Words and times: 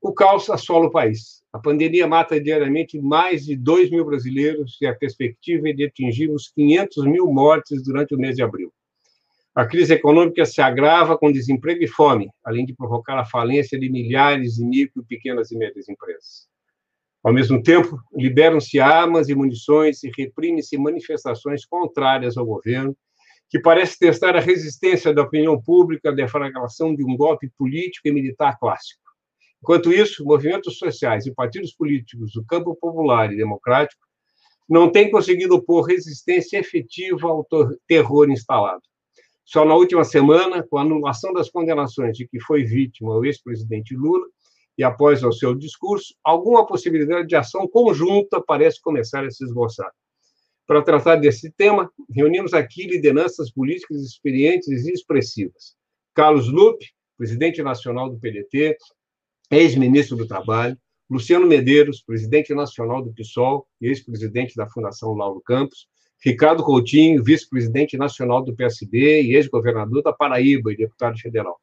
O 0.00 0.14
caos 0.14 0.48
assola 0.48 0.86
o 0.86 0.90
país. 0.90 1.42
A 1.52 1.58
pandemia 1.58 2.06
mata 2.06 2.40
diariamente 2.40 2.98
mais 2.98 3.44
de 3.44 3.54
2 3.54 3.90
mil 3.90 4.04
brasileiros 4.04 4.78
e 4.80 4.86
a 4.86 4.94
perspectiva 4.94 5.68
é 5.68 5.72
de 5.74 5.84
atingirmos 5.84 6.50
500 6.54 7.04
mil 7.04 7.30
mortes 7.30 7.84
durante 7.84 8.14
o 8.14 8.18
mês 8.18 8.36
de 8.36 8.42
abril. 8.42 8.72
A 9.54 9.64
crise 9.64 9.94
econômica 9.94 10.44
se 10.44 10.60
agrava 10.60 11.16
com 11.16 11.30
desemprego 11.30 11.84
e 11.84 11.86
fome, 11.86 12.28
além 12.44 12.66
de 12.66 12.74
provocar 12.74 13.16
a 13.20 13.24
falência 13.24 13.78
de 13.78 13.88
milhares 13.88 14.54
de 14.54 14.64
micro, 14.64 15.04
pequenas 15.04 15.52
e 15.52 15.56
médias 15.56 15.88
empresas. 15.88 16.48
Ao 17.22 17.32
mesmo 17.32 17.62
tempo, 17.62 17.96
liberam-se 18.12 18.80
armas 18.80 19.28
e 19.28 19.34
munições 19.34 20.02
e 20.02 20.10
reprime-se 20.18 20.76
manifestações 20.76 21.64
contrárias 21.64 22.36
ao 22.36 22.44
governo, 22.44 22.96
que 23.48 23.60
parece 23.60 23.96
testar 23.96 24.34
a 24.34 24.40
resistência 24.40 25.14
da 25.14 25.22
opinião 25.22 25.62
pública 25.62 26.10
à 26.10 26.12
deflagração 26.12 26.92
de 26.92 27.04
um 27.04 27.16
golpe 27.16 27.48
político 27.56 28.08
e 28.08 28.12
militar 28.12 28.58
clássico. 28.58 29.04
Enquanto 29.62 29.92
isso, 29.92 30.24
movimentos 30.24 30.78
sociais 30.78 31.26
e 31.26 31.32
partidos 31.32 31.72
políticos 31.72 32.32
do 32.32 32.44
campo 32.44 32.74
popular 32.74 33.32
e 33.32 33.36
democrático 33.36 34.04
não 34.68 34.90
têm 34.90 35.12
conseguido 35.12 35.54
opor 35.54 35.86
resistência 35.86 36.58
efetiva 36.58 37.28
ao 37.28 37.46
terror 37.86 38.28
instalado. 38.28 38.82
Só 39.44 39.64
na 39.64 39.74
última 39.74 40.04
semana, 40.04 40.62
com 40.62 40.78
a 40.78 40.82
anulação 40.82 41.32
das 41.32 41.50
condenações 41.50 42.16
de 42.16 42.26
que 42.26 42.40
foi 42.40 42.64
vítima 42.64 43.16
o 43.16 43.24
ex-presidente 43.24 43.94
Lula, 43.94 44.26
e 44.76 44.82
após 44.82 45.22
o 45.22 45.32
seu 45.32 45.54
discurso, 45.54 46.14
alguma 46.24 46.66
possibilidade 46.66 47.28
de 47.28 47.36
ação 47.36 47.68
conjunta 47.68 48.42
parece 48.42 48.80
começar 48.80 49.24
a 49.24 49.30
se 49.30 49.44
esboçar. 49.44 49.90
Para 50.66 50.82
tratar 50.82 51.16
desse 51.16 51.52
tema, 51.52 51.92
reunimos 52.10 52.54
aqui 52.54 52.86
lideranças 52.86 53.52
políticas 53.52 54.00
experientes 54.00 54.86
e 54.86 54.92
expressivas. 54.92 55.76
Carlos 56.14 56.48
Lupe, 56.48 56.86
presidente 57.18 57.62
nacional 57.62 58.08
do 58.08 58.18
PDT, 58.18 58.76
ex-ministro 59.50 60.16
do 60.16 60.26
Trabalho, 60.26 60.76
Luciano 61.08 61.46
Medeiros, 61.46 62.02
presidente 62.02 62.54
nacional 62.54 63.02
do 63.02 63.12
PSOL 63.12 63.66
e 63.80 63.88
ex-presidente 63.88 64.56
da 64.56 64.66
Fundação 64.66 65.12
Lauro 65.12 65.40
Campos, 65.44 65.86
Ricardo 66.24 66.64
Coutinho, 66.64 67.22
vice-presidente 67.22 67.98
nacional 67.98 68.42
do 68.42 68.56
PSB 68.56 69.22
e 69.22 69.34
ex-governador 69.36 70.02
da 70.02 70.10
Paraíba 70.10 70.72
e 70.72 70.76
deputado 70.76 71.18
federal. 71.18 71.60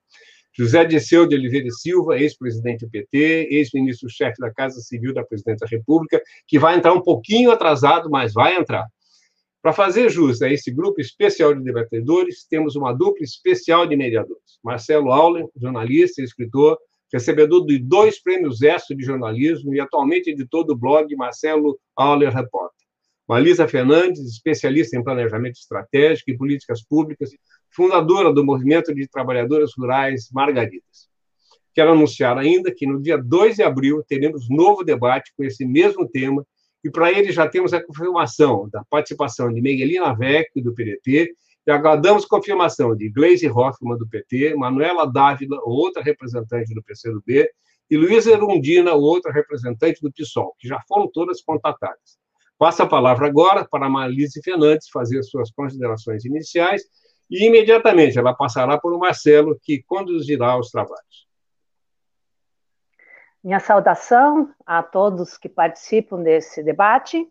José 0.53 0.85
Disseu 0.85 1.25
de 1.25 1.35
Oliveira 1.35 1.67
e 1.67 1.71
Silva, 1.71 2.19
ex-presidente 2.19 2.85
do 2.85 2.91
PT, 2.91 3.47
ex-ministro-chefe 3.49 4.37
da 4.39 4.53
Casa 4.53 4.79
Civil 4.81 5.15
da 5.15 5.23
Presidência 5.23 5.65
da 5.65 5.75
República, 5.75 6.21
que 6.45 6.59
vai 6.59 6.77
entrar 6.77 6.93
um 6.93 7.01
pouquinho 7.01 7.49
atrasado, 7.49 8.07
mas 8.07 8.33
vai 8.33 8.55
entrar. 8.55 8.85
Para 9.63 9.73
fazer 9.73 10.09
jus 10.09 10.43
a 10.43 10.51
esse 10.51 10.69
grupo 10.69 11.01
especial 11.01 11.55
de 11.55 11.63
debatedores, 11.63 12.45
temos 12.47 12.75
uma 12.75 12.93
dupla 12.93 13.23
especial 13.23 13.87
de 13.87 13.95
mediadores. 13.95 14.59
Marcelo 14.63 15.11
Auler, 15.11 15.47
jornalista 15.55 16.21
e 16.21 16.25
escritor, 16.25 16.77
recebedor 17.11 17.65
de 17.65 17.79
dois 17.79 18.21
prêmios 18.21 18.61
ESSO 18.61 18.95
de 18.95 19.03
jornalismo 19.03 19.73
e 19.73 19.79
atualmente 19.79 20.29
editor 20.29 20.63
do 20.65 20.77
blog 20.77 21.15
Marcelo 21.15 21.79
Auler 21.95 22.31
Repórter. 22.31 22.80
Malisa 23.31 23.65
Fernandes, 23.65 24.19
especialista 24.25 24.97
em 24.97 25.01
planejamento 25.01 25.55
estratégico 25.55 26.31
e 26.31 26.37
políticas 26.37 26.83
públicas, 26.83 27.29
fundadora 27.69 28.33
do 28.33 28.43
Movimento 28.43 28.93
de 28.93 29.07
Trabalhadoras 29.07 29.71
Rurais 29.77 30.27
Margaridas. 30.33 31.07
Quero 31.73 31.93
anunciar 31.93 32.37
ainda 32.37 32.75
que 32.75 32.85
no 32.85 33.01
dia 33.01 33.17
2 33.17 33.55
de 33.55 33.63
abril 33.63 34.03
teremos 34.05 34.49
novo 34.49 34.83
debate 34.83 35.31
com 35.37 35.45
esse 35.45 35.65
mesmo 35.65 36.05
tema, 36.05 36.45
e 36.83 36.91
para 36.91 37.09
ele 37.09 37.31
já 37.31 37.47
temos 37.47 37.73
a 37.73 37.81
confirmação 37.81 38.67
da 38.69 38.83
participação 38.89 39.49
de 39.49 39.61
Miguelina 39.61 40.13
Vecchio, 40.13 40.61
do 40.61 40.75
PDT, 40.75 41.33
e 41.65 41.71
aguardamos 41.71 42.25
confirmação 42.25 42.93
de 42.93 43.09
Gleisi 43.09 43.47
Hoffmann, 43.47 43.97
do 43.97 44.09
PT, 44.09 44.55
Manuela 44.55 45.09
Dávila, 45.09 45.57
outra 45.63 46.03
representante 46.03 46.73
do 46.73 46.83
PCdoB, 46.83 47.49
e 47.89 47.95
Luísa 47.95 48.33
Erundina, 48.33 48.93
outra 48.93 49.31
representante 49.31 50.01
do 50.01 50.11
PSOL, 50.11 50.53
que 50.59 50.67
já 50.67 50.81
foram 50.85 51.09
todas 51.09 51.41
contatadas. 51.41 52.19
Passo 52.61 52.83
a 52.83 52.87
palavra 52.87 53.25
agora 53.25 53.67
para 53.67 53.87
a 53.87 53.89
Marlise 53.89 54.39
Fernandes 54.43 54.87
fazer 54.87 55.23
suas 55.23 55.49
considerações 55.49 56.23
iniciais 56.25 56.83
e, 57.27 57.47
imediatamente, 57.47 58.19
ela 58.19 58.35
passará 58.35 58.77
por 58.77 58.93
o 58.93 58.99
Marcelo, 58.99 59.59
que 59.63 59.81
conduzirá 59.81 60.55
os 60.59 60.69
trabalhos. 60.69 61.27
Minha 63.43 63.59
saudação 63.59 64.53
a 64.63 64.83
todos 64.83 65.39
que 65.39 65.49
participam 65.49 66.21
desse 66.21 66.61
debate 66.61 67.27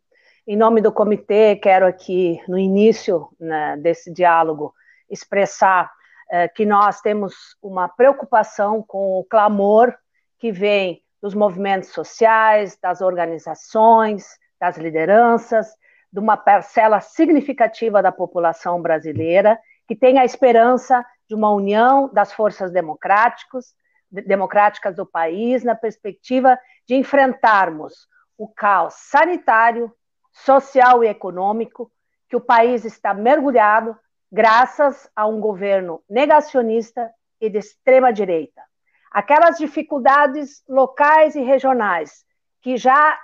em 0.48 0.56
nome 0.56 0.80
do 0.80 0.90
comitê, 0.90 1.54
quero 1.54 1.86
aqui, 1.86 2.42
no 2.48 2.58
início 2.58 3.28
né, 3.38 3.76
desse 3.76 4.12
diálogo, 4.12 4.74
expressar 5.08 5.92
eh, 6.28 6.48
que 6.48 6.66
nós 6.66 7.00
temos 7.02 7.56
uma 7.62 7.88
preocupação 7.88 8.82
com 8.82 9.20
o 9.20 9.24
clamor 9.24 9.94
que 10.40 10.50
vem 10.50 11.04
dos 11.22 11.34
movimentos 11.34 11.90
sociais, 11.90 12.76
das 12.82 13.00
organizações, 13.00 14.39
das 14.60 14.76
lideranças, 14.76 15.74
de 16.12 16.20
uma 16.20 16.36
parcela 16.36 17.00
significativa 17.00 18.02
da 18.02 18.12
população 18.12 18.82
brasileira 18.82 19.58
que 19.88 19.96
tem 19.96 20.18
a 20.18 20.24
esperança 20.24 21.04
de 21.28 21.34
uma 21.34 21.50
união 21.50 22.08
das 22.12 22.32
forças 22.32 22.70
democráticas, 22.70 23.74
democráticas 24.10 24.94
do 24.96 25.06
país 25.06 25.64
na 25.64 25.74
perspectiva 25.74 26.58
de 26.86 26.94
enfrentarmos 26.94 28.06
o 28.36 28.48
caos 28.48 28.94
sanitário, 28.94 29.92
social 30.32 31.02
e 31.02 31.08
econômico 31.08 31.90
que 32.28 32.36
o 32.36 32.40
país 32.40 32.84
está 32.84 33.12
mergulhado 33.12 33.96
graças 34.30 35.10
a 35.14 35.26
um 35.26 35.40
governo 35.40 36.02
negacionista 36.08 37.10
e 37.40 37.48
de 37.50 37.58
extrema 37.58 38.12
direita. 38.12 38.62
Aquelas 39.10 39.58
dificuldades 39.58 40.62
locais 40.68 41.34
e 41.34 41.40
regionais 41.40 42.24
que 42.62 42.76
já 42.76 43.18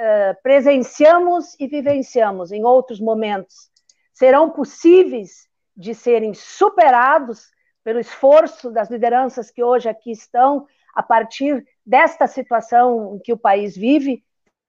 uh, 0.00 0.42
presenciamos 0.42 1.54
e 1.60 1.66
vivenciamos 1.66 2.50
em 2.50 2.64
outros 2.64 2.98
momentos 2.98 3.70
serão 4.12 4.50
possíveis 4.50 5.48
de 5.76 5.94
serem 5.94 6.34
superados 6.34 7.50
pelo 7.84 8.00
esforço 8.00 8.70
das 8.70 8.90
lideranças 8.90 9.50
que 9.50 9.62
hoje 9.62 9.88
aqui 9.88 10.10
estão 10.10 10.66
a 10.94 11.02
partir 11.02 11.66
desta 11.86 12.26
situação 12.26 13.14
em 13.14 13.18
que 13.18 13.32
o 13.32 13.38
país 13.38 13.76
vive? 13.76 14.22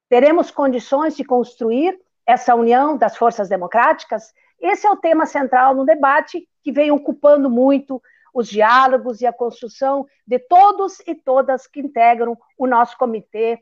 Teremos 0.09 0.51
condições 0.51 1.15
de 1.17 1.23
construir 1.23 1.99
essa 2.25 2.55
união 2.55 2.95
das 2.95 3.17
forças 3.17 3.49
democráticas, 3.49 4.31
esse 4.61 4.85
é 4.85 4.91
o 4.91 4.95
tema 4.95 5.25
central 5.25 5.73
no 5.73 5.83
debate 5.83 6.47
que 6.63 6.71
vem 6.71 6.91
ocupando 6.91 7.49
muito 7.49 8.01
os 8.33 8.47
diálogos 8.47 9.19
e 9.19 9.25
a 9.25 9.33
construção 9.33 10.05
de 10.25 10.39
todos 10.39 10.99
e 11.05 11.15
todas 11.15 11.67
que 11.67 11.79
integram 11.79 12.37
o 12.57 12.67
nosso 12.67 12.97
comitê 12.97 13.59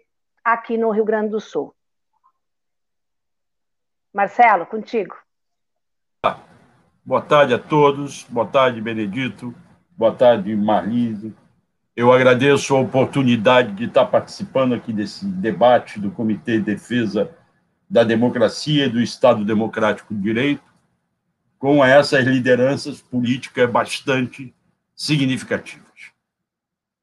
aqui 0.54 0.78
no 0.78 0.92
Rio 0.92 1.06
Grande 1.06 1.30
do 1.30 1.40
Sul. 1.40 1.76
Marcelo, 4.14 4.66
contigo. 4.66 5.16
Boa 7.06 7.22
tarde 7.22 7.54
a 7.54 7.60
todos, 7.60 8.24
boa 8.30 8.46
tarde, 8.46 8.82
Benedito, 8.82 9.56
boa 9.98 10.14
tarde, 10.14 10.56
Marlise. 10.56 11.34
Eu 11.96 12.14
agradeço 12.14 12.76
a 12.76 12.80
oportunidade 12.80 13.74
de 13.74 13.86
estar 13.86 14.06
participando 14.06 14.74
aqui 14.74 14.94
desse 14.94 15.26
debate 15.26 16.00
do 16.00 16.12
Comitê 16.12 16.58
de 16.58 16.66
Defesa 16.66 17.36
da 17.90 18.04
Democracia 18.04 18.86
e 18.86 18.90
do 18.90 19.02
Estado 19.02 19.44
Democrático 19.44 20.14
de 20.14 20.22
Direito, 20.22 20.64
com 21.58 21.84
essas 21.84 22.26
lideranças 22.26 23.02
políticas 23.02 23.70
bastante 23.70 24.54
significativas. 24.96 26.12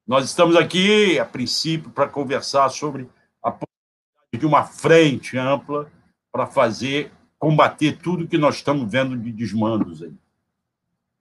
Nós 0.07 0.23
estamos 0.23 0.55
aqui, 0.55 1.19
a 1.19 1.25
princípio, 1.25 1.89
para 1.89 2.07
conversar 2.07 2.69
sobre 2.69 3.09
a 3.41 3.51
possibilidade 3.51 4.39
de 4.39 4.45
uma 4.45 4.63
frente 4.63 5.37
ampla 5.37 5.91
para 6.31 6.45
fazer 6.45 7.11
combater 7.39 7.97
tudo 7.97 8.27
que 8.27 8.37
nós 8.37 8.55
estamos 8.55 8.91
vendo 8.91 9.17
de 9.17 9.31
desmandos 9.31 10.01
aí. 10.01 10.13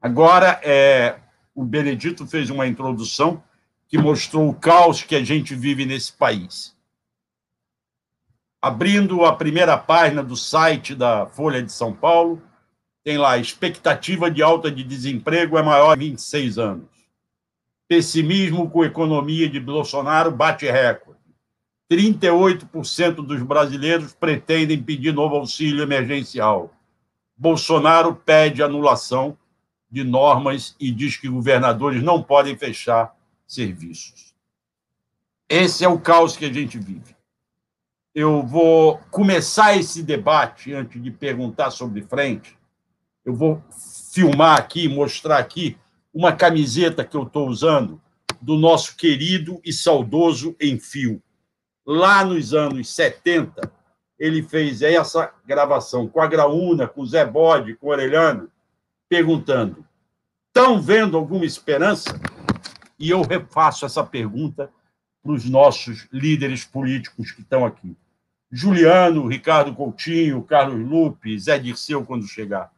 Agora, 0.01 0.61
é, 0.63 1.19
o 1.55 1.65
Benedito 1.65 2.27
fez 2.27 2.51
uma 2.51 2.67
introdução 2.67 3.43
que 3.89 3.99
mostrou 3.99 4.49
o 4.49 4.55
caos 4.55 5.03
que 5.03 5.15
a 5.15 5.25
gente 5.25 5.55
vive 5.55 5.85
nesse 5.85 6.13
país. 6.13 6.77
Abrindo 8.61 9.25
a 9.25 9.35
primeira 9.35 9.77
página 9.79 10.23
do 10.23 10.37
site 10.37 10.95
da 10.95 11.27
Folha 11.27 11.62
de 11.62 11.71
São 11.71 11.93
Paulo, 11.93 12.43
tem 13.05 13.17
lá: 13.17 13.39
expectativa 13.39 14.31
de 14.31 14.43
alta 14.43 14.71
de 14.71 14.83
desemprego 14.83 15.57
é 15.57 15.62
maior 15.62 15.97
de 15.97 16.07
26 16.07 16.59
anos. 16.59 16.89
Pessimismo 17.87 18.69
com 18.69 18.85
economia 18.85 19.49
de 19.49 19.61
Bolsonaro 19.61 20.33
bate 20.33 20.67
recorde. 20.67 21.06
38% 21.91 23.15
dos 23.25 23.43
brasileiros 23.43 24.12
pretendem 24.12 24.83
pedir 24.83 25.12
novo 25.12 25.37
auxílio 25.37 25.83
emergencial. 25.83 26.75
Bolsonaro 27.37 28.15
pede 28.15 28.62
anulação 28.62 29.38
de 29.91 30.03
normas 30.03 30.75
e 30.81 30.91
diz 30.91 31.17
que 31.17 31.29
governadores 31.29 32.03
não 32.03 32.23
podem 32.23 32.56
fechar 32.56 33.15
serviços. 33.47 34.35
Esse 35.49 35.85
é 35.85 35.88
o 35.88 36.00
caos 36.00 36.37
que 36.37 36.44
a 36.44 36.53
gente 36.53 36.79
vive. 36.79 37.15
Eu 38.12 38.43
vou 38.43 38.99
começar 39.11 39.77
esse 39.77 40.03
debate 40.03 40.73
antes 40.73 41.00
de 41.00 41.11
perguntar 41.11 41.71
sobre 41.71 42.03
frente. 42.03 42.59
Eu 43.25 43.35
vou 43.35 43.62
filmar 44.12 44.59
aqui, 44.59 44.88
mostrar 44.88 45.38
aqui 45.38 45.77
uma 46.12 46.33
camiseta 46.33 47.05
que 47.05 47.17
eu 47.17 47.25
estou 47.25 47.47
usando 47.47 48.00
do 48.41 48.56
nosso 48.56 48.97
querido 48.97 49.61
e 49.65 49.73
saudoso 49.73 50.56
Enfio 50.61 51.23
lá 51.87 52.25
nos 52.25 52.53
anos 52.53 52.93
70, 52.93 53.73
ele 54.19 54.43
fez 54.43 54.83
essa 54.83 55.33
gravação 55.47 56.09
com 56.09 56.21
a 56.21 56.27
Graúna, 56.27 56.88
com 56.88 57.03
o 57.03 57.06
Zé 57.06 57.25
Bode, 57.25 57.75
com 57.75 57.87
o 57.87 57.91
Orelhano, 57.91 58.50
perguntando: 59.09 59.85
estão 60.49 60.81
vendo 60.83 61.17
alguma 61.17 61.44
esperança? 61.44 62.19
E 62.99 63.11
eu 63.11 63.23
refaço 63.23 63.85
essa 63.85 64.03
pergunta 64.03 64.71
para 65.23 65.33
os 65.33 65.44
nossos 65.44 66.09
líderes 66.11 66.65
políticos 66.65 67.31
que 67.31 67.43
estão 67.43 67.65
aqui. 67.65 67.97
Juliano, 68.50 69.27
Ricardo 69.27 69.75
Coutinho, 69.75 70.43
Carlos 70.43 70.88
Lupe, 70.88 71.38
Zé 71.38 71.59
Dirceu, 71.59 72.05
quando 72.05 72.27
chegar. 72.27 72.73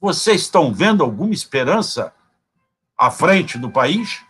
Vocês 0.00 0.42
estão 0.42 0.72
vendo 0.72 1.02
alguma 1.02 1.34
esperança 1.34 2.14
à 2.96 3.10
frente 3.10 3.58
do 3.58 3.70
país? 3.70 4.24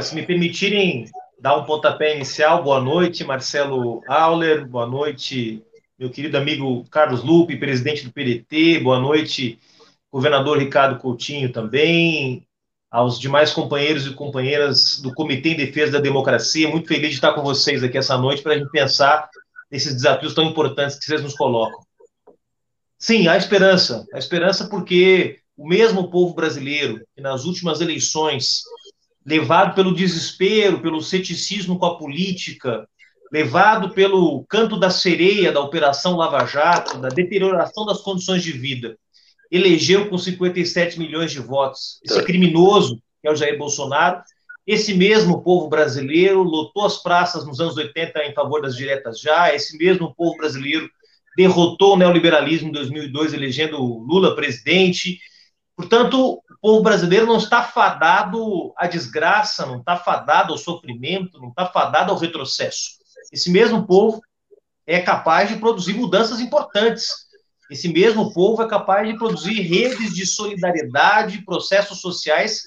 Olha, 0.00 0.06
se 0.06 0.14
me 0.14 0.24
permitirem 0.24 1.04
dar 1.38 1.58
um 1.58 1.64
pontapé 1.64 2.16
inicial, 2.16 2.64
boa 2.64 2.80
noite, 2.80 3.22
Marcelo 3.22 4.02
Auler, 4.08 4.66
boa 4.66 4.86
noite, 4.86 5.62
meu 5.98 6.08
querido 6.08 6.38
amigo 6.38 6.86
Carlos 6.90 7.22
Lupe, 7.22 7.58
presidente 7.58 8.06
do 8.06 8.10
PDT, 8.10 8.80
boa 8.80 8.98
noite, 8.98 9.58
governador 10.10 10.58
Ricardo 10.58 10.98
Coutinho 10.98 11.52
também, 11.52 12.46
aos 12.90 13.20
demais 13.20 13.52
companheiros 13.52 14.06
e 14.06 14.14
companheiras 14.14 14.98
do 15.02 15.12
Comitê 15.12 15.50
em 15.50 15.56
Defesa 15.58 15.92
da 15.92 16.00
Democracia, 16.00 16.70
muito 16.70 16.88
feliz 16.88 17.10
de 17.10 17.16
estar 17.16 17.34
com 17.34 17.42
vocês 17.42 17.84
aqui 17.84 17.98
essa 17.98 18.16
noite 18.16 18.42
para 18.42 18.54
a 18.54 18.58
gente 18.58 18.70
pensar 18.70 19.28
nesses 19.70 19.92
desafios 19.92 20.32
tão 20.32 20.44
importantes 20.44 20.98
que 20.98 21.04
vocês 21.04 21.22
nos 21.22 21.34
colocam. 21.34 21.78
Sim, 22.98 23.28
há 23.28 23.36
esperança, 23.36 24.06
há 24.14 24.18
esperança 24.18 24.66
porque 24.66 25.40
o 25.58 25.68
mesmo 25.68 26.10
povo 26.10 26.32
brasileiro 26.32 27.04
que 27.14 27.20
nas 27.20 27.44
últimas 27.44 27.82
eleições 27.82 28.62
levado 29.24 29.74
pelo 29.74 29.94
desespero, 29.94 30.80
pelo 30.80 31.00
ceticismo 31.00 31.78
com 31.78 31.86
a 31.86 31.98
política, 31.98 32.88
levado 33.32 33.90
pelo 33.90 34.44
canto 34.48 34.78
da 34.78 34.90
sereia 34.90 35.52
da 35.52 35.60
Operação 35.60 36.16
Lava 36.16 36.44
Jato, 36.46 36.98
da 36.98 37.08
deterioração 37.08 37.86
das 37.86 38.00
condições 38.00 38.42
de 38.42 38.52
vida, 38.52 38.98
elegeu 39.50 40.08
com 40.08 40.18
57 40.18 40.98
milhões 40.98 41.30
de 41.30 41.40
votos 41.40 42.00
esse 42.04 42.22
criminoso, 42.22 43.00
que 43.20 43.28
é 43.28 43.30
o 43.30 43.36
Jair 43.36 43.58
Bolsonaro. 43.58 44.22
Esse 44.66 44.94
mesmo 44.94 45.42
povo 45.42 45.68
brasileiro 45.68 46.42
lotou 46.42 46.84
as 46.84 47.02
praças 47.02 47.44
nos 47.44 47.60
anos 47.60 47.76
80 47.76 48.24
em 48.24 48.34
favor 48.34 48.62
das 48.62 48.76
diretas 48.76 49.20
já, 49.20 49.54
esse 49.54 49.76
mesmo 49.76 50.14
povo 50.14 50.36
brasileiro 50.36 50.88
derrotou 51.36 51.94
o 51.94 51.96
neoliberalismo 51.96 52.68
em 52.68 52.72
2002, 52.72 53.32
elegendo 53.32 53.78
Lula 53.78 54.34
presidente. 54.34 55.18
Portanto, 55.76 56.40
povo 56.60 56.82
brasileiro 56.82 57.26
não 57.26 57.38
está 57.38 57.62
fadado 57.62 58.72
à 58.76 58.86
desgraça, 58.86 59.66
não 59.66 59.78
está 59.78 59.96
fadado 59.96 60.52
ao 60.52 60.58
sofrimento, 60.58 61.40
não 61.40 61.48
está 61.48 61.66
fadado 61.66 62.12
ao 62.12 62.18
retrocesso. 62.18 63.00
Esse 63.32 63.50
mesmo 63.50 63.86
povo 63.86 64.20
é 64.86 65.00
capaz 65.00 65.48
de 65.48 65.56
produzir 65.56 65.94
mudanças 65.94 66.40
importantes. 66.40 67.08
Esse 67.70 67.88
mesmo 67.88 68.32
povo 68.32 68.62
é 68.62 68.68
capaz 68.68 69.08
de 69.08 69.16
produzir 69.16 69.60
redes 69.60 70.12
de 70.12 70.26
solidariedade, 70.26 71.44
processos 71.44 72.00
sociais 72.00 72.62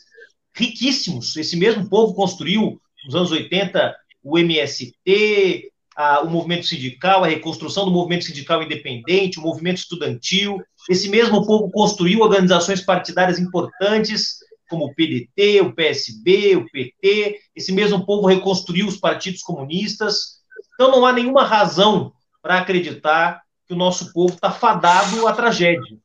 riquíssimos. 0.56 1.36
Esse 1.36 1.58
mesmo 1.58 1.90
povo 1.90 2.14
construiu, 2.14 2.80
nos 3.06 3.16
anos 3.16 3.32
80, 3.32 3.96
o 4.24 4.40
MST, 4.40 5.72
a, 5.96 6.22
o 6.22 6.30
movimento 6.30 6.66
sindical, 6.66 7.24
a 7.24 7.28
reconstrução 7.28 7.86
do 7.86 7.92
movimento 7.92 8.26
sindical 8.26 8.64
independente, 8.64 9.40
o 9.40 9.44
movimento 9.44 9.78
estudantil. 9.78 10.64
Esse 10.90 11.10
mesmo 11.10 11.46
povo 11.46 11.72
construiu 11.72 12.20
organizações 12.20 12.82
partidárias 12.82 13.40
importantes, 13.40 14.38
como 14.70 14.86
o 14.86 14.94
PDT, 14.94 15.62
o 15.62 15.74
PSB, 15.74 16.58
o 16.58 16.70
PT. 16.70 17.40
Esse 17.56 17.72
mesmo 17.72 18.06
povo 18.06 18.28
reconstruiu 18.28 18.88
os 18.88 18.98
partidos 18.98 19.42
comunistas. 19.42 20.40
Então 20.74 20.92
não 20.92 21.06
há 21.06 21.14
nenhuma 21.14 21.46
razão 21.46 22.12
para 22.42 22.58
acreditar 22.58 23.42
que 23.68 23.74
o 23.74 23.78
nosso 23.78 24.12
povo 24.12 24.34
está 24.34 24.52
fadado 24.52 25.28
à 25.28 25.34
tragédia. 25.34 25.98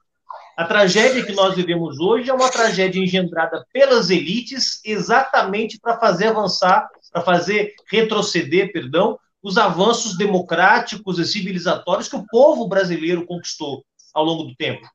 A 0.56 0.64
tragédia 0.64 1.24
que 1.24 1.32
nós 1.32 1.54
vivemos 1.54 1.98
hoje 1.98 2.30
é 2.30 2.34
uma 2.34 2.50
tragédia 2.50 3.00
engendrada 3.00 3.64
pelas 3.72 4.10
elites 4.10 4.80
exatamente 4.84 5.78
para 5.80 5.98
fazer 5.98 6.28
avançar, 6.28 6.88
para 7.12 7.22
fazer 7.22 7.74
retroceder, 7.90 8.72
perdão, 8.72 9.18
os 9.42 9.56
avanços 9.56 10.16
democráticos 10.16 11.18
e 11.18 11.24
civilizatórios 11.24 12.08
que 12.08 12.16
o 12.16 12.26
povo 12.26 12.68
brasileiro 12.68 13.24
conquistou 13.24 13.84
ao 14.18 14.24
longo 14.24 14.44
do 14.44 14.54
tempo. 14.56 14.86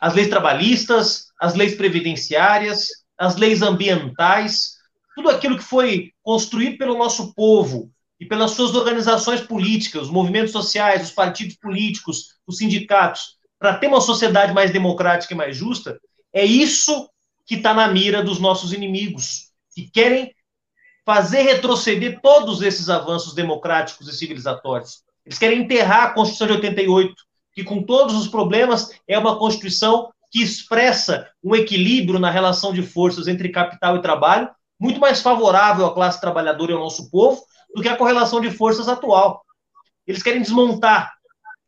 As 0.00 0.14
leis 0.14 0.28
trabalhistas, 0.28 1.26
as 1.40 1.54
leis 1.54 1.74
previdenciárias, 1.74 2.88
as 3.16 3.36
leis 3.36 3.62
ambientais, 3.62 4.78
tudo 5.14 5.28
aquilo 5.28 5.56
que 5.56 5.64
foi 5.64 6.12
construído 6.22 6.78
pelo 6.78 6.96
nosso 6.96 7.34
povo 7.34 7.90
e 8.18 8.26
pelas 8.26 8.52
suas 8.52 8.74
organizações 8.74 9.40
políticas, 9.40 10.02
os 10.04 10.10
movimentos 10.10 10.52
sociais, 10.52 11.02
os 11.02 11.10
partidos 11.10 11.56
políticos, 11.56 12.36
os 12.46 12.58
sindicatos, 12.58 13.36
para 13.58 13.76
ter 13.76 13.88
uma 13.88 14.00
sociedade 14.00 14.52
mais 14.54 14.70
democrática 14.70 15.34
e 15.34 15.36
mais 15.36 15.56
justa, 15.56 16.00
é 16.32 16.44
isso 16.44 17.08
que 17.44 17.56
está 17.56 17.74
na 17.74 17.88
mira 17.88 18.22
dos 18.22 18.38
nossos 18.38 18.72
inimigos, 18.72 19.50
que 19.74 19.90
querem 19.90 20.32
fazer 21.04 21.42
retroceder 21.42 22.20
todos 22.20 22.62
esses 22.62 22.88
avanços 22.88 23.34
democráticos 23.34 24.08
e 24.08 24.16
civilizatórios. 24.16 25.02
Eles 25.24 25.38
querem 25.38 25.60
enterrar 25.60 26.04
a 26.04 26.10
Constituição 26.10 26.46
de 26.46 26.52
88, 26.54 27.14
que, 27.58 27.64
com 27.64 27.82
todos 27.82 28.14
os 28.14 28.28
problemas, 28.28 28.92
é 29.08 29.18
uma 29.18 29.36
Constituição 29.36 30.12
que 30.30 30.40
expressa 30.40 31.28
um 31.42 31.56
equilíbrio 31.56 32.20
na 32.20 32.30
relação 32.30 32.72
de 32.72 32.82
forças 32.82 33.26
entre 33.26 33.48
capital 33.48 33.96
e 33.96 34.02
trabalho, 34.02 34.48
muito 34.78 35.00
mais 35.00 35.20
favorável 35.20 35.84
à 35.84 35.92
classe 35.92 36.20
trabalhadora 36.20 36.70
e 36.70 36.74
ao 36.76 36.80
nosso 36.80 37.10
povo 37.10 37.42
do 37.74 37.82
que 37.82 37.88
a 37.88 37.96
correlação 37.96 38.40
de 38.40 38.48
forças 38.48 38.86
atual. 38.86 39.42
Eles 40.06 40.22
querem 40.22 40.40
desmontar 40.40 41.12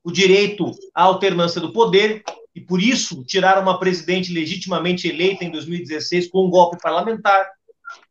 o 0.04 0.12
direito 0.12 0.70
à 0.94 1.02
alternância 1.02 1.60
do 1.60 1.72
poder 1.72 2.22
e, 2.54 2.60
por 2.60 2.80
isso, 2.80 3.24
tiraram 3.24 3.62
uma 3.62 3.80
presidente 3.80 4.32
legitimamente 4.32 5.08
eleita 5.08 5.44
em 5.44 5.50
2016 5.50 6.30
com 6.30 6.46
um 6.46 6.50
golpe 6.50 6.80
parlamentar, 6.80 7.50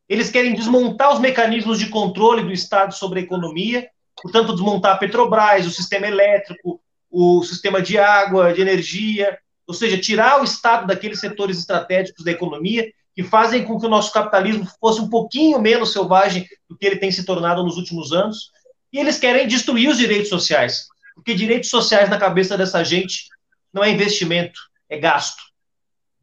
Eles 0.09 0.29
querem 0.29 0.53
desmontar 0.53 1.13
os 1.13 1.19
mecanismos 1.19 1.79
de 1.79 1.87
controle 1.87 2.43
do 2.43 2.51
Estado 2.51 2.93
sobre 2.93 3.21
a 3.21 3.23
economia, 3.23 3.87
portanto, 4.21 4.51
desmontar 4.51 4.95
a 4.95 4.97
Petrobras, 4.97 5.65
o 5.65 5.71
sistema 5.71 6.07
elétrico, 6.07 6.81
o 7.09 7.43
sistema 7.43 7.81
de 7.81 7.97
água, 7.97 8.53
de 8.53 8.61
energia, 8.61 9.37
ou 9.67 9.73
seja, 9.73 9.97
tirar 9.97 10.41
o 10.41 10.43
Estado 10.43 10.87
daqueles 10.87 11.19
setores 11.19 11.59
estratégicos 11.59 12.23
da 12.23 12.31
economia 12.31 12.91
que 13.15 13.23
fazem 13.23 13.65
com 13.65 13.79
que 13.79 13.85
o 13.85 13.89
nosso 13.89 14.13
capitalismo 14.13 14.67
fosse 14.79 15.01
um 15.01 15.09
pouquinho 15.09 15.59
menos 15.59 15.91
selvagem 15.91 16.47
do 16.69 16.77
que 16.77 16.85
ele 16.85 16.97
tem 16.97 17.11
se 17.11 17.25
tornado 17.25 17.63
nos 17.63 17.75
últimos 17.75 18.13
anos. 18.13 18.51
E 18.93 18.97
eles 18.97 19.19
querem 19.19 19.47
destruir 19.47 19.89
os 19.89 19.97
direitos 19.97 20.29
sociais, 20.29 20.87
porque 21.13 21.33
direitos 21.33 21.69
sociais 21.69 22.09
na 22.09 22.17
cabeça 22.17 22.57
dessa 22.57 22.83
gente 22.83 23.25
não 23.73 23.83
é 23.83 23.91
investimento, 23.91 24.59
é 24.87 24.97
gasto. 24.97 25.41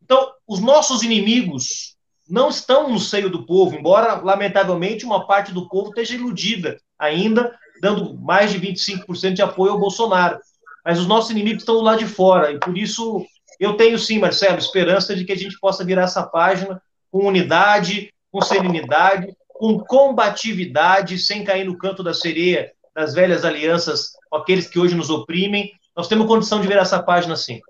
Então, 0.02 0.32
os 0.46 0.60
nossos 0.60 1.02
inimigos 1.02 1.96
não 2.28 2.48
estão 2.48 2.88
no 2.88 2.98
seio 2.98 3.30
do 3.30 3.44
povo, 3.44 3.76
embora, 3.76 4.14
lamentavelmente, 4.14 5.04
uma 5.04 5.26
parte 5.26 5.52
do 5.52 5.68
povo 5.68 5.90
esteja 5.90 6.14
iludida 6.14 6.80
ainda, 6.98 7.56
dando 7.80 8.16
mais 8.18 8.50
de 8.50 8.58
25% 8.58 9.34
de 9.34 9.42
apoio 9.42 9.72
ao 9.72 9.78
Bolsonaro. 9.78 10.38
Mas 10.86 11.00
os 11.00 11.06
nossos 11.08 11.32
inimigos 11.32 11.62
estão 11.62 11.80
lá 11.80 11.96
de 11.96 12.06
fora, 12.06 12.52
e 12.52 12.60
por 12.60 12.78
isso 12.78 13.26
eu 13.58 13.76
tenho 13.76 13.98
sim, 13.98 14.20
Marcelo, 14.20 14.58
esperança 14.58 15.16
de 15.16 15.24
que 15.24 15.32
a 15.32 15.36
gente 15.36 15.58
possa 15.58 15.84
virar 15.84 16.02
essa 16.02 16.22
página 16.24 16.80
com 17.10 17.26
unidade, 17.26 18.14
com 18.30 18.40
serenidade, 18.40 19.36
com 19.48 19.80
combatividade, 19.80 21.18
sem 21.18 21.42
cair 21.42 21.64
no 21.64 21.76
canto 21.76 22.04
da 22.04 22.14
sereia 22.14 22.72
das 22.94 23.14
velhas 23.14 23.44
alianças 23.44 24.12
com 24.30 24.36
aqueles 24.36 24.68
que 24.68 24.78
hoje 24.78 24.94
nos 24.94 25.10
oprimem. 25.10 25.72
Nós 25.96 26.06
temos 26.06 26.28
condição 26.28 26.60
de 26.60 26.68
virar 26.68 26.82
essa 26.82 27.02
página 27.02 27.34
sim. 27.34 27.60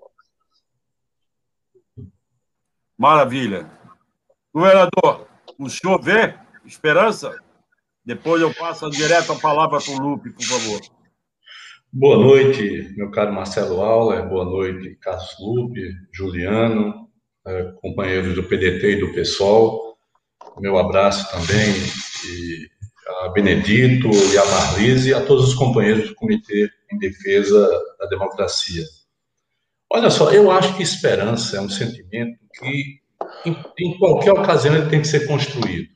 Maravilha. 2.95 3.67
Governador, 4.53 5.27
o 5.57 5.67
senhor 5.67 5.99
vê 5.99 6.35
esperança? 6.63 7.35
Depois 8.05 8.39
eu 8.43 8.53
passo 8.53 8.87
direto 8.91 9.31
a 9.31 9.39
palavra 9.39 9.79
para 9.79 9.93
o 9.93 9.99
Lupe, 9.99 10.29
por 10.29 10.45
favor. 10.45 10.96
Boa 11.91 12.17
noite, 12.17 12.93
meu 12.97 13.09
caro 13.09 13.33
Marcelo 13.33 13.81
Auler, 13.81 14.27
boa 14.27 14.43
noite, 14.43 14.95
Carlos 14.95 15.33
Lupe, 15.39 15.81
Juliano, 16.11 17.07
eh, 17.47 17.71
companheiros 17.81 18.35
do 18.35 18.43
PDT 18.43 18.91
e 18.91 18.99
do 18.99 19.13
PSOL. 19.13 19.97
Meu 20.59 20.77
abraço 20.77 21.31
também 21.31 21.73
e 22.27 22.69
a 23.23 23.29
Benedito 23.29 24.09
e 24.09 24.37
a 24.37 24.45
Marlise 24.45 25.11
e 25.11 25.13
a 25.13 25.25
todos 25.25 25.47
os 25.47 25.53
companheiros 25.53 26.09
do 26.09 26.15
Comitê 26.15 26.69
em 26.91 26.99
Defesa 26.99 27.69
da 27.97 28.05
Democracia. 28.07 28.83
Olha 29.89 30.09
só, 30.09 30.29
eu 30.31 30.51
acho 30.51 30.75
que 30.75 30.83
esperança 30.83 31.55
é 31.55 31.61
um 31.61 31.69
sentimento 31.69 32.37
que, 32.59 32.99
em, 33.45 33.57
em 33.79 33.97
qualquer 33.97 34.33
ocasião, 34.33 34.75
ele 34.75 34.89
tem 34.89 34.99
que 34.99 35.07
ser 35.07 35.25
construído. 35.25 35.87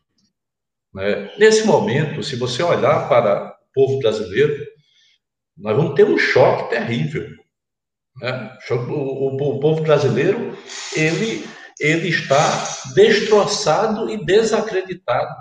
Né? 0.93 1.29
Nesse 1.37 1.67
momento, 1.67 2.23
se 2.23 2.37
você 2.37 2.63
olhar 2.63 3.09
para 3.09 3.49
o 3.49 3.73
povo 3.73 3.99
brasileiro, 3.99 4.70
nós 5.57 5.75
vamos 5.75 5.95
ter 5.95 6.05
um 6.05 6.17
choque 6.17 6.69
terrível. 6.69 7.27
Né? 8.21 8.57
O, 8.69 8.73
o, 8.73 9.55
o 9.55 9.59
povo 9.59 9.81
brasileiro, 9.81 10.57
ele, 10.95 11.45
ele 11.79 12.09
está 12.09 12.67
destroçado 12.93 14.09
e 14.09 14.23
desacreditado. 14.23 15.35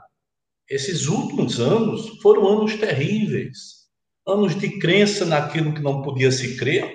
Esses 0.69 1.07
últimos 1.07 1.59
anos 1.59 2.21
foram 2.23 2.47
anos 2.47 2.77
terríveis, 2.77 3.81
anos 4.27 4.59
de 4.59 4.79
crença 4.79 5.25
naquilo 5.25 5.75
que 5.75 5.83
não 5.83 6.03
podia 6.03 6.31
se 6.31 6.57
crer, 6.57 6.95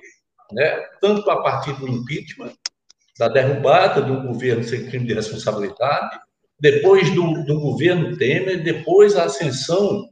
né? 0.51 0.84
tanto 1.01 1.29
a 1.29 1.41
partir 1.41 1.74
do 1.74 1.88
impeachment, 1.88 2.53
da 3.17 3.27
derrubada 3.27 4.01
do 4.01 4.27
governo 4.27 4.63
sem 4.63 4.86
crime 4.86 5.07
de 5.07 5.13
responsabilidade, 5.13 6.19
depois 6.60 7.13
do, 7.13 7.43
do 7.43 7.60
governo 7.60 8.17
Temer, 8.17 8.63
depois 8.63 9.15
a 9.15 9.25
ascensão 9.25 10.10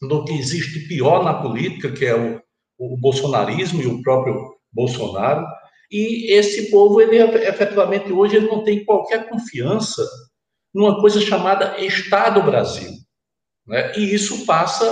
do 0.00 0.24
que 0.24 0.32
existe 0.32 0.86
pior 0.88 1.24
na 1.24 1.34
política, 1.34 1.92
que 1.92 2.04
é 2.04 2.14
o, 2.14 2.40
o 2.78 2.96
bolsonarismo 2.96 3.82
e 3.82 3.86
o 3.86 4.02
próprio 4.02 4.54
Bolsonaro. 4.72 5.46
E 5.90 6.32
esse 6.32 6.70
povo, 6.70 7.00
ele 7.00 7.18
efetivamente 7.18 8.12
hoje 8.12 8.36
ele 8.36 8.46
não 8.46 8.64
tem 8.64 8.84
qualquer 8.84 9.28
confiança 9.28 10.02
numa 10.74 11.00
coisa 11.00 11.20
chamada 11.20 11.78
Estado 11.78 12.42
Brasil. 12.42 12.90
Né? 13.66 13.92
E 13.96 14.12
isso 14.12 14.44
passa 14.44 14.84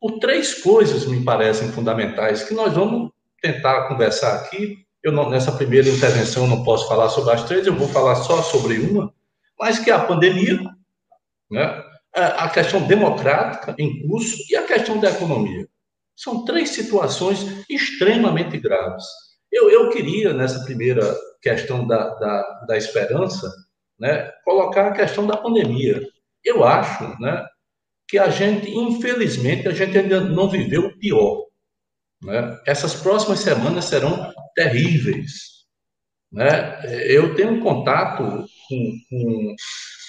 por 0.00 0.18
três 0.18 0.54
coisas, 0.54 1.04
me 1.04 1.22
parecem 1.22 1.70
fundamentais, 1.70 2.42
que 2.42 2.54
nós 2.54 2.72
vamos 2.72 3.10
tentar 3.42 3.86
conversar 3.88 4.34
aqui. 4.36 4.78
Eu 5.02 5.12
não, 5.12 5.28
nessa 5.28 5.52
primeira 5.52 5.88
intervenção 5.88 6.46
não 6.46 6.64
posso 6.64 6.88
falar 6.88 7.10
sobre 7.10 7.32
as 7.32 7.44
três, 7.44 7.66
eu 7.66 7.74
vou 7.74 7.88
falar 7.88 8.16
só 8.16 8.42
sobre 8.42 8.78
uma, 8.78 9.12
mas 9.58 9.78
que 9.78 9.90
é 9.90 9.94
a 9.94 10.04
pandemia, 10.04 10.58
né? 11.50 11.89
A 12.14 12.48
questão 12.48 12.86
democrática 12.86 13.74
em 13.78 14.06
curso 14.06 14.36
e 14.50 14.56
a 14.56 14.66
questão 14.66 14.98
da 14.98 15.10
economia. 15.10 15.68
São 16.16 16.44
três 16.44 16.70
situações 16.70 17.64
extremamente 17.68 18.58
graves. 18.58 19.04
Eu, 19.50 19.70
eu 19.70 19.90
queria, 19.90 20.32
nessa 20.32 20.64
primeira 20.64 21.16
questão 21.40 21.86
da, 21.86 22.14
da, 22.16 22.64
da 22.68 22.76
esperança, 22.76 23.50
né, 23.98 24.30
colocar 24.44 24.88
a 24.88 24.92
questão 24.92 25.26
da 25.26 25.36
pandemia. 25.36 26.02
Eu 26.44 26.64
acho 26.64 27.20
né, 27.20 27.46
que 28.08 28.18
a 28.18 28.28
gente, 28.28 28.70
infelizmente, 28.70 29.68
a 29.68 29.72
gente 29.72 29.96
ainda 29.96 30.20
não 30.20 30.48
viveu 30.48 30.86
o 30.86 30.98
pior. 30.98 31.46
Né? 32.22 32.60
Essas 32.66 32.94
próximas 32.94 33.40
semanas 33.40 33.86
serão 33.86 34.32
terríveis. 34.54 35.60
Né? 36.32 36.80
Eu 37.06 37.34
tenho 37.34 37.60
contato 37.60 38.44
com, 38.68 38.92
com, 39.08 39.54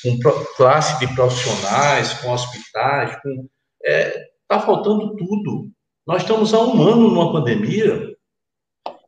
com, 0.02 0.18
classe 0.56 1.00
de 1.00 1.14
profissionais, 1.16 2.14
com 2.14 2.32
hospitais, 2.32 3.22
com 3.22 3.30
está 3.30 3.50
é, 3.86 4.28
tá 4.48 4.60
faltando 4.60 5.16
tudo. 5.16 5.70
Nós 6.06 6.22
estamos 6.22 6.54
há 6.54 6.60
um 6.60 6.82
ano 6.82 7.10
numa 7.10 7.32
pandemia 7.32 8.16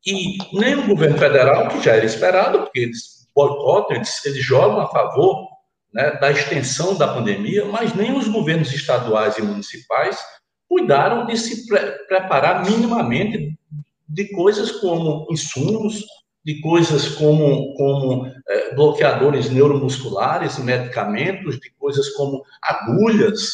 e 0.06 0.38
nem 0.54 0.76
o 0.76 0.88
governo 0.88 1.18
federal, 1.18 1.70
que 1.70 1.82
já 1.82 1.94
era 1.94 2.06
esperado, 2.06 2.62
porque 2.62 2.80
eles 2.80 3.28
boicotam, 3.36 3.96
eles, 3.96 4.24
eles 4.26 4.44
jogam 4.44 4.82
a 4.82 4.90
favor 4.90 5.48
né, 5.94 6.12
da 6.20 6.32
extensão 6.32 6.96
da 6.96 7.14
pandemia, 7.14 7.66
mas 7.66 7.94
nem 7.94 8.16
os 8.16 8.28
governos 8.28 8.74
estaduais 8.74 9.38
e 9.38 9.42
municipais 9.42 10.20
cuidaram 10.68 11.26
de 11.26 11.38
se 11.38 11.68
pre 11.68 11.80
preparar 12.08 12.66
minimamente 12.66 13.56
de 14.08 14.30
coisas 14.32 14.72
como 14.72 15.28
insumos, 15.32 16.04
de 16.46 16.60
coisas 16.62 17.08
como, 17.10 17.74
como 17.76 18.28
é, 18.48 18.76
bloqueadores 18.76 19.50
neuromusculares, 19.50 20.58
medicamentos, 20.60 21.60
de 21.60 21.72
coisas 21.78 22.10
como 22.10 22.44
agulhas. 22.62 23.52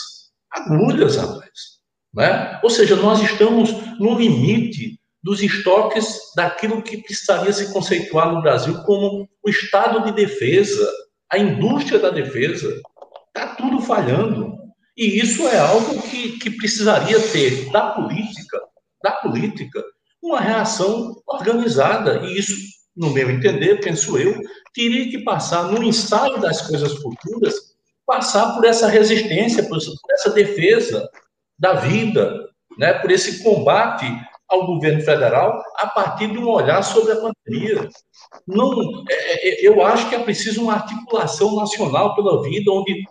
Agulhas, 0.51 1.17
rapaz. 1.17 1.79
Né? 2.13 2.59
Ou 2.63 2.69
seja, 2.69 2.95
nós 2.95 3.21
estamos 3.21 3.71
no 3.99 4.17
limite 4.17 4.99
dos 5.21 5.41
estoques 5.41 6.17
daquilo 6.35 6.81
que 6.81 6.97
precisaria 6.97 7.51
se 7.51 7.71
conceituar 7.71 8.33
no 8.33 8.41
Brasil 8.41 8.81
como 8.83 9.27
o 9.43 9.49
estado 9.49 10.05
de 10.05 10.11
defesa, 10.13 10.89
a 11.31 11.37
indústria 11.37 11.99
da 11.99 12.09
defesa. 12.09 12.81
Está 13.27 13.55
tudo 13.55 13.81
falhando. 13.81 14.57
E 14.97 15.19
isso 15.19 15.47
é 15.47 15.59
algo 15.59 16.01
que, 16.01 16.39
que 16.39 16.49
precisaria 16.51 17.19
ter 17.29 17.69
da 17.71 17.91
política, 17.91 18.59
da 19.03 19.11
política, 19.11 19.83
uma 20.21 20.41
reação 20.41 21.15
organizada. 21.27 22.25
E 22.25 22.37
isso, 22.37 22.53
no 22.99 23.11
meu 23.11 23.31
entender, 23.31 23.79
penso 23.79 24.17
eu, 24.17 24.37
teria 24.73 25.09
que 25.09 25.19
passar 25.19 25.71
no 25.71 25.81
ensaio 25.81 26.37
das 26.41 26.61
coisas 26.67 26.93
futuras, 26.95 27.55
passar 28.05 28.53
por 28.53 28.65
essa 28.65 28.89
resistência, 28.89 29.63
por 29.63 29.77
essa 30.11 30.29
defesa 30.31 31.09
da 31.57 31.75
vida, 31.75 32.49
né, 32.77 32.93
por 32.95 33.09
esse 33.09 33.41
combate 33.41 34.05
ao 34.49 34.65
governo 34.65 35.01
federal 35.01 35.63
a 35.77 35.87
partir 35.87 36.27
de 36.27 36.39
um 36.39 36.49
olhar 36.49 36.83
sobre 36.83 37.13
a 37.13 37.15
pandemia. 37.15 37.87
Não, 38.45 39.05
é, 39.09 39.49
é, 39.49 39.67
eu 39.67 39.85
acho 39.85 40.09
que 40.09 40.15
é 40.15 40.19
preciso 40.19 40.63
uma 40.63 40.73
articulação 40.73 41.55
nacional 41.55 42.15
pela 42.15 42.43
vida, 42.43 42.69
onde 42.69 43.05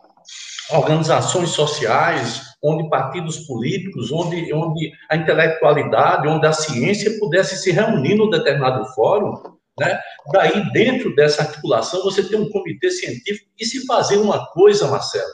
organizações 0.70 1.48
sociais, 1.50 2.42
onde 2.62 2.90
partidos 2.90 3.38
políticos, 3.46 4.12
onde, 4.12 4.52
onde 4.52 4.92
a 5.08 5.16
intelectualidade, 5.16 6.28
onde 6.28 6.46
a 6.46 6.52
ciência 6.52 7.18
pudesse 7.18 7.56
se 7.56 7.72
reunir 7.72 8.16
num 8.16 8.28
determinado 8.28 8.84
fórum, 8.94 9.57
né? 9.78 9.98
Daí, 10.32 10.72
dentro 10.72 11.14
dessa 11.14 11.42
articulação, 11.42 12.02
você 12.02 12.22
tem 12.22 12.38
um 12.38 12.50
comitê 12.50 12.90
científico 12.90 13.50
e 13.58 13.64
se 13.64 13.86
fazer 13.86 14.16
uma 14.16 14.46
coisa, 14.46 14.88
Marcelo, 14.88 15.32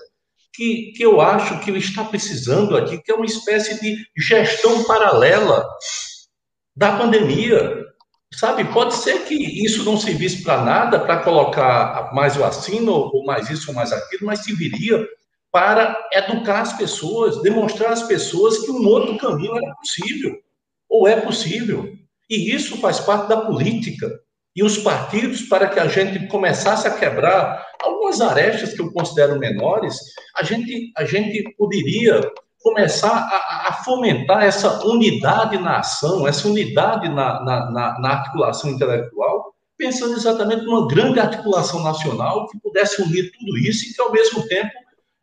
que, 0.52 0.92
que 0.96 1.04
eu 1.04 1.20
acho 1.20 1.60
que 1.60 1.70
está 1.72 2.04
precisando 2.04 2.76
aqui, 2.76 3.02
que 3.02 3.10
é 3.10 3.14
uma 3.14 3.26
espécie 3.26 3.80
de 3.80 3.96
gestão 4.16 4.84
paralela 4.84 5.66
da 6.76 6.96
pandemia. 6.96 7.84
Sabe, 8.32 8.64
pode 8.64 8.94
ser 8.94 9.24
que 9.24 9.34
isso 9.34 9.84
não 9.84 9.96
servisse 9.96 10.42
para 10.42 10.64
nada, 10.64 10.98
para 10.98 11.22
colocar 11.22 12.12
mais 12.12 12.36
vacina, 12.36 12.90
ou 12.90 13.24
mais 13.24 13.48
isso 13.48 13.70
ou 13.70 13.74
mais 13.74 13.92
aquilo, 13.92 14.26
mas 14.26 14.40
serviria 14.40 15.06
para 15.52 15.96
educar 16.12 16.62
as 16.62 16.72
pessoas, 16.72 17.40
demonstrar 17.40 17.92
às 17.92 18.02
pessoas 18.02 18.58
que 18.58 18.72
um 18.72 18.84
outro 18.88 19.16
caminho 19.18 19.56
era 19.56 19.72
possível, 19.76 20.36
ou 20.88 21.06
é 21.06 21.20
possível. 21.20 21.96
E 22.28 22.52
isso 22.52 22.76
faz 22.78 22.98
parte 22.98 23.28
da 23.28 23.40
política. 23.42 24.10
E 24.54 24.62
os 24.62 24.78
partidos 24.78 25.42
para 25.42 25.66
que 25.66 25.80
a 25.80 25.86
gente 25.86 26.28
começasse 26.28 26.86
a 26.86 26.96
quebrar 26.96 27.64
algumas 27.82 28.20
arestas 28.20 28.72
que 28.72 28.80
eu 28.80 28.92
considero 28.92 29.38
menores, 29.38 29.98
a 30.36 30.44
gente, 30.44 30.92
a 30.96 31.04
gente 31.04 31.42
poderia 31.58 32.20
começar 32.62 33.12
a, 33.12 33.68
a 33.68 33.72
fomentar 33.84 34.44
essa 34.44 34.86
unidade 34.86 35.58
na 35.58 35.78
ação, 35.78 36.26
essa 36.26 36.48
unidade 36.48 37.08
na, 37.08 37.42
na, 37.44 37.70
na, 37.70 38.00
na 38.00 38.08
articulação 38.10 38.70
intelectual, 38.70 39.54
pensando 39.76 40.14
exatamente 40.14 40.64
numa 40.64 40.86
grande 40.86 41.20
articulação 41.20 41.82
nacional 41.82 42.48
que 42.48 42.58
pudesse 42.60 43.02
unir 43.02 43.30
tudo 43.32 43.58
isso 43.58 43.84
e 43.84 43.92
que, 43.92 44.00
ao 44.00 44.12
mesmo 44.12 44.46
tempo, 44.46 44.70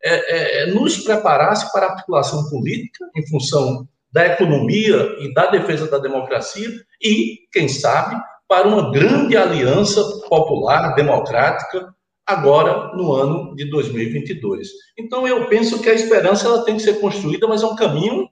é, 0.04 0.62
é, 0.62 0.66
nos 0.66 0.98
preparasse 0.98 1.72
para 1.72 1.86
a 1.86 1.90
articulação 1.90 2.48
política 2.50 3.08
em 3.16 3.26
função 3.26 3.88
da 4.12 4.26
economia 4.26 5.16
e 5.20 5.32
da 5.32 5.46
defesa 5.46 5.90
da 5.90 5.98
democracia 5.98 6.68
e, 7.02 7.38
quem 7.50 7.66
sabe, 7.66 8.20
para 8.52 8.68
uma 8.68 8.90
grande 8.90 9.34
aliança 9.34 10.04
popular, 10.28 10.94
democrática, 10.94 11.88
agora 12.26 12.94
no 12.94 13.10
ano 13.10 13.56
de 13.56 13.64
2022. 13.70 14.68
Então, 14.98 15.26
eu 15.26 15.46
penso 15.46 15.80
que 15.80 15.88
a 15.88 15.94
esperança 15.94 16.46
ela 16.46 16.62
tem 16.62 16.76
que 16.76 16.82
ser 16.82 17.00
construída, 17.00 17.48
mas 17.48 17.62
é 17.62 17.66
um 17.66 17.74
caminho 17.74 18.28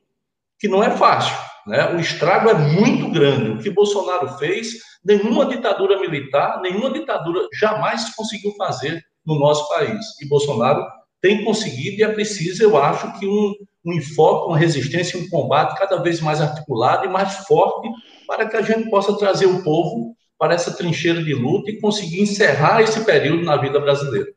que 0.59 0.69
não 0.69 0.85
é 0.85 0.91
fácil. 0.91 1.35
Né? 1.67 1.95
O 1.95 1.99
estrago 1.99 2.51
é 2.51 2.55
muito 2.55 3.11
grande. 3.11 3.49
O 3.49 3.63
que 3.63 3.71
Bolsonaro 3.71 4.37
fez, 4.37 4.75
nenhuma 5.03 5.47
ditadura 5.47 5.99
militar, 5.99 6.61
nenhuma 6.61 6.91
ditadura 6.91 7.49
jamais 7.59 8.15
conseguiu 8.15 8.53
fazer 8.59 9.03
no 9.25 9.39
nosso 9.39 9.67
país. 9.71 10.05
E 10.21 10.29
Bolsonaro 10.29 10.85
tem 11.23 11.43
conseguido 11.47 11.97
e 11.97 12.03
é 12.03 12.13
preciso, 12.13 12.63
eu 12.63 12.77
acho, 12.77 13.19
que 13.19 13.27
um, 13.27 13.55
um 13.87 13.95
enfoque, 13.95 14.49
uma 14.49 14.59
resistência, 14.59 15.19
um 15.19 15.31
combate 15.31 15.79
cada 15.79 15.97
vez 16.03 16.21
mais 16.21 16.43
articulado 16.43 17.07
e 17.07 17.09
mais 17.09 17.37
forte 17.47 17.89
para 18.31 18.49
que 18.49 18.57
a 18.57 18.63
gente 18.63 18.89
possa 18.89 19.19
trazer 19.19 19.47
o 19.47 19.61
povo 19.65 20.17
para 20.39 20.55
essa 20.55 20.73
trincheira 20.73 21.21
de 21.21 21.35
luta 21.35 21.69
e 21.69 21.81
conseguir 21.81 22.23
encerrar 22.23 22.81
esse 22.81 23.05
período 23.05 23.43
na 23.43 23.57
vida 23.57 23.81
brasileira. 23.81 24.33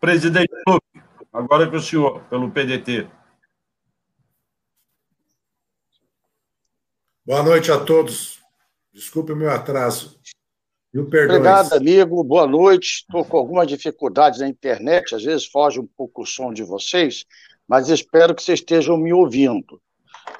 Presidente 0.00 0.50
Lupe, 0.68 1.00
agora 1.32 1.70
com 1.70 1.76
o 1.76 1.80
senhor, 1.80 2.24
pelo 2.24 2.50
PDT. 2.50 3.08
Boa 7.24 7.44
noite 7.44 7.70
a 7.70 7.78
todos. 7.78 8.42
Desculpe 8.92 9.30
o 9.30 9.36
meu 9.36 9.50
atraso. 9.52 10.20
Obrigado, 10.92 11.72
amigo. 11.74 12.22
Boa 12.24 12.48
noite. 12.48 13.04
Estou 13.06 13.24
com 13.24 13.36
algumas 13.36 13.68
dificuldades 13.68 14.40
na 14.40 14.48
internet, 14.48 15.14
às 15.14 15.22
vezes 15.22 15.46
foge 15.46 15.78
um 15.78 15.86
pouco 15.86 16.22
o 16.22 16.26
som 16.26 16.52
de 16.52 16.64
vocês, 16.64 17.24
mas 17.68 17.88
espero 17.88 18.34
que 18.34 18.42
vocês 18.42 18.60
estejam 18.60 18.96
me 18.96 19.12
ouvindo. 19.12 19.80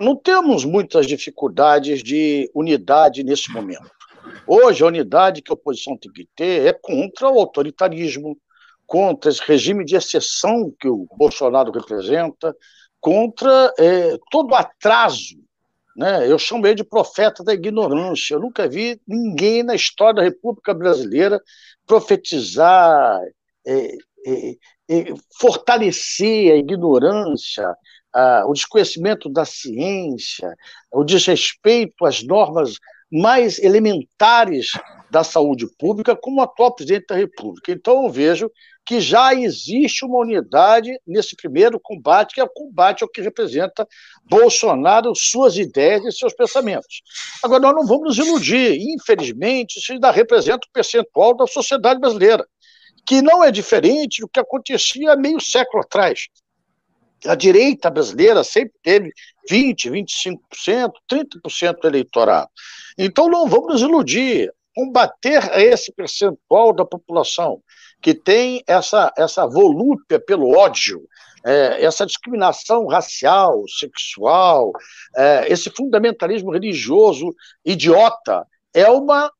Não 0.01 0.17
temos 0.17 0.65
muitas 0.65 1.07
dificuldades 1.07 2.03
de 2.03 2.51
unidade 2.55 3.23
nesse 3.23 3.51
momento. 3.53 3.91
Hoje, 4.47 4.83
a 4.83 4.87
unidade 4.87 5.43
que 5.43 5.51
a 5.51 5.55
oposição 5.55 5.97
tem 5.97 6.11
que 6.13 6.29
ter 6.35 6.67
é 6.67 6.73
contra 6.73 7.29
o 7.29 7.39
autoritarismo, 7.39 8.37
contra 8.87 9.31
esse 9.31 9.43
regime 9.43 9.85
de 9.85 9.97
exceção 9.97 10.73
que 10.79 10.89
o 10.89 11.07
Bolsonaro 11.17 11.73
representa, 11.73 12.55
contra 13.01 13.73
é, 13.79 14.17
todo 14.31 14.53
o 14.53 14.55
atraso 14.55 15.45
né? 15.97 16.31
Eu 16.31 16.39
chamei 16.39 16.75
de 16.75 16.83
profeta 16.83 17.45
da 17.45 17.55
ignorância. 17.55 18.35
Eu 18.35 18.41
nunca 18.41 18.69
vi 18.69 19.01
ninguém 19.07 19.63
na 19.63 19.75
história 19.75 20.15
da 20.15 20.23
República 20.23 20.75
Brasileira 20.75 21.41
profetizar, 21.87 23.21
é, 23.67 23.97
é, 24.27 24.57
fortalecer 25.41 26.53
a 26.53 26.57
ignorância, 26.57 27.75
o 28.47 28.53
desconhecimento 28.53 29.29
da 29.29 29.45
ciência, 29.45 30.55
o 30.93 31.05
desrespeito 31.05 32.05
às 32.05 32.23
normas 32.23 32.75
mais 33.11 33.59
elementares 33.59 34.73
da 35.11 35.23
saúde 35.23 35.67
pública 35.79 36.17
como 36.17 36.41
atual 36.41 36.75
presidente 36.75 37.07
da 37.09 37.15
República. 37.15 37.71
Então, 37.71 38.05
eu 38.05 38.11
vejo 38.11 38.51
que 38.87 39.01
já 39.01 39.33
existe 39.33 40.05
uma 40.05 40.19
unidade 40.19 40.99
nesse 41.07 41.35
primeiro 41.37 41.81
combate, 41.81 42.35
que 42.35 42.41
é 42.41 42.45
o 42.45 42.49
combate 42.49 43.03
ao 43.03 43.09
que 43.09 43.23
representa 43.23 43.87
Bolsonaro, 44.25 45.15
suas 45.15 45.57
ideias 45.57 46.05
e 46.05 46.13
seus 46.13 46.35
pensamentos. 46.35 47.03
Agora, 47.43 47.61
nós 47.63 47.75
não 47.75 47.87
vamos 47.87 48.17
nos 48.17 48.27
iludir. 48.27 48.77
Infelizmente, 48.79 49.79
isso 49.79 49.93
ainda 49.93 50.11
representa 50.11 50.67
o 50.67 50.73
percentual 50.73 51.35
da 51.37 51.47
sociedade 51.47 52.01
brasileira, 52.01 52.47
que 53.07 53.21
não 53.21 53.45
é 53.45 53.51
diferente 53.51 54.21
do 54.21 54.29
que 54.29 54.41
acontecia 54.41 55.17
meio 55.17 55.41
século 55.41 55.83
atrás. 55.83 56.29
A 57.27 57.35
direita 57.35 57.91
brasileira 57.91 58.45
sempre 58.45 58.75
teve 58.83 59.11
20%, 59.51 59.91
25%, 59.91 60.93
30% 61.11 61.81
do 61.81 61.89
eleitorado. 61.89 62.51
Então, 62.99 63.29
não 63.29 63.47
vamos 63.47 63.75
nos 63.75 63.83
iludir. 63.83 64.53
Combater 64.75 65.57
esse 65.61 65.93
percentual 65.93 66.73
da 66.73 66.85
população 66.85 67.63
que 68.03 68.13
tem 68.13 68.63
essa, 68.67 69.13
essa 69.17 69.47
volúpia 69.47 70.19
pelo 70.19 70.51
ódio, 70.59 71.01
é, 71.45 71.85
essa 71.85 72.05
discriminação 72.05 72.87
racial, 72.87 73.63
sexual, 73.69 74.73
é, 75.17 75.47
esse 75.49 75.71
fundamentalismo 75.71 76.51
religioso 76.51 77.35
idiota, 77.65 78.47
é 78.75 78.91
uma, 78.91 79.31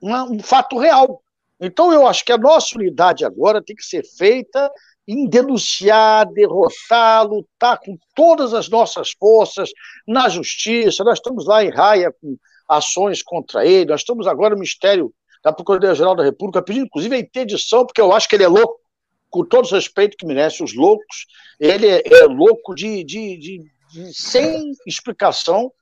uma, 0.00 0.24
um 0.24 0.38
fato 0.38 0.78
real. 0.78 1.20
Então, 1.60 1.92
eu 1.92 2.06
acho 2.06 2.24
que 2.24 2.32
a 2.32 2.38
nossa 2.38 2.76
unidade 2.76 3.24
agora 3.24 3.62
tem 3.62 3.76
que 3.76 3.84
ser 3.84 4.04
feita 4.04 4.70
em 5.06 5.28
denunciar, 5.28 6.26
derrotar, 6.32 7.26
lutar 7.26 7.78
com 7.78 7.96
todas 8.14 8.54
as 8.54 8.68
nossas 8.68 9.12
forças 9.12 9.70
na 10.06 10.28
justiça. 10.28 11.04
Nós 11.04 11.18
estamos 11.18 11.46
lá 11.46 11.64
em 11.64 11.70
raia 11.70 12.12
com 12.20 12.36
ações 12.68 13.22
contra 13.22 13.66
ele, 13.66 13.90
nós 13.90 14.00
estamos 14.00 14.26
agora 14.26 14.54
no 14.54 14.60
Ministério 14.60 15.12
da 15.42 15.52
Procuradoria-Geral 15.52 16.14
da 16.14 16.24
República, 16.24 16.62
pedindo 16.62 16.86
inclusive 16.86 17.14
a 17.14 17.18
interdição, 17.18 17.84
porque 17.84 18.00
eu 18.00 18.12
acho 18.12 18.26
que 18.26 18.34
ele 18.34 18.44
é 18.44 18.48
louco, 18.48 18.80
com 19.28 19.44
todo 19.44 19.66
o 19.66 19.74
respeito 19.74 20.16
que 20.16 20.24
merece 20.24 20.62
os 20.62 20.74
loucos, 20.74 21.26
ele 21.60 21.86
é, 21.86 22.02
é 22.06 22.24
louco 22.24 22.74
de, 22.74 23.04
de, 23.04 23.36
de, 23.36 23.60
sem 24.12 24.72
explicação. 24.86 25.72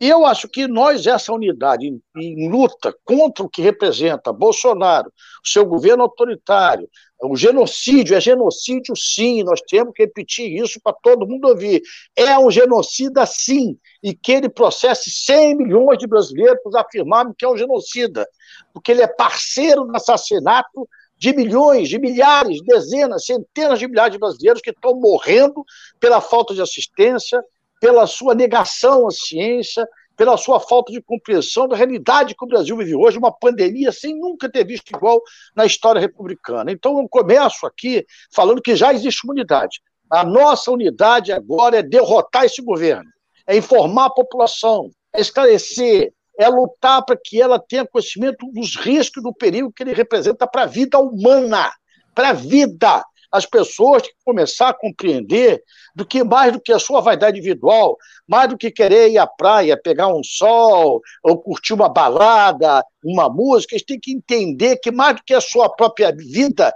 E 0.00 0.08
eu 0.08 0.26
acho 0.26 0.48
que 0.48 0.66
nós, 0.66 1.06
essa 1.06 1.32
unidade 1.32 1.86
em, 1.86 2.02
em 2.16 2.50
luta 2.50 2.92
contra 3.04 3.44
o 3.44 3.48
que 3.48 3.62
representa 3.62 4.32
Bolsonaro, 4.32 5.12
seu 5.44 5.64
governo 5.64 6.02
autoritário, 6.02 6.88
o 7.22 7.36
genocídio 7.36 8.16
é 8.16 8.20
genocídio, 8.20 8.96
sim, 8.96 9.44
nós 9.44 9.60
temos 9.60 9.92
que 9.94 10.02
repetir 10.02 10.60
isso 10.60 10.80
para 10.82 10.92
todo 10.92 11.26
mundo 11.26 11.46
ouvir. 11.46 11.80
É 12.16 12.36
um 12.36 12.50
genocida, 12.50 13.24
sim, 13.26 13.78
e 14.02 14.12
que 14.12 14.32
ele 14.32 14.48
processe 14.48 15.08
100 15.08 15.56
milhões 15.56 15.98
de 15.98 16.08
brasileiros 16.08 16.60
por 16.64 16.76
afirmarem 16.76 17.32
que 17.38 17.44
é 17.44 17.48
um 17.48 17.56
genocida, 17.56 18.26
porque 18.74 18.90
ele 18.90 19.02
é 19.02 19.06
parceiro 19.06 19.84
do 19.84 19.94
assassinato 19.94 20.88
de 21.22 21.32
milhões, 21.32 21.88
de 21.88 22.00
milhares, 22.00 22.60
dezenas, 22.64 23.24
centenas 23.24 23.78
de 23.78 23.86
milhares 23.86 24.12
de 24.12 24.18
brasileiros 24.18 24.60
que 24.60 24.70
estão 24.70 24.96
morrendo 24.96 25.64
pela 26.00 26.20
falta 26.20 26.52
de 26.52 26.60
assistência, 26.60 27.40
pela 27.80 28.08
sua 28.08 28.34
negação 28.34 29.06
à 29.06 29.10
ciência, 29.12 29.86
pela 30.16 30.36
sua 30.36 30.58
falta 30.58 30.92
de 30.92 31.00
compreensão 31.00 31.68
da 31.68 31.76
realidade 31.76 32.34
que 32.34 32.44
o 32.44 32.48
Brasil 32.48 32.76
vive 32.76 32.96
hoje, 32.96 33.18
uma 33.18 33.30
pandemia 33.30 33.92
sem 33.92 34.18
nunca 34.18 34.50
ter 34.50 34.66
visto 34.66 34.90
igual 34.90 35.22
na 35.54 35.64
história 35.64 36.00
republicana. 36.00 36.72
Então, 36.72 36.98
eu 36.98 37.08
começo 37.08 37.66
aqui 37.66 38.04
falando 38.34 38.60
que 38.60 38.74
já 38.74 38.92
existe 38.92 39.24
unidade. 39.24 39.80
A 40.10 40.24
nossa 40.24 40.72
unidade 40.72 41.30
agora 41.30 41.78
é 41.78 41.82
derrotar 41.84 42.46
esse 42.46 42.60
governo, 42.60 43.08
é 43.46 43.56
informar 43.56 44.06
a 44.06 44.10
população, 44.10 44.90
é 45.14 45.20
esclarecer, 45.20 46.12
é 46.42 46.48
lutar 46.48 47.04
para 47.04 47.16
que 47.16 47.40
ela 47.40 47.58
tenha 47.58 47.86
conhecimento 47.86 48.46
dos 48.52 48.76
riscos 48.76 49.22
do 49.22 49.32
perigo 49.32 49.72
que 49.72 49.82
ele 49.82 49.92
representa 49.92 50.46
para 50.46 50.62
a 50.62 50.66
vida 50.66 50.98
humana, 50.98 51.72
para 52.14 52.30
a 52.30 52.32
vida 52.32 53.04
as 53.32 53.46
pessoas 53.46 54.02
têm 54.02 54.12
que 54.12 54.24
começar 54.24 54.68
a 54.68 54.74
compreender 54.74 55.64
do 55.96 56.04
que 56.04 56.22
mais 56.22 56.52
do 56.52 56.60
que 56.60 56.70
a 56.70 56.78
sua 56.78 57.00
vaidade 57.00 57.38
individual, 57.38 57.96
mais 58.28 58.50
do 58.50 58.58
que 58.58 58.70
querer 58.70 59.10
ir 59.10 59.16
à 59.16 59.26
praia, 59.26 59.74
pegar 59.74 60.08
um 60.08 60.22
sol, 60.22 61.00
ou 61.24 61.42
curtir 61.42 61.72
uma 61.72 61.88
balada, 61.88 62.84
uma 63.02 63.30
música, 63.30 63.74
eles 63.74 63.86
têm 63.86 63.98
que 63.98 64.12
entender 64.12 64.76
que 64.76 64.90
mais 64.90 65.16
do 65.16 65.22
que 65.24 65.32
a 65.32 65.40
sua 65.40 65.70
própria 65.70 66.14
vida. 66.14 66.74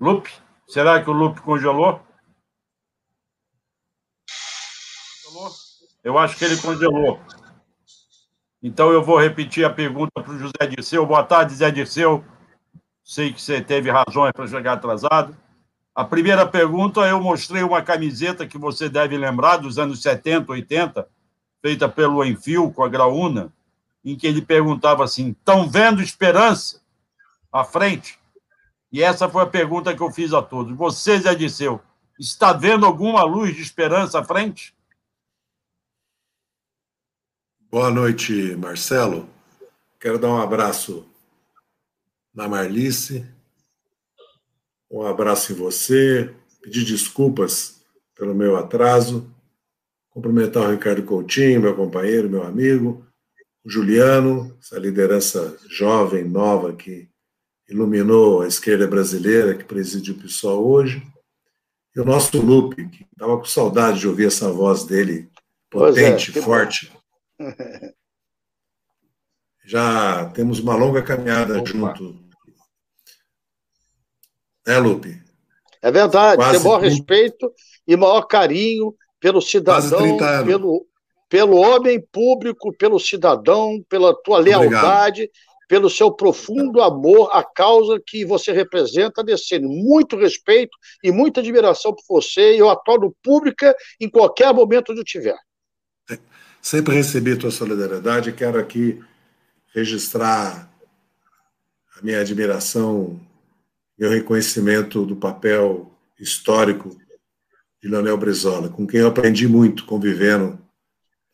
Lupe? 0.00 0.32
Será 0.66 1.02
que 1.04 1.10
o 1.10 1.12
Lupe 1.12 1.42
congelou? 1.42 2.00
Eu 6.02 6.18
acho 6.18 6.36
que 6.36 6.44
ele 6.44 6.56
congelou. 6.56 7.20
Então 8.62 8.90
eu 8.92 9.02
vou 9.02 9.18
repetir 9.18 9.64
a 9.64 9.70
pergunta 9.70 10.12
para 10.14 10.32
o 10.32 10.38
José 10.38 10.66
Dirceu. 10.68 11.04
Boa 11.04 11.22
tarde, 11.24 11.54
Zé 11.54 11.70
Dirceu. 11.70 12.24
Sei 13.04 13.32
que 13.32 13.40
você 13.40 13.60
teve 13.60 13.90
razões 13.90 14.32
para 14.32 14.46
chegar 14.46 14.74
atrasado. 14.74 15.36
A 15.94 16.04
primeira 16.04 16.46
pergunta, 16.46 17.00
eu 17.00 17.20
mostrei 17.20 17.62
uma 17.62 17.82
camiseta 17.82 18.46
que 18.46 18.56
você 18.56 18.88
deve 18.88 19.16
lembrar, 19.16 19.58
dos 19.58 19.78
anos 19.78 20.00
70, 20.00 20.50
80, 20.50 21.08
feita 21.60 21.88
pelo 21.88 22.24
Enfio 22.24 22.70
com 22.70 22.82
a 22.82 22.88
Graúna, 22.88 23.52
em 24.04 24.16
que 24.16 24.26
ele 24.26 24.40
perguntava 24.40 25.04
assim: 25.04 25.30
estão 25.30 25.68
vendo 25.68 26.00
esperança 26.00 26.80
à 27.52 27.64
frente? 27.64 28.18
E 28.90 29.02
essa 29.02 29.28
foi 29.28 29.42
a 29.42 29.46
pergunta 29.46 29.94
que 29.94 30.02
eu 30.02 30.10
fiz 30.10 30.32
a 30.32 30.40
todos. 30.40 30.76
Você, 30.76 31.18
Zé 31.18 31.34
Dirceu, 31.34 31.80
Está 32.22 32.52
vendo 32.52 32.86
alguma 32.86 33.24
luz 33.24 33.56
de 33.56 33.62
esperança 33.62 34.20
à 34.20 34.24
frente? 34.24 34.74
Boa 37.72 37.90
noite, 37.90 38.54
Marcelo. 38.56 39.26
Quero 39.98 40.18
dar 40.18 40.28
um 40.28 40.36
abraço 40.36 41.06
na 42.34 42.46
Marlice, 42.46 43.26
um 44.90 45.06
abraço 45.06 45.54
em 45.54 45.56
você, 45.56 46.34
pedir 46.60 46.84
desculpas 46.84 47.82
pelo 48.14 48.34
meu 48.34 48.58
atraso, 48.58 49.26
cumprimentar 50.10 50.64
o 50.64 50.70
Ricardo 50.70 51.02
Coutinho, 51.02 51.62
meu 51.62 51.74
companheiro, 51.74 52.28
meu 52.28 52.42
amigo, 52.42 53.06
o 53.64 53.70
Juliano, 53.70 54.54
essa 54.60 54.78
liderança 54.78 55.56
jovem, 55.70 56.24
nova 56.24 56.74
que 56.74 57.08
iluminou 57.66 58.42
a 58.42 58.46
esquerda 58.46 58.86
brasileira, 58.86 59.54
que 59.54 59.64
preside 59.64 60.12
o 60.12 60.18
PSOL 60.18 60.62
hoje, 60.62 61.02
e 61.96 62.00
o 62.00 62.04
nosso 62.04 62.38
Lupe, 62.38 62.86
que 62.90 63.06
estava 63.10 63.38
com 63.38 63.46
saudade 63.46 64.00
de 64.00 64.06
ouvir 64.06 64.26
essa 64.26 64.52
voz 64.52 64.84
dele 64.84 65.30
potente, 65.70 66.38
é, 66.38 66.42
forte. 66.42 66.92
Já 69.64 70.28
temos 70.30 70.58
uma 70.58 70.74
longa 70.74 71.02
caminhada 71.02 71.58
Opa. 71.58 71.66
junto. 71.66 72.20
É, 74.66 74.78
Lupe? 74.78 75.20
É 75.80 75.90
verdade, 75.90 76.36
Quase 76.36 76.58
tem 76.58 76.64
maior 76.64 76.80
30... 76.80 76.94
respeito 76.94 77.52
e 77.86 77.96
maior 77.96 78.22
carinho 78.22 78.94
pelo 79.20 79.40
cidadão, 79.40 80.16
pelo, 80.44 80.86
pelo 81.28 81.56
homem 81.56 82.00
público, 82.12 82.72
pelo 82.76 82.98
cidadão, 82.98 83.84
pela 83.88 84.14
tua 84.22 84.38
lealdade, 84.38 85.22
Obrigado. 85.22 85.68
pelo 85.68 85.90
seu 85.90 86.12
profundo 86.12 86.80
amor 86.80 87.30
à 87.32 87.42
causa 87.42 88.00
que 88.04 88.24
você 88.24 88.52
representa, 88.52 89.24
descendo 89.24 89.68
muito 89.68 90.16
respeito 90.16 90.76
e 91.02 91.10
muita 91.10 91.40
admiração 91.40 91.94
por 91.94 92.20
você, 92.20 92.54
e 92.54 92.58
eu 92.58 92.68
a 92.68 92.76
torno 92.76 93.14
pública 93.22 93.74
em 94.00 94.08
qualquer 94.08 94.52
momento 94.52 94.90
onde 94.90 95.00
eu 95.00 95.04
tiver. 95.04 95.36
Sempre 96.62 96.94
recebi 96.94 97.36
tua 97.36 97.50
solidariedade 97.50 98.30
quero 98.32 98.56
aqui 98.56 99.02
registrar 99.74 100.72
a 101.98 102.02
minha 102.02 102.20
admiração, 102.20 103.20
meu 103.98 104.08
reconhecimento 104.08 105.04
do 105.04 105.16
papel 105.16 105.92
histórico 106.20 106.96
de 107.82 107.88
Leonel 107.88 108.16
Brizola, 108.16 108.68
com 108.68 108.86
quem 108.86 109.00
eu 109.00 109.08
aprendi 109.08 109.48
muito 109.48 109.84
convivendo 109.84 110.56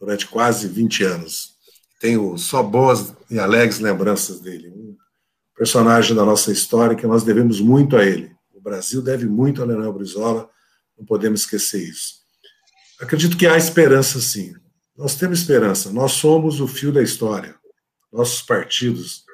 durante 0.00 0.26
quase 0.26 0.66
20 0.66 1.04
anos. 1.04 1.58
Tenho 2.00 2.38
só 2.38 2.62
boas 2.62 3.12
e 3.30 3.38
alegres 3.38 3.80
lembranças 3.80 4.40
dele. 4.40 4.70
Um 4.70 4.96
personagem 5.54 6.16
da 6.16 6.24
nossa 6.24 6.50
história 6.50 6.96
que 6.96 7.06
nós 7.06 7.22
devemos 7.22 7.60
muito 7.60 7.98
a 7.98 8.04
ele. 8.04 8.34
O 8.54 8.62
Brasil 8.62 9.02
deve 9.02 9.26
muito 9.26 9.62
a 9.62 9.66
Leonel 9.66 9.92
Brizola, 9.92 10.48
não 10.96 11.04
podemos 11.04 11.40
esquecer 11.40 11.86
isso. 11.86 12.14
Acredito 12.98 13.36
que 13.36 13.46
há 13.46 13.58
esperança, 13.58 14.20
sim. 14.20 14.54
Nós 14.98 15.14
temos 15.14 15.38
esperança. 15.38 15.92
Nós 15.92 16.12
somos 16.12 16.60
o 16.60 16.66
fio 16.66 16.90
da 16.90 17.00
história. 17.00 17.54
Nossos 18.12 18.42
partidos. 18.42 19.24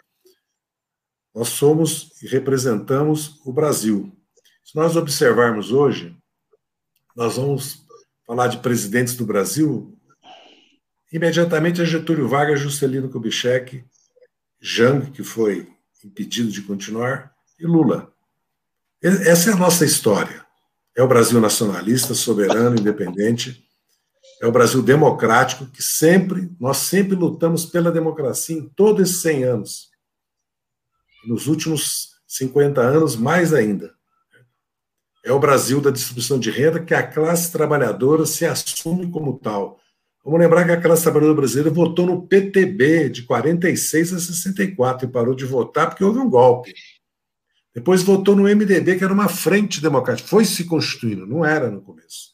Nós 1.34 1.48
somos 1.48 2.12
e 2.22 2.28
representamos 2.28 3.40
o 3.46 3.52
Brasil. 3.52 4.14
Se 4.62 4.76
nós 4.76 4.94
observarmos 4.94 5.72
hoje, 5.72 6.14
nós 7.16 7.36
vamos 7.36 7.82
falar 8.26 8.48
de 8.48 8.58
presidentes 8.58 9.16
do 9.16 9.24
Brasil. 9.24 9.98
Imediatamente 11.10 11.80
é 11.80 11.86
Getúlio 11.86 12.28
Vargas, 12.28 12.60
Juscelino 12.60 13.08
Kubitschek, 13.08 13.84
Jang, 14.60 15.10
que 15.12 15.22
foi 15.24 15.72
impedido 16.04 16.50
de 16.50 16.60
continuar, 16.60 17.34
e 17.58 17.64
Lula. 17.64 18.12
Essa 19.02 19.50
é 19.50 19.52
a 19.54 19.56
nossa 19.56 19.84
história. 19.84 20.44
É 20.94 21.02
o 21.02 21.08
Brasil 21.08 21.40
nacionalista, 21.40 22.12
soberano, 22.12 22.78
independente 22.78 23.63
é 24.40 24.46
o 24.46 24.52
Brasil 24.52 24.82
democrático 24.82 25.66
que 25.66 25.82
sempre, 25.82 26.50
nós 26.60 26.78
sempre 26.78 27.14
lutamos 27.14 27.64
pela 27.64 27.90
democracia 27.90 28.56
em 28.56 28.68
todos 28.68 29.08
esses 29.08 29.22
100 29.22 29.44
anos. 29.44 29.90
Nos 31.26 31.46
últimos 31.46 32.10
50 32.26 32.80
anos, 32.80 33.16
mais 33.16 33.54
ainda. 33.54 33.94
É 35.24 35.32
o 35.32 35.38
Brasil 35.38 35.80
da 35.80 35.90
distribuição 35.90 36.38
de 36.38 36.50
renda 36.50 36.82
que 36.82 36.92
a 36.92 37.06
classe 37.06 37.50
trabalhadora 37.50 38.26
se 38.26 38.44
assume 38.44 39.10
como 39.10 39.38
tal. 39.38 39.80
Vamos 40.22 40.40
lembrar 40.40 40.64
que 40.64 40.72
a 40.72 40.80
classe 40.80 41.02
trabalhadora 41.02 41.36
brasileira 41.36 41.70
votou 41.70 42.06
no 42.06 42.26
PTB 42.26 43.08
de 43.08 43.22
46 43.22 44.12
a 44.14 44.18
64 44.18 45.06
e 45.06 45.10
parou 45.10 45.34
de 45.34 45.44
votar 45.44 45.88
porque 45.88 46.04
houve 46.04 46.18
um 46.18 46.28
golpe. 46.28 46.74
Depois 47.74 48.02
votou 48.02 48.36
no 48.36 48.44
MDB, 48.44 48.96
que 48.96 49.04
era 49.04 49.12
uma 49.12 49.28
frente 49.28 49.80
democrática. 49.80 50.28
Foi 50.28 50.44
se 50.44 50.64
constituindo, 50.64 51.26
não 51.26 51.44
era 51.44 51.70
no 51.70 51.82
começo. 51.82 52.32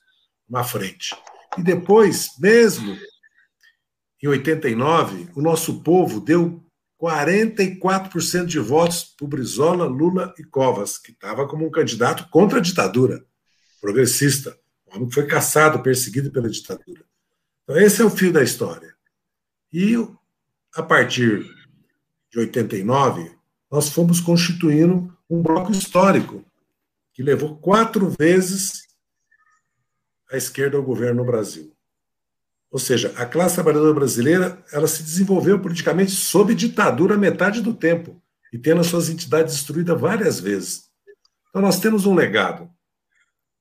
Uma 0.49 0.63
frente. 0.65 1.15
E 1.59 1.63
depois, 1.63 2.31
mesmo 2.39 2.97
em 4.23 4.29
89, 4.29 5.31
o 5.35 5.43
nosso 5.43 5.83
povo 5.83 6.21
deu 6.21 6.63
44% 7.01 8.45
de 8.45 8.59
votos 8.59 9.05
para 9.17 9.27
Brizola, 9.27 9.87
Lula 9.87 10.35
e 10.39 10.45
Covas, 10.45 10.99
que 10.99 11.13
estava 11.13 11.49
como 11.49 11.67
um 11.67 11.71
candidato 11.71 12.29
contra 12.29 12.59
a 12.59 12.63
ditadura, 12.63 13.25
progressista, 13.81 14.57
um 14.87 14.97
homem 14.97 15.09
que 15.09 15.15
foi 15.15 15.27
caçado, 15.27 15.83
perseguido 15.83 16.31
pela 16.31 16.51
ditadura. 16.51 17.03
Então, 17.65 17.77
esse 17.77 18.03
é 18.03 18.05
o 18.05 18.11
fio 18.11 18.33
da 18.33 18.43
história. 18.43 18.95
E, 19.73 19.97
a 20.75 20.83
partir 20.83 21.43
de 22.31 22.39
89, 22.39 23.35
nós 23.71 23.89
fomos 23.89 24.21
constituindo 24.21 25.17
um 25.29 25.41
bloco 25.41 25.73
histórico, 25.73 26.45
que 27.15 27.23
levou 27.23 27.57
quatro 27.57 28.11
vezes 28.11 28.90
a 30.31 30.37
esquerda 30.37 30.77
ao 30.77 30.83
governo 30.83 31.23
no 31.23 31.25
Brasil. 31.25 31.73
Ou 32.71 32.79
seja, 32.79 33.13
a 33.17 33.27
classe 33.27 33.57
trabalhadora 33.57 33.95
brasileira 33.95 34.65
ela 34.73 34.87
se 34.87 35.03
desenvolveu 35.03 35.59
politicamente 35.59 36.13
sob 36.13 36.55
ditadura 36.55 37.17
metade 37.17 37.61
do 37.61 37.75
tempo 37.75 38.23
e 38.53 38.59
tendo 38.59 38.81
as 38.81 38.87
suas 38.87 39.09
entidades 39.09 39.55
destruídas 39.55 40.01
várias 40.01 40.39
vezes. 40.39 40.89
Então 41.49 41.61
nós 41.61 41.81
temos 41.81 42.07
um 42.07 42.15
legado, 42.15 42.71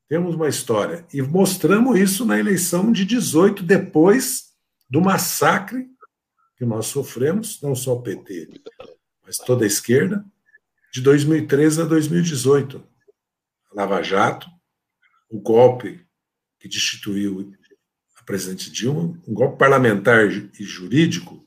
temos 0.08 0.34
uma 0.34 0.48
história 0.48 1.04
e 1.12 1.20
mostramos 1.20 1.98
isso 1.98 2.24
na 2.24 2.38
eleição 2.38 2.92
de 2.92 3.04
18 3.04 3.64
depois 3.64 4.50
do 4.88 5.00
massacre 5.00 5.88
que 6.56 6.64
nós 6.64 6.86
sofremos, 6.86 7.60
não 7.62 7.74
só 7.74 7.94
o 7.94 8.02
PT, 8.02 8.60
mas 9.24 9.38
toda 9.38 9.64
a 9.64 9.66
esquerda, 9.66 10.24
de 10.92 11.00
2013 11.00 11.82
a 11.82 11.84
2018. 11.84 12.84
A 13.70 13.74
Lava 13.74 14.02
Jato, 14.02 14.48
o 15.28 15.40
golpe 15.40 16.04
que 16.60 16.68
destituiu 16.68 17.52
a 18.16 18.22
presidente 18.22 18.70
Dilma, 18.70 19.18
um 19.26 19.32
golpe 19.32 19.58
parlamentar 19.58 20.30
e 20.30 20.62
jurídico, 20.62 21.44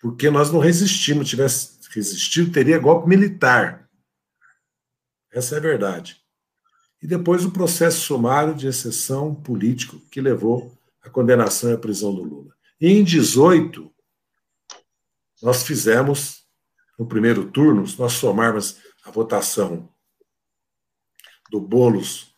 porque 0.00 0.30
nós 0.30 0.50
não 0.50 0.58
resistimos. 0.58 1.28
Tivesse 1.28 1.78
resistido, 1.90 2.50
teria 2.50 2.78
golpe 2.78 3.08
militar. 3.08 3.88
Essa 5.30 5.56
é 5.56 5.58
a 5.58 5.60
verdade. 5.60 6.20
E 7.00 7.06
depois 7.06 7.44
o 7.44 7.50
processo 7.50 8.00
sumário 8.00 8.54
de 8.54 8.66
exceção 8.66 9.34
político 9.34 10.00
que 10.10 10.20
levou 10.20 10.76
à 11.02 11.10
condenação 11.10 11.70
e 11.70 11.74
à 11.74 11.78
prisão 11.78 12.14
do 12.14 12.22
Lula. 12.22 12.54
E 12.80 12.88
em 12.88 13.04
18, 13.04 13.92
nós 15.42 15.62
fizemos, 15.62 16.46
no 16.98 17.06
primeiro 17.06 17.50
turno, 17.50 17.86
se 17.86 17.98
nós 17.98 18.14
somarmos 18.14 18.78
a 19.04 19.10
votação 19.10 19.88
do 21.50 21.60
Bolos 21.60 22.33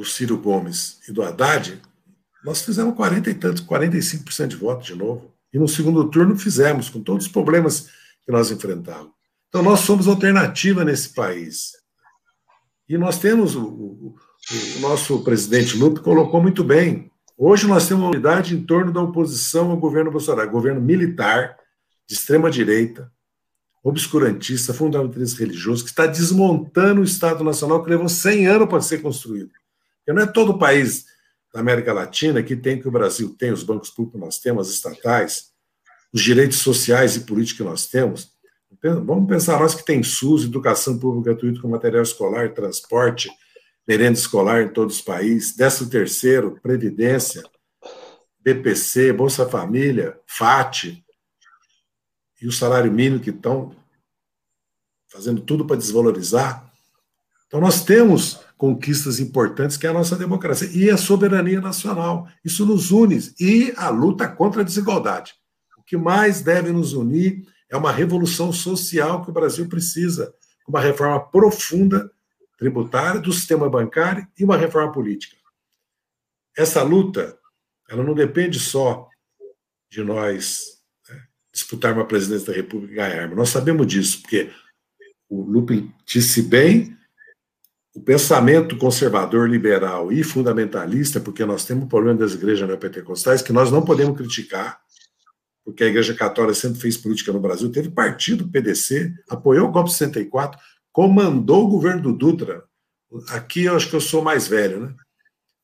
do 0.00 0.06
Ciro 0.06 0.38
Gomes 0.38 0.98
e 1.06 1.12
do 1.12 1.22
Haddad, 1.22 1.78
nós 2.42 2.62
fizemos 2.62 2.96
40 2.96 3.30
e 3.30 3.34
tantos, 3.34 3.62
45% 3.62 4.46
de 4.46 4.56
voto 4.56 4.82
de 4.82 4.94
novo. 4.94 5.30
E 5.52 5.58
no 5.58 5.68
segundo 5.68 6.08
turno 6.08 6.38
fizemos, 6.38 6.88
com 6.88 7.02
todos 7.02 7.26
os 7.26 7.30
problemas 7.30 7.90
que 8.24 8.32
nós 8.32 8.50
enfrentávamos. 8.50 9.12
Então, 9.48 9.62
nós 9.62 9.80
somos 9.80 10.08
alternativa 10.08 10.84
nesse 10.84 11.10
país. 11.10 11.72
E 12.88 12.96
nós 12.96 13.18
temos, 13.18 13.54
o, 13.54 13.62
o, 13.62 14.14
o 14.76 14.80
nosso 14.80 15.22
presidente 15.22 15.76
Lupe 15.76 16.00
colocou 16.00 16.40
muito 16.40 16.64
bem. 16.64 17.10
Hoje 17.36 17.66
nós 17.66 17.86
temos 17.86 18.04
uma 18.04 18.10
unidade 18.10 18.54
em 18.54 18.64
torno 18.64 18.90
da 18.90 19.02
oposição 19.02 19.70
ao 19.70 19.76
governo 19.76 20.10
Bolsonaro, 20.10 20.50
governo 20.50 20.80
militar, 20.80 21.58
de 22.08 22.14
extrema-direita, 22.14 23.12
obscurantista, 23.84 24.72
fundamentalista 24.72 25.40
religioso, 25.40 25.84
que 25.84 25.90
está 25.90 26.06
desmontando 26.06 27.02
o 27.02 27.04
Estado 27.04 27.44
Nacional 27.44 27.82
que 27.84 27.90
levou 27.90 28.08
100 28.08 28.46
anos 28.46 28.68
para 28.68 28.80
ser 28.80 29.02
construído. 29.02 29.50
Porque 30.04 30.12
não 30.12 30.22
é 30.22 30.26
todo 30.26 30.52
o 30.52 30.58
país 30.58 31.06
da 31.52 31.60
América 31.60 31.92
Latina 31.92 32.42
que 32.42 32.56
tem 32.56 32.80
que 32.80 32.88
o 32.88 32.90
Brasil 32.90 33.34
tem, 33.38 33.52
os 33.52 33.62
bancos 33.62 33.90
públicos 33.90 34.20
nós 34.20 34.38
temos, 34.38 34.68
as 34.68 34.74
estatais, 34.74 35.50
os 36.12 36.22
direitos 36.22 36.58
sociais 36.58 37.16
e 37.16 37.20
políticos 37.20 37.58
que 37.58 37.64
nós 37.64 37.86
temos. 37.86 38.32
Vamos 38.82 39.28
pensar 39.28 39.58
nós 39.58 39.74
que 39.74 39.84
tem 39.84 40.02
SUS, 40.02 40.44
educação 40.44 40.98
pública 40.98 41.30
gratuita 41.30 41.60
com 41.60 41.68
material 41.68 42.02
escolar, 42.02 42.54
transporte, 42.54 43.30
merenda 43.86 44.18
escolar 44.18 44.62
em 44.62 44.68
todos 44.68 44.96
os 44.96 45.02
países, 45.02 45.56
décimo 45.56 45.90
terceiro, 45.90 46.58
previdência, 46.62 47.42
BPC, 48.40 49.12
Bolsa 49.12 49.48
Família, 49.48 50.18
FAT, 50.26 51.02
e 52.40 52.46
o 52.46 52.52
salário 52.52 52.90
mínimo 52.90 53.20
que 53.20 53.30
estão 53.30 53.76
fazendo 55.08 55.42
tudo 55.42 55.66
para 55.66 55.76
desvalorizar. 55.76 56.72
Então 57.46 57.60
nós 57.60 57.84
temos 57.84 58.40
conquistas 58.60 59.18
importantes 59.18 59.78
que 59.78 59.86
é 59.86 59.90
a 59.90 59.94
nossa 59.94 60.14
democracia 60.14 60.68
e 60.70 60.90
a 60.90 60.98
soberania 60.98 61.62
nacional. 61.62 62.28
Isso 62.44 62.66
nos 62.66 62.90
une 62.90 63.18
e 63.40 63.72
a 63.74 63.88
luta 63.88 64.28
contra 64.28 64.60
a 64.60 64.64
desigualdade. 64.64 65.32
O 65.78 65.82
que 65.82 65.96
mais 65.96 66.42
deve 66.42 66.70
nos 66.70 66.92
unir 66.92 67.42
é 67.70 67.76
uma 67.78 67.90
revolução 67.90 68.52
social 68.52 69.24
que 69.24 69.30
o 69.30 69.32
Brasil 69.32 69.66
precisa, 69.66 70.34
uma 70.68 70.78
reforma 70.78 71.18
profunda 71.18 72.12
tributária 72.58 73.18
do 73.18 73.32
sistema 73.32 73.66
bancário 73.66 74.28
e 74.38 74.44
uma 74.44 74.58
reforma 74.58 74.92
política. 74.92 75.38
Essa 76.54 76.82
luta, 76.82 77.38
ela 77.88 78.04
não 78.04 78.12
depende 78.12 78.60
só 78.60 79.08
de 79.90 80.04
nós 80.04 80.82
né, 81.08 81.22
disputarmos 81.50 82.04
a 82.04 82.06
presidência 82.06 82.48
da 82.48 82.52
República 82.52 82.92
e 82.92 82.96
ganharmos. 82.96 83.38
Nós 83.38 83.48
sabemos 83.48 83.86
disso, 83.86 84.20
porque 84.20 84.50
o 85.30 85.40
Lupe 85.40 85.90
disse 86.04 86.42
bem, 86.42 86.99
o 87.94 88.00
pensamento 88.00 88.76
conservador, 88.76 89.48
liberal 89.48 90.12
e 90.12 90.22
fundamentalista, 90.22 91.20
porque 91.20 91.44
nós 91.44 91.64
temos 91.64 91.84
um 91.84 91.88
problema 91.88 92.18
das 92.18 92.34
igrejas 92.34 92.68
neopentecostais 92.68 93.42
que 93.42 93.52
nós 93.52 93.70
não 93.70 93.84
podemos 93.84 94.16
criticar, 94.16 94.80
porque 95.64 95.84
a 95.84 95.88
Igreja 95.88 96.14
Católica 96.14 96.54
sempre 96.54 96.80
fez 96.80 96.96
política 96.96 97.32
no 97.32 97.40
Brasil, 97.40 97.70
teve 97.70 97.90
partido 97.90 98.48
PDC, 98.48 99.12
apoiou 99.28 99.68
o 99.68 99.72
golpe 99.72 99.90
64, 99.90 100.58
comandou 100.92 101.64
o 101.64 101.68
governo 101.68 102.02
do 102.02 102.12
Dutra. 102.12 102.64
Aqui 103.30 103.64
eu 103.64 103.76
acho 103.76 103.90
que 103.90 103.96
eu 103.96 104.00
sou 104.00 104.22
mais 104.22 104.46
velho, 104.46 104.80
né? 104.80 104.94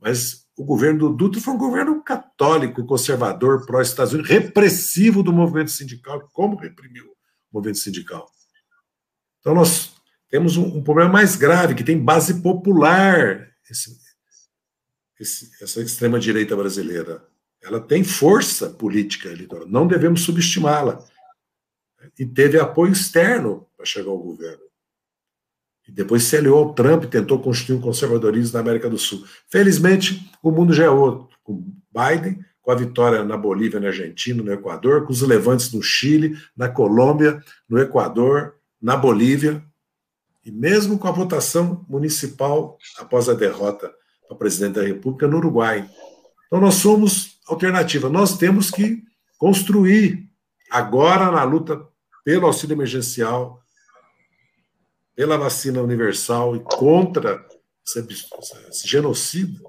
Mas 0.01 0.47
o 0.57 0.65
governo 0.65 0.99
do 0.99 1.17
Dutra 1.17 1.41
foi 1.41 1.55
um 1.55 1.59
governo 1.59 2.03
católico, 2.03 2.85
conservador, 2.85 3.65
pró-Estados 3.67 4.13
Unidos, 4.13 4.31
repressivo 4.31 5.23
do 5.23 5.33
movimento 5.33 5.71
sindical. 5.71 6.29
Como 6.33 6.57
reprimiu 6.57 7.05
o 7.07 7.55
movimento 7.55 7.79
sindical? 7.79 8.29
Então 9.41 9.55
nós 9.55 9.96
temos 10.29 10.57
um, 10.57 10.79
um 10.79 10.83
problema 10.83 11.11
mais 11.11 11.37
grave, 11.37 11.75
que 11.75 11.85
tem 11.85 11.99
base 11.99 12.43
popular, 12.43 13.49
esse, 13.71 13.97
esse, 15.21 15.51
essa 15.63 15.81
extrema-direita 15.81 16.57
brasileira. 16.57 17.25
Ela 17.63 17.81
tem 17.81 18.05
força 18.05 18.71
política 18.71 19.29
eleitoral, 19.29 19.67
não 19.67 19.87
devemos 19.87 20.23
subestimá-la. 20.23 21.05
E 22.19 22.25
teve 22.25 22.59
apoio 22.59 22.93
externo 22.93 23.67
para 23.77 23.85
chegar 23.85 24.11
ao 24.11 24.19
governo. 24.19 24.65
E 25.89 25.93
depois 25.93 26.25
se 26.25 26.37
aliou 26.37 26.59
ao 26.59 26.75
Trump 26.75 27.05
e 27.05 27.09
tentou 27.09 27.41
construir 27.41 27.77
um 27.77 27.81
conservadorismo 27.81 28.55
na 28.55 28.61
América 28.61 28.91
do 28.91 28.99
Sul. 28.99 29.25
Felizmente, 29.49 30.31
o 30.43 30.51
mundo 30.51 30.73
já 30.73 30.85
é 30.85 30.91
outro. 30.91 31.37
Com 31.43 31.73
Biden, 31.93 32.45
com 32.61 32.73
a 32.73 32.75
vitória 32.75 33.25
na 33.25 33.37
Bolívia, 33.37 33.79
na 33.79 33.89
Argentina, 33.89 34.43
no 34.43 34.53
Equador, 34.53 35.05
com 35.05 35.13
os 35.13 35.23
levantes 35.23 35.73
no 35.73 35.81
Chile, 35.81 36.37
na 36.57 36.69
Colômbia, 36.69 37.41
no 37.69 37.79
Equador, 37.79 38.57
na 38.83 38.97
Bolívia, 38.97 39.65
e 40.47 40.53
mesmo 40.53 40.97
com 40.97 41.09
a 41.09 41.13
votação 41.13 41.85
municipal 41.89 42.79
após 42.99 43.29
a 43.29 43.35
derrota 43.35 43.93
para 44.29 44.37
presidente 44.37 44.75
da 44.75 44.83
República 44.83 45.27
no 45.27 45.39
Uruguai. 45.39 45.91
Então, 46.47 46.61
nós 46.61 46.75
somos 46.75 47.41
alternativa. 47.49 48.09
Nós 48.09 48.39
temos 48.39 48.71
que 48.71 49.03
construir, 49.37 50.31
agora 50.71 51.33
na 51.33 51.43
luta 51.43 51.85
pelo 52.25 52.47
auxílio 52.47 52.75
emergencial, 52.75 53.61
pela 55.17 55.37
vacina 55.37 55.83
universal 55.83 56.55
e 56.55 56.61
contra 56.61 57.45
esse, 57.85 58.87
genocídio 58.87 59.65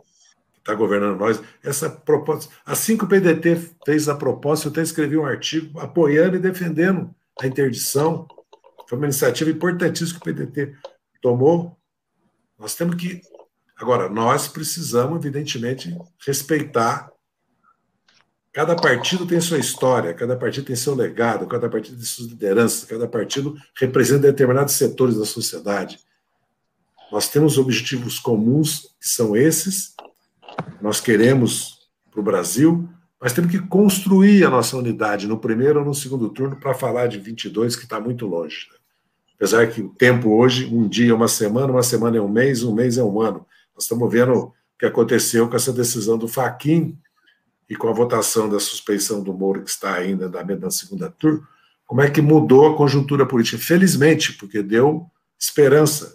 que 0.53 0.59
está 0.59 0.75
governando 0.75 1.19
nós, 1.19 1.41
essa 1.63 1.89
proposta. 1.89 2.53
Assim 2.63 2.95
que 2.95 3.03
o 3.03 3.07
PDT 3.07 3.71
fez 3.83 4.07
a 4.07 4.15
proposta, 4.15 4.67
eu 4.67 4.71
até 4.71 4.81
escrevi 4.83 5.17
um 5.17 5.25
artigo 5.25 5.79
apoiando 5.79 6.35
e 6.35 6.39
defendendo 6.39 7.13
a 7.39 7.47
interdição 7.47 8.27
foi 8.87 8.97
uma 8.97 9.05
iniciativa 9.05 9.49
importantíssima 9.49 10.19
que 10.19 10.29
o 10.29 10.33
PDT 10.33 10.75
tomou. 11.21 11.77
Nós 12.57 12.73
temos 12.73 12.95
que. 12.95 13.21
Agora, 13.75 14.09
nós 14.09 14.47
precisamos, 14.47 15.17
evidentemente, 15.17 15.95
respeitar. 16.25 17.11
Cada 18.51 18.75
partido 18.75 19.27
tem 19.27 19.39
sua 19.39 19.59
história, 19.59 20.15
cada 20.15 20.35
partido 20.35 20.65
tem 20.65 20.75
seu 20.75 20.95
legado, 20.95 21.45
cada 21.45 21.69
partido 21.69 21.97
tem 21.97 22.05
suas 22.05 22.29
lideranças, 22.29 22.85
cada 22.85 23.07
partido 23.07 23.55
representa 23.75 24.21
determinados 24.21 24.73
setores 24.73 25.15
da 25.15 25.25
sociedade. 25.25 25.99
Nós 27.11 27.29
temos 27.29 27.59
objetivos 27.59 28.17
comuns, 28.17 28.95
que 28.99 29.07
são 29.07 29.35
esses. 29.35 29.95
Nós 30.81 30.99
queremos 30.99 31.87
para 32.09 32.19
o 32.19 32.23
Brasil, 32.23 32.89
mas 33.21 33.31
temos 33.33 33.51
que 33.51 33.59
construir 33.59 34.43
a 34.43 34.49
nossa 34.49 34.75
unidade 34.75 35.27
no 35.27 35.39
primeiro 35.39 35.79
ou 35.79 35.85
no 35.85 35.93
segundo 35.93 36.29
turno 36.29 36.59
para 36.59 36.73
falar 36.73 37.07
de 37.07 37.19
22, 37.19 37.75
que 37.75 37.83
está 37.83 37.99
muito 37.99 38.25
longe. 38.25 38.67
Né? 38.71 38.76
Apesar 39.37 39.67
que 39.67 39.81
o 39.81 39.89
tempo 39.89 40.35
hoje, 40.35 40.65
um 40.65 40.87
dia 40.87 41.11
é 41.11 41.13
uma 41.13 41.27
semana, 41.27 41.71
uma 41.71 41.83
semana 41.83 42.17
é 42.17 42.21
um 42.21 42.27
mês, 42.27 42.63
um 42.63 42.73
mês 42.73 42.97
é 42.97 43.03
um 43.03 43.21
ano. 43.21 43.45
Nós 43.75 43.83
estamos 43.83 44.11
vendo 44.11 44.33
o 44.33 44.53
que 44.79 44.85
aconteceu 44.85 45.47
com 45.47 45.55
essa 45.55 45.71
decisão 45.71 46.17
do 46.17 46.27
Faquin 46.27 46.97
e 47.69 47.75
com 47.75 47.87
a 47.87 47.93
votação 47.93 48.49
da 48.49 48.59
suspeição 48.59 49.21
do 49.21 49.31
Moro, 49.31 49.63
que 49.63 49.69
está 49.69 49.93
ainda 49.93 50.27
na 50.27 50.71
segunda 50.71 51.11
turma, 51.11 51.47
como 51.85 52.01
é 52.01 52.09
que 52.09 52.21
mudou 52.21 52.67
a 52.67 52.75
conjuntura 52.75 53.27
política. 53.27 53.59
Felizmente, 53.59 54.33
porque 54.33 54.63
deu 54.63 55.05
esperança 55.39 56.11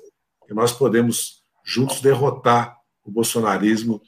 que 0.47 0.53
nós 0.53 0.73
podemos 0.73 1.45
juntos 1.65 2.01
derrotar 2.01 2.77
o 3.05 3.11
bolsonarismo 3.11 4.03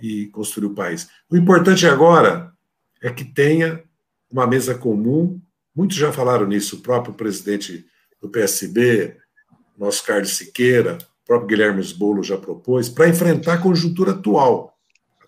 e 0.00 0.26
construir 0.26 0.66
o 0.66 0.74
país. 0.74 1.08
O 1.30 1.36
importante 1.36 1.86
agora 1.86 2.52
é 3.00 3.10
que 3.10 3.24
tenha 3.24 3.82
uma 4.30 4.46
mesa 4.48 4.74
comum. 4.74 5.40
Muitos 5.74 5.96
já 5.96 6.12
falaram 6.12 6.46
nisso, 6.46 6.76
o 6.76 6.80
próprio 6.80 7.14
presidente 7.14 7.86
do 8.20 8.28
PSB, 8.28 9.16
nosso 9.76 10.04
Carlos 10.04 10.36
Siqueira, 10.36 10.98
o 11.22 11.26
próprio 11.26 11.48
Guilherme 11.48 11.80
Sbolo 11.80 12.22
já 12.22 12.36
propôs, 12.36 12.88
para 12.88 13.08
enfrentar 13.08 13.54
a 13.54 13.58
conjuntura 13.58 14.12
atual. 14.12 14.76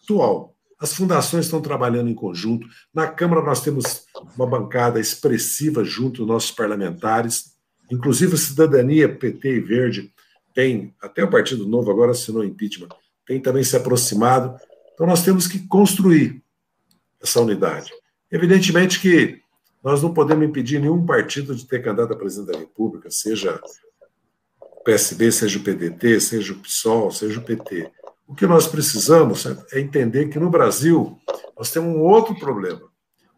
Atual. 0.02 0.56
As 0.80 0.94
fundações 0.94 1.44
estão 1.44 1.60
trabalhando 1.60 2.08
em 2.08 2.14
conjunto. 2.14 2.66
Na 2.92 3.06
Câmara 3.06 3.42
nós 3.42 3.62
temos 3.62 4.06
uma 4.34 4.46
bancada 4.46 4.98
expressiva 4.98 5.84
junto 5.84 6.18
dos 6.18 6.26
nossos 6.26 6.50
parlamentares, 6.50 7.54
inclusive 7.90 8.34
a 8.34 8.38
Cidadania, 8.38 9.14
PT 9.14 9.56
e 9.56 9.60
Verde, 9.60 10.12
tem, 10.54 10.94
até 11.00 11.22
o 11.22 11.30
Partido 11.30 11.66
Novo 11.66 11.90
agora 11.90 12.12
assinou 12.12 12.44
impeachment, 12.44 12.88
tem 13.26 13.40
também 13.40 13.62
se 13.62 13.76
aproximado. 13.76 14.58
Então 14.94 15.06
nós 15.06 15.22
temos 15.22 15.46
que 15.46 15.66
construir 15.66 16.42
essa 17.22 17.40
unidade. 17.40 17.92
Evidentemente 18.30 19.00
que 19.00 19.40
nós 19.82 20.02
não 20.02 20.12
podemos 20.12 20.46
impedir 20.46 20.78
nenhum 20.78 21.04
partido 21.04 21.54
de 21.54 21.66
ter 21.66 21.82
candidato 21.82 22.12
a 22.12 22.16
presidente 22.16 22.52
da 22.52 22.58
República, 22.58 23.10
seja 23.10 23.60
o 24.60 24.82
PSB, 24.82 25.32
seja 25.32 25.58
o 25.58 25.62
PDT, 25.62 26.20
seja 26.20 26.52
o 26.52 26.58
PSOL, 26.58 27.10
seja 27.10 27.40
o 27.40 27.42
PT. 27.42 27.90
O 28.26 28.34
que 28.34 28.46
nós 28.46 28.66
precisamos 28.66 29.44
é 29.72 29.80
entender 29.80 30.28
que 30.28 30.38
no 30.38 30.50
Brasil 30.50 31.18
nós 31.56 31.70
temos 31.70 31.94
um 31.94 32.00
outro 32.00 32.38
problema. 32.38 32.82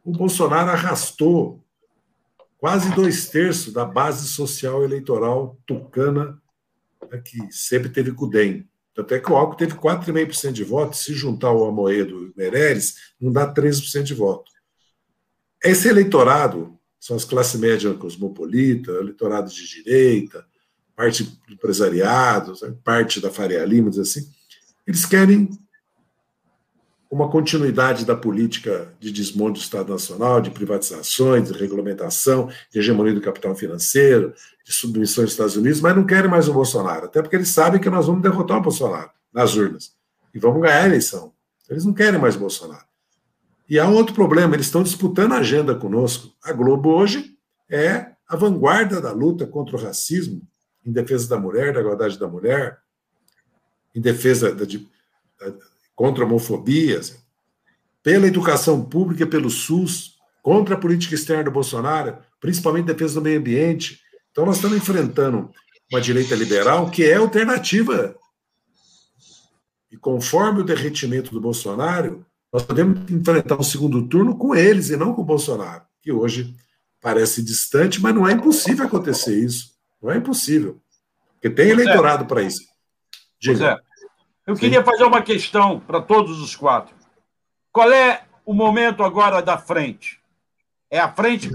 O 0.04 0.12
Bolsonaro 0.12 0.70
arrastou 0.70 1.64
quase 2.58 2.94
dois 2.94 3.28
terços 3.28 3.72
da 3.72 3.84
base 3.84 4.28
social 4.28 4.84
eleitoral 4.84 5.58
tucana 5.66 6.40
né, 7.10 7.22
que 7.24 7.38
sempre 7.50 7.88
teve 7.88 8.12
com 8.12 8.26
o 8.26 8.30
DEM. 8.30 8.68
Até 8.96 9.18
que 9.18 9.32
o 9.32 9.36
Alckmin 9.36 9.56
teve 9.56 9.80
4,5% 9.80 10.52
de 10.52 10.64
votos, 10.64 11.00
se 11.00 11.14
juntar 11.14 11.50
o 11.52 11.64
Amoedo 11.64 12.24
e 12.24 12.28
o 12.28 12.32
Meirelles, 12.36 12.94
não 13.18 13.32
dá 13.32 13.52
13% 13.52 14.02
de 14.02 14.14
voto. 14.14 14.51
Esse 15.62 15.88
eleitorado 15.88 16.76
são 16.98 17.16
as 17.16 17.24
classes 17.24 17.58
médias 17.60 17.96
cosmopolita, 17.96 18.90
eleitorado 18.92 19.50
de 19.50 19.66
direita, 19.66 20.44
parte 20.94 21.24
do 21.24 21.52
empresariado, 21.52 22.54
parte 22.84 23.20
da 23.20 23.30
Faria 23.30 23.64
Lima, 23.64 23.90
assim. 23.90 24.28
Eles 24.86 25.04
querem 25.04 25.48
uma 27.10 27.28
continuidade 27.28 28.06
da 28.06 28.16
política 28.16 28.94
de 28.98 29.12
desmonte 29.12 29.60
do 29.60 29.62
Estado 29.62 29.92
Nacional, 29.92 30.40
de 30.40 30.50
privatizações, 30.50 31.52
de 31.52 31.58
regulamentação, 31.58 32.48
de 32.70 32.78
hegemonia 32.78 33.12
do 33.12 33.20
capital 33.20 33.54
financeiro, 33.54 34.32
de 34.64 34.72
submissão 34.72 35.22
dos 35.24 35.34
Estados 35.34 35.56
Unidos, 35.56 35.80
mas 35.80 35.94
não 35.94 36.06
querem 36.06 36.30
mais 36.30 36.48
o 36.48 36.54
Bolsonaro, 36.54 37.06
até 37.06 37.20
porque 37.20 37.36
eles 37.36 37.48
sabem 37.48 37.80
que 37.80 37.90
nós 37.90 38.06
vamos 38.06 38.22
derrotar 38.22 38.58
o 38.58 38.62
Bolsonaro 38.62 39.10
nas 39.32 39.54
urnas 39.54 39.92
e 40.34 40.38
vamos 40.38 40.62
ganhar 40.62 40.84
a 40.84 40.86
eleição. 40.86 41.32
Eles 41.68 41.84
não 41.84 41.92
querem 41.92 42.18
mais 42.18 42.34
Bolsonaro. 42.34 42.91
E 43.72 43.78
há 43.78 43.88
um 43.88 43.94
outro 43.94 44.14
problema, 44.14 44.54
eles 44.54 44.66
estão 44.66 44.82
disputando 44.82 45.32
a 45.32 45.38
agenda 45.38 45.74
conosco. 45.74 46.30
A 46.44 46.52
Globo 46.52 46.90
hoje 46.90 47.38
é 47.70 48.12
a 48.28 48.36
vanguarda 48.36 49.00
da 49.00 49.12
luta 49.12 49.46
contra 49.46 49.74
o 49.74 49.82
racismo, 49.82 50.46
em 50.84 50.92
defesa 50.92 51.26
da 51.26 51.38
mulher, 51.38 51.72
da 51.72 51.80
igualdade 51.80 52.18
da 52.18 52.28
mulher, 52.28 52.76
em 53.94 54.00
defesa 54.02 54.54
da, 54.54 54.66
de, 54.66 54.86
da, 55.40 55.54
contra 55.96 56.26
pela 58.02 58.26
educação 58.26 58.84
pública, 58.84 59.26
pelo 59.26 59.48
SUS, 59.48 60.18
contra 60.42 60.74
a 60.74 60.78
política 60.78 61.14
externa 61.14 61.44
do 61.44 61.50
Bolsonaro, 61.50 62.18
principalmente 62.38 62.82
em 62.82 62.92
defesa 62.92 63.14
do 63.14 63.22
meio 63.22 63.38
ambiente. 63.38 64.02
Então, 64.32 64.44
nós 64.44 64.56
estamos 64.56 64.76
enfrentando 64.76 65.50
uma 65.90 65.98
direita 66.02 66.34
liberal 66.34 66.90
que 66.90 67.04
é 67.04 67.14
alternativa. 67.14 68.14
E 69.90 69.96
conforme 69.96 70.60
o 70.60 70.64
derretimento 70.64 71.30
do 71.30 71.40
Bolsonaro, 71.40 72.26
nós 72.52 72.62
podemos 72.62 73.10
enfrentar 73.10 73.58
um 73.58 73.62
segundo 73.62 74.06
turno 74.06 74.36
com 74.36 74.54
eles 74.54 74.90
e 74.90 74.96
não 74.96 75.14
com 75.14 75.22
o 75.22 75.24
Bolsonaro, 75.24 75.82
que 76.02 76.12
hoje 76.12 76.54
parece 77.00 77.42
distante, 77.42 78.00
mas 78.00 78.14
não 78.14 78.28
é 78.28 78.32
impossível 78.32 78.86
acontecer 78.86 79.36
isso. 79.42 79.72
Não 80.00 80.10
é 80.10 80.18
impossível. 80.18 80.80
Porque 81.34 81.48
tem 81.48 81.70
eleitorado 81.70 82.26
para 82.26 82.42
isso. 82.42 82.62
José, 83.40 83.76
eu 84.46 84.54
Sim. 84.54 84.60
queria 84.60 84.84
fazer 84.84 85.04
uma 85.04 85.22
questão 85.22 85.80
para 85.80 86.00
todos 86.00 86.40
os 86.40 86.54
quatro. 86.54 86.94
Qual 87.72 87.90
é 87.90 88.24
o 88.44 88.52
momento 88.52 89.02
agora 89.02 89.40
da 89.40 89.56
frente? 89.56 90.20
É 90.90 91.00
a 91.00 91.10
frente 91.10 91.50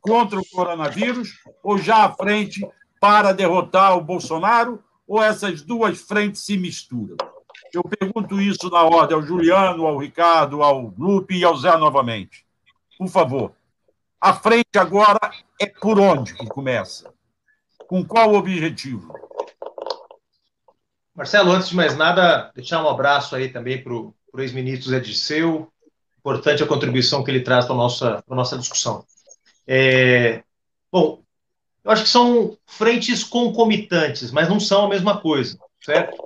contra 0.00 0.40
o 0.40 0.44
coronavírus 0.50 1.38
ou 1.62 1.78
já 1.78 2.04
a 2.04 2.12
frente 2.12 2.66
para 3.00 3.32
derrotar 3.32 3.96
o 3.96 4.02
Bolsonaro? 4.02 4.82
Ou 5.06 5.22
essas 5.22 5.62
duas 5.62 6.00
frentes 6.00 6.44
se 6.44 6.58
misturam? 6.58 7.16
Eu 7.72 7.82
pergunto 7.82 8.40
isso 8.40 8.70
na 8.70 8.82
ordem 8.82 9.16
ao 9.16 9.22
Juliano, 9.22 9.86
ao 9.86 9.98
Ricardo, 9.98 10.62
ao 10.62 10.92
Lupe 10.96 11.36
e 11.36 11.44
ao 11.44 11.56
Zé 11.56 11.76
novamente. 11.76 12.46
Por 12.96 13.08
favor. 13.08 13.52
A 14.20 14.34
frente 14.34 14.76
agora 14.76 15.30
é 15.60 15.66
por 15.66 15.98
onde 16.00 16.34
que 16.34 16.46
começa? 16.46 17.12
Com 17.86 18.04
qual 18.04 18.34
objetivo? 18.34 19.14
Marcelo, 21.14 21.52
antes 21.52 21.68
de 21.68 21.76
mais 21.76 21.96
nada, 21.96 22.50
deixar 22.54 22.82
um 22.82 22.88
abraço 22.88 23.34
aí 23.36 23.48
também 23.48 23.82
para 23.82 23.92
o 23.92 24.14
ex-ministro 24.38 24.90
Zé 24.90 25.00
Disseu. 25.00 25.70
Importante 26.18 26.62
a 26.62 26.66
contribuição 26.66 27.22
que 27.22 27.30
ele 27.30 27.40
traz 27.40 27.64
para 27.64 27.74
a 27.74 27.78
nossa, 27.78 28.24
nossa 28.28 28.58
discussão. 28.58 29.04
É, 29.66 30.42
bom, 30.90 31.22
eu 31.84 31.90
acho 31.90 32.02
que 32.02 32.08
são 32.08 32.56
frentes 32.66 33.24
concomitantes, 33.24 34.30
mas 34.30 34.48
não 34.48 34.58
são 34.58 34.86
a 34.86 34.88
mesma 34.88 35.20
coisa, 35.20 35.58
certo? 35.80 36.16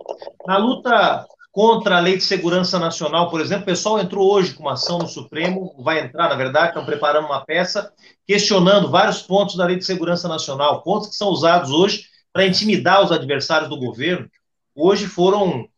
Na 0.47 0.57
luta 0.57 1.27
contra 1.53 1.99
a 1.99 2.01
Lei 2.01 2.17
de 2.17 2.25
Segurança 2.25 2.79
Nacional, 2.79 3.29
por 3.31 3.39
exemplo, 3.39 3.65
o 3.65 3.67
pessoal 3.67 4.01
entrou 4.01 4.33
hoje 4.33 4.55
com 4.55 4.63
uma 4.63 4.73
ação 4.73 4.99
no 4.99 5.07
Supremo, 5.07 5.75
vai 5.85 6.01
entrar, 6.01 6.31
na 6.31 6.35
verdade, 6.35 6.69
estão 6.69 6.87
preparando 6.87 7.27
uma 7.27 7.45
peça 7.45 7.93
questionando 8.27 8.91
vários 8.91 9.21
pontos 9.21 9.55
da 9.55 9.67
Lei 9.67 9.77
de 9.77 9.85
Segurança 9.85 10.27
Nacional, 10.27 10.83
pontos 10.83 11.11
que 11.11 11.15
são 11.15 11.29
usados 11.29 11.71
hoje 11.71 12.07
para 12.33 12.47
intimidar 12.47 13.05
os 13.05 13.13
adversários 13.13 13.69
do 13.69 13.79
governo. 13.79 14.31
Hoje 14.75 15.07
foram, 15.07 15.69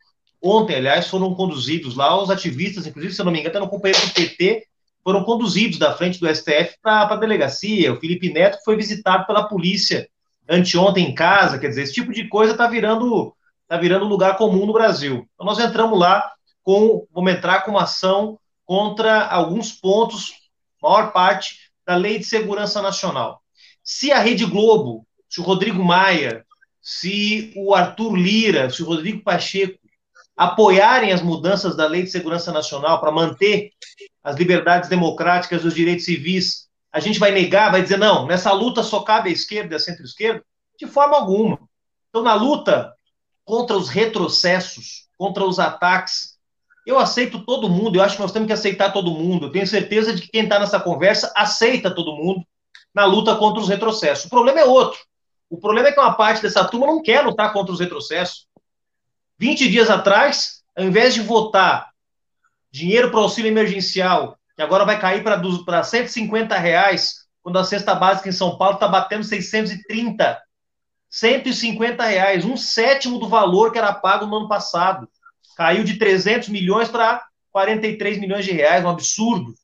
ontem, 0.40 0.76
aliás, 0.76 1.08
foram 1.08 1.34
conduzidos 1.34 1.96
lá 1.96 2.22
os 2.22 2.30
ativistas, 2.30 2.86
inclusive, 2.86 3.12
se 3.12 3.20
eu 3.20 3.24
não 3.24 3.32
me 3.32 3.40
engano, 3.40 3.56
até 3.56 3.64
no 3.64 3.68
companheiro 3.68 4.06
do 4.06 4.14
PT, 4.14 4.68
foram 5.02 5.24
conduzidos 5.24 5.76
da 5.76 5.92
frente 5.92 6.20
do 6.20 6.32
STF 6.32 6.76
para 6.80 7.12
a 7.12 7.16
delegacia. 7.16 7.92
O 7.92 7.98
Felipe 7.98 8.32
Neto 8.32 8.58
foi 8.64 8.76
visitado 8.76 9.26
pela 9.26 9.48
polícia 9.48 10.08
anteontem 10.48 11.08
em 11.08 11.14
casa, 11.14 11.58
quer 11.58 11.68
dizer, 11.68 11.82
esse 11.82 11.94
tipo 11.94 12.12
de 12.12 12.28
coisa 12.28 12.52
está 12.52 12.68
virando 12.68 13.34
está 13.64 13.76
virando 13.76 14.04
lugar 14.04 14.36
comum 14.36 14.66
no 14.66 14.72
Brasil. 14.72 15.28
Então, 15.34 15.46
nós 15.46 15.58
entramos 15.58 15.98
lá 15.98 16.32
com, 16.62 17.06
vamos 17.12 17.32
entrar 17.32 17.62
com 17.62 17.72
uma 17.72 17.82
ação 17.82 18.38
contra 18.64 19.26
alguns 19.26 19.72
pontos, 19.72 20.32
maior 20.82 21.12
parte, 21.12 21.70
da 21.86 21.96
Lei 21.96 22.18
de 22.18 22.24
Segurança 22.24 22.80
Nacional. 22.80 23.42
Se 23.82 24.10
a 24.12 24.18
Rede 24.18 24.46
Globo, 24.46 25.06
se 25.28 25.40
o 25.40 25.44
Rodrigo 25.44 25.82
Maia, 25.82 26.44
se 26.80 27.52
o 27.56 27.74
Arthur 27.74 28.14
Lira, 28.14 28.70
se 28.70 28.82
o 28.82 28.86
Rodrigo 28.86 29.22
Pacheco 29.22 29.78
apoiarem 30.36 31.12
as 31.12 31.22
mudanças 31.22 31.76
da 31.76 31.86
Lei 31.86 32.02
de 32.02 32.10
Segurança 32.10 32.52
Nacional 32.52 33.00
para 33.00 33.12
manter 33.12 33.70
as 34.22 34.36
liberdades 34.36 34.88
democráticas 34.88 35.62
e 35.62 35.66
os 35.66 35.74
direitos 35.74 36.04
civis, 36.04 36.68
a 36.92 37.00
gente 37.00 37.18
vai 37.18 37.30
negar, 37.30 37.70
vai 37.70 37.82
dizer, 37.82 37.98
não, 37.98 38.26
nessa 38.26 38.52
luta 38.52 38.82
só 38.82 39.00
cabe 39.00 39.28
a 39.28 39.32
esquerda 39.32 39.74
e 39.74 39.76
a 39.76 39.80
centro-esquerda? 39.80 40.44
De 40.78 40.86
forma 40.86 41.16
alguma. 41.16 41.58
Então, 42.08 42.22
na 42.22 42.34
luta 42.34 42.93
contra 43.44 43.76
os 43.76 43.88
retrocessos, 43.88 45.08
contra 45.18 45.44
os 45.44 45.58
ataques. 45.58 46.38
Eu 46.86 46.98
aceito 46.98 47.44
todo 47.44 47.68
mundo, 47.68 47.96
eu 47.96 48.02
acho 48.02 48.16
que 48.16 48.22
nós 48.22 48.32
temos 48.32 48.46
que 48.46 48.52
aceitar 48.52 48.92
todo 48.92 49.10
mundo. 49.10 49.46
Eu 49.46 49.52
tenho 49.52 49.66
certeza 49.66 50.14
de 50.14 50.22
que 50.22 50.28
quem 50.28 50.44
está 50.44 50.58
nessa 50.58 50.80
conversa 50.80 51.32
aceita 51.36 51.94
todo 51.94 52.16
mundo 52.16 52.44
na 52.94 53.04
luta 53.04 53.36
contra 53.36 53.60
os 53.60 53.68
retrocessos. 53.68 54.26
O 54.26 54.30
problema 54.30 54.60
é 54.60 54.64
outro. 54.64 54.98
O 55.50 55.58
problema 55.58 55.88
é 55.88 55.92
que 55.92 56.00
uma 56.00 56.14
parte 56.14 56.42
dessa 56.42 56.64
turma 56.64 56.86
não 56.86 57.02
quer 57.02 57.20
lutar 57.22 57.52
contra 57.52 57.72
os 57.72 57.80
retrocessos. 57.80 58.46
20 59.38 59.68
dias 59.68 59.90
atrás, 59.90 60.62
ao 60.76 60.84
invés 60.84 61.14
de 61.14 61.20
votar 61.20 61.90
dinheiro 62.70 63.10
para 63.10 63.20
auxílio 63.20 63.48
emergencial, 63.48 64.38
que 64.56 64.62
agora 64.62 64.84
vai 64.84 64.98
cair 64.98 65.22
para 65.22 65.82
150 65.82 66.56
reais, 66.58 67.24
quando 67.42 67.58
a 67.58 67.64
cesta 67.64 67.94
básica 67.94 68.28
em 68.28 68.32
São 68.32 68.56
Paulo 68.56 68.74
está 68.74 68.88
batendo 68.88 69.24
630. 69.24 70.40
150 71.14 72.04
reais, 72.04 72.44
um 72.44 72.56
sétimo 72.56 73.20
do 73.20 73.28
valor 73.28 73.70
que 73.70 73.78
era 73.78 73.92
pago 73.92 74.26
no 74.26 74.34
ano 74.34 74.48
passado. 74.48 75.08
Caiu 75.56 75.84
de 75.84 75.96
300 75.96 76.48
milhões 76.48 76.88
para 76.88 77.24
43 77.52 78.18
milhões 78.18 78.44
de 78.44 78.50
reais, 78.50 78.84
um 78.84 78.88
absurdo. 78.88 79.54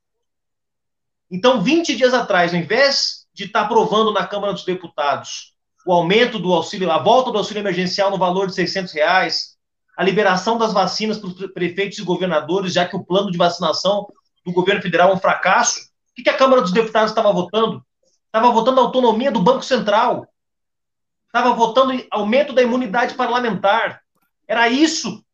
Então, 1.29 1.61
20 1.61 1.97
dias 1.97 2.15
atrás, 2.15 2.55
ao 2.55 2.61
invés 2.61 3.27
de 3.35 3.47
estar 3.47 3.63
tá 3.63 3.67
aprovando 3.67 4.13
na 4.13 4.25
Câmara 4.25 4.53
dos 4.53 4.65
Deputados 4.65 5.53
o 5.85 5.93
aumento 5.93 6.39
do 6.39 6.53
auxílio, 6.53 6.89
a 6.89 6.99
volta 6.99 7.33
do 7.33 7.39
auxílio 7.39 7.63
emergencial 7.63 8.13
no 8.13 8.19
valor 8.19 8.47
de 8.47 8.55
600 8.55 8.93
reais, 8.93 9.57
a 9.99 10.05
liberação 10.05 10.57
das 10.57 10.73
vacinas 10.73 11.19
para 11.19 11.31
os 11.31 11.53
prefeitos 11.53 11.99
e 11.99 12.05
governadores, 12.05 12.75
já 12.75 12.87
que 12.87 12.95
o 12.95 13.05
plano 13.05 13.29
de 13.29 13.37
vacinação 13.37 14.07
do 14.47 14.53
governo 14.53 14.83
federal 14.83 15.11
é 15.11 15.15
um 15.15 15.21
fracasso, 15.21 15.81
o 16.17 16.23
que 16.23 16.31
a 16.31 16.37
Câmara 16.37 16.63
dos 16.63 16.71
Deputados 16.71 17.11
estava 17.11 17.33
votando? 17.33 17.85
Estava 18.27 18.53
votando 18.53 18.79
a 18.79 18.85
autonomia 18.85 19.33
do 19.33 19.43
Banco 19.43 19.65
Central 19.65 20.30
estava 21.31 21.55
votando 21.55 22.05
aumento 22.11 22.53
da 22.53 22.63
imunidade 22.63 23.15
parlamentar. 23.15 24.03
Era 24.49 24.69
isso 24.69 25.25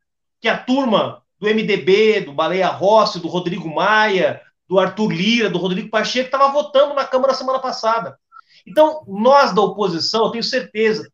que 0.40 0.48
a 0.48 0.56
turma 0.56 1.22
do 1.40 1.46
MDB, 1.46 2.20
do 2.20 2.32
Baleia 2.32 2.68
Rossi, 2.68 3.18
do 3.18 3.28
Rodrigo 3.28 3.74
Maia, 3.74 4.40
do 4.68 4.78
Arthur 4.78 5.10
Lira, 5.10 5.50
do 5.50 5.58
Rodrigo 5.58 5.88
Pacheco, 5.88 6.26
estava 6.26 6.48
votando 6.48 6.94
na 6.94 7.04
Câmara 7.04 7.34
semana 7.34 7.58
passada. 7.58 8.18
Então, 8.66 9.04
nós 9.06 9.54
da 9.54 9.62
oposição, 9.62 10.24
eu 10.24 10.30
tenho 10.30 10.44
certeza, 10.44 11.08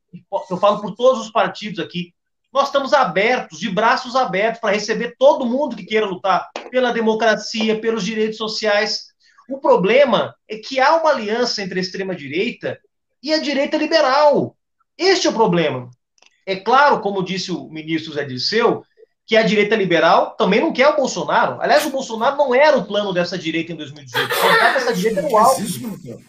eu 0.51 0.57
falo 0.57 0.81
por 0.81 0.95
todos 0.95 1.21
os 1.21 1.31
partidos 1.31 1.79
aqui, 1.79 2.13
nós 2.53 2.67
estamos 2.67 2.93
abertos, 2.93 3.59
de 3.59 3.71
braços 3.71 4.17
abertos, 4.17 4.61
para 4.61 4.75
receber 4.75 5.15
todo 5.19 5.47
mundo 5.47 5.77
que 5.77 5.85
queira 5.85 6.07
lutar 6.07 6.51
pela 6.71 6.93
democracia, 6.93 7.81
pelos 7.81 8.05
direitos 8.05 8.37
sociais. 8.37 9.07
O 9.49 9.59
problema 9.59 10.35
é 10.49 10.57
que 10.57 10.81
há 10.81 10.97
uma 10.97 11.11
aliança 11.11 11.63
entre 11.63 11.79
a 11.79 11.83
extrema-direita 11.83 12.79
e 13.23 13.33
a 13.33 13.39
direita 13.39 13.77
liberal. 13.77 14.57
Este 14.97 15.27
é 15.27 15.31
o 15.31 15.35
problema. 15.35 15.91
É 16.47 16.57
claro, 16.57 17.01
como 17.01 17.23
disse 17.23 17.53
o 17.53 17.69
ministro 17.69 18.13
Zé 18.13 18.25
Dirceu, 18.25 18.85
que 19.27 19.37
a 19.37 19.43
direita 19.43 19.77
liberal 19.77 20.33
também 20.33 20.61
não 20.61 20.73
quer 20.73 20.89
o 20.89 20.97
Bolsonaro. 20.97 21.61
Aliás, 21.61 21.87
o 21.87 21.91
Bolsonaro 21.91 22.37
não 22.37 22.55
era 22.55 22.77
o 22.77 22.85
plano 22.85 23.13
dessa 23.13 23.39
direita 23.39 23.73
em 23.73 23.77
2018. 23.77 24.33
Essa 24.77 24.95
direita 24.95 25.23
no 25.23 25.37
alto. 25.37 25.63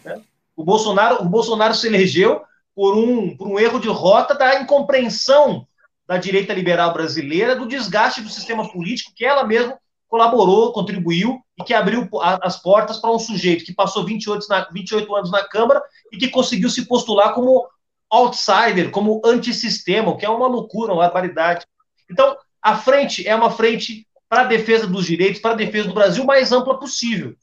Né? 0.06 0.22
O 0.56 0.64
Bolsonaro, 0.64 1.24
o 1.24 1.26
Bolsonaro 1.26 1.74
se 1.74 1.88
elegeu 1.88 2.42
por 2.76 2.96
um, 2.96 3.36
por 3.36 3.48
um 3.48 3.60
erro 3.60 3.80
de 3.80 3.88
rota 3.88 4.36
da 4.36 4.62
incompreensão 4.62 5.68
da 6.08 6.18
direita 6.18 6.54
liberal 6.54 6.94
brasileira, 6.94 7.56
do 7.56 7.68
desgaste 7.68 8.22
do 8.22 8.30
sistema 8.30 8.70
político 8.72 9.14
que 9.16 9.26
ela 9.26 9.44
mesma 9.44 9.78
colaborou, 10.08 10.72
contribuiu 10.74 11.42
e 11.58 11.64
que 11.64 11.74
abriu 11.74 12.08
as 12.22 12.62
portas 12.62 12.98
para 13.00 13.12
um 13.12 13.18
sujeito 13.18 13.66
que 13.66 13.74
passou 13.74 14.06
28, 14.06 14.48
na, 14.48 14.68
28 14.72 15.16
anos 15.16 15.32
na 15.32 15.44
Câmara 15.44 15.82
e 16.12 16.18
que 16.18 16.28
conseguiu 16.28 16.70
se 16.70 16.86
postular 16.86 17.34
como 17.34 17.68
outsider, 18.14 18.92
como 18.92 19.22
antissistema, 19.26 20.12
o 20.12 20.18
que 20.18 20.26
é 20.26 20.30
uma 20.30 20.48
loucura, 20.48 20.94
uma 20.94 21.02
barbaridade. 21.02 21.66
Então, 22.10 22.38
a 22.62 22.78
frente 22.78 23.28
é 23.28 23.36
uma 23.36 23.50
frente 23.50 24.08
para 24.30 24.42
a 24.42 24.46
defesa 24.46 24.86
dos 24.86 25.06
direitos, 25.06 25.42
para 25.42 25.52
a 25.52 25.58
defesa 25.58 25.88
do 25.88 25.96
Brasil 25.96 26.24
mais 26.24 26.52
ampla 26.52 26.80
possível. 26.80 27.36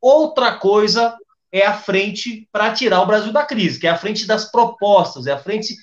Outra 0.00 0.56
coisa 0.56 1.16
é 1.50 1.64
a 1.64 1.72
frente 1.72 2.46
para 2.52 2.74
tirar 2.74 3.00
o 3.00 3.06
Brasil 3.06 3.32
da 3.32 3.44
crise, 3.44 3.80
que 3.80 3.86
é 3.86 3.90
a 3.90 3.96
frente 3.96 4.26
das 4.26 4.50
propostas, 4.50 5.26
é 5.26 5.32
a 5.32 5.38
frente 5.38 5.74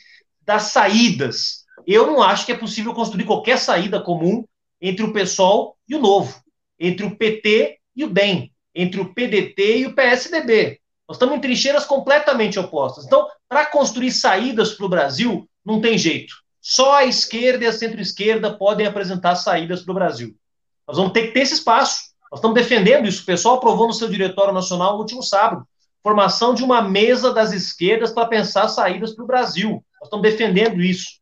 das 0.41 0.63
saídas. 0.63 1.65
Eu 1.87 2.05
não 2.05 2.21
acho 2.21 2.45
que 2.45 2.51
é 2.51 2.57
possível 2.57 2.93
construir 2.93 3.25
qualquer 3.25 3.57
saída 3.57 3.99
comum 3.99 4.45
entre 4.79 5.03
o 5.03 5.11
PSOL 5.11 5.75
e 5.89 5.95
o 5.95 5.99
Novo, 5.99 6.39
entre 6.79 7.03
o 7.03 7.15
PT 7.15 7.79
e 7.95 8.03
o 8.03 8.09
DEM, 8.09 8.51
entre 8.75 9.01
o 9.01 9.11
PDT 9.11 9.79
e 9.79 9.85
o 9.87 9.95
PSDB. 9.95 10.79
Nós 11.07 11.17
estamos 11.17 11.35
em 11.35 11.41
trincheiras 11.41 11.85
completamente 11.85 12.59
opostas. 12.59 13.05
Então, 13.05 13.27
para 13.47 13.65
construir 13.65 14.11
saídas 14.11 14.73
para 14.73 14.85
o 14.85 14.89
Brasil, 14.89 15.47
não 15.63 15.79
tem 15.79 15.97
jeito. 15.97 16.35
Só 16.59 16.95
a 16.95 17.05
esquerda 17.05 17.63
e 17.63 17.67
a 17.67 17.73
centro-esquerda 17.73 18.57
podem 18.57 18.87
apresentar 18.87 19.35
saídas 19.35 19.83
para 19.83 19.91
o 19.91 19.95
Brasil. 19.95 20.35
Nós 20.87 20.97
vamos 20.97 21.13
ter 21.13 21.27
que 21.27 21.33
ter 21.33 21.41
esse 21.41 21.53
espaço. 21.53 22.15
Nós 22.31 22.39
estamos 22.39 22.55
defendendo 22.55 23.07
isso. 23.07 23.21
O 23.21 23.25
pessoal 23.25 23.55
aprovou 23.55 23.87
no 23.87 23.93
seu 23.93 24.09
Diretório 24.09 24.53
Nacional 24.53 24.93
no 24.93 24.99
último 24.99 25.21
sábado. 25.21 25.67
Formação 26.01 26.53
de 26.55 26.63
uma 26.63 26.81
mesa 26.81 27.31
das 27.31 27.51
esquerdas 27.51 28.11
para 28.11 28.27
pensar 28.27 28.67
saídas 28.67 29.13
para 29.13 29.23
o 29.23 29.27
Brasil. 29.27 29.83
Nós 29.99 30.07
estamos 30.07 30.23
defendendo 30.23 30.81
isso. 30.81 31.19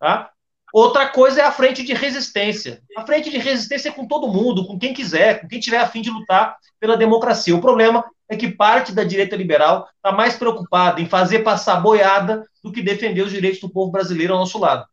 Tá? 0.00 0.30
Outra 0.72 1.06
coisa 1.06 1.42
é 1.42 1.44
a 1.44 1.52
frente 1.52 1.84
de 1.84 1.92
resistência. 1.92 2.82
A 2.96 3.06
frente 3.06 3.30
de 3.30 3.38
resistência 3.38 3.90
é 3.90 3.92
com 3.92 4.06
todo 4.06 4.26
mundo, 4.26 4.66
com 4.66 4.78
quem 4.78 4.94
quiser, 4.94 5.40
com 5.40 5.48
quem 5.48 5.60
tiver 5.60 5.78
a 5.78 5.86
fim 5.86 6.00
de 6.00 6.10
lutar 6.10 6.56
pela 6.80 6.96
democracia. 6.96 7.54
O 7.54 7.60
problema 7.60 8.04
é 8.34 8.36
que 8.36 8.50
parte 8.50 8.92
da 8.92 9.04
direita 9.04 9.36
liberal 9.36 9.88
está 9.96 10.12
mais 10.12 10.36
preocupada 10.36 11.00
em 11.00 11.08
fazer 11.08 11.40
passar 11.40 11.80
boiada 11.80 12.46
do 12.62 12.72
que 12.72 12.82
defender 12.82 13.22
os 13.22 13.30
direitos 13.30 13.60
do 13.60 13.70
povo 13.70 13.90
brasileiro 13.90 14.32
ao 14.32 14.40
nosso 14.40 14.58
lado. 14.58 14.86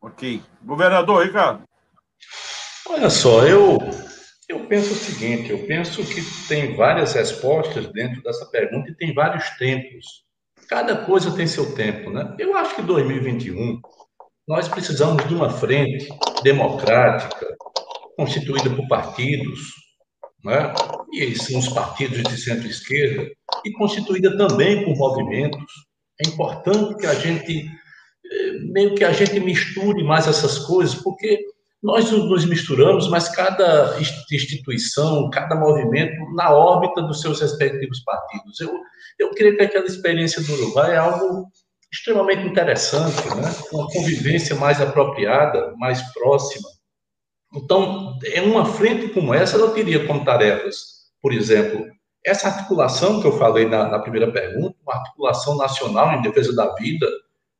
Ok. 0.00 0.42
Governador 0.62 1.26
Ricardo. 1.26 1.62
Olha 2.88 3.10
só, 3.10 3.44
eu, 3.46 3.78
eu 4.48 4.66
penso 4.66 4.92
o 4.92 4.96
seguinte: 4.96 5.50
eu 5.50 5.66
penso 5.66 6.04
que 6.04 6.22
tem 6.48 6.74
várias 6.74 7.12
respostas 7.12 7.92
dentro 7.92 8.22
dessa 8.22 8.46
pergunta 8.46 8.90
e 8.90 8.94
tem 8.94 9.12
vários 9.12 9.48
tempos. 9.50 10.24
Cada 10.68 10.96
coisa 11.04 11.34
tem 11.34 11.46
seu 11.46 11.74
tempo, 11.74 12.10
né? 12.10 12.34
Eu 12.38 12.56
acho 12.56 12.74
que 12.74 12.82
2021 12.82 13.80
nós 14.46 14.68
precisamos 14.68 15.26
de 15.28 15.34
uma 15.34 15.50
frente 15.50 16.08
democrática, 16.42 17.46
constituída 18.16 18.70
por 18.70 18.88
partidos, 18.88 19.72
né? 20.44 20.72
e 21.12 21.34
são 21.36 21.58
os 21.58 21.68
partidos 21.68 22.22
de 22.22 22.40
centro-esquerda, 22.40 23.28
e 23.64 23.72
constituída 23.72 24.36
também 24.36 24.84
por 24.84 24.96
movimentos. 24.96 25.72
É 26.24 26.28
importante 26.28 26.96
que 26.96 27.06
a 27.06 27.14
gente, 27.14 27.66
eh, 28.32 28.52
meio 28.72 28.94
que 28.94 29.04
a 29.04 29.12
gente 29.12 29.38
misture 29.40 30.02
mais 30.02 30.26
essas 30.26 30.58
coisas, 30.58 30.94
porque 30.96 31.40
nós 31.82 32.10
nos 32.10 32.44
misturamos, 32.44 33.08
mas 33.08 33.28
cada 33.28 33.96
instituição, 34.00 35.30
cada 35.30 35.54
movimento 35.54 36.16
na 36.34 36.50
órbita 36.50 37.02
dos 37.02 37.20
seus 37.20 37.40
respectivos 37.40 38.00
partidos. 38.00 38.60
Eu, 38.60 38.72
eu 39.18 39.30
creio 39.30 39.56
que 39.56 39.62
aquela 39.62 39.86
experiência 39.86 40.42
do 40.42 40.52
Uruguai 40.54 40.94
é 40.94 40.98
algo 40.98 41.46
extremamente 41.92 42.46
interessante, 42.46 43.26
né? 43.28 43.54
uma 43.72 43.86
convivência 43.88 44.56
mais 44.56 44.80
apropriada, 44.80 45.72
mais 45.76 46.02
próxima. 46.12 46.68
Então, 47.54 48.18
em 48.22 48.40
uma 48.40 48.64
frente 48.64 49.08
como 49.08 49.32
essa, 49.32 49.56
ela 49.56 49.72
teria 49.72 50.06
como 50.06 50.24
tarefas, 50.24 50.98
por 51.20 51.32
exemplo, 51.32 51.86
essa 52.24 52.48
articulação 52.48 53.20
que 53.20 53.26
eu 53.26 53.38
falei 53.38 53.66
na, 53.66 53.88
na 53.88 53.98
primeira 53.98 54.30
pergunta, 54.30 54.76
uma 54.82 54.96
articulação 54.96 55.56
nacional 55.56 56.12
em 56.12 56.22
defesa 56.22 56.54
da 56.54 56.74
vida, 56.74 57.06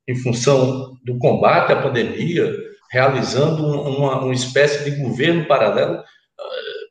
em 0.07 0.15
função 0.15 0.95
do 1.03 1.17
combate 1.17 1.71
à 1.71 1.81
pandemia, 1.81 2.53
realizando 2.91 3.63
uma, 3.65 4.21
uma 4.21 4.33
espécie 4.33 4.83
de 4.83 5.01
governo 5.01 5.47
paralelo. 5.47 5.97
Ah, 5.97 6.03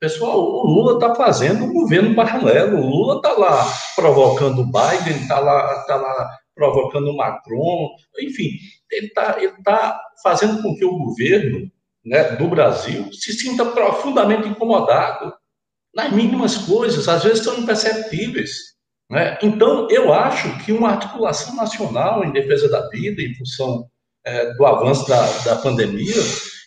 pessoal, 0.01 0.41
o 0.41 0.67
Lula 0.67 0.95
está 0.95 1.15
fazendo 1.15 1.65
um 1.65 1.73
governo 1.73 2.15
paralelo. 2.15 2.79
O 2.79 2.89
Lula 2.89 3.17
está 3.17 3.33
lá 3.33 3.67
provocando 3.97 4.63
o 4.63 4.67
Biden, 4.67 5.23
está 5.23 5.41
lá, 5.41 5.85
tá 5.85 5.97
lá 5.97 6.39
provocando 6.55 7.11
o 7.11 7.17
Macron, 7.17 7.91
enfim, 8.21 8.51
ele 8.91 9.07
está 9.07 9.39
tá 9.65 10.01
fazendo 10.23 10.61
com 10.61 10.75
que 10.75 10.85
o 10.85 10.99
governo 10.99 11.71
né, 12.09 12.37
do 12.37 12.49
Brasil 12.49 13.09
se 13.13 13.33
sinta 13.33 13.65
profundamente 13.67 14.49
incomodado 14.49 15.33
nas 15.95 16.11
mínimas 16.13 16.57
coisas, 16.57 17.09
às 17.09 17.25
vezes 17.25 17.45
são 17.45 17.59
imperceptíveis. 17.59 18.51
Né? 19.11 19.39
Então, 19.43 19.89
eu 19.91 20.13
acho 20.13 20.59
que 20.65 20.73
uma 20.73 20.91
articulação 20.91 21.55
nacional 21.55 22.25
em 22.25 22.33
defesa 22.33 22.69
da 22.69 22.89
vida, 22.89 23.23
em 23.23 23.35
função 23.35 23.87
é, 24.25 24.55
do 24.55 24.67
avanço 24.67 25.07
da, 25.09 25.27
da 25.43 25.57
pandemia, 25.57 26.15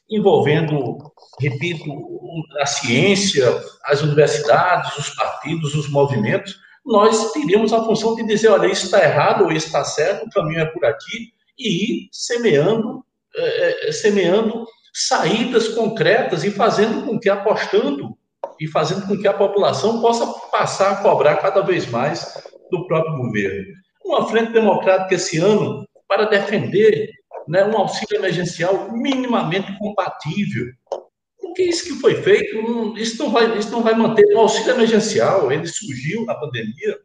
envolvendo, 0.10 0.98
repito, 1.40 1.86
a 2.60 2.66
ciência, 2.66 3.46
as 3.86 4.02
universidades, 4.02 4.98
os 4.98 5.10
partidos, 5.16 5.74
os 5.76 5.90
movimentos, 5.90 6.60
nós 6.86 7.32
teríamos 7.32 7.72
a 7.74 7.84
função 7.84 8.16
de 8.16 8.26
dizer, 8.26 8.50
olha, 8.50 8.68
isso 8.68 8.86
está 8.86 9.04
errado 9.04 9.46
ou 9.46 9.52
isso 9.52 9.68
está 9.68 9.84
certo, 9.84 10.26
o 10.26 10.30
caminho 10.30 10.62
é 10.62 10.66
por 10.66 10.84
aqui, 10.84 11.30
e 11.58 11.86
ir 11.86 12.10
semeando, 12.12 13.04
é, 13.36 13.90
é, 13.90 13.92
semeando 13.92 14.66
saídas 14.94 15.70
concretas 15.70 16.44
e 16.44 16.52
fazendo 16.52 17.06
com 17.06 17.20
que, 17.20 17.30
apostando 17.30 18.18
e 18.60 18.68
fazendo 18.68 19.08
com 19.08 19.18
que 19.18 19.28
a 19.28 19.34
população 19.34 20.02
possa 20.02 20.26
passar 20.50 20.92
a 20.92 20.96
cobrar 20.98 21.38
cada 21.38 21.62
vez 21.62 21.90
mais 21.90 22.42
do 22.70 22.86
próprio 22.88 23.18
governo. 23.18 23.66
Uma 24.06 24.28
frente 24.28 24.52
democrática 24.52 25.16
esse 25.16 25.38
ano 25.38 25.86
para 26.08 26.26
defender 26.26 27.10
né, 27.48 27.64
um 27.66 27.78
auxílio 27.78 28.18
emergencial 28.18 28.92
minimamente 28.92 29.78
compatível. 29.78 30.68
Porque 31.40 31.64
isso 31.64 31.86
que 31.86 32.00
foi 32.00 32.22
feito, 32.22 32.98
isso 32.98 33.22
não 33.24 33.32
vai, 33.32 33.58
isso 33.58 33.72
não 33.72 33.82
vai 33.82 33.94
manter 33.94 34.26
o 34.34 34.40
auxílio 34.40 34.72
emergencial. 34.72 35.52
Ele 35.52 35.66
surgiu 35.68 36.26
na 36.26 36.36
pandemia 36.36 36.98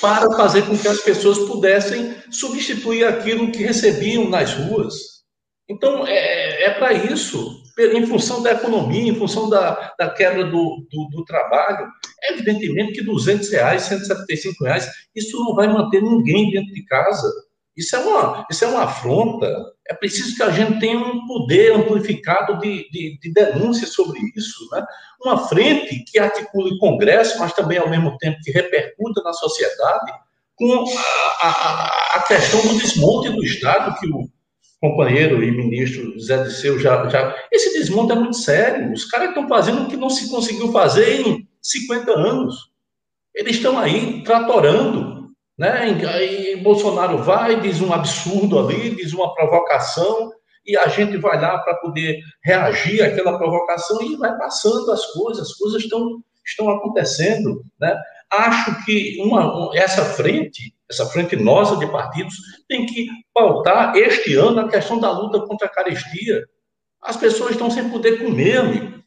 para 0.00 0.30
fazer 0.36 0.62
com 0.62 0.76
que 0.76 0.88
as 0.88 1.00
pessoas 1.00 1.38
pudessem 1.40 2.14
substituir 2.30 3.04
aquilo 3.04 3.52
que 3.52 3.62
recebiam 3.62 4.28
nas 4.28 4.52
ruas 4.54 5.19
então, 5.70 6.04
é, 6.04 6.64
é 6.64 6.70
para 6.70 6.92
isso, 6.92 7.62
em 7.78 8.04
função 8.04 8.42
da 8.42 8.50
economia, 8.50 9.12
em 9.12 9.14
função 9.14 9.48
da, 9.48 9.94
da 9.96 10.08
do, 10.08 10.84
do, 10.90 11.08
do 11.12 11.24
trabalho, 11.24 11.86
é 12.24 12.32
evidentemente 12.32 12.92
que 12.92 13.04
200 13.04 13.48
reais, 13.50 13.82
175 13.82 14.64
reais, 14.64 14.90
isso 15.14 15.38
não 15.38 15.54
vai 15.54 15.68
manter 15.68 16.02
ninguém 16.02 16.50
dentro 16.50 16.74
de 16.74 16.84
casa. 16.86 17.32
Isso 17.76 17.94
é 17.94 18.00
uma, 18.00 18.46
isso 18.50 18.64
é 18.64 18.66
uma 18.68 18.82
afronta. 18.82 19.46
É 19.88 19.94
preciso 19.94 20.34
que 20.34 20.42
a 20.42 20.50
gente 20.50 20.80
tenha 20.80 20.98
um 20.98 21.24
poder 21.24 21.72
amplificado 21.72 22.58
de, 22.58 22.90
de, 22.90 23.18
de 23.20 23.32
denúncia 23.32 23.86
sobre 23.86 24.18
isso. 24.36 24.68
Né? 24.72 24.84
Uma 25.24 25.48
frente 25.48 26.02
que 26.04 26.18
articule 26.18 26.78
Congresso, 26.80 27.38
mas 27.38 27.52
também, 27.52 27.78
ao 27.78 27.88
mesmo 27.88 28.18
tempo, 28.18 28.40
que 28.42 28.50
repercuta 28.50 29.22
na 29.22 29.32
sociedade 29.32 30.12
com 30.56 30.84
a, 30.84 31.46
a, 31.46 32.16
a 32.16 32.22
questão 32.26 32.60
do 32.60 32.76
desmonte 32.76 33.30
do 33.30 33.44
Estado 33.44 33.98
que 33.98 34.08
o, 34.08 34.28
companheiro 34.80 35.44
e 35.44 35.50
ministro 35.50 36.18
Zé 36.18 36.42
Disseu 36.42 36.78
já, 36.78 37.06
já. 37.08 37.36
Esse 37.52 37.78
desmonte 37.78 38.12
é 38.12 38.14
muito 38.14 38.36
sério. 38.36 38.92
Os 38.92 39.04
caras 39.04 39.28
estão 39.28 39.46
fazendo 39.46 39.82
o 39.82 39.88
que 39.88 39.96
não 39.96 40.08
se 40.08 40.30
conseguiu 40.30 40.72
fazer 40.72 41.20
em 41.20 41.46
50 41.60 42.10
anos. 42.12 42.70
Eles 43.34 43.56
estão 43.56 43.78
aí 43.78 44.22
tratorando. 44.24 45.28
Né? 45.58 46.56
Bolsonaro 46.62 47.18
vai, 47.18 47.60
diz 47.60 47.82
um 47.82 47.92
absurdo 47.92 48.58
ali, 48.58 48.96
diz 48.96 49.12
uma 49.12 49.34
provocação, 49.34 50.32
e 50.66 50.76
a 50.76 50.88
gente 50.88 51.18
vai 51.18 51.38
lá 51.38 51.58
para 51.58 51.74
poder 51.76 52.18
reagir 52.42 53.02
àquela 53.02 53.36
provocação 53.36 54.00
e 54.02 54.16
vai 54.16 54.36
passando 54.38 54.90
as 54.90 55.04
coisas, 55.12 55.48
as 55.48 55.54
coisas 55.54 55.82
estão, 55.82 56.22
estão 56.46 56.70
acontecendo. 56.70 57.62
Né? 57.78 57.94
Acho 58.32 58.84
que 58.86 59.18
uma, 59.20 59.70
essa 59.74 60.04
frente 60.04 60.72
essa 60.90 61.06
frente 61.06 61.36
nossa 61.36 61.76
de 61.76 61.86
partidos, 61.86 62.34
tem 62.68 62.84
que 62.84 63.06
pautar 63.34 63.96
este 63.96 64.34
ano 64.34 64.60
a 64.60 64.68
questão 64.68 64.98
da 64.98 65.10
luta 65.10 65.40
contra 65.40 65.66
a 65.66 65.70
carestia. 65.70 66.44
As 67.02 67.16
pessoas 67.16 67.52
estão 67.52 67.70
sem 67.70 67.88
poder 67.88 68.22
comer. 68.22 69.02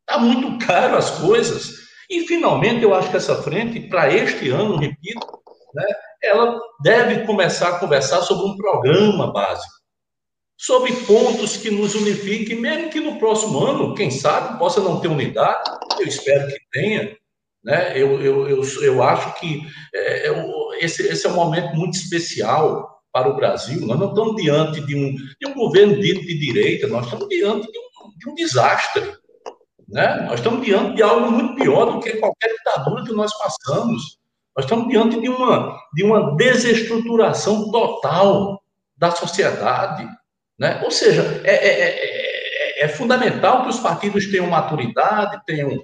Está 0.00 0.18
muito 0.18 0.66
caro 0.66 0.96
as 0.96 1.10
coisas. 1.10 1.88
E, 2.10 2.26
finalmente, 2.26 2.82
eu 2.82 2.94
acho 2.94 3.10
que 3.10 3.16
essa 3.16 3.42
frente, 3.42 3.80
para 3.88 4.12
este 4.12 4.48
ano, 4.48 4.76
repito, 4.76 5.26
né, 5.74 5.84
ela 6.22 6.58
deve 6.82 7.26
começar 7.26 7.68
a 7.68 7.78
conversar 7.78 8.22
sobre 8.22 8.46
um 8.46 8.56
programa 8.56 9.30
básico, 9.30 9.72
sobre 10.56 10.92
pontos 11.04 11.58
que 11.58 11.70
nos 11.70 11.94
unifiquem, 11.94 12.60
mesmo 12.60 12.90
que 12.90 13.00
no 13.00 13.18
próximo 13.18 13.62
ano, 13.64 13.94
quem 13.94 14.10
sabe, 14.10 14.58
possa 14.58 14.80
não 14.80 15.00
ter 15.00 15.08
unidade, 15.08 15.70
eu 16.00 16.06
espero 16.06 16.48
que 16.48 16.58
tenha, 16.72 17.16
né? 17.62 17.92
Eu, 17.92 18.20
eu, 18.20 18.48
eu, 18.48 18.62
eu 18.82 19.02
acho 19.02 19.38
que 19.38 19.60
é, 19.94 20.28
é 20.28 20.58
esse, 20.80 21.06
esse 21.06 21.26
é 21.26 21.30
um 21.30 21.34
momento 21.34 21.74
muito 21.74 21.94
especial 21.94 22.97
para 23.18 23.30
o 23.30 23.34
Brasil. 23.36 23.84
Nós 23.84 23.98
não 23.98 24.10
estamos 24.10 24.36
diante 24.36 24.80
de 24.80 24.94
um, 24.94 25.12
de 25.12 25.46
um 25.48 25.54
governo 25.54 26.00
dito 26.00 26.20
de 26.20 26.38
direita, 26.38 26.86
nós 26.86 27.04
estamos 27.04 27.28
diante 27.28 27.70
de 27.70 27.78
um, 27.78 28.16
de 28.16 28.30
um 28.30 28.34
desastre. 28.34 29.12
Né? 29.88 30.26
Nós 30.28 30.34
estamos 30.34 30.64
diante 30.64 30.94
de 30.94 31.02
algo 31.02 31.30
muito 31.32 31.56
pior 31.56 31.86
do 31.86 32.00
que 32.00 32.16
qualquer 32.18 32.48
ditadura 32.48 33.04
que 33.04 33.12
nós 33.12 33.32
passamos. 33.36 34.18
Nós 34.56 34.64
estamos 34.64 34.88
diante 34.88 35.20
de 35.20 35.28
uma, 35.28 35.76
de 35.94 36.04
uma 36.04 36.36
desestruturação 36.36 37.70
total 37.72 38.62
da 38.96 39.10
sociedade. 39.10 40.08
Né? 40.58 40.80
Ou 40.84 40.90
seja, 40.90 41.40
é, 41.44 41.54
é, 41.54 42.82
é, 42.82 42.84
é 42.84 42.88
fundamental 42.88 43.62
que 43.62 43.70
os 43.70 43.80
partidos 43.80 44.26
tenham 44.30 44.46
maturidade, 44.46 45.40
tenham 45.44 45.82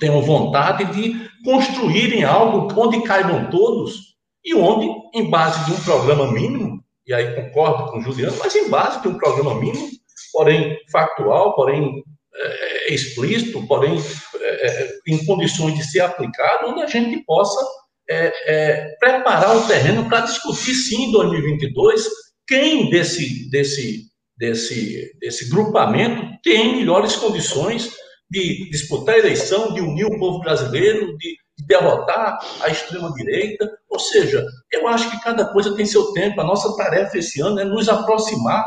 tenham 0.00 0.20
vontade 0.22 0.86
de 0.86 1.30
construírem 1.44 2.24
algo 2.24 2.68
onde 2.80 3.02
caibam 3.02 3.48
todos 3.48 4.17
e 4.48 4.54
onde, 4.54 4.88
em 5.14 5.28
base 5.28 5.62
de 5.66 5.72
um 5.72 5.84
programa 5.84 6.32
mínimo, 6.32 6.82
e 7.06 7.12
aí 7.12 7.34
concordo 7.34 7.90
com 7.90 7.98
o 7.98 8.00
Juliano, 8.00 8.34
mas 8.38 8.54
em 8.56 8.70
base 8.70 9.02
de 9.02 9.08
um 9.08 9.18
programa 9.18 9.60
mínimo, 9.60 9.90
porém 10.32 10.78
factual, 10.90 11.54
porém 11.54 12.02
é, 12.34 12.94
explícito, 12.94 13.66
porém 13.66 14.02
é, 14.40 14.90
em 15.06 15.22
condições 15.26 15.74
de 15.74 15.84
ser 15.84 16.00
aplicado, 16.00 16.68
onde 16.68 16.82
a 16.82 16.86
gente 16.86 17.22
possa 17.26 17.62
é, 18.08 18.32
é 18.46 18.96
preparar 18.98 19.54
o 19.54 19.68
terreno 19.68 20.08
para 20.08 20.22
discutir, 20.22 20.74
sim, 20.74 21.08
em 21.08 21.12
2022, 21.12 22.06
quem 22.46 22.88
desse, 22.88 23.50
desse, 23.50 24.04
desse, 24.34 25.12
desse 25.20 25.50
grupamento 25.50 26.38
tem 26.42 26.76
melhores 26.76 27.16
condições 27.16 27.90
de 28.30 28.70
disputar 28.70 29.16
a 29.16 29.18
eleição, 29.18 29.74
de 29.74 29.82
unir 29.82 30.06
o 30.06 30.18
povo 30.18 30.40
brasileiro, 30.40 31.18
de 31.18 31.36
derrotar 31.66 32.38
a 32.60 32.68
extrema-direita. 32.68 33.70
Ou 33.88 33.98
seja, 33.98 34.44
eu 34.72 34.86
acho 34.88 35.10
que 35.10 35.22
cada 35.22 35.46
coisa 35.46 35.74
tem 35.74 35.86
seu 35.86 36.12
tempo. 36.12 36.40
A 36.40 36.44
nossa 36.44 36.76
tarefa 36.76 37.18
esse 37.18 37.40
ano 37.40 37.60
é 37.60 37.64
nos 37.64 37.88
aproximar, 37.88 38.64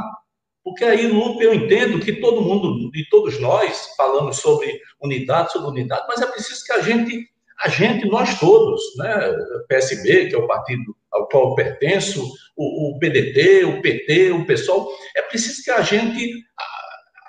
porque 0.63 0.83
aí, 0.83 1.07
Lupe, 1.07 1.43
eu 1.43 1.53
entendo 1.53 1.99
que 1.99 2.13
todo 2.13 2.41
mundo, 2.41 2.91
e 2.95 3.03
todos 3.09 3.39
nós, 3.39 3.93
falamos 3.97 4.37
sobre 4.37 4.79
unidade, 5.01 5.51
sobre 5.51 5.69
unidade, 5.69 6.05
mas 6.07 6.21
é 6.21 6.27
preciso 6.27 6.63
que 6.63 6.71
a 6.71 6.81
gente, 6.81 7.27
a 7.63 7.69
gente, 7.69 8.07
nós 8.07 8.39
todos, 8.39 8.79
né, 8.97 9.33
PSB, 9.67 10.27
que 10.27 10.35
é 10.35 10.37
o 10.37 10.47
partido 10.47 10.95
ao 11.11 11.27
qual 11.27 11.49
eu 11.49 11.55
pertenço, 11.55 12.23
o, 12.55 12.95
o 12.95 12.99
PDT, 12.99 13.65
o 13.65 13.81
PT, 13.81 14.31
o 14.31 14.45
PSOL, 14.45 14.87
é 15.15 15.23
preciso 15.23 15.63
que 15.63 15.71
a 15.71 15.81
gente 15.81 16.43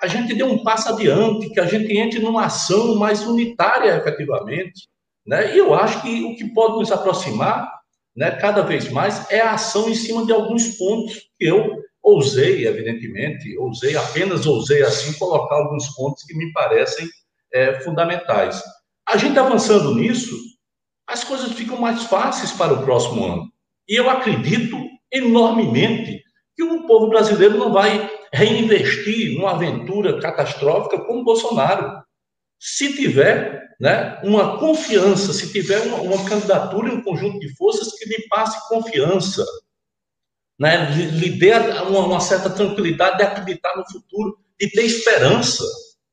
a 0.03 0.07
gente 0.07 0.35
dê 0.35 0.43
um 0.43 0.61
passo 0.61 0.89
adiante, 0.89 1.49
que 1.49 1.61
a 1.61 1.65
gente 1.65 1.97
entre 1.97 2.19
numa 2.19 2.47
ação 2.47 2.95
mais 2.95 3.25
unitária, 3.25 3.95
efetivamente. 3.95 4.89
Né? 5.25 5.55
E 5.55 5.57
eu 5.57 5.73
acho 5.73 6.01
que 6.01 6.23
o 6.23 6.35
que 6.35 6.53
pode 6.53 6.77
nos 6.77 6.91
aproximar, 6.91 7.71
né, 8.15 8.31
cada 8.31 8.61
vez 8.61 8.89
mais, 8.89 9.29
é 9.31 9.41
a 9.41 9.53
ação 9.53 9.89
em 9.89 9.95
cima 9.95 10.25
de 10.25 10.33
alguns 10.33 10.77
pontos 10.77 11.15
que 11.37 11.45
eu 11.45 11.81
ousei, 12.01 12.67
evidentemente, 12.67 13.57
ousei, 13.57 13.95
apenas 13.95 14.45
ousei 14.45 14.83
assim, 14.83 15.13
colocar 15.13 15.55
alguns 15.55 15.87
pontos 15.95 16.23
que 16.23 16.35
me 16.35 16.51
parecem 16.51 17.07
é, 17.53 17.79
fundamentais. 17.79 18.61
A 19.07 19.17
gente 19.17 19.39
avançando 19.39 19.95
nisso, 19.95 20.35
as 21.07 21.23
coisas 21.23 21.53
ficam 21.53 21.77
mais 21.77 22.03
fáceis 22.03 22.51
para 22.51 22.73
o 22.73 22.83
próximo 22.83 23.25
ano. 23.25 23.53
E 23.87 23.95
eu 23.95 24.09
acredito 24.09 24.77
enormemente 25.11 26.21
que 26.55 26.63
o 26.63 26.85
povo 26.85 27.07
brasileiro 27.07 27.57
não 27.57 27.71
vai 27.71 28.09
reinvestir 28.33 29.37
numa 29.37 29.51
aventura 29.51 30.19
catastrófica 30.19 30.99
como 31.05 31.23
Bolsonaro. 31.23 32.01
Se 32.59 32.95
tiver 32.95 33.63
né, 33.79 34.19
uma 34.23 34.57
confiança, 34.57 35.33
se 35.33 35.51
tiver 35.51 35.79
uma, 35.87 35.97
uma 35.97 36.29
candidatura 36.29 36.89
e 36.89 36.93
um 36.93 37.03
conjunto 37.03 37.39
de 37.39 37.53
forças 37.55 37.93
que 37.93 38.07
lhe 38.07 38.27
passe 38.29 38.67
confiança, 38.69 39.45
né, 40.59 40.89
lhe, 40.91 41.05
lhe 41.05 41.29
dê 41.31 41.53
uma, 41.53 42.05
uma 42.05 42.19
certa 42.19 42.49
tranquilidade 42.49 43.17
de 43.17 43.23
acreditar 43.23 43.75
no 43.75 43.85
futuro, 43.91 44.37
de 44.59 44.69
ter 44.69 44.83
esperança. 44.83 45.63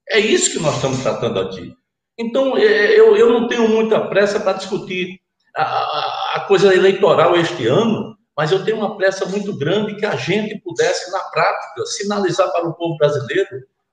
É 0.09 0.18
isso 0.18 0.51
que 0.51 0.59
nós 0.59 0.76
estamos 0.76 1.01
tratando 1.01 1.38
aqui. 1.41 1.72
Então, 2.18 2.57
é, 2.57 2.99
eu, 2.99 3.16
eu 3.16 3.32
não 3.32 3.49
tenho 3.49 3.68
muita 3.68 4.01
pressa 4.09 4.41
para 4.41 4.59
discutir 4.59 5.20
a, 5.57 6.36
a 6.36 6.41
coisa 6.47 6.74
eleitoral 6.74 7.36
este 7.36 7.66
ano, 7.66 8.16
mas 8.36 8.51
eu 8.51 8.64
tenho 8.64 8.78
uma 8.78 8.97
pressa 8.97 9.24
muito 9.26 9.57
grande 9.57 9.97
que 9.97 10.07
a 10.07 10.16
gente 10.16 10.59
pudesse, 10.61 11.11
na 11.12 11.20
prática, 11.24 11.86
sinalizar 11.86 12.51
para 12.53 12.68
o 12.68 12.74
povo 12.74 12.97
brasileiro 12.97 13.49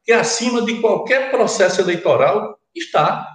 que 0.08 0.14
acima 0.14 0.62
de 0.62 0.80
qualquer 0.80 1.30
processo 1.30 1.82
eleitoral 1.82 2.58
está 2.74 3.28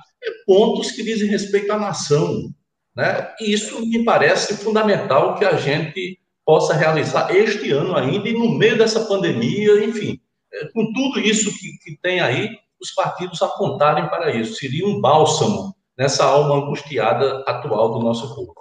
pontos 0.47 0.91
que 0.93 1.03
dizem 1.03 1.29
respeito 1.29 1.71
à 1.71 1.79
nação. 1.79 2.49
Né? 2.97 3.31
E 3.41 3.53
isso 3.53 3.85
me 3.87 4.03
parece 4.07 4.57
fundamental 4.57 5.35
que 5.35 5.45
a 5.45 5.55
gente 5.59 6.19
possa 6.47 6.73
realizar 6.73 7.31
este 7.37 7.71
ano 7.73 7.95
ainda, 7.95 8.27
e 8.27 8.33
no 8.33 8.57
meio 8.57 8.79
dessa 8.79 9.05
pandemia, 9.05 9.85
enfim, 9.85 10.19
é, 10.51 10.67
com 10.69 10.91
tudo 10.95 11.21
isso 11.21 11.51
que, 11.59 11.77
que 11.85 12.01
tem 12.01 12.21
aí, 12.21 12.49
os 12.81 12.91
partidos 12.93 13.43
apontarem 13.43 14.09
para 14.09 14.35
isso. 14.35 14.55
Seria 14.55 14.87
um 14.87 14.99
bálsamo 14.99 15.77
nessa 15.97 16.25
alma 16.25 16.57
angustiada 16.57 17.45
atual 17.47 17.93
do 17.93 18.01
nosso 18.01 18.35
povo. 18.35 18.55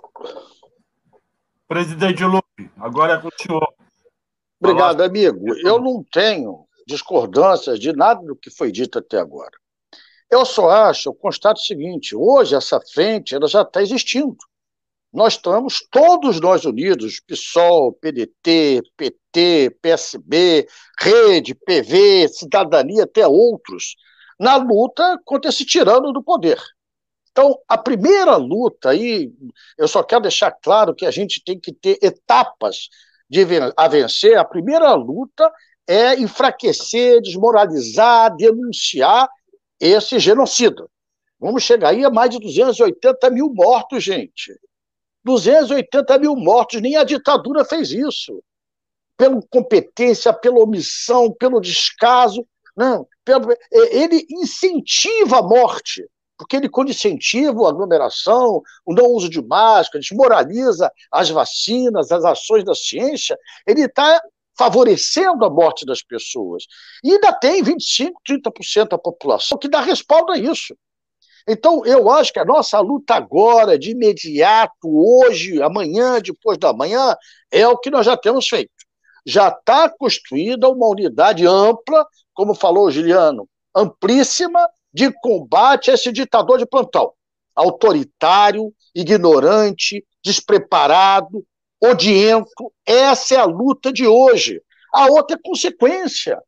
Presidente 1.65 2.25
Lupe, 2.25 2.69
agora 2.77 3.13
é 3.13 3.17
com 3.17 3.29
o 3.29 3.41
senhor. 3.41 3.73
Obrigado, 4.59 5.01
amigo. 5.01 5.55
Eu 5.63 5.79
não 5.79 6.03
tenho 6.11 6.67
discordâncias 6.91 7.79
de 7.79 7.93
nada 7.93 8.21
do 8.23 8.35
que 8.35 8.49
foi 8.49 8.71
dito 8.71 8.99
até 8.99 9.17
agora. 9.17 9.51
Eu 10.29 10.45
só 10.45 10.69
acho, 10.69 11.09
eu 11.09 11.13
constato 11.13 11.59
o 11.59 11.63
seguinte: 11.63 12.15
hoje 12.15 12.55
essa 12.55 12.79
frente 12.79 13.35
ela 13.35 13.47
já 13.47 13.63
está 13.63 13.81
existindo. 13.81 14.37
Nós 15.11 15.33
estamos 15.33 15.85
todos 15.91 16.39
nós 16.39 16.63
unidos, 16.63 17.19
PSOL, 17.19 17.91
PDT, 17.91 18.81
PT, 18.95 19.77
PSB, 19.81 20.67
Rede, 20.97 21.53
PV, 21.53 22.29
Cidadania, 22.29 23.03
até 23.03 23.27
outros, 23.27 23.97
na 24.39 24.55
luta 24.55 25.19
contra 25.25 25.49
esse 25.49 25.65
tirano 25.65 26.13
do 26.13 26.23
poder. 26.23 26.57
Então, 27.31 27.57
a 27.67 27.77
primeira 27.77 28.37
luta 28.37 28.89
aí, 28.89 29.33
eu 29.77 29.87
só 29.87 30.01
quero 30.01 30.21
deixar 30.21 30.51
claro 30.51 30.95
que 30.95 31.05
a 31.05 31.11
gente 31.11 31.43
tem 31.43 31.59
que 31.59 31.73
ter 31.73 31.97
etapas 32.01 32.89
de 33.29 33.45
a 33.77 33.87
vencer. 33.87 34.37
A 34.37 34.45
primeira 34.45 34.93
luta 34.93 35.51
é 35.91 36.17
enfraquecer, 36.17 37.21
desmoralizar, 37.21 38.33
denunciar 38.37 39.27
esse 39.77 40.19
genocida. 40.19 40.87
Vamos 41.37 41.63
chegar 41.63 41.89
aí 41.89 42.05
a 42.05 42.09
mais 42.09 42.29
de 42.29 42.39
280 42.39 43.29
mil 43.29 43.53
mortos, 43.53 44.01
gente. 44.01 44.57
280 45.25 46.17
mil 46.17 46.35
mortos, 46.35 46.79
nem 46.81 46.95
a 46.95 47.03
ditadura 47.03 47.65
fez 47.65 47.91
isso. 47.91 48.41
Pela 49.17 49.41
competência, 49.49 50.31
pela 50.31 50.59
omissão, 50.59 51.33
pelo 51.33 51.59
descaso. 51.59 52.47
Não, 52.75 53.05
pelo, 53.25 53.53
ele 53.71 54.25
incentiva 54.29 55.39
a 55.39 55.43
morte 55.43 56.07
porque 56.37 56.55
ele, 56.55 56.67
quando 56.67 56.89
incentiva 56.89 57.67
a 57.67 57.69
aglomeração, 57.69 58.63
o 58.83 58.95
não 58.95 59.05
uso 59.09 59.29
de 59.29 59.39
máscara, 59.43 60.01
desmoraliza 60.01 60.91
as 61.11 61.29
vacinas, 61.29 62.11
as 62.11 62.25
ações 62.25 62.65
da 62.65 62.73
ciência, 62.73 63.37
ele 63.67 63.83
está 63.83 64.19
favorecendo 64.57 65.45
a 65.45 65.49
morte 65.49 65.85
das 65.85 66.03
pessoas. 66.03 66.63
E 67.03 67.11
ainda 67.11 67.33
tem 67.33 67.63
25%, 67.63 68.11
30% 68.27 68.89
da 68.89 68.97
população 68.97 69.57
que 69.57 69.69
dá 69.69 69.81
respaldo 69.81 70.31
a 70.31 70.37
isso. 70.37 70.75
Então, 71.47 71.83
eu 71.85 72.09
acho 72.09 72.31
que 72.31 72.39
a 72.39 72.45
nossa 72.45 72.79
luta 72.79 73.15
agora, 73.15 73.77
de 73.77 73.91
imediato, 73.91 74.73
hoje, 74.83 75.61
amanhã, 75.61 76.19
depois 76.21 76.57
da 76.57 76.71
manhã, 76.71 77.15
é 77.51 77.67
o 77.67 77.77
que 77.77 77.89
nós 77.89 78.05
já 78.05 78.15
temos 78.15 78.47
feito. 78.47 78.71
Já 79.25 79.49
está 79.49 79.89
construída 79.89 80.69
uma 80.69 80.87
unidade 80.87 81.45
ampla, 81.45 82.05
como 82.33 82.53
falou 82.53 82.87
o 82.87 82.91
Juliano, 82.91 83.47
amplíssima, 83.75 84.67
de 84.93 85.11
combate 85.21 85.89
a 85.89 85.93
esse 85.93 86.11
ditador 86.11 86.57
de 86.57 86.65
plantão. 86.65 87.13
Autoritário, 87.55 88.73
ignorante, 88.93 90.05
despreparado, 90.23 91.45
odiento. 91.81 92.71
Essa 92.85 93.35
é 93.35 93.37
a 93.37 93.45
luta 93.45 93.91
de 93.91 94.05
hoje. 94.05 94.61
A 94.93 95.07
outra 95.07 95.35
é 95.35 95.41
consequência. 95.43 96.41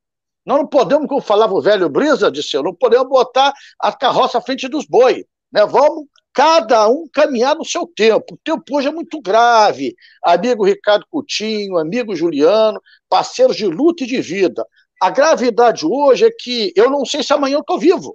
Nós 0.45 0.59
não 0.59 0.67
podemos, 0.67 1.07
como 1.07 1.21
falava 1.21 1.53
o 1.53 1.61
velho 1.61 1.89
Brisa, 1.89 2.29
disse, 2.29 2.61
não 2.61 2.75
podemos 2.75 3.07
botar 3.07 3.53
a 3.79 3.91
carroça 3.91 4.37
à 4.37 4.41
frente 4.41 4.67
dos 4.67 4.85
bois. 4.85 5.23
Né? 5.51 5.65
Vamos 5.65 6.05
cada 6.33 6.87
um 6.89 7.07
caminhar 7.11 7.55
no 7.55 7.63
seu 7.63 7.87
tempo. 7.87 8.33
O 8.33 8.39
tempo 8.43 8.63
hoje 8.75 8.87
é 8.89 8.91
muito 8.91 9.21
grave. 9.21 9.95
Amigo 10.23 10.65
Ricardo 10.65 11.05
Coutinho, 11.09 11.77
amigo 11.77 12.15
Juliano, 12.15 12.81
parceiros 13.07 13.55
de 13.55 13.65
luta 13.65 14.03
e 14.03 14.07
de 14.07 14.19
vida. 14.19 14.65
A 15.01 15.09
gravidade 15.09 15.85
hoje 15.85 16.25
é 16.25 16.31
que 16.31 16.73
eu 16.75 16.89
não 16.89 17.05
sei 17.05 17.23
se 17.23 17.33
amanhã 17.33 17.55
eu 17.55 17.61
estou 17.61 17.79
vivo. 17.79 18.13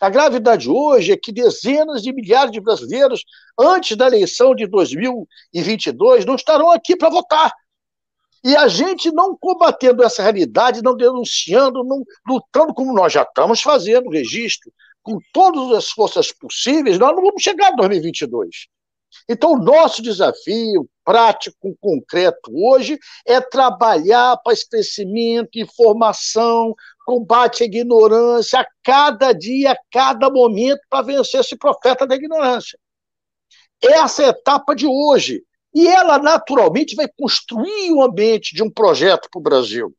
A 0.00 0.08
gravidade 0.08 0.70
hoje 0.70 1.12
é 1.12 1.16
que 1.16 1.32
dezenas 1.32 2.02
de 2.02 2.12
milhares 2.12 2.52
de 2.52 2.60
brasileiros, 2.60 3.24
antes 3.58 3.96
da 3.96 4.06
eleição 4.06 4.54
de 4.54 4.66
2022, 4.66 6.24
não 6.24 6.36
estarão 6.36 6.70
aqui 6.70 6.96
para 6.96 7.10
votar. 7.10 7.52
E 8.44 8.54
a 8.54 8.68
gente 8.68 9.10
não 9.10 9.36
combatendo 9.36 10.04
essa 10.04 10.22
realidade, 10.22 10.82
não 10.82 10.96
denunciando, 10.96 11.82
não 11.82 12.04
lutando 12.26 12.72
como 12.72 12.94
nós 12.94 13.12
já 13.12 13.22
estamos 13.22 13.60
fazendo, 13.60 14.10
registro, 14.10 14.72
com 15.02 15.18
todas 15.32 15.76
as 15.76 15.88
forças 15.90 16.32
possíveis, 16.32 16.98
nós 16.98 17.14
não 17.16 17.22
vamos 17.22 17.42
chegar 17.42 17.72
em 17.72 17.76
2022. 17.76 18.68
Então, 19.28 19.52
o 19.52 19.58
nosso 19.58 20.02
desafio 20.02 20.88
prático, 21.04 21.76
concreto 21.80 22.50
hoje 22.54 22.98
é 23.26 23.40
trabalhar 23.40 24.36
para 24.38 24.52
esse 24.52 24.68
crescimento, 24.68 25.58
informação, 25.58 26.74
combate 27.06 27.62
à 27.62 27.66
ignorância 27.66 28.60
a 28.60 28.66
cada 28.82 29.32
dia, 29.32 29.72
a 29.72 29.78
cada 29.90 30.28
momento, 30.30 30.80
para 30.90 31.06
vencer 31.06 31.40
esse 31.40 31.56
profeta 31.56 32.06
da 32.06 32.14
ignorância. 32.14 32.78
Essa 33.82 34.22
é 34.22 34.26
a 34.26 34.30
etapa 34.30 34.74
de 34.74 34.86
hoje. 34.86 35.42
E 35.74 35.86
ela, 35.86 36.18
naturalmente, 36.18 36.96
vai 36.96 37.08
construir 37.08 37.92
o 37.92 38.02
ambiente 38.02 38.54
de 38.54 38.62
um 38.62 38.70
projeto 38.70 39.28
para 39.30 39.38
o 39.38 39.42
Brasil. 39.42 39.94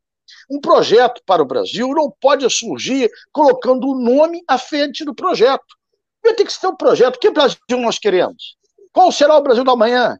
Um 0.49 0.59
projeto 0.59 1.21
para 1.25 1.41
o 1.41 1.45
Brasil 1.45 1.87
não 1.89 2.11
pode 2.19 2.47
surgir 2.49 3.09
colocando 3.31 3.87
o 3.87 3.99
nome 3.99 4.43
à 4.47 4.57
frente 4.57 5.05
do 5.05 5.15
projeto. 5.15 5.77
Ter 6.21 6.35
que 6.35 6.51
ser 6.51 6.67
um 6.67 6.75
projeto. 6.75 7.19
Que 7.19 7.31
Brasil 7.31 7.57
nós 7.69 7.97
queremos? 7.97 8.58
Qual 8.91 9.11
será 9.11 9.37
o 9.37 9.41
Brasil 9.41 9.63
da 9.63 9.75
manhã? 9.75 10.17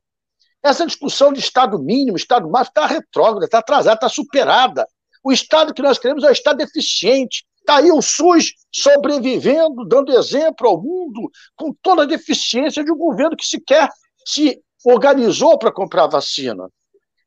Essa 0.62 0.86
discussão 0.86 1.32
de 1.32 1.40
Estado 1.40 1.80
mínimo, 1.80 2.18
Estado 2.18 2.50
máximo, 2.50 2.72
está 2.76 2.86
retrógrada, 2.86 3.46
está 3.46 3.60
atrasada, 3.60 3.96
está 3.96 4.10
superada. 4.10 4.86
O 5.24 5.32
Estado 5.32 5.74
que 5.74 5.82
nós 5.82 5.98
queremos 5.98 6.24
é 6.24 6.30
o 6.30 6.32
Estado 6.34 6.62
eficiente. 6.62 7.46
Está 7.60 7.78
aí 7.78 7.92
o 7.92 8.02
SUS 8.02 8.54
sobrevivendo, 8.74 9.86
dando 9.88 10.12
exemplo 10.18 10.68
ao 10.68 10.82
mundo, 10.82 11.30
com 11.56 11.74
toda 11.82 12.04
a 12.04 12.08
deficiência 12.08 12.84
de 12.84 12.92
um 12.92 12.98
governo 12.98 13.38
que 13.38 13.46
sequer 13.46 13.90
se 14.26 14.62
organizou 14.86 15.58
para 15.58 15.72
comprar 15.72 16.08
vacina. 16.08 16.70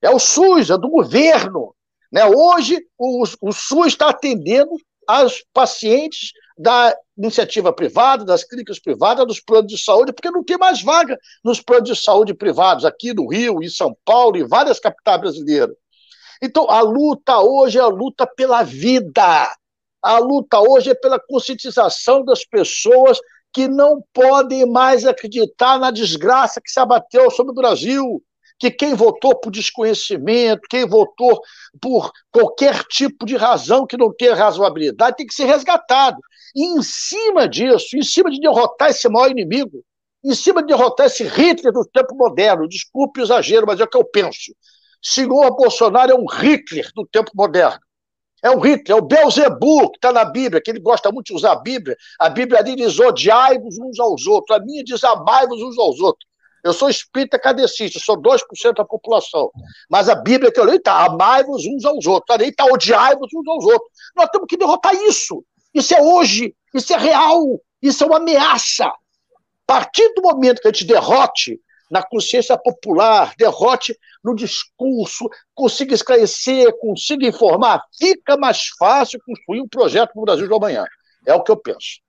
É 0.00 0.10
o 0.10 0.18
SUS, 0.18 0.70
é 0.70 0.76
do 0.76 0.88
governo. 0.88 1.74
Né? 2.10 2.24
Hoje, 2.24 2.84
o, 2.98 3.24
o 3.40 3.52
SUS 3.52 3.88
está 3.88 4.10
atendendo 4.10 4.70
aos 5.06 5.44
pacientes 5.52 6.32
da 6.58 6.94
iniciativa 7.16 7.72
privada, 7.72 8.24
das 8.24 8.44
clínicas 8.44 8.78
privadas, 8.78 9.26
dos 9.26 9.40
planos 9.40 9.72
de 9.72 9.82
saúde, 9.82 10.12
porque 10.12 10.30
não 10.30 10.44
tem 10.44 10.58
mais 10.58 10.82
vaga 10.82 11.18
nos 11.44 11.60
planos 11.60 11.88
de 11.88 11.96
saúde 11.96 12.34
privados, 12.34 12.84
aqui 12.84 13.12
no 13.12 13.28
Rio, 13.28 13.62
em 13.62 13.68
São 13.68 13.96
Paulo, 14.04 14.36
em 14.36 14.46
várias 14.46 14.78
capitais 14.78 15.20
brasileiras. 15.20 15.76
Então, 16.42 16.68
a 16.68 16.80
luta 16.80 17.38
hoje 17.38 17.78
é 17.78 17.82
a 17.82 17.86
luta 17.86 18.26
pela 18.26 18.62
vida. 18.64 19.48
A 20.02 20.18
luta 20.18 20.58
hoje 20.58 20.90
é 20.90 20.94
pela 20.94 21.20
conscientização 21.20 22.24
das 22.24 22.44
pessoas 22.44 23.20
que 23.52 23.68
não 23.68 24.02
podem 24.12 24.66
mais 24.66 25.06
acreditar 25.06 25.78
na 25.78 25.90
desgraça 25.90 26.60
que 26.60 26.70
se 26.70 26.80
abateu 26.80 27.30
sobre 27.30 27.52
o 27.52 27.54
Brasil, 27.54 28.20
que 28.58 28.70
quem 28.70 28.94
votou 28.94 29.34
por 29.34 29.50
desconhecimento, 29.50 30.62
quem 30.68 30.86
votou 30.86 31.40
por 31.80 32.12
qualquer 32.30 32.84
tipo 32.84 33.26
de 33.26 33.36
razão 33.36 33.86
que 33.86 33.96
não 33.96 34.12
tenha 34.12 34.34
razoabilidade, 34.34 35.16
tem 35.16 35.26
que 35.26 35.34
ser 35.34 35.44
resgatado. 35.44 36.18
E 36.54 36.64
em 36.64 36.82
cima 36.82 37.48
disso, 37.48 37.96
em 37.96 38.02
cima 38.02 38.30
de 38.30 38.40
derrotar 38.40 38.90
esse 38.90 39.08
maior 39.08 39.30
inimigo, 39.30 39.82
em 40.24 40.34
cima 40.34 40.62
de 40.62 40.68
derrotar 40.68 41.06
esse 41.06 41.24
Hitler 41.24 41.72
do 41.72 41.84
tempo 41.84 42.14
moderno, 42.14 42.68
desculpe 42.68 43.20
o 43.20 43.24
exagero, 43.24 43.66
mas 43.66 43.80
é 43.80 43.84
o 43.84 43.88
que 43.88 43.96
eu 43.96 44.04
penso. 44.04 44.54
Senhor 45.02 45.56
Bolsonaro 45.56 46.12
é 46.12 46.14
um 46.14 46.26
Hitler 46.26 46.88
do 46.94 47.04
tempo 47.06 47.32
moderno. 47.34 47.80
É 48.42 48.50
um 48.50 48.58
Hitler, 48.60 48.96
é 48.96 49.00
o 49.00 49.04
Belzebu, 49.04 49.90
que 49.90 49.98
está 49.98 50.12
na 50.12 50.24
Bíblia, 50.24 50.60
que 50.60 50.70
ele 50.70 50.80
gosta 50.80 51.10
muito 51.10 51.26
de 51.26 51.34
usar 51.34 51.52
a 51.52 51.60
Bíblia. 51.60 51.96
A 52.18 52.28
Bíblia 52.28 52.62
diz 52.62 52.98
odiai-vos 52.98 53.78
uns 53.78 53.98
aos 54.00 54.26
outros. 54.26 54.56
A 54.56 54.60
minha 54.60 54.82
diz 54.82 55.02
amai-vos 55.04 55.60
uns 55.62 55.78
aos 55.78 56.00
outros. 56.00 56.28
Eu 56.62 56.72
sou 56.72 56.88
espírita 56.88 57.38
cadecista, 57.38 57.98
sou 57.98 58.16
2% 58.16 58.74
da 58.76 58.84
população. 58.84 59.50
Mas 59.90 60.08
a 60.08 60.14
Bíblia 60.14 60.52
que 60.52 60.60
eu 60.60 60.64
leio 60.64 60.78
está 60.78 61.04
amai-vos 61.04 61.64
uns 61.66 61.84
aos 61.84 62.06
outros. 62.06 62.34
A 62.34 62.38
lei 62.38 62.50
está 62.50 62.64
odiai-vos 62.66 63.28
uns 63.34 63.48
aos 63.48 63.64
outros. 63.64 63.90
Nós 64.14 64.28
temos 64.30 64.46
que 64.48 64.56
derrotar 64.56 64.94
isso. 64.94 65.44
Isso 65.74 65.94
é 65.94 66.00
hoje, 66.00 66.54
isso 66.74 66.92
é 66.92 66.98
real, 66.98 67.60
isso 67.80 68.04
é 68.04 68.06
uma 68.06 68.18
ameaça. 68.18 68.86
A 68.86 68.94
partir 69.66 70.12
do 70.14 70.22
momento 70.22 70.60
que 70.60 70.68
a 70.68 70.72
gente 70.72 70.84
derrote 70.84 71.58
na 71.90 72.02
consciência 72.02 72.56
popular, 72.56 73.34
derrote 73.36 73.96
no 74.22 74.34
discurso, 74.34 75.28
consiga 75.54 75.94
esclarecer, 75.94 76.72
consiga 76.78 77.26
informar, 77.26 77.82
fica 77.98 78.36
mais 78.36 78.68
fácil 78.78 79.20
construir 79.26 79.60
um 79.60 79.68
projeto 79.68 80.12
para 80.12 80.20
o 80.20 80.24
Brasil 80.24 80.48
de 80.48 80.54
amanhã. 80.54 80.86
É 81.26 81.34
o 81.34 81.42
que 81.42 81.50
eu 81.50 81.56
penso. 81.56 82.00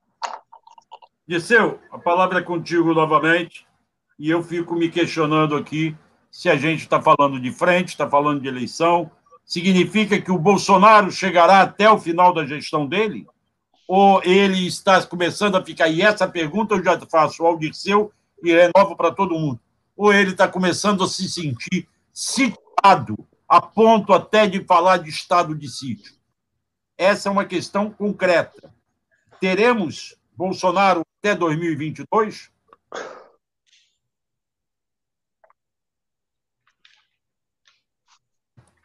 Disseu, 1.28 1.80
a 1.92 1.98
palavra 1.98 2.40
é 2.40 2.42
contigo 2.42 2.94
novamente, 2.94 3.66
e 4.18 4.30
eu 4.30 4.44
fico 4.44 4.76
me 4.76 4.90
questionando 4.90 5.56
aqui 5.56 5.96
se 6.32 6.50
a 6.50 6.56
gente 6.56 6.82
está 6.82 7.02
falando 7.02 7.40
de 7.40 7.52
frente, 7.52 7.90
está 7.90 8.10
falando 8.10 8.42
de 8.42 8.48
eleição, 8.48 9.12
significa 9.46 10.20
que 10.20 10.32
o 10.32 10.40
Bolsonaro 10.40 11.12
chegará 11.12 11.62
até 11.62 11.90
o 11.90 12.00
final 12.00 12.34
da 12.34 12.46
gestão 12.46 12.88
dele? 12.88 13.28
Ou 13.88 14.22
ele 14.24 14.66
está 14.66 15.06
começando 15.06 15.56
a 15.56 15.64
ficar. 15.64 15.90
E 15.90 16.02
essa 16.02 16.28
pergunta 16.28 16.74
eu 16.74 16.84
já 16.84 17.00
faço 17.02 17.46
ao 17.46 17.60
Dirceu 17.60 18.12
e 18.42 18.52
renovo 18.52 18.96
para 18.96 19.12
todo 19.12 19.38
mundo 19.38 19.60
ou 19.96 20.14
ele 20.14 20.32
está 20.32 20.48
começando 20.48 21.04
a 21.04 21.08
se 21.08 21.30
sentir 21.30 21.88
sitiado, 22.12 23.28
a 23.48 23.62
ponto 23.62 24.14
até 24.14 24.48
de 24.48 24.64
falar 24.64 24.98
de 24.98 25.10
estado 25.10 25.56
de 25.56 25.70
sítio? 25.70 26.14
Essa 26.98 27.30
é 27.30 27.32
uma 27.32 27.46
questão 27.46 27.90
concreta. 27.90 28.74
Teremos 29.40 30.16
Bolsonaro 30.36 31.02
até 31.20 31.36
2022? 31.36 32.52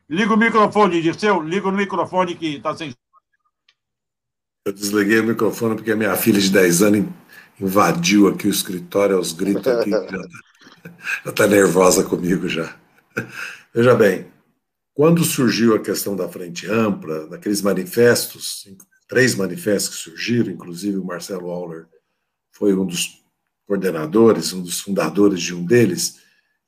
Liga 0.09 0.33
o 0.33 0.37
microfone, 0.37 1.03
Dirceu. 1.03 1.43
Liga 1.43 1.71
no 1.71 1.77
microfone 1.77 2.35
que 2.35 2.57
está 2.57 2.75
sem. 2.75 2.95
Eu 4.65 4.73
desliguei 4.73 5.21
o 5.21 5.25
microfone 5.25 5.75
porque 5.75 5.93
a 5.93 5.97
minha 5.97 6.17
filha 6.17 6.41
de 6.41 6.51
10 6.51 6.83
anos 6.83 7.07
invadiu 7.61 8.29
aqui 8.29 8.47
o 8.47 8.51
escritório 8.51 9.17
aos 9.17 9.33
gritos 9.33 9.67
aqui. 9.67 9.93
Ela 9.95 10.27
está 11.27 11.47
nervosa 11.47 12.05
comigo 12.05 12.49
já. 12.49 12.75
Veja 13.75 13.95
bem, 13.95 14.27
quando 14.95 15.25
surgiu 15.25 15.75
a 15.75 15.79
questão 15.79 16.17
da 16.17 16.29
frente 16.29 16.67
ampla, 16.67 17.27
daqueles 17.27 17.61
manifestos, 17.61 18.67
três 19.07 19.35
manifestos 19.35 19.97
que 19.97 20.11
surgiram, 20.11 20.53
inclusive 20.53 20.97
o 20.97 21.05
Marcelo 21.05 21.51
Auler 21.51 21.87
foi 22.51 22.75
um 22.75 22.87
dos 22.87 23.23
coordenadores, 23.67 24.53
um 24.53 24.63
dos 24.63 24.81
fundadores 24.81 25.41
de 25.43 25.55
um 25.55 25.65
deles, 25.65 26.21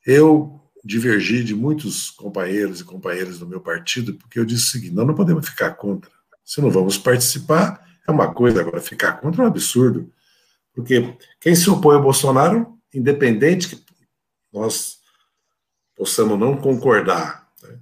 eu 0.06 0.59
divergi 0.84 1.44
de 1.44 1.54
muitos 1.54 2.10
companheiros 2.10 2.80
e 2.80 2.84
companheiras 2.84 3.38
do 3.38 3.46
meu 3.46 3.60
partido, 3.60 4.14
porque 4.14 4.38
eu 4.38 4.44
disse 4.44 4.64
o 4.64 4.70
seguinte: 4.70 4.94
nós 4.94 5.06
não 5.06 5.14
podemos 5.14 5.48
ficar 5.48 5.72
contra. 5.72 6.10
Se 6.44 6.60
não 6.60 6.70
vamos 6.70 6.98
participar, 6.98 7.86
é 8.06 8.10
uma 8.10 8.32
coisa, 8.32 8.60
agora 8.60 8.80
ficar 8.80 9.20
contra 9.20 9.42
é 9.42 9.44
um 9.44 9.48
absurdo. 9.48 10.12
Porque 10.74 11.16
quem 11.40 11.54
se 11.54 11.68
opõe 11.68 11.96
ao 11.96 12.02
Bolsonaro, 12.02 12.78
independente 12.92 13.68
que 13.68 13.84
nós 14.52 14.98
possamos 15.96 16.38
não 16.38 16.56
concordar, 16.56 17.48
né, 17.62 17.78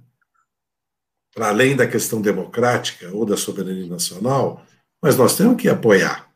para 1.33 1.49
além 1.49 1.75
da 1.75 1.87
questão 1.87 2.21
democrática 2.21 3.09
ou 3.13 3.25
da 3.25 3.37
soberania 3.37 3.87
nacional, 3.87 4.65
mas 5.01 5.15
nós 5.15 5.35
temos 5.35 5.59
que 5.59 5.69
apoiar. 5.69 6.29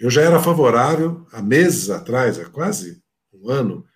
Eu 0.00 0.10
já 0.10 0.22
era 0.22 0.42
favorável, 0.42 1.24
há 1.32 1.40
meses 1.40 1.88
atrás, 1.88 2.38
há 2.38 2.48
quase 2.50 3.00
um 3.32 3.48
ano, 3.48 3.86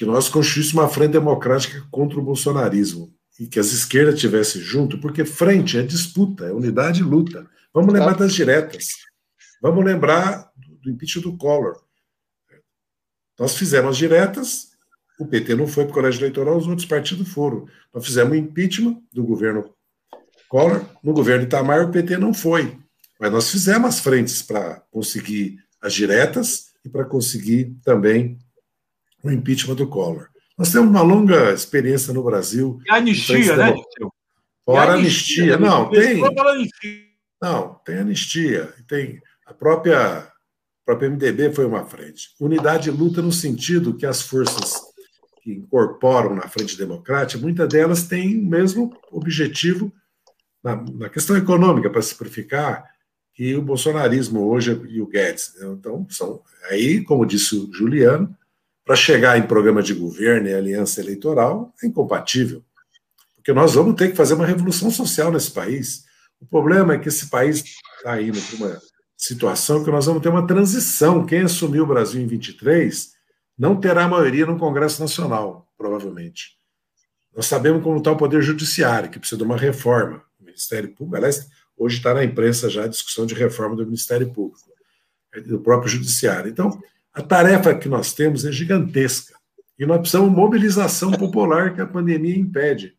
que 0.00 0.06
nós 0.06 0.30
constituíssemos 0.30 0.82
uma 0.82 0.88
frente 0.88 1.12
democrática 1.12 1.86
contra 1.90 2.18
o 2.18 2.22
bolsonarismo 2.22 3.14
e 3.38 3.46
que 3.46 3.60
as 3.60 3.70
esquerdas 3.70 4.14
estivessem 4.14 4.62
junto, 4.62 4.98
porque 4.98 5.26
frente 5.26 5.76
é 5.76 5.82
disputa, 5.82 6.46
é 6.46 6.52
unidade 6.54 7.00
e 7.00 7.04
luta. 7.04 7.46
Vamos 7.70 7.92
lembrar 7.92 8.14
das 8.14 8.32
diretas. 8.32 8.86
Vamos 9.60 9.84
lembrar 9.84 10.50
do 10.82 10.90
impeachment 10.90 11.24
do 11.24 11.36
Collor. 11.36 11.82
Nós 13.38 13.54
fizemos 13.54 13.90
as 13.90 13.98
diretas 13.98 14.70
o 15.18 15.26
PT 15.26 15.54
não 15.54 15.66
foi 15.66 15.84
para 15.84 15.90
o 15.90 15.94
colégio 15.94 16.22
eleitoral, 16.22 16.56
os 16.56 16.66
outros 16.66 16.88
partidos 16.88 17.28
foram. 17.28 17.66
Nós 17.92 18.06
fizemos 18.06 18.34
impeachment 18.38 19.02
do 19.12 19.22
governo 19.22 19.74
Collor, 20.48 20.82
no 21.04 21.12
governo 21.12 21.44
Itamar 21.44 21.84
o 21.84 21.92
PT 21.92 22.16
não 22.16 22.32
foi. 22.32 22.78
Mas 23.20 23.30
nós 23.30 23.50
fizemos 23.50 23.86
as 23.86 24.00
frentes 24.00 24.40
para 24.40 24.82
conseguir 24.90 25.62
as 25.78 25.92
diretas 25.92 26.70
e 26.82 26.88
para 26.88 27.04
conseguir 27.04 27.76
também 27.84 28.38
o 29.22 29.30
impeachment 29.30 29.76
do 29.76 29.86
Collor. 29.86 30.28
Nós 30.56 30.70
temos 30.70 30.88
uma 30.90 31.02
longa 31.02 31.52
experiência 31.52 32.12
no 32.12 32.22
Brasil. 32.22 32.80
E 32.86 32.90
a 32.90 32.96
anistia, 32.96 33.56
né? 33.56 33.74
Fora 34.64 34.92
a 34.92 34.94
anistia. 34.94 35.56
Não, 35.58 35.90
tem. 35.90 36.20
Não, 37.40 37.74
tem 37.84 37.98
anistia. 37.98 38.72
Tem 38.86 39.20
a 39.46 39.54
própria, 39.54 40.18
a 40.18 40.32
própria 40.84 41.08
MDB 41.08 41.52
foi 41.52 41.64
uma 41.64 41.84
frente. 41.86 42.28
Unidade 42.38 42.88
e 42.88 42.92
luta 42.92 43.22
no 43.22 43.32
sentido 43.32 43.96
que 43.96 44.04
as 44.04 44.22
forças 44.22 44.74
que 45.42 45.52
incorporam 45.52 46.34
na 46.34 46.46
Frente 46.48 46.76
Democrática, 46.76 47.40
muitas 47.42 47.68
delas 47.68 48.04
têm 48.04 48.38
o 48.38 48.46
mesmo 48.46 48.94
objetivo 49.10 49.92
na, 50.62 50.76
na 50.76 51.08
questão 51.08 51.36
econômica, 51.36 51.88
para 51.88 52.02
simplificar, 52.02 52.84
que 53.32 53.54
o 53.54 53.62
bolsonarismo 53.62 54.46
hoje 54.46 54.78
e 54.90 55.00
o 55.00 55.06
Guedes. 55.06 55.54
Né? 55.58 55.66
Então, 55.68 56.06
são 56.10 56.42
aí, 56.70 57.02
como 57.02 57.24
disse 57.24 57.56
o 57.56 57.72
Juliano, 57.72 58.36
para 58.84 58.96
chegar 58.96 59.38
em 59.38 59.42
programa 59.42 59.82
de 59.82 59.94
governo 59.94 60.48
e 60.48 60.54
aliança 60.54 61.00
eleitoral 61.00 61.72
é 61.82 61.86
incompatível. 61.86 62.64
Porque 63.36 63.52
nós 63.52 63.74
vamos 63.74 63.94
ter 63.94 64.10
que 64.10 64.16
fazer 64.16 64.34
uma 64.34 64.46
revolução 64.46 64.90
social 64.90 65.32
nesse 65.32 65.50
país. 65.50 66.04
O 66.40 66.46
problema 66.46 66.94
é 66.94 66.98
que 66.98 67.08
esse 67.08 67.28
país 67.28 67.64
está 67.96 68.20
indo 68.20 68.40
para 68.40 68.56
uma 68.56 68.80
situação 69.16 69.84
que 69.84 69.90
nós 69.90 70.06
vamos 70.06 70.22
ter 70.22 70.28
uma 70.28 70.46
transição. 70.46 71.24
Quem 71.24 71.42
assumiu 71.42 71.84
o 71.84 71.86
Brasil 71.86 72.20
em 72.20 72.26
23 72.26 73.12
não 73.56 73.78
terá 73.78 74.08
maioria 74.08 74.46
no 74.46 74.58
Congresso 74.58 75.00
Nacional, 75.00 75.70
provavelmente. 75.76 76.58
Nós 77.34 77.46
sabemos 77.46 77.82
como 77.82 77.98
está 77.98 78.10
o 78.10 78.16
Poder 78.16 78.42
Judiciário, 78.42 79.10
que 79.10 79.18
precisa 79.18 79.36
de 79.38 79.44
uma 79.44 79.56
reforma. 79.56 80.22
O 80.40 80.44
Ministério 80.44 80.88
Público, 80.94 81.16
aliás, 81.16 81.46
hoje 81.76 81.98
está 81.98 82.14
na 82.14 82.24
imprensa 82.24 82.68
já 82.68 82.84
a 82.84 82.88
discussão 82.88 83.26
de 83.26 83.34
reforma 83.34 83.76
do 83.76 83.84
Ministério 83.84 84.32
Público, 84.32 84.68
do 85.46 85.60
próprio 85.60 85.90
Judiciário. 85.90 86.50
Então, 86.50 86.80
a 87.12 87.22
tarefa 87.22 87.74
que 87.74 87.88
nós 87.88 88.12
temos 88.12 88.44
é 88.44 88.52
gigantesca. 88.52 89.34
E 89.78 89.86
nós 89.86 89.98
precisamos 89.98 90.30
mobilização 90.30 91.10
popular 91.12 91.74
que 91.74 91.80
a 91.80 91.86
pandemia 91.86 92.36
impede. 92.36 92.96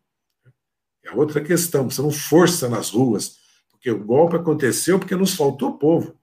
É 1.04 1.12
outra 1.12 1.40
questão, 1.40 1.84
precisamos 1.84 2.22
força 2.22 2.68
nas 2.68 2.90
ruas, 2.90 3.36
porque 3.70 3.90
o 3.90 4.04
golpe 4.04 4.36
aconteceu 4.36 4.98
porque 4.98 5.16
nos 5.16 5.34
faltou 5.34 5.78
povo, 5.78 6.16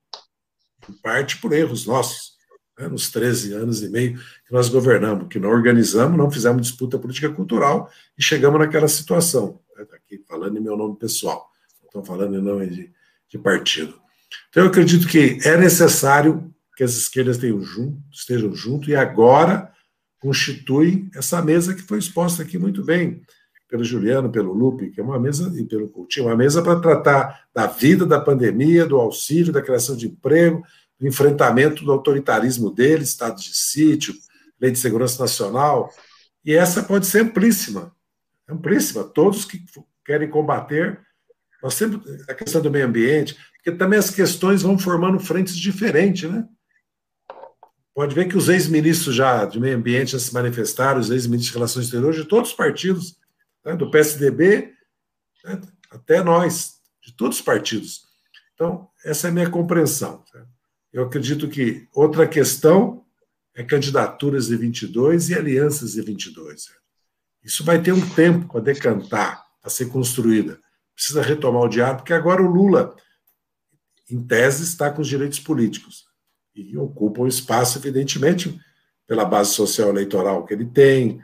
em 0.88 0.94
parte 0.94 1.38
por 1.38 1.52
erros 1.52 1.86
nossos 1.86 2.40
né, 2.80 2.88
nos 2.88 3.10
13 3.12 3.54
anos 3.54 3.84
e 3.84 3.90
meio 3.90 4.18
que 4.18 4.54
nós 4.54 4.70
governamos, 4.70 5.28
que 5.28 5.38
não 5.38 5.50
organizamos, 5.50 6.18
não 6.18 6.32
fizemos 6.32 6.62
disputa 6.62 6.98
política 6.98 7.30
cultural 7.30 7.92
e 8.18 8.24
chegamos 8.24 8.60
naquela 8.60 8.88
situação. 8.88 9.60
Né, 9.76 9.86
aqui 9.92 10.24
falando 10.28 10.58
em 10.58 10.62
meu 10.62 10.78
nome 10.78 10.96
pessoal, 10.98 11.50
estou 11.86 12.04
falando 12.04 12.36
em 12.38 12.42
nome 12.42 12.68
de, 12.68 12.92
de 13.28 13.38
partido. 13.38 14.00
Então, 14.50 14.64
eu 14.64 14.70
acredito 14.70 15.08
que 15.08 15.40
é 15.44 15.58
necessário 15.58 16.49
que 16.80 16.84
as 16.86 16.94
esquerdas 16.94 17.38
junto, 17.38 18.02
estejam 18.10 18.56
juntos 18.56 18.88
e 18.88 18.96
agora 18.96 19.70
constituem 20.18 21.10
essa 21.14 21.42
mesa 21.42 21.76
que 21.76 21.82
foi 21.82 22.00
exposta 22.00 22.42
aqui 22.42 22.58
muito 22.58 22.86
bem 22.86 23.22
pelo 23.68 23.84
Juliano, 23.84 24.32
pelo 24.32 24.54
Lupe, 24.54 24.90
que 24.90 25.02
é 25.02 25.04
uma 25.04 25.20
mesa, 25.20 25.52
e 25.60 25.66
pelo 25.66 25.90
Coutinho, 25.90 26.28
uma 26.28 26.38
mesa 26.38 26.62
para 26.62 26.80
tratar 26.80 27.48
da 27.54 27.68
vida, 27.68 28.06
da 28.06 28.22
pandemia, 28.22 28.86
do 28.86 28.96
auxílio, 28.96 29.52
da 29.52 29.62
criação 29.62 29.94
de 29.94 30.08
emprego, 30.08 30.64
do 30.98 31.06
enfrentamento 31.06 31.84
do 31.84 31.92
autoritarismo 31.92 32.72
dele, 32.72 33.04
estado 33.04 33.42
de 33.42 33.58
sítio, 33.58 34.14
lei 34.58 34.72
de 34.72 34.80
segurança 34.80 35.22
nacional, 35.22 35.94
e 36.46 36.54
essa 36.54 36.82
pode 36.82 37.08
ser 37.08 37.24
amplíssima, 37.24 37.94
amplíssima. 38.48 39.04
Todos 39.04 39.44
que 39.44 39.62
querem 40.06 40.30
combater, 40.30 40.98
nós 41.62 41.74
sempre 41.74 42.00
a 42.30 42.34
questão 42.34 42.62
do 42.62 42.72
meio 42.72 42.86
ambiente, 42.86 43.38
porque 43.56 43.78
também 43.78 44.00
as 44.00 44.10
questões 44.10 44.62
vão 44.62 44.80
formando 44.80 45.20
frentes 45.20 45.58
diferentes, 45.58 46.32
né? 46.32 46.48
Pode 48.00 48.16
ver 48.16 48.30
que 48.30 48.38
os 48.38 48.48
ex-ministros 48.48 49.14
já 49.14 49.44
de 49.44 49.60
meio 49.60 49.76
ambiente 49.76 50.14
já 50.14 50.20
se 50.20 50.34
manifestaram, 50.34 51.02
os 51.02 51.10
ex-ministros 51.10 51.52
de 51.52 51.54
relações 51.54 51.86
exteriores 51.88 52.16
de 52.16 52.24
todos 52.24 52.52
os 52.52 52.56
partidos, 52.56 53.18
né? 53.66 53.76
do 53.76 53.92
PSDB 53.92 54.74
né? 55.44 55.60
até 55.92 56.24
nós, 56.24 56.76
de 57.02 57.12
todos 57.12 57.40
os 57.40 57.44
partidos. 57.44 58.08
Então, 58.54 58.88
essa 59.04 59.28
é 59.28 59.30
a 59.30 59.34
minha 59.34 59.50
compreensão. 59.50 60.24
Certo? 60.32 60.48
Eu 60.94 61.04
acredito 61.04 61.50
que 61.50 61.90
outra 61.94 62.26
questão 62.26 63.04
é 63.54 63.66
candidaturas 63.66 64.48
de 64.48 64.56
22 64.56 65.32
e 65.32 65.36
alianças 65.36 65.92
de 65.92 66.02
22. 66.02 66.70
Isso 67.44 67.66
vai 67.66 67.82
ter 67.82 67.92
um 67.92 68.10
tempo 68.12 68.48
para 68.48 68.62
decantar, 68.62 69.44
para 69.60 69.70
ser 69.70 69.90
construída. 69.90 70.58
Precisa 70.96 71.22
retomar 71.22 71.64
o 71.64 71.68
diálogo, 71.68 71.98
porque 71.98 72.14
agora 72.14 72.42
o 72.42 72.50
Lula, 72.50 72.96
em 74.10 74.26
tese, 74.26 74.64
está 74.64 74.90
com 74.90 75.02
os 75.02 75.08
direitos 75.10 75.42
políticos 75.42 76.08
e 76.62 76.78
ocupa 76.78 77.22
um 77.22 77.28
espaço, 77.28 77.78
evidentemente, 77.78 78.60
pela 79.08 79.26
base 79.26 79.54
social 79.54 79.90
eleitoral 79.90 80.46
que 80.46 80.54
ele 80.54 80.66
tem, 80.66 81.22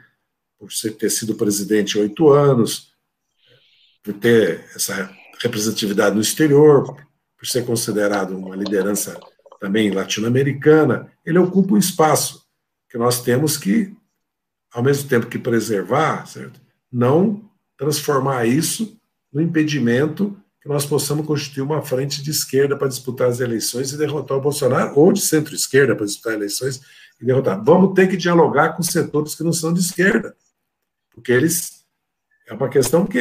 por 0.58 0.68
ter 0.98 1.10
sido 1.10 1.34
presidente 1.34 1.98
oito 1.98 2.28
anos, 2.30 2.92
por 4.02 4.14
ter 4.14 4.64
essa 4.74 5.10
representatividade 5.40 6.14
no 6.14 6.22
exterior, 6.22 6.96
por 7.36 7.46
ser 7.46 7.64
considerado 7.64 8.36
uma 8.36 8.56
liderança 8.56 9.18
também 9.60 9.90
latino-americana, 9.90 11.10
ele 11.24 11.38
ocupa 11.38 11.74
um 11.74 11.78
espaço 11.78 12.46
que 12.88 12.98
nós 12.98 13.22
temos 13.22 13.56
que, 13.56 13.94
ao 14.72 14.82
mesmo 14.82 15.08
tempo 15.08 15.26
que 15.26 15.38
preservar, 15.38 16.26
certo? 16.26 16.60
não 16.90 17.50
transformar 17.76 18.46
isso 18.46 18.98
no 19.32 19.40
impedimento 19.42 20.36
que 20.66 20.72
nós 20.72 20.84
possamos 20.84 21.24
constituir 21.24 21.62
uma 21.62 21.80
frente 21.80 22.20
de 22.20 22.32
esquerda 22.32 22.76
para 22.76 22.88
disputar 22.88 23.28
as 23.28 23.38
eleições 23.38 23.92
e 23.92 23.96
derrotar 23.96 24.36
o 24.36 24.40
Bolsonaro, 24.40 24.98
ou 24.98 25.12
de 25.12 25.20
centro-esquerda 25.20 25.94
para 25.94 26.04
disputar 26.04 26.32
eleições 26.32 26.80
e 27.20 27.24
derrotar. 27.24 27.62
Vamos 27.64 27.94
ter 27.94 28.08
que 28.08 28.16
dialogar 28.16 28.70
com 28.70 28.82
setores 28.82 29.36
que 29.36 29.44
não 29.44 29.52
são 29.52 29.72
de 29.72 29.78
esquerda, 29.78 30.36
porque 31.14 31.30
eles. 31.30 31.84
É 32.48 32.54
uma 32.54 32.68
questão 32.68 33.06
que 33.06 33.18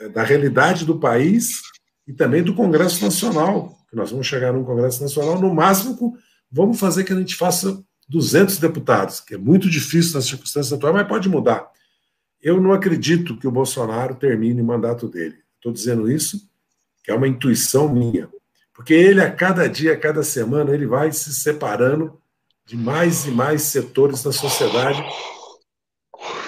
é 0.00 0.08
da 0.08 0.24
realidade 0.24 0.84
do 0.84 0.98
país 0.98 1.62
e 2.06 2.12
também 2.12 2.42
do 2.42 2.54
Congresso 2.54 3.04
Nacional, 3.04 3.76
que 3.88 3.96
nós 3.96 4.10
vamos 4.10 4.26
chegar 4.26 4.52
num 4.52 4.64
Congresso 4.64 5.02
Nacional, 5.02 5.40
no 5.40 5.54
máximo, 5.54 6.16
vamos 6.50 6.80
fazer 6.80 7.04
que 7.04 7.12
a 7.12 7.16
gente 7.16 7.36
faça 7.36 7.80
200 8.08 8.58
deputados, 8.58 9.20
que 9.20 9.34
é 9.34 9.38
muito 9.38 9.70
difícil 9.70 10.14
nas 10.14 10.26
circunstâncias 10.26 10.72
atuais, 10.72 10.94
mas 10.94 11.08
pode 11.08 11.28
mudar. 11.28 11.68
Eu 12.40 12.60
não 12.60 12.72
acredito 12.72 13.36
que 13.36 13.46
o 13.46 13.52
Bolsonaro 13.52 14.16
termine 14.16 14.60
o 14.60 14.64
mandato 14.64 15.08
dele. 15.08 15.36
Estou 15.56 15.72
dizendo 15.72 16.10
isso, 16.10 16.48
que 17.06 17.12
é 17.12 17.14
uma 17.14 17.28
intuição 17.28 17.88
minha. 17.88 18.28
Porque 18.74 18.92
ele, 18.92 19.22
a 19.22 19.30
cada 19.30 19.68
dia, 19.68 19.92
a 19.92 19.96
cada 19.96 20.24
semana, 20.24 20.74
ele 20.74 20.86
vai 20.86 21.12
se 21.12 21.32
separando 21.32 22.18
de 22.66 22.76
mais 22.76 23.26
e 23.26 23.30
mais 23.30 23.62
setores 23.62 24.24
da 24.24 24.32
sociedade 24.32 25.02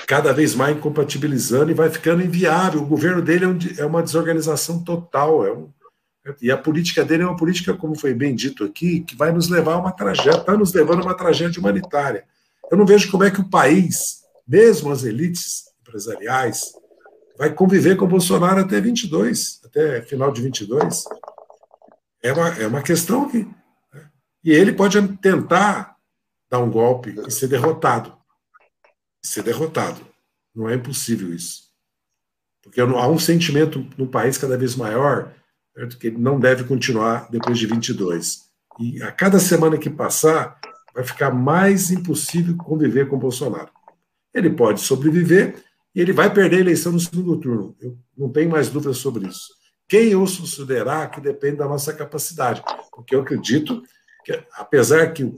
cada 0.09 0.33
vez 0.33 0.55
mais 0.55 0.77
incompatibilizando 0.77 1.71
e 1.71 1.75
vai 1.75 1.91
ficando 1.91 2.23
inviável. 2.23 2.83
O 2.83 2.87
governo 2.87 3.23
dele 3.23 3.45
é, 3.45 3.83
é 3.83 3.87
uma 3.87 4.03
desorganização 4.03 4.83
total. 4.83 5.47
É 5.47 5.53
um, 5.53 5.71
e 6.41 6.51
a 6.51 6.57
política 6.57 7.05
dele 7.05 7.23
é 7.23 7.27
uma 7.27 7.37
política, 7.37 7.73
como 7.75 7.95
foi 7.95 8.13
bem 8.13 8.35
dito 8.35 8.65
aqui, 8.65 9.01
que 9.01 9.15
vai 9.15 9.31
nos 9.31 9.49
levar 9.49 9.75
a 9.75 9.79
uma 9.79 9.93
tragédia, 9.93 10.41
está 10.41 10.57
nos 10.57 10.73
levando 10.73 11.03
a 11.03 11.05
uma 11.05 11.17
tragédia 11.17 11.61
humanitária. 11.61 12.25
Eu 12.71 12.77
não 12.77 12.85
vejo 12.85 13.11
como 13.11 13.23
é 13.23 13.31
que 13.31 13.41
o 13.41 13.49
país, 13.49 14.23
mesmo 14.47 14.91
as 14.91 15.05
elites 15.05 15.65
empresariais, 15.83 16.73
vai 17.39 17.55
conviver 17.55 17.97
com 17.97 18.05
o 18.05 18.09
Bolsonaro 18.09 18.61
até 18.61 18.81
22, 18.81 19.61
até 19.65 20.03
final 20.03 20.33
de 20.33 20.43
22. 20.43 21.05
É 22.23 22.33
uma, 22.33 22.49
é 22.49 22.67
uma 22.67 22.83
questão 22.83 23.29
que. 23.29 23.49
Né? 23.95 24.11
E 24.45 24.53
ele 24.53 24.73
pode 24.73 25.01
tentar 25.19 25.97
dar 26.51 26.59
um 26.59 26.71
golpe 26.71 27.15
e 27.27 27.31
ser 27.31 27.47
derrotado 27.47 28.19
ser 29.23 29.43
derrotado. 29.43 30.01
Não 30.55 30.69
é 30.69 30.75
impossível 30.75 31.33
isso. 31.35 31.69
Porque 32.63 32.81
há 32.81 33.09
um 33.09 33.19
sentimento 33.19 33.87
no 33.97 34.07
país 34.07 34.37
cada 34.37 34.57
vez 34.57 34.75
maior 34.75 35.35
certo? 35.75 35.99
que 35.99 36.09
ele 36.09 36.19
não 36.19 36.39
deve 36.39 36.65
continuar 36.65 37.31
depois 37.31 37.59
de 37.59 37.67
22. 37.67 38.49
E 38.81 39.03
a 39.03 39.13
cada 39.13 39.39
semana 39.39 39.79
que 39.79 39.91
passar, 39.91 40.59
vai 40.95 41.05
ficar 41.05 41.31
mais 41.31 41.91
impossível 41.91 42.57
conviver 42.57 43.09
com 43.09 43.19
Bolsonaro. 43.19 43.71
Ele 44.35 44.51
pode 44.51 44.81
sobreviver 44.81 45.65
e 45.95 46.01
ele 46.01 46.13
vai 46.13 46.33
perder 46.33 46.57
a 46.57 46.61
eleição 46.61 46.93
no 46.93 47.01
segundo 47.01 47.39
turno. 47.39 47.77
Eu 47.81 47.97
não 48.17 48.31
tenho 48.31 48.51
mais 48.51 48.69
dúvidas 48.69 48.99
sobre 48.99 49.27
isso. 49.27 49.49
Quem 49.89 50.11
eu 50.11 50.21
considerar 50.21 51.11
que 51.11 51.21
depende 51.21 51.57
da 51.57 51.67
nossa 51.67 51.93
capacidade, 51.95 52.63
porque 52.93 53.15
eu 53.15 53.23
acredito 53.23 53.83
que, 54.25 54.33
apesar 54.53 55.13
que 55.13 55.25
o 55.25 55.35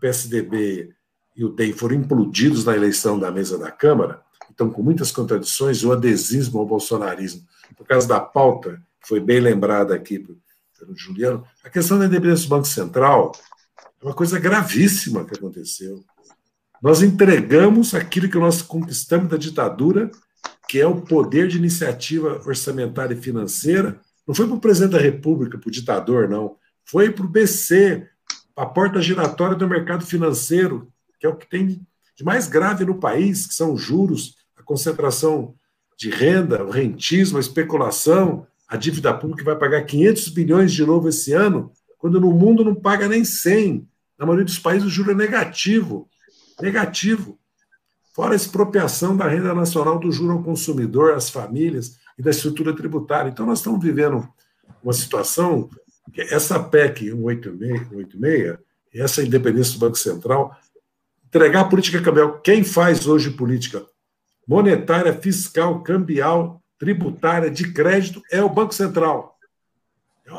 PSDB 0.00 0.90
e 1.36 1.44
o 1.44 1.48
DEM 1.48 1.72
foram 1.72 1.94
implodidos 1.94 2.64
na 2.64 2.74
eleição 2.74 3.18
da 3.18 3.30
mesa 3.30 3.56
da 3.56 3.70
Câmara, 3.70 4.20
então 4.52 4.68
com 4.70 4.82
muitas 4.82 5.12
contradições, 5.12 5.84
o 5.84 5.92
adesismo 5.92 6.58
ao 6.58 6.66
bolsonarismo, 6.66 7.46
por 7.76 7.86
causa 7.86 8.06
da 8.06 8.20
pauta, 8.20 8.82
que 9.00 9.08
foi 9.08 9.20
bem 9.20 9.40
lembrada 9.40 9.94
aqui 9.94 10.18
pelo 10.18 10.96
Juliano, 10.96 11.46
a 11.62 11.70
questão 11.70 11.98
da 11.98 12.06
independência 12.06 12.46
do 12.46 12.50
Banco 12.50 12.66
Central 12.66 13.32
é 14.00 14.04
uma 14.04 14.14
coisa 14.14 14.38
gravíssima 14.38 15.24
que 15.24 15.36
aconteceu. 15.36 16.04
Nós 16.84 17.00
entregamos 17.00 17.94
aquilo 17.94 18.28
que 18.28 18.36
nós 18.36 18.60
conquistamos 18.60 19.30
da 19.30 19.38
ditadura, 19.38 20.10
que 20.68 20.78
é 20.78 20.86
o 20.86 21.00
poder 21.00 21.48
de 21.48 21.56
iniciativa 21.56 22.42
orçamentária 22.44 23.14
e 23.14 23.22
financeira. 23.22 23.98
Não 24.28 24.34
foi 24.34 24.46
para 24.46 24.56
o 24.56 24.60
presidente 24.60 24.90
da 24.90 24.98
República, 24.98 25.56
para 25.56 25.66
o 25.66 25.72
ditador, 25.72 26.28
não. 26.28 26.56
Foi 26.84 27.10
para 27.10 27.24
o 27.24 27.28
BC, 27.28 28.06
a 28.54 28.66
porta 28.66 29.00
giratória 29.00 29.56
do 29.56 29.66
mercado 29.66 30.04
financeiro, 30.04 30.92
que 31.18 31.24
é 31.24 31.28
o 31.30 31.34
que 31.34 31.48
tem 31.48 31.80
de 32.14 32.22
mais 32.22 32.48
grave 32.48 32.84
no 32.84 33.00
país, 33.00 33.46
que 33.46 33.54
são 33.54 33.72
os 33.72 33.80
juros, 33.80 34.34
a 34.54 34.62
concentração 34.62 35.54
de 35.96 36.10
renda, 36.10 36.62
o 36.62 36.70
rentismo, 36.70 37.38
a 37.38 37.40
especulação, 37.40 38.46
a 38.68 38.76
dívida 38.76 39.14
pública 39.14 39.42
vai 39.42 39.56
pagar 39.56 39.86
500 39.86 40.28
bilhões 40.28 40.70
de 40.70 40.84
novo 40.84 41.08
esse 41.08 41.32
ano, 41.32 41.72
quando 41.96 42.20
no 42.20 42.30
mundo 42.30 42.62
não 42.62 42.74
paga 42.74 43.08
nem 43.08 43.24
100. 43.24 43.88
Na 44.18 44.26
maioria 44.26 44.44
dos 44.44 44.58
países 44.58 44.86
o 44.86 44.90
juro 44.90 45.12
é 45.12 45.14
negativo. 45.14 46.10
Negativo. 46.60 47.38
Fora 48.12 48.32
a 48.32 48.36
expropriação 48.36 49.16
da 49.16 49.28
renda 49.28 49.54
nacional 49.54 49.98
do 49.98 50.12
juro 50.12 50.34
ao 50.34 50.42
consumidor, 50.42 51.14
às 51.14 51.28
famílias 51.28 51.96
e 52.16 52.22
da 52.22 52.30
estrutura 52.30 52.74
tributária. 52.74 53.28
Então, 53.28 53.44
nós 53.44 53.58
estamos 53.58 53.82
vivendo 53.82 54.28
uma 54.82 54.92
situação 54.92 55.68
que 56.12 56.20
essa 56.20 56.62
PEC 56.62 57.10
186, 57.10 58.58
essa 58.94 59.22
independência 59.22 59.74
do 59.74 59.80
Banco 59.80 59.98
Central, 59.98 60.56
entregar 61.26 61.62
a 61.62 61.68
política 61.68 62.00
cambial. 62.00 62.40
Quem 62.40 62.62
faz 62.62 63.06
hoje 63.06 63.30
política 63.30 63.84
monetária, 64.46 65.12
fiscal, 65.12 65.82
cambial, 65.82 66.62
tributária, 66.78 67.50
de 67.50 67.72
crédito 67.72 68.22
é 68.30 68.42
o 68.42 68.48
Banco 68.48 68.74
Central. 68.74 69.36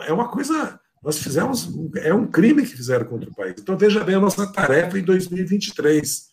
É 0.08 0.14
uma 0.14 0.30
coisa. 0.30 0.80
Nós 1.06 1.20
fizemos. 1.20 1.70
É 1.98 2.12
um 2.12 2.26
crime 2.26 2.64
que 2.64 2.76
fizeram 2.76 3.06
contra 3.06 3.30
o 3.30 3.36
país. 3.36 3.54
Então, 3.60 3.78
veja 3.78 4.04
bem 4.04 4.16
a 4.16 4.20
nossa 4.20 4.52
tarefa 4.52 4.98
em 4.98 5.04
2023. 5.04 6.30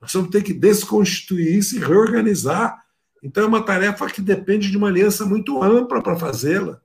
Nós 0.00 0.12
vamos 0.12 0.30
ter 0.30 0.44
que 0.44 0.54
desconstituir 0.54 1.58
isso 1.58 1.74
e 1.74 1.80
reorganizar. 1.80 2.80
Então, 3.20 3.42
é 3.42 3.46
uma 3.46 3.64
tarefa 3.64 4.06
que 4.06 4.22
depende 4.22 4.70
de 4.70 4.76
uma 4.76 4.86
aliança 4.86 5.26
muito 5.26 5.60
ampla 5.60 6.00
para 6.00 6.14
fazê-la. 6.14 6.80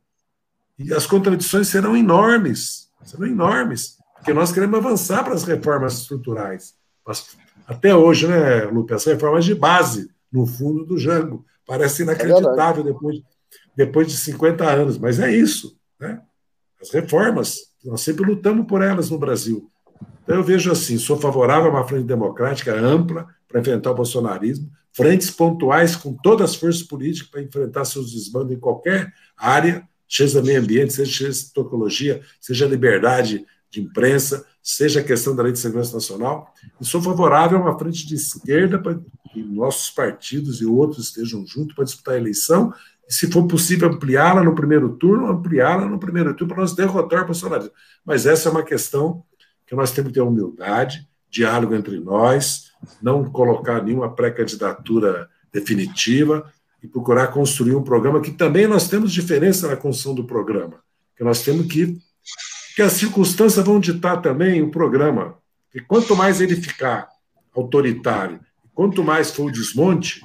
E 0.79 0.91
as 0.91 1.05
contradições 1.05 1.67
serão 1.67 1.95
enormes. 1.95 2.89
Serão 3.03 3.27
enormes. 3.27 3.99
Porque 4.15 4.33
nós 4.33 4.51
queremos 4.51 4.79
avançar 4.79 5.23
para 5.23 5.35
as 5.35 5.43
reformas 5.43 5.99
estruturais. 5.99 6.73
Mas, 7.05 7.37
até 7.67 7.95
hoje, 7.95 8.27
né, 8.27 8.63
Lupe, 8.63 8.95
as 8.95 9.05
reformas 9.05 9.45
de 9.45 9.53
base, 9.53 10.09
no 10.31 10.47
fundo 10.47 10.83
do 10.83 10.97
Jango. 10.97 11.45
Parece 11.67 12.01
inacreditável 12.01 12.81
é 12.81 12.85
depois, 12.87 13.21
depois 13.75 14.07
de 14.07 14.17
50 14.17 14.67
anos, 14.67 14.97
mas 14.97 15.19
é 15.19 15.31
isso. 15.31 15.77
Né? 15.99 16.19
As 16.81 16.91
reformas, 16.91 17.57
nós 17.83 18.01
sempre 18.01 18.25
lutamos 18.25 18.65
por 18.67 18.81
elas 18.81 19.09
no 19.09 19.17
Brasil. 19.17 19.69
Então, 20.23 20.37
eu 20.37 20.43
vejo 20.43 20.71
assim: 20.71 20.97
sou 20.97 21.17
favorável 21.17 21.69
a 21.69 21.73
uma 21.73 21.87
frente 21.87 22.05
democrática 22.05 22.73
ampla 22.73 23.27
para 23.47 23.59
enfrentar 23.59 23.91
o 23.91 23.95
bolsonarismo, 23.95 24.69
frentes 24.93 25.31
pontuais 25.31 25.95
com 25.95 26.13
todas 26.13 26.51
as 26.51 26.55
forças 26.55 26.83
políticas 26.83 27.29
para 27.29 27.41
enfrentar 27.41 27.85
seus 27.85 28.13
desmandos 28.13 28.51
em 28.51 28.59
qualquer 28.59 29.11
área, 29.37 29.87
seja 30.07 30.41
meio 30.41 30.61
ambiente, 30.61 30.93
seja 30.93 31.29
tecnologia, 31.53 32.21
seja 32.39 32.67
liberdade 32.67 33.45
de 33.71 33.81
imprensa, 33.81 34.45
seja 34.61 34.99
a 34.99 35.03
questão 35.03 35.35
da 35.35 35.43
Lei 35.43 35.51
de 35.51 35.59
Segurança 35.59 35.93
Nacional, 35.93 36.53
e 36.79 36.85
sou 36.85 37.01
favorável 37.01 37.57
a 37.57 37.61
uma 37.61 37.77
frente 37.77 38.05
de 38.05 38.15
esquerda 38.15 38.79
para 38.79 38.99
que 39.31 39.43
nossos 39.43 39.91
partidos 39.91 40.61
e 40.61 40.65
outros 40.65 41.07
estejam 41.07 41.45
juntos 41.45 41.75
para 41.75 41.85
disputar 41.85 42.15
a 42.15 42.17
eleição, 42.17 42.73
se 43.09 43.31
for 43.31 43.47
possível 43.47 43.89
ampliá-la 43.89 44.43
no 44.43 44.53
primeiro 44.53 44.89
turno, 44.89 45.27
ampliá-la 45.27 45.85
no 45.85 45.99
primeiro 45.99 46.33
turno 46.33 46.53
para 46.53 46.61
nós 46.61 46.75
derrotar 46.75 47.23
o 47.23 47.25
Bolsonaro. 47.25 47.71
Mas 48.05 48.25
essa 48.25 48.49
é 48.49 48.51
uma 48.51 48.63
questão 48.63 49.23
que 49.65 49.75
nós 49.75 49.91
temos 49.91 50.11
que 50.11 50.15
ter 50.15 50.21
humildade, 50.21 51.07
diálogo 51.29 51.73
entre 51.73 51.99
nós, 51.99 52.71
não 53.01 53.23
colocar 53.23 53.83
nenhuma 53.83 54.13
pré-candidatura 54.13 55.27
definitiva 55.51 56.51
e 56.83 56.87
procurar 56.87 57.27
construir 57.27 57.75
um 57.75 57.83
programa 57.83 58.21
que 58.21 58.31
também 58.31 58.67
nós 58.67 58.87
temos 58.87 59.11
diferença 59.11 59.67
na 59.67 59.75
construção 59.75 60.13
do 60.13 60.23
programa, 60.23 60.81
que 61.15 61.23
nós 61.23 61.41
temos 61.41 61.65
que 61.67 61.97
que 62.75 62.83
as 62.83 62.93
circunstâncias 62.93 63.65
vão 63.65 63.77
ditar 63.77 64.21
também 64.21 64.61
o 64.61 64.71
programa. 64.71 65.37
E 65.75 65.81
quanto 65.81 66.15
mais 66.15 66.39
ele 66.39 66.55
ficar 66.55 67.09
autoritário, 67.53 68.39
quanto 68.73 69.03
mais 69.03 69.31
for 69.31 69.47
o 69.47 69.51
desmonte, 69.51 70.21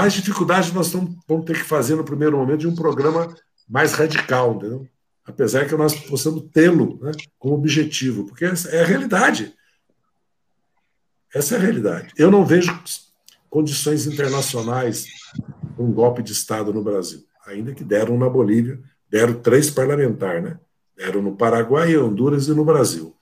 mais 0.00 0.12
dificuldade 0.12 0.72
nós 0.72 0.92
vamos 0.92 1.44
ter 1.44 1.54
que 1.54 1.64
fazer 1.64 1.96
no 1.96 2.04
primeiro 2.04 2.36
momento 2.36 2.60
de 2.60 2.68
um 2.68 2.74
programa 2.74 3.34
mais 3.68 3.92
radical, 3.92 4.54
entendeu? 4.54 4.88
apesar 5.28 5.66
que 5.66 5.76
nós 5.76 5.94
possamos 5.94 6.44
tê-lo 6.52 6.98
né, 7.02 7.12
como 7.38 7.54
objetivo, 7.54 8.24
porque 8.24 8.46
essa 8.46 8.70
é 8.70 8.82
a 8.82 8.86
realidade. 8.86 9.54
Essa 11.34 11.54
é 11.54 11.58
a 11.58 11.60
realidade. 11.60 12.14
Eu 12.16 12.30
não 12.30 12.46
vejo 12.46 12.76
condições 13.50 14.06
internacionais 14.06 15.04
para 15.76 15.84
um 15.84 15.92
golpe 15.92 16.22
de 16.22 16.32
Estado 16.32 16.72
no 16.72 16.82
Brasil. 16.82 17.24
Ainda 17.46 17.74
que 17.74 17.84
deram 17.84 18.16
na 18.16 18.28
Bolívia, 18.28 18.80
deram 19.10 19.34
três 19.34 19.70
parlamentares, 19.70 20.42
né? 20.42 20.58
Deram 20.96 21.20
no 21.20 21.36
Paraguai, 21.36 21.96
Honduras 21.96 22.48
e 22.48 22.54
no 22.54 22.64
Brasil. 22.64 23.14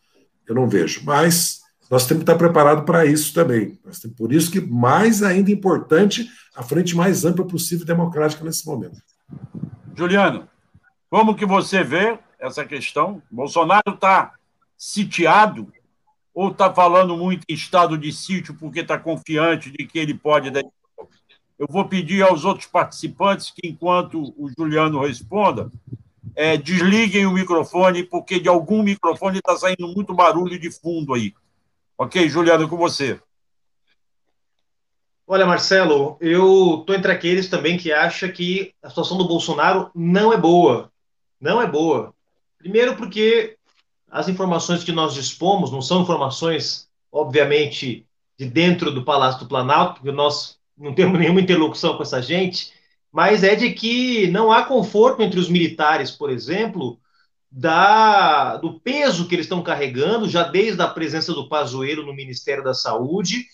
Eu 0.46 0.54
não 0.54 0.68
vejo. 0.68 1.02
Mas 1.04 1.55
nós 1.90 2.06
temos 2.06 2.24
que 2.24 2.30
estar 2.30 2.36
preparados 2.36 2.84
para 2.84 3.06
isso 3.06 3.32
também. 3.32 3.78
Por 4.16 4.32
isso 4.32 4.50
que, 4.50 4.60
mais 4.60 5.22
ainda 5.22 5.50
importante, 5.50 6.28
a 6.54 6.62
frente 6.62 6.96
mais 6.96 7.24
ampla 7.24 7.46
possível 7.46 7.86
democrática 7.86 8.44
nesse 8.44 8.66
momento. 8.66 8.96
Juliano, 9.94 10.48
como 11.08 11.34
que 11.34 11.46
você 11.46 11.82
vê 11.82 12.18
essa 12.38 12.64
questão? 12.64 13.22
Bolsonaro 13.30 13.94
está 13.94 14.34
sitiado 14.76 15.72
ou 16.34 16.50
está 16.50 16.72
falando 16.72 17.16
muito 17.16 17.44
em 17.48 17.54
estado 17.54 17.96
de 17.96 18.12
sítio 18.12 18.54
porque 18.54 18.80
está 18.80 18.98
confiante 18.98 19.70
de 19.70 19.86
que 19.86 19.98
ele 19.98 20.14
pode 20.14 20.50
eu 21.58 21.66
vou 21.70 21.86
pedir 21.86 22.22
aos 22.22 22.44
outros 22.44 22.66
participantes 22.66 23.50
que, 23.50 23.66
enquanto 23.66 24.34
o 24.36 24.50
Juliano 24.56 25.00
responda, 25.00 25.70
é, 26.34 26.56
desliguem 26.56 27.24
o 27.24 27.32
microfone, 27.32 28.02
porque 28.02 28.38
de 28.38 28.48
algum 28.48 28.82
microfone 28.82 29.38
está 29.38 29.56
saindo 29.56 29.88
muito 29.88 30.12
barulho 30.12 30.58
de 30.58 30.70
fundo 30.70 31.14
aí. 31.14 31.32
Ok, 31.98 32.28
Juliano, 32.28 32.68
com 32.68 32.76
você. 32.76 33.18
Olha, 35.26 35.46
Marcelo, 35.46 36.18
eu 36.20 36.80
estou 36.80 36.94
entre 36.94 37.10
aqueles 37.10 37.48
também 37.48 37.78
que 37.78 37.90
acha 37.90 38.28
que 38.28 38.74
a 38.82 38.88
situação 38.90 39.16
do 39.16 39.26
Bolsonaro 39.26 39.90
não 39.94 40.32
é 40.32 40.36
boa. 40.36 40.92
Não 41.40 41.60
é 41.60 41.66
boa. 41.66 42.14
Primeiro 42.58 42.96
porque 42.96 43.56
as 44.10 44.28
informações 44.28 44.84
que 44.84 44.92
nós 44.92 45.14
dispomos 45.14 45.72
não 45.72 45.80
são 45.80 46.02
informações, 46.02 46.88
obviamente, 47.10 48.06
de 48.38 48.44
dentro 48.44 48.92
do 48.92 49.02
Palácio 49.02 49.40
do 49.40 49.48
Planalto, 49.48 49.94
porque 49.94 50.12
nós 50.12 50.58
não 50.76 50.94
temos 50.94 51.16
nenhuma 51.18 51.40
interlocução 51.40 51.96
com 51.96 52.02
essa 52.02 52.20
gente, 52.20 52.72
mas 53.10 53.42
é 53.42 53.54
de 53.54 53.72
que 53.72 54.26
não 54.28 54.52
há 54.52 54.64
conforto 54.64 55.22
entre 55.22 55.40
os 55.40 55.48
militares, 55.48 56.10
por 56.10 56.28
exemplo, 56.28 57.00
da, 57.58 58.58
do 58.58 58.78
peso 58.80 59.26
que 59.26 59.34
eles 59.34 59.46
estão 59.46 59.62
carregando, 59.62 60.28
já 60.28 60.42
desde 60.42 60.82
a 60.82 60.86
presença 60.86 61.32
do 61.32 61.48
Pazuello 61.48 62.04
no 62.04 62.14
Ministério 62.14 62.62
da 62.62 62.74
Saúde, 62.74 63.46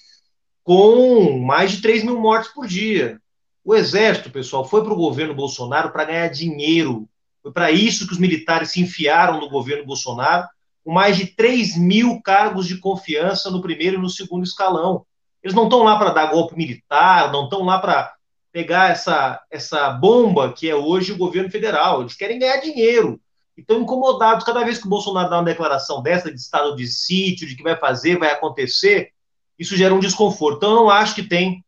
com 0.65 1.39
mais 1.39 1.71
de 1.71 1.83
3 1.83 2.03
mil 2.03 2.21
mortes 2.21 2.53
por 2.53 2.67
dia. 2.67 3.21
O 3.65 3.77
Exército, 3.77 4.29
pessoal, 4.29 4.65
foi 4.65 4.83
para 4.83 4.93
o 4.93 4.97
governo 4.97 5.37
Bolsonaro 5.37 5.93
para 5.93 6.05
ganhar 6.05 6.27
dinheiro. 6.27 7.09
Foi 7.45 7.53
para 7.53 7.71
isso 7.71 8.09
que 8.09 8.13
os 8.13 8.19
militares 8.19 8.73
se 8.73 8.81
enfiaram 8.81 9.41
no 9.41 9.49
governo 9.49 9.87
Bolsonaro, 9.87 10.49
com 10.85 10.93
mais 10.93 11.17
de 11.17 11.27
3 11.27 11.77
mil 11.77 12.21
cargos 12.23 12.67
de 12.67 12.79
confiança 12.79 13.53
no 13.53 13.63
primeiro 13.63 13.99
e 13.99 14.03
no 14.03 14.11
segundo 14.11 14.43
escalão. 14.43 15.07
Eles 15.45 15.55
não 15.55 15.65
estão 15.65 15.85
lá 15.85 15.97
para 15.97 16.11
dar 16.11 16.33
golpe 16.33 16.57
militar, 16.57 17.31
não 17.31 17.45
estão 17.45 17.63
lá 17.63 17.79
para 17.79 18.13
pegar 18.51 18.91
essa, 18.91 19.41
essa 19.49 19.91
bomba 19.91 20.53
que 20.53 20.69
é 20.69 20.75
hoje 20.75 21.13
o 21.13 21.19
governo 21.19 21.53
federal. 21.53 22.01
Eles 22.01 22.17
querem 22.17 22.41
ganhar 22.41 22.57
dinheiro. 22.57 23.21
Estão 23.57 23.83
incomodados 23.83 24.45
cada 24.45 24.65
vez 24.65 24.79
que 24.79 24.87
o 24.87 24.91
Bolsonaro 24.91 25.29
dá 25.29 25.37
uma 25.37 25.45
declaração 25.45 26.03
dessa 26.03 26.33
de 26.33 26.41
estado 26.41 26.75
de 26.75 26.87
sítio, 26.87 27.47
de 27.47 27.55
que 27.55 27.63
vai 27.63 27.77
fazer, 27.77 28.19
vai 28.19 28.31
acontecer. 28.31 29.11
Isso 29.59 29.77
gera 29.77 29.95
um 29.95 30.01
desconforto. 30.01 30.57
Então, 30.57 30.71
eu 30.71 30.77
não 30.77 30.91
acho 30.91 31.15
que 31.15 31.23
tem 31.23 31.65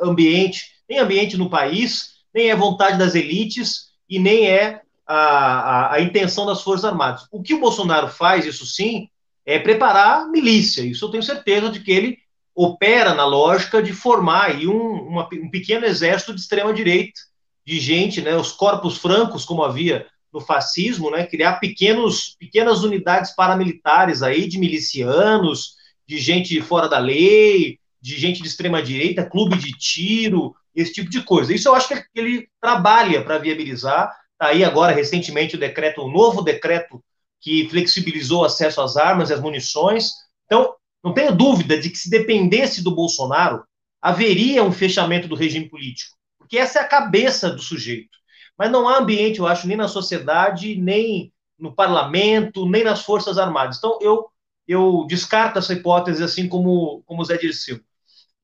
ambiente, 0.00 0.66
nem 0.88 0.98
ambiente 0.98 1.36
no 1.36 1.50
país, 1.50 2.14
nem 2.32 2.50
é 2.50 2.56
vontade 2.56 2.98
das 2.98 3.14
elites 3.14 3.92
e 4.08 4.18
nem 4.18 4.48
é 4.48 4.82
a, 5.06 5.16
a, 5.16 5.94
a 5.94 6.00
intenção 6.00 6.46
das 6.46 6.62
Forças 6.62 6.84
Armadas. 6.84 7.26
O 7.30 7.42
que 7.42 7.54
o 7.54 7.60
Bolsonaro 7.60 8.08
faz, 8.08 8.46
isso 8.46 8.64
sim, 8.64 9.08
é 9.44 9.58
preparar 9.58 10.28
milícia. 10.28 10.82
Isso 10.82 11.04
eu 11.04 11.10
tenho 11.10 11.22
certeza 11.22 11.68
de 11.68 11.80
que 11.80 11.90
ele 11.90 12.18
opera 12.54 13.14
na 13.14 13.26
lógica 13.26 13.82
de 13.82 13.92
formar 13.92 14.50
aí 14.50 14.66
um, 14.66 15.08
uma, 15.08 15.28
um 15.32 15.50
pequeno 15.50 15.84
exército 15.84 16.32
de 16.32 16.40
extrema-direita, 16.40 17.20
de 17.66 17.80
gente, 17.80 18.20
né, 18.20 18.36
os 18.36 18.52
corpos 18.52 18.96
francos, 18.98 19.44
como 19.44 19.64
havia 19.64 20.06
no 20.34 20.40
fascismo, 20.40 21.12
né, 21.12 21.24
criar 21.24 21.60
pequenos, 21.60 22.36
pequenas 22.40 22.82
unidades 22.82 23.34
paramilitares 23.36 24.20
aí, 24.20 24.48
de 24.48 24.58
milicianos, 24.58 25.76
de 26.06 26.18
gente 26.18 26.60
fora 26.60 26.88
da 26.88 26.98
lei, 26.98 27.78
de 28.02 28.18
gente 28.18 28.42
de 28.42 28.48
extrema-direita, 28.48 29.24
clube 29.24 29.56
de 29.56 29.70
tiro, 29.78 30.54
esse 30.74 30.92
tipo 30.92 31.08
de 31.08 31.22
coisa. 31.22 31.54
Isso 31.54 31.68
eu 31.68 31.74
acho 31.74 31.88
que 31.88 32.04
ele 32.16 32.48
trabalha 32.60 33.22
para 33.22 33.38
viabilizar. 33.38 34.12
Está 34.32 34.48
aí 34.48 34.64
agora, 34.64 34.92
recentemente, 34.92 35.54
o 35.54 35.58
decreto, 35.58 36.02
o 36.02 36.10
novo 36.10 36.42
decreto 36.42 37.02
que 37.40 37.68
flexibilizou 37.68 38.42
o 38.42 38.44
acesso 38.44 38.80
às 38.80 38.96
armas 38.96 39.30
e 39.30 39.34
às 39.34 39.40
munições. 39.40 40.10
Então, 40.46 40.74
não 41.02 41.14
tenho 41.14 41.34
dúvida 41.34 41.78
de 41.78 41.90
que 41.90 41.96
se 41.96 42.10
dependesse 42.10 42.82
do 42.82 42.94
Bolsonaro, 42.94 43.62
haveria 44.02 44.64
um 44.64 44.72
fechamento 44.72 45.28
do 45.28 45.36
regime 45.36 45.68
político, 45.68 46.16
porque 46.38 46.58
essa 46.58 46.80
é 46.80 46.82
a 46.82 46.88
cabeça 46.88 47.50
do 47.50 47.62
sujeito. 47.62 48.18
Mas 48.58 48.70
não 48.70 48.88
há 48.88 48.98
ambiente, 48.98 49.38
eu 49.38 49.46
acho, 49.46 49.66
nem 49.66 49.76
na 49.76 49.88
sociedade, 49.88 50.76
nem 50.76 51.32
no 51.58 51.74
parlamento, 51.74 52.68
nem 52.68 52.84
nas 52.84 53.02
Forças 53.02 53.38
Armadas. 53.38 53.78
Então, 53.78 53.98
eu, 54.00 54.26
eu 54.66 55.04
descarto 55.08 55.58
essa 55.58 55.72
hipótese, 55.72 56.22
assim 56.22 56.48
como, 56.48 57.02
como 57.06 57.22
o 57.22 57.24
Zé 57.24 57.36
Dirceu. 57.36 57.80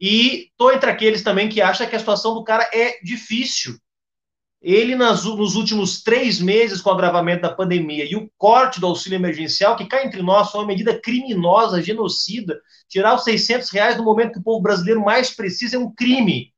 E 0.01 0.49
estou 0.51 0.73
entre 0.73 0.91
aqueles 0.91 1.23
também 1.23 1.49
que 1.49 1.61
acham 1.61 1.87
que 1.87 1.95
a 1.95 1.99
situação 1.99 2.35
do 2.35 2.43
cara 2.43 2.69
é 2.73 2.99
difícil. 3.03 3.79
Ele, 4.63 4.95
nas, 4.95 5.25
nos 5.25 5.55
últimos 5.55 6.03
três 6.03 6.41
meses, 6.41 6.81
com 6.81 6.91
o 6.91 6.93
agravamento 6.93 7.43
da 7.43 7.55
pandemia 7.55 8.05
e 8.05 8.15
o 8.15 8.31
corte 8.37 8.79
do 8.79 8.87
auxílio 8.87 9.17
emergencial, 9.17 9.77
que 9.77 9.87
cá 9.87 10.05
entre 10.05 10.23
nós 10.23 10.51
foi 10.51 10.61
uma 10.61 10.67
medida 10.67 10.99
criminosa, 11.01 11.83
genocida, 11.83 12.61
tirar 12.89 13.15
os 13.15 13.25
600 13.25 13.71
reais 13.71 13.97
no 13.97 14.05
momento 14.05 14.33
que 14.33 14.39
o 14.39 14.43
povo 14.43 14.61
brasileiro 14.61 15.03
mais 15.03 15.31
precisa 15.31 15.77
é 15.77 15.79
um 15.79 15.91
crime. 15.95 16.53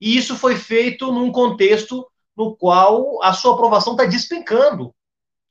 E 0.00 0.16
isso 0.16 0.36
foi 0.36 0.56
feito 0.56 1.12
num 1.12 1.30
contexto 1.30 2.04
no 2.36 2.56
qual 2.56 3.22
a 3.22 3.32
sua 3.32 3.54
aprovação 3.54 3.92
está 3.92 4.04
despencando. 4.04 4.94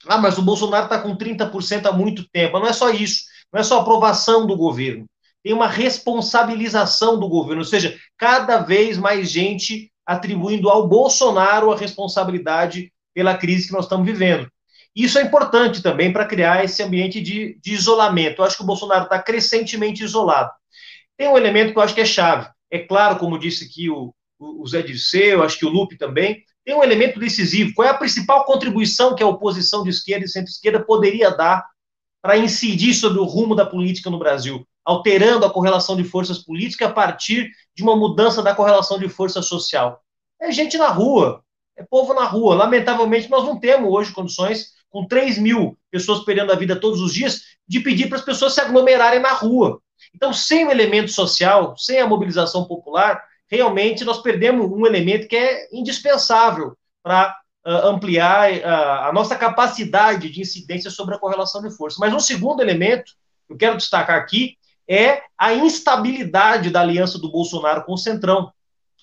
Ah, 0.07 0.17
mas 0.17 0.37
o 0.37 0.41
Bolsonaro 0.41 0.85
está 0.85 0.99
com 0.99 1.15
30% 1.15 1.85
há 1.85 1.91
muito 1.91 2.27
tempo. 2.31 2.59
Não 2.59 2.67
é 2.67 2.73
só 2.73 2.89
isso. 2.89 3.21
Não 3.53 3.59
é 3.59 3.63
só 3.63 3.79
aprovação 3.79 4.47
do 4.47 4.57
governo. 4.57 5.05
Tem 5.43 5.53
uma 5.53 5.67
responsabilização 5.67 7.19
do 7.19 7.27
governo. 7.27 7.61
Ou 7.61 7.67
seja, 7.67 7.97
cada 8.17 8.59
vez 8.59 8.97
mais 8.97 9.29
gente 9.29 9.91
atribuindo 10.05 10.69
ao 10.69 10.87
Bolsonaro 10.87 11.71
a 11.71 11.77
responsabilidade 11.77 12.91
pela 13.13 13.37
crise 13.37 13.67
que 13.67 13.73
nós 13.73 13.85
estamos 13.85 14.05
vivendo. 14.05 14.49
Isso 14.95 15.17
é 15.17 15.21
importante 15.21 15.81
também 15.81 16.11
para 16.11 16.25
criar 16.25 16.65
esse 16.65 16.83
ambiente 16.83 17.21
de, 17.21 17.57
de 17.61 17.73
isolamento. 17.73 18.41
Eu 18.41 18.45
acho 18.45 18.57
que 18.57 18.63
o 18.63 18.65
Bolsonaro 18.65 19.05
está 19.05 19.21
crescentemente 19.21 20.03
isolado. 20.03 20.51
Tem 21.17 21.27
um 21.27 21.37
elemento 21.37 21.71
que 21.71 21.77
eu 21.77 21.83
acho 21.83 21.95
que 21.95 22.01
é 22.01 22.05
chave. 22.05 22.49
É 22.69 22.79
claro, 22.79 23.17
como 23.17 23.39
disse 23.39 23.65
aqui 23.65 23.89
o, 23.89 24.13
o 24.39 24.67
Zé 24.67 24.81
Dirceu, 24.81 25.43
acho 25.43 25.57
que 25.57 25.65
o 25.65 25.69
Lupe 25.69 25.97
também, 25.97 26.43
tem 26.65 26.75
um 26.75 26.83
elemento 26.83 27.19
decisivo. 27.19 27.73
Qual 27.73 27.87
é 27.87 27.91
a 27.91 27.97
principal 27.97 28.45
contribuição 28.45 29.15
que 29.15 29.23
a 29.23 29.27
oposição 29.27 29.83
de 29.83 29.89
esquerda 29.89 30.25
e 30.25 30.29
centro-esquerda 30.29 30.79
poderia 30.83 31.31
dar 31.31 31.65
para 32.21 32.37
incidir 32.37 32.93
sobre 32.93 33.19
o 33.19 33.25
rumo 33.25 33.55
da 33.55 33.65
política 33.65 34.09
no 34.09 34.19
Brasil? 34.19 34.65
alterando 34.85 35.45
a 35.45 35.49
correlação 35.49 35.95
de 35.95 36.03
forças 36.03 36.39
políticas 36.39 36.89
a 36.89 36.93
partir 36.93 37.51
de 37.75 37.83
uma 37.83 37.95
mudança 37.95 38.41
da 38.41 38.55
correlação 38.55 38.99
de 38.99 39.07
força 39.07 39.41
social. 39.41 40.01
É 40.39 40.51
gente 40.51 40.77
na 40.77 40.89
rua, 40.89 41.43
é 41.77 41.83
povo 41.83 42.13
na 42.13 42.25
rua. 42.25 42.55
Lamentavelmente, 42.55 43.29
nós 43.29 43.45
não 43.45 43.59
temos 43.59 43.91
hoje 43.91 44.11
condições, 44.11 44.73
com 44.89 45.07
3 45.07 45.37
mil 45.37 45.77
pessoas 45.89 46.25
perdendo 46.25 46.51
a 46.51 46.55
vida 46.55 46.75
todos 46.75 46.99
os 46.99 47.13
dias, 47.13 47.41
de 47.67 47.79
pedir 47.79 48.09
para 48.09 48.17
as 48.17 48.25
pessoas 48.25 48.53
se 48.53 48.61
aglomerarem 48.61 49.19
na 49.19 49.31
rua. 49.31 49.79
Então, 50.13 50.33
sem 50.33 50.65
o 50.65 50.71
elemento 50.71 51.11
social, 51.11 51.77
sem 51.77 51.99
a 51.99 52.07
mobilização 52.07 52.65
popular, 52.65 53.23
realmente 53.51 54.05
nós 54.05 54.21
perdemos 54.21 54.71
um 54.71 54.85
elemento 54.85 55.27
que 55.27 55.35
é 55.35 55.67
indispensável 55.73 56.77
para 57.03 57.37
uh, 57.67 57.87
ampliar 57.87 58.51
uh, 58.53 59.09
a 59.09 59.11
nossa 59.13 59.35
capacidade 59.35 60.29
de 60.29 60.39
incidência 60.39 60.89
sobre 60.89 61.15
a 61.15 61.19
correlação 61.19 61.61
de 61.61 61.75
forças. 61.75 61.99
Mas 61.99 62.13
um 62.13 62.19
segundo 62.19 62.61
elemento, 62.61 63.11
que 63.45 63.53
eu 63.53 63.57
quero 63.57 63.77
destacar 63.77 64.17
aqui, 64.17 64.55
é 64.87 65.23
a 65.37 65.53
instabilidade 65.53 66.69
da 66.69 66.79
aliança 66.79 67.19
do 67.19 67.29
Bolsonaro 67.29 67.83
com 67.83 67.93
o 67.93 67.97
Centrão. 67.97 68.51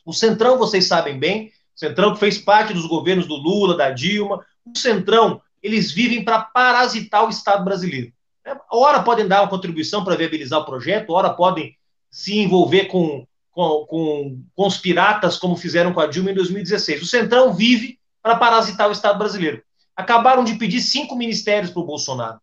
O 0.04 0.14
Centrão, 0.14 0.56
vocês 0.56 0.86
sabem 0.86 1.18
bem, 1.18 1.52
o 1.76 1.78
Centrão 1.78 2.14
que 2.14 2.20
fez 2.20 2.38
parte 2.38 2.72
dos 2.72 2.86
governos 2.86 3.26
do 3.26 3.36
Lula, 3.36 3.76
da 3.76 3.90
Dilma, 3.90 4.44
o 4.64 4.78
Centrão, 4.78 5.42
eles 5.62 5.92
vivem 5.92 6.24
para 6.24 6.40
parasitar 6.40 7.26
o 7.26 7.28
Estado 7.28 7.64
brasileiro. 7.64 8.12
É, 8.46 8.56
ora 8.72 9.02
podem 9.02 9.28
dar 9.28 9.42
uma 9.42 9.50
contribuição 9.50 10.02
para 10.02 10.16
viabilizar 10.16 10.60
o 10.60 10.64
projeto, 10.64 11.12
ora 11.12 11.30
podem 11.30 11.76
se 12.10 12.38
envolver 12.38 12.86
com, 12.86 13.26
com, 13.58 13.86
com, 13.86 14.44
com 14.54 14.66
os 14.68 14.78
piratas, 14.78 15.36
como 15.36 15.56
fizeram 15.56 15.92
com 15.92 15.98
a 15.98 16.06
Dilma 16.06 16.30
em 16.30 16.34
2016. 16.34 17.02
O 17.02 17.06
Centrão 17.06 17.52
vive 17.52 17.98
para 18.22 18.36
parasitar 18.36 18.88
o 18.88 18.92
Estado 18.92 19.18
brasileiro. 19.18 19.60
Acabaram 19.96 20.44
de 20.44 20.54
pedir 20.54 20.80
cinco 20.80 21.16
ministérios 21.16 21.72
para 21.72 21.82
o 21.82 21.84
Bolsonaro. 21.84 22.38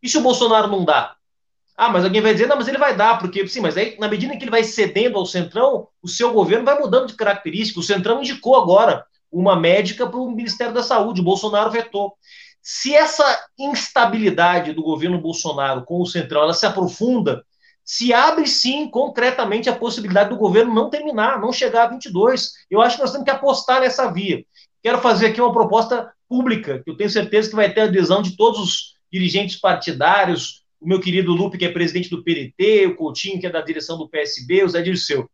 E 0.00 0.08
se 0.08 0.16
o 0.16 0.20
Bolsonaro 0.20 0.68
não 0.68 0.84
dá? 0.84 1.16
Ah, 1.76 1.88
mas 1.88 2.04
alguém 2.04 2.22
vai 2.22 2.32
dizer, 2.32 2.46
não, 2.46 2.54
mas 2.54 2.68
ele 2.68 2.78
vai 2.78 2.96
dar, 2.96 3.18
porque 3.18 3.44
sim, 3.48 3.60
mas 3.60 3.76
aí, 3.76 3.96
na 3.98 4.06
medida 4.06 4.32
em 4.32 4.38
que 4.38 4.44
ele 4.44 4.52
vai 4.52 4.62
cedendo 4.62 5.18
ao 5.18 5.26
Centrão, 5.26 5.88
o 6.00 6.06
seu 6.06 6.32
governo 6.32 6.64
vai 6.64 6.78
mudando 6.78 7.08
de 7.08 7.14
característica. 7.14 7.80
O 7.80 7.82
Centrão 7.82 8.20
indicou 8.20 8.54
agora 8.54 9.04
uma 9.32 9.56
médica 9.56 10.06
para 10.06 10.20
o 10.20 10.30
Ministério 10.30 10.72
da 10.72 10.84
Saúde, 10.84 11.22
o 11.22 11.24
Bolsonaro 11.24 11.72
vetou. 11.72 12.14
Se 12.62 12.94
essa 12.94 13.46
instabilidade 13.58 14.72
do 14.72 14.82
governo 14.82 15.20
Bolsonaro 15.20 15.84
com 15.84 16.00
o 16.00 16.06
Centrão 16.06 16.42
ela 16.42 16.54
se 16.54 16.64
aprofunda, 16.64 17.44
se 17.86 18.12
abre 18.12 18.48
sim 18.48 18.90
concretamente 18.90 19.68
a 19.68 19.76
possibilidade 19.76 20.30
do 20.30 20.36
governo 20.36 20.74
não 20.74 20.90
terminar, 20.90 21.40
não 21.40 21.52
chegar 21.52 21.84
a 21.84 21.90
22. 21.90 22.50
Eu 22.68 22.82
acho 22.82 22.96
que 22.96 23.02
nós 23.02 23.12
temos 23.12 23.24
que 23.24 23.30
apostar 23.30 23.80
nessa 23.80 24.10
via. 24.10 24.44
Quero 24.82 24.98
fazer 24.98 25.26
aqui 25.26 25.40
uma 25.40 25.52
proposta 25.52 26.12
pública, 26.28 26.82
que 26.82 26.90
eu 26.90 26.96
tenho 26.96 27.08
certeza 27.08 27.48
que 27.48 27.54
vai 27.54 27.72
ter 27.72 27.82
adesão 27.82 28.20
de 28.20 28.36
todos 28.36 28.58
os 28.58 28.96
dirigentes 29.12 29.60
partidários, 29.60 30.64
o 30.80 30.88
meu 30.88 31.00
querido 31.00 31.32
Lupe, 31.32 31.56
que 31.56 31.64
é 31.64 31.70
presidente 31.70 32.10
do 32.10 32.24
PDT, 32.24 32.88
o 32.88 32.96
Coutinho, 32.96 33.38
que 33.38 33.46
é 33.46 33.50
da 33.50 33.60
direção 33.60 33.96
do 33.96 34.08
PSB, 34.08 34.64
o 34.64 34.68
Zé 34.68 34.82
Dirceu, 34.82 35.30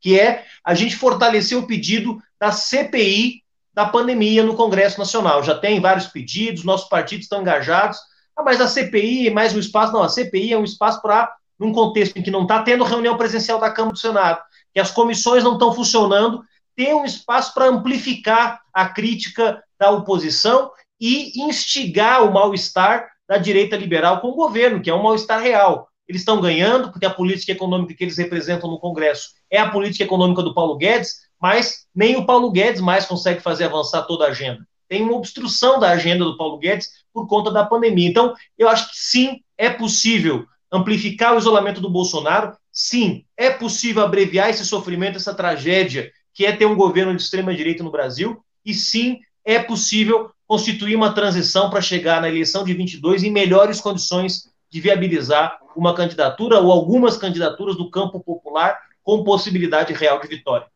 que 0.00 0.18
é 0.18 0.46
a 0.64 0.74
gente 0.74 0.96
fortalecer 0.96 1.58
o 1.58 1.66
pedido 1.66 2.18
da 2.40 2.50
CPI 2.50 3.42
da 3.74 3.84
pandemia 3.84 4.42
no 4.42 4.56
Congresso 4.56 4.98
Nacional. 4.98 5.42
Já 5.42 5.54
tem 5.54 5.80
vários 5.80 6.06
pedidos, 6.06 6.64
nossos 6.64 6.88
partidos 6.88 7.26
estão 7.26 7.42
engajados, 7.42 7.98
ah, 8.34 8.42
mas 8.42 8.58
a 8.58 8.66
CPI 8.66 9.28
é 9.28 9.30
mais 9.30 9.54
um 9.54 9.60
espaço, 9.60 9.92
não, 9.92 10.02
a 10.02 10.08
CPI 10.08 10.54
é 10.54 10.58
um 10.58 10.64
espaço 10.64 11.02
para, 11.02 11.30
num 11.60 11.72
contexto 11.72 12.16
em 12.16 12.22
que 12.22 12.30
não 12.30 12.42
está 12.42 12.62
tendo 12.62 12.82
reunião 12.84 13.18
presencial 13.18 13.60
da 13.60 13.70
Câmara 13.70 13.92
do 13.92 13.98
Senado, 13.98 14.40
que 14.72 14.80
as 14.80 14.90
comissões 14.90 15.44
não 15.44 15.52
estão 15.52 15.74
funcionando, 15.74 16.42
ter 16.74 16.94
um 16.94 17.04
espaço 17.04 17.52
para 17.52 17.66
amplificar 17.66 18.60
a 18.72 18.88
crítica 18.88 19.62
da 19.78 19.90
oposição 19.90 20.70
e 20.98 21.42
instigar 21.42 22.24
o 22.24 22.32
mal-estar 22.32 23.08
da 23.28 23.36
direita 23.36 23.76
liberal 23.76 24.20
com 24.20 24.28
o 24.28 24.34
governo, 24.34 24.80
que 24.80 24.88
é 24.88 24.94
um 24.94 25.02
mal-estar 25.02 25.40
real. 25.40 25.88
Eles 26.08 26.22
estão 26.22 26.40
ganhando, 26.40 26.90
porque 26.90 27.06
a 27.06 27.10
política 27.10 27.52
econômica 27.52 27.94
que 27.94 28.02
eles 28.02 28.16
representam 28.16 28.70
no 28.70 28.80
Congresso 28.80 29.28
é 29.50 29.58
a 29.58 29.70
política 29.70 30.04
econômica 30.04 30.42
do 30.42 30.54
Paulo 30.54 30.76
Guedes, 30.76 31.20
mas 31.40 31.86
nem 31.94 32.16
o 32.16 32.26
Paulo 32.26 32.50
Guedes 32.50 32.80
mais 32.80 33.06
consegue 33.06 33.40
fazer 33.40 33.64
avançar 33.64 34.02
toda 34.02 34.24
a 34.24 34.28
agenda. 34.28 34.66
Tem 34.88 35.02
uma 35.02 35.14
obstrução 35.14 35.78
da 35.78 35.90
agenda 35.90 36.24
do 36.24 36.36
Paulo 36.36 36.58
Guedes 36.58 36.88
por 37.12 37.28
conta 37.28 37.50
da 37.50 37.64
pandemia. 37.64 38.08
Então, 38.08 38.34
eu 38.58 38.68
acho 38.68 38.88
que 38.90 38.96
sim, 38.96 39.40
é 39.56 39.70
possível 39.70 40.46
amplificar 40.72 41.34
o 41.34 41.38
isolamento 41.38 41.80
do 41.80 41.90
Bolsonaro, 41.90 42.52
sim, 42.72 43.24
é 43.36 43.50
possível 43.50 44.02
abreviar 44.02 44.50
esse 44.50 44.64
sofrimento, 44.64 45.16
essa 45.16 45.34
tragédia 45.34 46.10
que 46.32 46.46
é 46.46 46.52
ter 46.52 46.66
um 46.66 46.76
governo 46.76 47.14
de 47.14 47.22
extrema 47.22 47.54
direita 47.54 47.82
no 47.82 47.90
Brasil, 47.90 48.42
e 48.64 48.72
sim, 48.72 49.20
é 49.44 49.58
possível 49.58 50.30
constituir 50.46 50.96
uma 50.96 51.12
transição 51.12 51.70
para 51.70 51.80
chegar 51.80 52.20
na 52.20 52.28
eleição 52.28 52.64
de 52.64 52.72
22 52.72 53.22
em 53.22 53.30
melhores 53.30 53.80
condições 53.80 54.48
de 54.70 54.80
viabilizar 54.80 55.58
uma 55.74 55.94
candidatura 55.94 56.60
ou 56.60 56.70
algumas 56.70 57.16
candidaturas 57.16 57.76
do 57.76 57.90
campo 57.90 58.20
popular 58.20 58.78
com 59.02 59.24
possibilidade 59.24 59.92
real 59.92 60.20
de 60.20 60.28
vitória. 60.28 60.66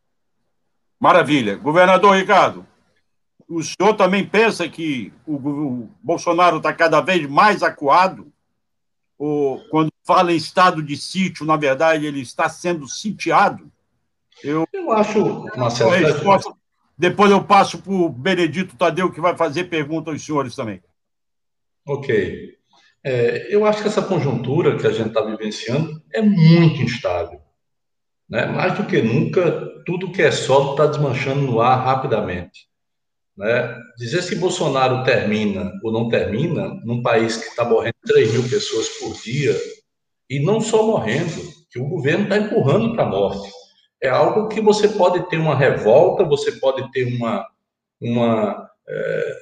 Maravilha. 0.99 1.57
Governador 1.57 2.17
Ricardo, 2.17 2.67
o 3.49 3.63
senhor 3.63 3.95
também 3.95 4.27
pensa 4.27 4.69
que 4.69 5.13
o, 5.27 5.89
Bolsonaro 6.03 6.57
está 6.57 6.73
cada 6.73 7.01
vez 7.01 7.29
mais 7.29 7.63
acuado? 7.63 8.33
Ou, 9.19 9.61
quando 9.69 9.93
fala 10.05 10.33
em 10.33 10.37
estado 10.37 10.83
de 10.83 10.97
sítio, 10.97 11.47
na 11.47 11.57
verdade, 11.57 12.07
ele 12.07 12.21
está 12.21 12.49
sendo 12.49 12.89
sitiado? 12.89 13.71
Eu, 14.43 14.67
eu 14.73 14.93
acho, 14.93 15.47
Marcelo. 15.57 15.93
Depois 16.97 17.31
eu 17.31 17.43
passo 17.43 17.79
para 17.79 17.93
o 17.93 18.09
Benedito 18.09 18.77
Tadeu, 18.77 19.11
que 19.11 19.21
vai 19.21 19.37
fazer 19.37 19.65
pergunta 19.65 20.11
aos 20.11 20.25
senhores 20.25 20.55
também. 20.55 20.81
Ok. 21.87 22.57
É, 23.03 23.55
eu 23.55 23.67
acho 23.67 23.83
que 23.83 23.89
essa 23.89 24.03
conjuntura 24.03 24.79
que 24.79 24.87
a 24.87 24.93
gente 24.93 25.09
está 25.09 25.21
vivenciando 25.23 26.03
é 26.13 26.23
muito 26.23 26.81
instável. 26.81 27.41
Né? 28.29 28.47
Mais 28.47 28.75
do 28.75 28.87
que 28.87 29.03
nunca, 29.03 29.83
tudo 29.85 30.11
que 30.11 30.23
é 30.23 30.31
sólido 30.31 30.73
está 30.73 30.87
desmanchando 30.87 31.43
no 31.43 31.61
ar 31.61 31.85
rapidamente. 31.85 32.69
Né? 33.37 33.77
Dizer 33.99 34.23
se 34.23 34.37
Bolsonaro 34.37 35.05
termina 35.05 35.73
ou 35.83 35.93
não 35.93 36.09
termina, 36.09 36.69
num 36.85 37.03
país 37.03 37.37
que 37.37 37.49
está 37.49 37.65
morrendo 37.65 37.95
3 38.07 38.33
mil 38.33 38.49
pessoas 38.49 38.89
por 39.01 39.15
dia, 39.23 39.57
e 40.31 40.41
não 40.41 40.61
só 40.61 40.87
morrendo, 40.87 41.43
que 41.71 41.79
o 41.79 41.89
governo 41.89 42.25
está 42.25 42.39
empurrando 42.39 42.95
para 42.95 43.05
a 43.05 43.09
morte. 43.09 43.51
É 44.03 44.09
algo 44.09 44.49
que 44.49 44.61
você 44.61 44.89
pode 44.89 45.29
ter 45.29 45.39
uma 45.39 45.57
revolta, 45.57 46.25
você 46.25 46.53
pode 46.53 46.91
ter 46.93 47.05
uma, 47.05 47.47
uma 48.01 48.71
é, 48.89 49.37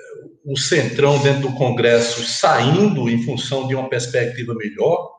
um 0.45 0.57
centrão 0.57 1.19
dentro 1.23 1.43
do 1.43 1.55
Congresso 1.55 2.23
saindo 2.25 3.09
em 3.09 3.23
função 3.23 3.67
de 3.67 3.75
uma 3.75 3.89
perspectiva 3.89 4.55
melhor, 4.55 5.11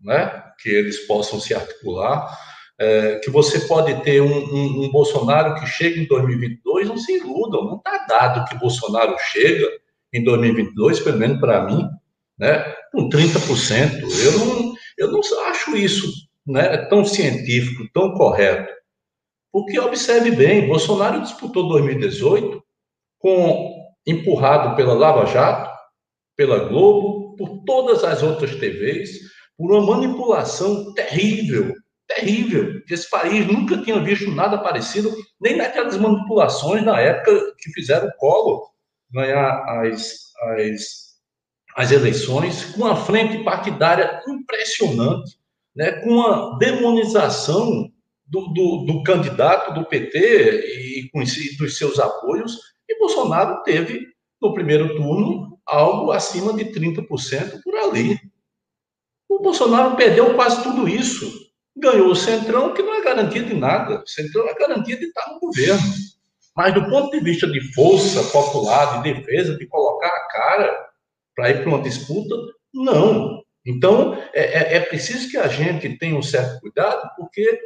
né, 0.00 0.42
que 0.60 0.68
eles 0.68 1.06
possam 1.06 1.40
se 1.40 1.54
articular, 1.54 2.36
é, 2.80 3.16
que 3.16 3.30
você 3.30 3.60
pode 3.60 3.94
ter 4.02 4.22
um, 4.22 4.26
um, 4.26 4.84
um, 4.84 4.90
Bolsonaro 4.90 5.54
que 5.60 5.66
chega 5.66 6.00
em 6.00 6.06
2022, 6.06 6.88
não 6.88 6.96
se 6.96 7.18
iludam, 7.18 7.66
não 7.66 7.76
está 7.76 8.06
dado 8.06 8.48
que 8.48 8.56
Bolsonaro 8.56 9.14
chega 9.18 9.68
em 10.10 10.24
2022, 10.24 11.00
pelo 11.00 11.18
menos 11.18 11.38
para 11.38 11.66
mim, 11.66 11.86
né, 12.38 12.74
com 12.90 13.06
30%. 13.10 14.00
Eu 14.24 14.38
não, 14.38 14.74
eu 14.96 15.12
não 15.12 15.20
acho 15.48 15.76
isso 15.76 16.10
né, 16.46 16.78
tão 16.86 17.04
científico, 17.04 17.86
tão 17.92 18.14
correto. 18.14 18.72
Porque 19.52 19.78
observe 19.78 20.30
bem, 20.30 20.66
Bolsonaro 20.66 21.20
disputou 21.20 21.68
2018 21.68 22.64
com 23.18 23.76
empurrado 24.06 24.74
pela 24.74 24.94
Lava 24.94 25.26
Jato, 25.26 25.70
pela 26.34 26.60
Globo, 26.60 27.36
por 27.36 27.62
todas 27.66 28.02
as 28.04 28.22
outras 28.22 28.54
TVs, 28.54 29.10
por 29.58 29.70
uma 29.70 29.84
manipulação 29.84 30.94
terrível, 30.94 31.74
terrível, 32.14 32.82
que 32.84 32.94
esse 32.94 33.08
país 33.08 33.46
nunca 33.46 33.78
tinha 33.78 34.00
visto 34.00 34.30
nada 34.30 34.58
parecido, 34.58 35.14
nem 35.40 35.56
naquelas 35.56 35.96
manipulações 35.96 36.84
na 36.84 37.00
época 37.00 37.54
que 37.58 37.70
fizeram 37.70 38.08
o 38.08 38.16
Collor 38.16 38.70
ganhar 39.12 39.64
as, 39.82 40.32
as, 40.58 40.82
as 41.76 41.90
eleições, 41.90 42.64
com 42.66 42.82
uma 42.82 42.96
frente 42.96 43.42
partidária 43.44 44.22
impressionante, 44.28 45.38
né, 45.74 45.92
com 46.02 46.10
uma 46.10 46.58
demonização 46.58 47.90
do, 48.26 48.48
do, 48.48 48.84
do 48.86 49.02
candidato 49.02 49.74
do 49.74 49.84
PT 49.84 50.18
e 50.18 51.10
com 51.10 51.20
dos 51.58 51.76
seus 51.76 51.98
apoios, 51.98 52.56
e 52.88 52.98
Bolsonaro 52.98 53.62
teve, 53.62 54.06
no 54.40 54.54
primeiro 54.54 54.96
turno, 54.96 55.60
algo 55.66 56.10
acima 56.10 56.52
de 56.52 56.66
30% 56.66 57.60
por 57.62 57.74
ali. 57.76 58.18
O 59.28 59.40
Bolsonaro 59.40 59.96
perdeu 59.96 60.34
quase 60.34 60.62
tudo 60.62 60.88
isso. 60.88 61.49
Ganhou 61.76 62.08
o 62.08 62.16
Centrão, 62.16 62.74
que 62.74 62.82
não 62.82 62.94
é 62.94 63.02
garantia 63.02 63.42
de 63.42 63.54
nada. 63.54 64.02
O 64.02 64.06
Centrão 64.08 64.48
é 64.48 64.54
garantia 64.54 64.96
de 64.96 65.06
estar 65.06 65.30
no 65.32 65.40
governo. 65.40 65.80
Mas 66.56 66.74
do 66.74 66.88
ponto 66.90 67.10
de 67.10 67.24
vista 67.24 67.46
de 67.46 67.72
força 67.72 68.22
popular, 68.24 69.02
de 69.02 69.14
defesa, 69.14 69.56
de 69.56 69.66
colocar 69.66 70.08
a 70.08 70.28
cara 70.28 70.88
para 71.34 71.50
ir 71.50 71.62
para 71.62 71.68
uma 71.68 71.82
disputa, 71.82 72.34
não. 72.74 73.40
Então, 73.64 74.14
é, 74.34 74.74
é, 74.74 74.76
é 74.76 74.80
preciso 74.80 75.30
que 75.30 75.36
a 75.36 75.48
gente 75.48 75.96
tenha 75.98 76.16
um 76.16 76.22
certo 76.22 76.60
cuidado, 76.60 77.08
porque 77.16 77.58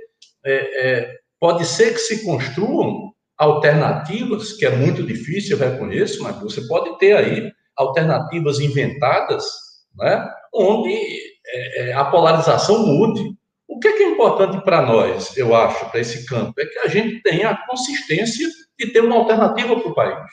é, 0.45 0.55
é, 0.55 1.19
pode 1.41 1.65
ser 1.65 1.93
que 1.93 1.99
se 1.99 2.25
construam 2.25 3.13
alternativas, 3.37 4.53
que 4.53 4.65
é 4.65 4.71
muito 4.71 5.03
difícil, 5.03 5.57
eu 5.57 5.71
reconheço, 5.71 6.23
mas 6.23 6.39
você 6.41 6.67
pode 6.67 6.99
ter 6.99 7.17
aí 7.17 7.51
alternativas 7.77 8.61
inventadas, 8.61 9.45
né, 9.97 10.29
onde 10.53 10.95
é, 11.47 11.91
é 11.91 11.93
a 11.93 12.05
polarização 12.05 12.87
mude. 12.87 13.35
O 13.75 13.81
que 13.81 13.89
é, 13.89 13.93
que 13.97 14.03
é 14.05 14.09
importante 14.11 14.65
para 14.65 14.83
nós, 14.83 15.37
eu 15.37 15.53
acho, 15.53 15.91
para 15.91 15.99
esse 15.99 16.25
campo, 16.27 16.55
é 16.61 16.65
que 16.65 16.79
a 16.79 16.87
gente 16.87 17.21
tenha 17.23 17.51
a 17.51 17.67
consistência 17.67 18.49
de 18.79 18.93
ter 18.93 19.01
uma 19.01 19.17
alternativa 19.17 19.75
para 19.75 19.89
o 19.89 19.95
país, 19.95 20.31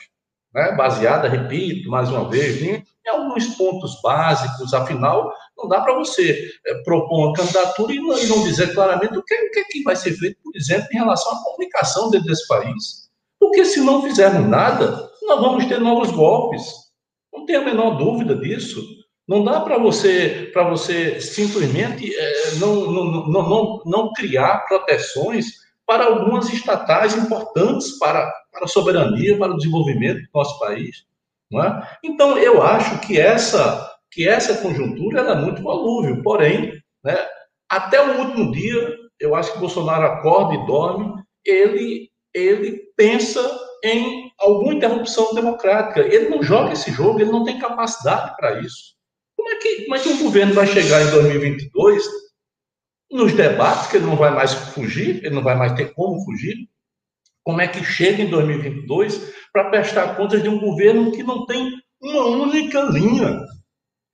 né, 0.54 0.76
baseada, 0.76 1.28
repito, 1.28 1.90
mais 1.90 2.08
uma 2.08 2.30
vez, 2.30 2.62
em, 2.62 2.74
em 2.74 3.10
alguns 3.10 3.46
pontos 3.56 4.00
básicos, 4.00 4.72
afinal, 4.72 5.34
não 5.58 5.68
dá 5.68 5.80
para 5.80 5.92
você 5.92 6.50
é, 6.64 6.74
propor 6.84 7.26
uma 7.26 7.32
candidatura 7.32 7.92
e 7.92 7.98
não, 7.98 8.16
e 8.16 8.26
não 8.26 8.44
dizer 8.44 8.72
claramente 8.74 9.18
o 9.18 9.24
que, 9.24 9.34
o 9.34 9.50
que, 9.50 9.58
é 9.58 9.64
que 9.64 9.82
vai 9.82 9.96
ser 9.96 10.12
feito, 10.12 10.38
por 10.40 10.54
exemplo, 10.54 10.86
em 10.92 10.98
relação 10.98 11.32
à 11.32 11.42
comunicação 11.42 12.10
dentro 12.10 12.28
desse 12.28 12.46
país. 12.46 13.10
Porque 13.40 13.64
se 13.64 13.80
não 13.80 14.02
fizermos 14.02 14.48
nada, 14.48 15.10
nós 15.22 15.40
vamos 15.40 15.66
ter 15.66 15.80
novos 15.80 16.12
golpes. 16.12 16.62
Não 17.34 17.44
tem 17.44 17.56
a 17.56 17.64
menor 17.64 17.96
dúvida 17.96 18.36
disso. 18.36 18.80
Não 19.28 19.44
dá 19.44 19.60
para 19.60 19.78
você, 19.78 20.50
para 20.52 20.68
você 20.68 21.20
simplesmente 21.20 22.12
é, 22.14 22.54
não, 22.56 22.90
não, 22.90 23.28
não, 23.28 23.82
não, 23.86 24.12
criar 24.12 24.66
proteções 24.66 25.46
para 25.86 26.06
algumas 26.06 26.52
estatais 26.52 27.16
importantes 27.16 27.98
para, 27.98 28.32
para 28.50 28.64
a 28.64 28.68
soberania, 28.68 29.38
para 29.38 29.52
o 29.52 29.56
desenvolvimento 29.56 30.22
do 30.22 30.28
nosso 30.34 30.58
país. 30.58 31.04
Não 31.50 31.62
é? 31.62 31.98
Então, 32.02 32.36
eu 32.38 32.62
acho 32.62 33.00
que 33.00 33.18
essa 33.20 33.90
que 34.12 34.28
essa 34.28 34.58
conjuntura 34.58 35.22
é 35.22 35.34
muito 35.34 35.62
volúvel, 35.62 36.22
porém, 36.22 36.78
né, 37.02 37.16
até 37.68 37.98
o 37.98 38.18
último 38.18 38.52
dia, 38.52 38.98
eu 39.18 39.34
acho 39.34 39.54
que 39.54 39.58
Bolsonaro 39.58 40.04
acorda 40.04 40.54
e 40.54 40.66
dorme, 40.66 41.14
ele, 41.44 42.10
ele 42.34 42.82
pensa 42.94 43.40
em 43.82 44.30
alguma 44.38 44.74
interrupção 44.74 45.32
democrática. 45.34 46.00
Ele 46.00 46.28
não 46.28 46.42
joga 46.42 46.72
esse 46.72 46.92
jogo, 46.92 47.20
ele 47.20 47.32
não 47.32 47.44
tem 47.44 47.58
capacidade 47.58 48.36
para 48.36 48.60
isso. 48.60 48.94
Como 49.42 49.48
é, 49.48 49.56
que, 49.56 49.82
como 49.82 49.96
é 49.96 49.98
que 49.98 50.08
um 50.08 50.22
governo 50.22 50.54
vai 50.54 50.66
chegar 50.66 51.02
em 51.02 51.10
2022 51.10 52.04
nos 53.10 53.32
debates, 53.32 53.88
que 53.88 53.96
ele 53.96 54.06
não 54.06 54.16
vai 54.16 54.30
mais 54.30 54.54
fugir, 54.54 55.24
ele 55.24 55.34
não 55.34 55.42
vai 55.42 55.56
mais 55.56 55.72
ter 55.72 55.92
como 55.94 56.24
fugir? 56.24 56.54
Como 57.42 57.60
é 57.60 57.66
que 57.66 57.84
chega 57.84 58.22
em 58.22 58.30
2022 58.30 59.32
para 59.52 59.68
prestar 59.68 60.16
contas 60.16 60.42
de 60.42 60.48
um 60.48 60.60
governo 60.60 61.10
que 61.10 61.22
não 61.22 61.44
tem 61.44 61.72
uma 62.00 62.26
única 62.26 62.80
linha 62.82 63.42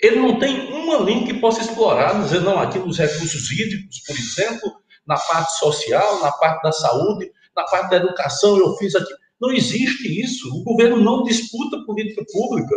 ele 0.00 0.20
não 0.20 0.38
tem 0.38 0.72
uma 0.72 0.98
linha 0.98 1.26
que 1.26 1.34
possa 1.34 1.60
explorar, 1.60 2.22
dizer, 2.22 2.40
não, 2.40 2.58
aqui 2.58 2.78
nos 2.78 2.98
recursos 2.98 3.50
hídricos, 3.50 4.00
por 4.06 4.16
exemplo, 4.16 4.72
na 5.06 5.16
parte 5.16 5.58
social, 5.58 6.20
na 6.20 6.30
parte 6.30 6.62
da 6.62 6.70
saúde, 6.70 7.30
na 7.56 7.64
parte 7.64 7.90
da 7.90 7.96
educação, 7.96 8.56
eu 8.58 8.76
fiz 8.76 8.94
aqui. 8.94 9.12
Não 9.40 9.50
existe 9.52 10.22
isso. 10.22 10.48
O 10.56 10.62
governo 10.62 11.00
não 11.00 11.24
disputa 11.24 11.84
política 11.84 12.24
pública. 12.32 12.76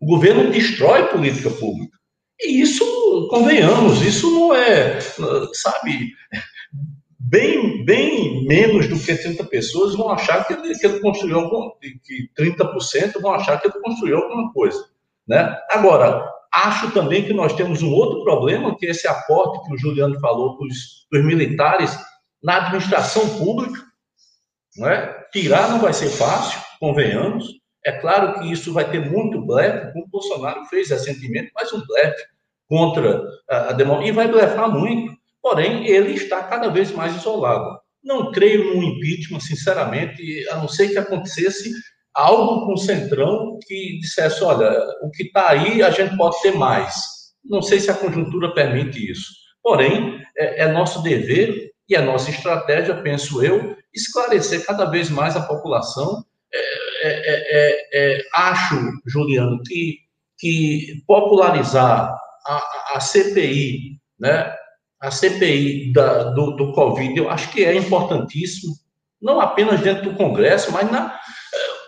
O 0.00 0.06
governo 0.06 0.50
destrói 0.50 1.08
política 1.08 1.50
pública. 1.50 1.96
E 2.40 2.60
isso, 2.60 2.84
convenhamos, 3.30 4.02
isso 4.02 4.30
não 4.30 4.54
é, 4.54 4.98
sabe, 5.54 6.12
bem, 7.18 7.84
bem 7.84 8.46
menos 8.46 8.88
do 8.88 8.98
que 8.98 9.14
30 9.14 9.44
pessoas 9.44 9.94
vão 9.96 10.10
achar 10.10 10.46
que 10.46 10.52
ele, 10.52 10.74
que 10.78 10.86
ele 10.86 11.00
construiu 11.00 11.40
algum, 11.40 11.70
que 11.80 12.30
30% 12.38 13.20
vão 13.20 13.32
achar 13.32 13.60
que 13.60 13.68
ele 13.68 13.80
construiu 13.80 14.18
alguma 14.18 14.52
coisa. 14.52 14.78
Né? 15.26 15.56
Agora, 15.70 16.30
acho 16.52 16.90
também 16.92 17.24
que 17.24 17.32
nós 17.32 17.54
temos 17.54 17.82
um 17.82 17.90
outro 17.90 18.22
problema, 18.22 18.76
que 18.76 18.86
é 18.86 18.90
esse 18.90 19.08
aporte 19.08 19.66
que 19.66 19.74
o 19.74 19.78
Juliano 19.78 20.18
falou 20.20 20.56
dos, 20.58 21.06
dos 21.10 21.24
militares 21.24 21.98
na 22.42 22.58
administração 22.58 23.38
pública. 23.38 23.82
Né? 24.76 25.06
Tirar 25.32 25.70
não 25.70 25.80
vai 25.80 25.92
ser 25.92 26.10
fácil, 26.10 26.60
convenhamos. 26.78 27.46
É 27.86 27.92
claro 27.92 28.40
que 28.40 28.50
isso 28.50 28.72
vai 28.72 28.90
ter 28.90 29.08
muito 29.08 29.40
blefe, 29.40 29.92
como 29.92 30.04
o 30.04 30.08
Bolsonaro 30.08 30.64
fez 30.66 30.90
recentemente, 30.90 31.52
mas 31.54 31.72
um 31.72 31.80
blefe 31.86 32.24
contra 32.68 33.22
a, 33.48 33.70
a 33.70 33.72
democracia, 33.72 34.10
e 34.10 34.14
vai 34.14 34.26
blefar 34.26 34.68
muito. 34.68 35.16
Porém, 35.40 35.86
ele 35.86 36.14
está 36.14 36.42
cada 36.42 36.68
vez 36.68 36.90
mais 36.90 37.14
isolado. 37.14 37.78
Não 38.02 38.32
creio 38.32 38.74
no 38.74 38.82
impeachment, 38.82 39.38
sinceramente, 39.38 40.48
a 40.48 40.56
não 40.56 40.66
ser 40.66 40.88
que 40.88 40.98
acontecesse 40.98 41.70
algo 42.12 42.66
com 42.66 42.72
o 42.72 42.78
Centrão 42.78 43.56
que 43.64 43.98
dissesse: 44.00 44.42
olha, 44.42 44.72
o 45.02 45.10
que 45.10 45.22
está 45.22 45.50
aí 45.50 45.80
a 45.80 45.90
gente 45.90 46.16
pode 46.16 46.42
ter 46.42 46.56
mais. 46.56 46.94
Não 47.44 47.62
sei 47.62 47.78
se 47.78 47.88
a 47.88 47.94
conjuntura 47.94 48.52
permite 48.52 49.10
isso. 49.10 49.30
Porém, 49.62 50.20
é, 50.36 50.64
é 50.64 50.72
nosso 50.72 51.02
dever 51.02 51.70
e 51.88 51.94
a 51.94 52.02
nossa 52.02 52.30
estratégia, 52.30 53.00
penso 53.00 53.44
eu, 53.44 53.76
esclarecer 53.94 54.66
cada 54.66 54.86
vez 54.86 55.08
mais 55.08 55.36
a 55.36 55.42
população. 55.42 56.24
É, 57.06 57.12
é, 57.12 58.12
é, 58.12 58.18
é 58.18 58.22
acho, 58.34 58.76
Juliano, 59.06 59.60
que, 59.64 59.98
que 60.38 61.02
popularizar 61.06 62.14
a, 62.46 62.94
a 62.94 63.00
CPI, 63.00 63.98
né, 64.18 64.54
a 65.00 65.10
CPI 65.10 65.92
da, 65.92 66.30
do, 66.30 66.52
do 66.52 66.72
Covid, 66.72 67.16
eu 67.16 67.30
acho 67.30 67.50
que 67.52 67.64
é 67.64 67.74
importantíssimo, 67.74 68.74
não 69.20 69.40
apenas 69.40 69.80
dentro 69.80 70.10
do 70.10 70.16
Congresso, 70.16 70.72
mas 70.72 70.90
na, 70.90 71.18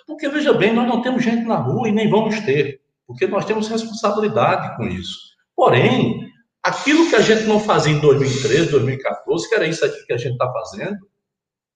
porque, 0.08 0.26
veja 0.28 0.54
bem, 0.54 0.72
nós 0.72 0.88
não 0.88 1.02
temos 1.02 1.22
gente 1.22 1.44
na 1.44 1.56
rua 1.56 1.86
e 1.86 1.92
nem 1.92 2.08
vamos 2.08 2.40
ter, 2.40 2.80
porque 3.06 3.26
nós 3.26 3.44
temos 3.44 3.68
responsabilidade 3.68 4.74
com 4.76 4.84
isso. 4.84 5.18
Porém, 5.54 6.26
aquilo 6.62 7.08
que 7.10 7.14
a 7.14 7.20
gente 7.20 7.42
não 7.42 7.60
fazia 7.60 7.92
em 7.92 8.00
2013, 8.00 8.70
2014, 8.70 9.48
que 9.48 9.54
era 9.54 9.66
isso 9.66 9.84
aqui 9.84 10.06
que 10.06 10.12
a 10.12 10.16
gente 10.16 10.32
está 10.32 10.50
fazendo, 10.50 10.98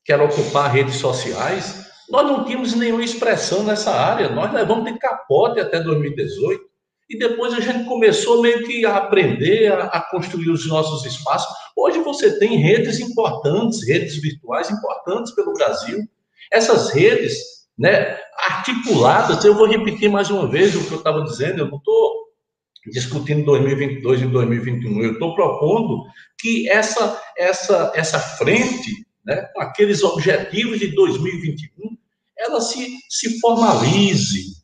que 0.03 0.13
era 0.13 0.25
ocupar 0.25 0.73
redes 0.73 0.97
sociais, 0.97 1.87
nós 2.13 2.27
não 2.27 2.45
tínhamos 2.45 2.75
nenhuma 2.75 3.03
expressão 3.03 3.63
nessa 3.63 3.91
área. 3.91 4.29
Nós 4.29 4.53
levamos 4.53 4.85
de 4.85 4.99
capote 4.99 5.59
até 5.59 5.81
2018. 5.81 6.63
E 7.09 7.19
depois 7.19 7.55
a 7.55 7.61
gente 7.61 7.87
começou 7.87 8.43
meio 8.43 8.67
que 8.67 8.85
a 8.85 8.99
aprender 8.99 9.73
a, 9.73 9.85
a, 9.85 10.11
construir 10.11 10.51
os 10.51 10.69
nossos 10.69 11.07
espaços. 11.07 11.51
Hoje 11.75 12.01
você 12.01 12.39
tem 12.39 12.59
redes 12.59 13.01
importantes, 13.01 13.89
redes 13.89 14.21
virtuais 14.21 14.71
importantes 14.71 15.35
pelo 15.35 15.55
Brasil. 15.55 16.01
Essas 16.53 16.91
redes 16.91 17.35
né, 17.79 18.19
articuladas. 18.37 19.43
Eu 19.43 19.55
vou 19.55 19.67
repetir 19.67 20.11
mais 20.11 20.29
uma 20.29 20.47
vez 20.47 20.77
o 20.77 20.87
que 20.87 20.93
eu 20.93 20.99
estava 20.99 21.25
dizendo, 21.25 21.61
eu 21.61 21.71
não 21.71 21.79
estou 21.79 22.23
discutindo 22.93 23.47
2022 23.47 24.21
e 24.21 24.27
2021, 24.27 25.03
eu 25.03 25.13
estou 25.13 25.35
propondo 25.35 26.03
que 26.39 26.69
essa, 26.69 27.19
essa, 27.39 27.91
essa 27.95 28.19
frente, 28.19 29.07
né, 29.25 29.37
com 29.55 29.63
aqueles 29.63 30.03
objetivos 30.03 30.79
de 30.79 30.89
2021, 30.89 31.97
ela 32.43 32.61
se, 32.61 32.99
se 33.09 33.41
formalize, 33.41 34.63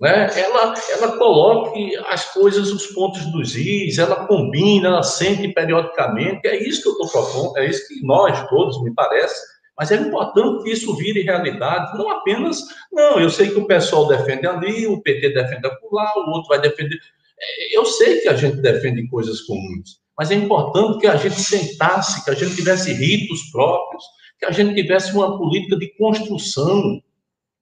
né? 0.00 0.28
ela, 0.38 0.74
ela 0.90 1.18
coloque 1.18 1.96
as 2.08 2.32
coisas, 2.32 2.70
os 2.70 2.86
pontos 2.86 3.24
dos 3.32 3.54
is, 3.54 3.98
ela 3.98 4.26
combina, 4.26 4.88
ela 4.88 5.02
sente 5.02 5.48
periodicamente, 5.48 6.46
é 6.48 6.66
isso 6.66 6.82
que 6.82 6.88
eu 6.88 6.92
estou 6.92 7.08
propondo, 7.10 7.58
é 7.58 7.66
isso 7.66 7.86
que 7.86 8.04
nós 8.04 8.48
todos, 8.48 8.82
me 8.82 8.94
parece, 8.94 9.38
mas 9.78 9.90
é 9.90 9.96
importante 9.96 10.64
que 10.64 10.70
isso 10.70 10.94
vire 10.96 11.22
realidade, 11.22 11.96
não 11.96 12.10
apenas, 12.10 12.62
não, 12.92 13.18
eu 13.20 13.30
sei 13.30 13.50
que 13.50 13.58
o 13.58 13.66
pessoal 13.66 14.08
defende 14.08 14.46
ali, 14.46 14.86
o 14.86 15.00
PT 15.02 15.30
defende 15.30 15.66
acolá, 15.66 16.12
o 16.16 16.30
outro 16.30 16.48
vai 16.48 16.60
defender. 16.60 16.98
É, 17.40 17.78
eu 17.78 17.86
sei 17.86 18.20
que 18.20 18.28
a 18.28 18.36
gente 18.36 18.56
defende 18.56 19.08
coisas 19.08 19.40
comuns, 19.42 20.00
mas 20.18 20.30
é 20.30 20.34
importante 20.34 20.98
que 20.98 21.06
a 21.06 21.16
gente 21.16 21.40
sentasse, 21.40 22.22
que 22.24 22.30
a 22.30 22.34
gente 22.34 22.54
tivesse 22.54 22.92
ritos 22.92 23.50
próprios, 23.50 24.04
que 24.38 24.46
a 24.46 24.50
gente 24.50 24.74
tivesse 24.74 25.12
uma 25.12 25.38
política 25.38 25.76
de 25.76 25.94
construção 25.96 27.00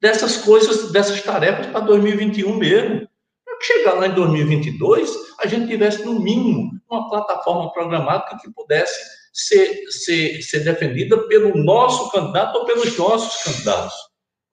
dessas 0.01 0.38
coisas, 0.38 0.92
dessas 0.92 1.22
tarefas 1.22 1.66
para 1.66 1.80
2021 1.80 2.57
mesmo. 2.57 3.09
Para 3.44 3.61
chegar 3.62 3.94
lá 3.94 4.07
em 4.07 4.14
2022, 4.14 5.11
a 5.40 5.46
gente 5.46 5.68
tivesse, 5.68 6.05
no 6.05 6.20
mínimo, 6.20 6.70
uma 6.90 7.09
plataforma 7.09 7.72
programática 7.72 8.38
que 8.40 8.53
pudesse 8.53 8.99
ser, 9.32 9.84
ser, 9.90 10.42
ser 10.42 10.61
defendida 10.61 11.16
pelo 11.28 11.57
nosso 11.57 12.11
candidato 12.11 12.57
ou 12.57 12.64
pelos 12.64 12.96
nossos 12.96 13.42
candidatos. 13.42 13.94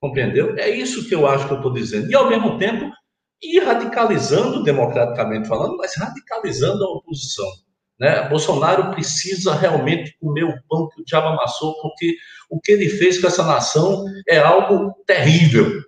Compreendeu? 0.00 0.56
É 0.58 0.68
isso 0.68 1.08
que 1.08 1.14
eu 1.14 1.26
acho 1.26 1.46
que 1.46 1.52
eu 1.52 1.58
estou 1.58 1.72
dizendo. 1.72 2.10
E, 2.10 2.14
ao 2.14 2.28
mesmo 2.28 2.58
tempo, 2.58 2.90
ir 3.42 3.60
radicalizando, 3.60 4.62
democraticamente 4.62 5.48
falando, 5.48 5.76
mas 5.76 5.96
radicalizando 5.96 6.84
a 6.84 6.90
oposição. 6.90 7.46
Né? 7.98 8.28
Bolsonaro 8.28 8.90
precisa 8.90 9.54
realmente 9.54 10.16
comer 10.20 10.44
o 10.44 10.54
pão 10.68 10.88
que 10.88 11.00
o 11.00 11.04
diabo 11.04 11.28
amassou, 11.28 11.74
porque 11.80 12.16
o 12.48 12.60
que 12.60 12.72
ele 12.72 12.88
fez 12.88 13.20
com 13.20 13.26
essa 13.26 13.44
nação 13.44 14.04
é 14.28 14.38
algo 14.38 14.94
terrível. 15.06 15.82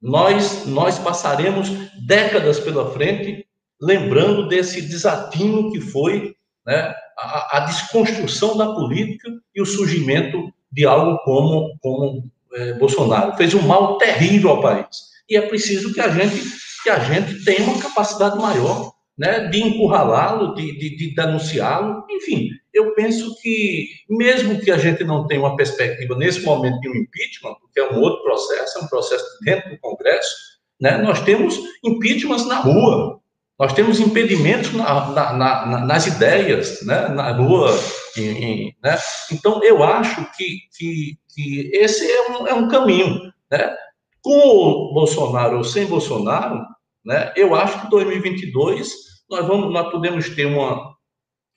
Nós, 0.00 0.66
nós 0.66 0.98
passaremos 0.98 1.70
décadas 2.06 2.60
pela 2.60 2.90
frente 2.92 3.46
lembrando 3.80 4.48
desse 4.48 4.82
desatino 4.82 5.72
que 5.72 5.80
foi 5.80 6.34
né, 6.66 6.94
a, 7.18 7.58
a, 7.58 7.60
desconstrução 7.60 8.56
da 8.56 8.72
política 8.74 9.28
e 9.54 9.60
o 9.60 9.66
surgimento 9.66 10.52
de 10.70 10.86
algo 10.86 11.18
como, 11.24 11.76
como 11.80 12.30
é, 12.54 12.72
Bolsonaro. 12.74 13.36
Fez 13.36 13.54
um 13.54 13.62
mal 13.62 13.98
terrível 13.98 14.50
ao 14.50 14.60
país. 14.60 15.14
E 15.28 15.36
é 15.36 15.42
preciso 15.42 15.92
que 15.92 16.00
a 16.00 16.08
gente, 16.08 16.42
que 16.82 16.90
a 16.90 16.98
gente 17.00 17.44
tenha 17.44 17.62
uma 17.62 17.80
capacidade 17.80 18.38
maior 18.38 18.93
né, 19.16 19.48
de 19.48 19.62
encurralá-lo, 19.62 20.54
de, 20.54 20.76
de, 20.76 20.96
de 20.96 21.14
denunciá-lo. 21.14 22.04
Enfim, 22.10 22.50
eu 22.72 22.94
penso 22.94 23.34
que, 23.40 23.88
mesmo 24.08 24.60
que 24.60 24.70
a 24.70 24.76
gente 24.78 25.04
não 25.04 25.26
tenha 25.26 25.40
uma 25.40 25.56
perspectiva 25.56 26.16
nesse 26.16 26.42
momento 26.42 26.80
de 26.80 26.88
um 26.88 26.96
impeachment, 26.96 27.54
porque 27.60 27.80
é 27.80 27.92
um 27.92 28.00
outro 28.00 28.22
processo, 28.22 28.78
é 28.78 28.82
um 28.82 28.88
processo 28.88 29.24
dentro 29.42 29.70
do 29.70 29.78
Congresso, 29.78 30.34
né, 30.80 30.98
nós 30.98 31.22
temos 31.22 31.58
impeachments 31.84 32.46
na 32.46 32.60
rua. 32.60 33.20
Nós 33.58 33.72
temos 33.72 34.00
impedimentos 34.00 34.72
na, 34.72 35.10
na, 35.10 35.32
na, 35.32 35.86
nas 35.86 36.06
ideias, 36.08 36.82
né? 36.82 37.08
na 37.08 37.30
rua. 37.30 37.70
Em, 38.16 38.22
em, 38.22 38.76
né? 38.82 38.98
Então, 39.30 39.62
eu 39.62 39.82
acho 39.84 40.28
que, 40.36 40.58
que, 40.76 41.16
que 41.32 41.70
esse 41.72 42.04
é 42.10 42.30
um, 42.32 42.48
é 42.48 42.54
um 42.54 42.66
caminho. 42.66 43.32
Né? 43.48 43.76
Com 44.20 44.36
o 44.36 44.92
Bolsonaro 44.92 45.58
ou 45.58 45.64
sem 45.64 45.86
Bolsonaro, 45.86 46.64
né? 47.04 47.32
eu 47.36 47.54
acho 47.54 47.80
que 47.82 47.90
2022 47.90 49.03
nós, 49.30 49.46
vamos, 49.46 49.72
nós 49.72 49.90
podemos 49.90 50.28
ter 50.30 50.46
uma, 50.46 50.94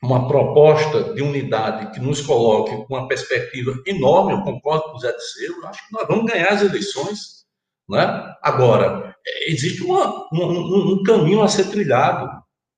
uma 0.02 0.27
proposta 0.27 1.14
de 1.14 1.22
unidade 1.22 1.91
que 1.91 1.99
nos 1.99 2.22
coloque 2.22 2.76
com 2.85 2.95
uma 2.95 3.07
perspectiva 3.07 3.73
enorme, 3.85 4.34
eu 4.34 4.41
concordo 4.41 4.91
com 4.91 4.98
o 4.98 4.99
Zé 4.99 5.11
Disseu, 5.14 5.65
acho 5.65 5.88
que 5.88 5.94
nós 5.94 6.07
vamos 6.07 6.31
ganhar 6.31 6.49
as 6.49 6.61
eleições. 6.61 7.45
Né? 7.89 8.35
Agora, 8.41 9.15
existe 9.48 9.84
uma, 9.84 10.27
um, 10.34 10.94
um, 10.94 11.03
caminho 11.03 11.41
a 11.41 11.48
ser 11.48 11.69
trilhado 11.69 12.30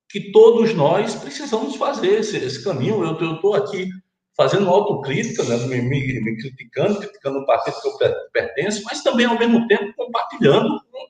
que 0.10 0.32
todos 0.32 0.74
nós 0.74 1.16
precisamos 1.16 1.76
fazer 1.76 2.20
esse, 2.20 2.38
esse 2.38 2.64
caminho. 2.64 3.04
Eu 3.04 3.36
estou 3.36 3.56
aqui 3.56 3.90
fazendo 4.36 4.70
autocrítica, 4.70 5.44
né? 5.44 5.58
me, 5.68 5.82
me, 5.82 6.22
me, 6.22 6.38
criticando, 6.38 7.00
criticando 7.00 7.40
o 7.40 7.46
partido 7.46 7.82
que 7.82 7.88
eu 7.88 8.30
pertenço, 8.32 8.84
mas 8.86 9.04
também, 9.04 9.26
ao 9.26 9.38
mesmo 9.38 9.68
tempo, 9.68 9.94
compartilhando 9.98 10.80
com, 10.92 11.08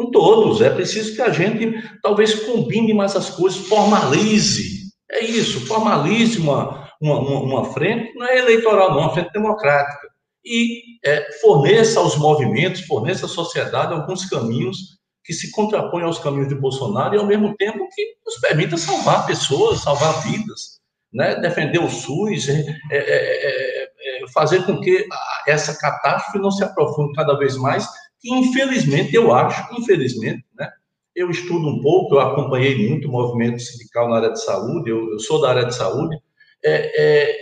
com 0.00 0.10
todos. 0.10 0.62
É 0.62 0.70
preciso 0.70 1.14
que 1.14 1.22
a 1.22 1.30
gente, 1.30 1.82
talvez, 2.02 2.34
combine 2.34 2.94
mais 2.94 3.14
as 3.14 3.30
coisas, 3.30 3.66
formalize. 3.68 4.90
É 5.10 5.24
isso, 5.24 5.66
formalize 5.66 6.38
uma, 6.38 6.88
uma, 7.00 7.18
uma, 7.18 7.64
frente, 7.72 8.14
não 8.14 8.26
é 8.26 8.38
eleitoral, 8.38 8.92
não, 8.92 9.00
é 9.00 9.02
uma 9.02 9.12
frente 9.12 9.32
democrática 9.32 10.08
e 10.44 10.98
é, 11.04 11.32
forneça 11.40 12.00
aos 12.00 12.16
movimentos, 12.16 12.82
forneça 12.82 13.26
à 13.26 13.28
sociedade 13.28 13.92
alguns 13.92 14.24
caminhos 14.24 15.00
que 15.24 15.34
se 15.34 15.50
contrapõem 15.50 16.04
aos 16.04 16.18
caminhos 16.18 16.48
de 16.48 16.54
Bolsonaro 16.54 17.14
e, 17.14 17.18
ao 17.18 17.26
mesmo 17.26 17.54
tempo, 17.56 17.86
que 17.94 18.14
nos 18.24 18.36
permita 18.40 18.76
salvar 18.76 19.26
pessoas, 19.26 19.80
salvar 19.80 20.22
vidas, 20.22 20.80
né? 21.12 21.34
defender 21.36 21.78
o 21.78 21.90
SUS, 21.90 22.48
é, 22.48 22.64
é, 22.90 22.98
é, 22.98 23.84
é 23.84 24.28
fazer 24.32 24.64
com 24.64 24.80
que 24.80 25.06
essa 25.46 25.78
catástrofe 25.78 26.38
não 26.38 26.50
se 26.50 26.64
aprofunde 26.64 27.12
cada 27.12 27.36
vez 27.36 27.56
mais, 27.56 27.86
que, 28.20 28.32
infelizmente, 28.32 29.14
eu 29.14 29.32
acho, 29.32 29.74
infelizmente, 29.80 30.44
né? 30.54 30.70
eu 31.14 31.30
estudo 31.30 31.68
um 31.68 31.80
pouco, 31.80 32.14
eu 32.14 32.20
acompanhei 32.20 32.88
muito 32.88 33.08
o 33.08 33.12
movimento 33.12 33.60
sindical 33.60 34.08
na 34.08 34.16
área 34.16 34.32
de 34.32 34.42
saúde, 34.42 34.90
eu, 34.90 35.10
eu 35.12 35.18
sou 35.18 35.40
da 35.40 35.50
área 35.50 35.64
de 35.64 35.74
saúde, 35.74 36.16
é, 36.62 37.26
é, 37.26 37.36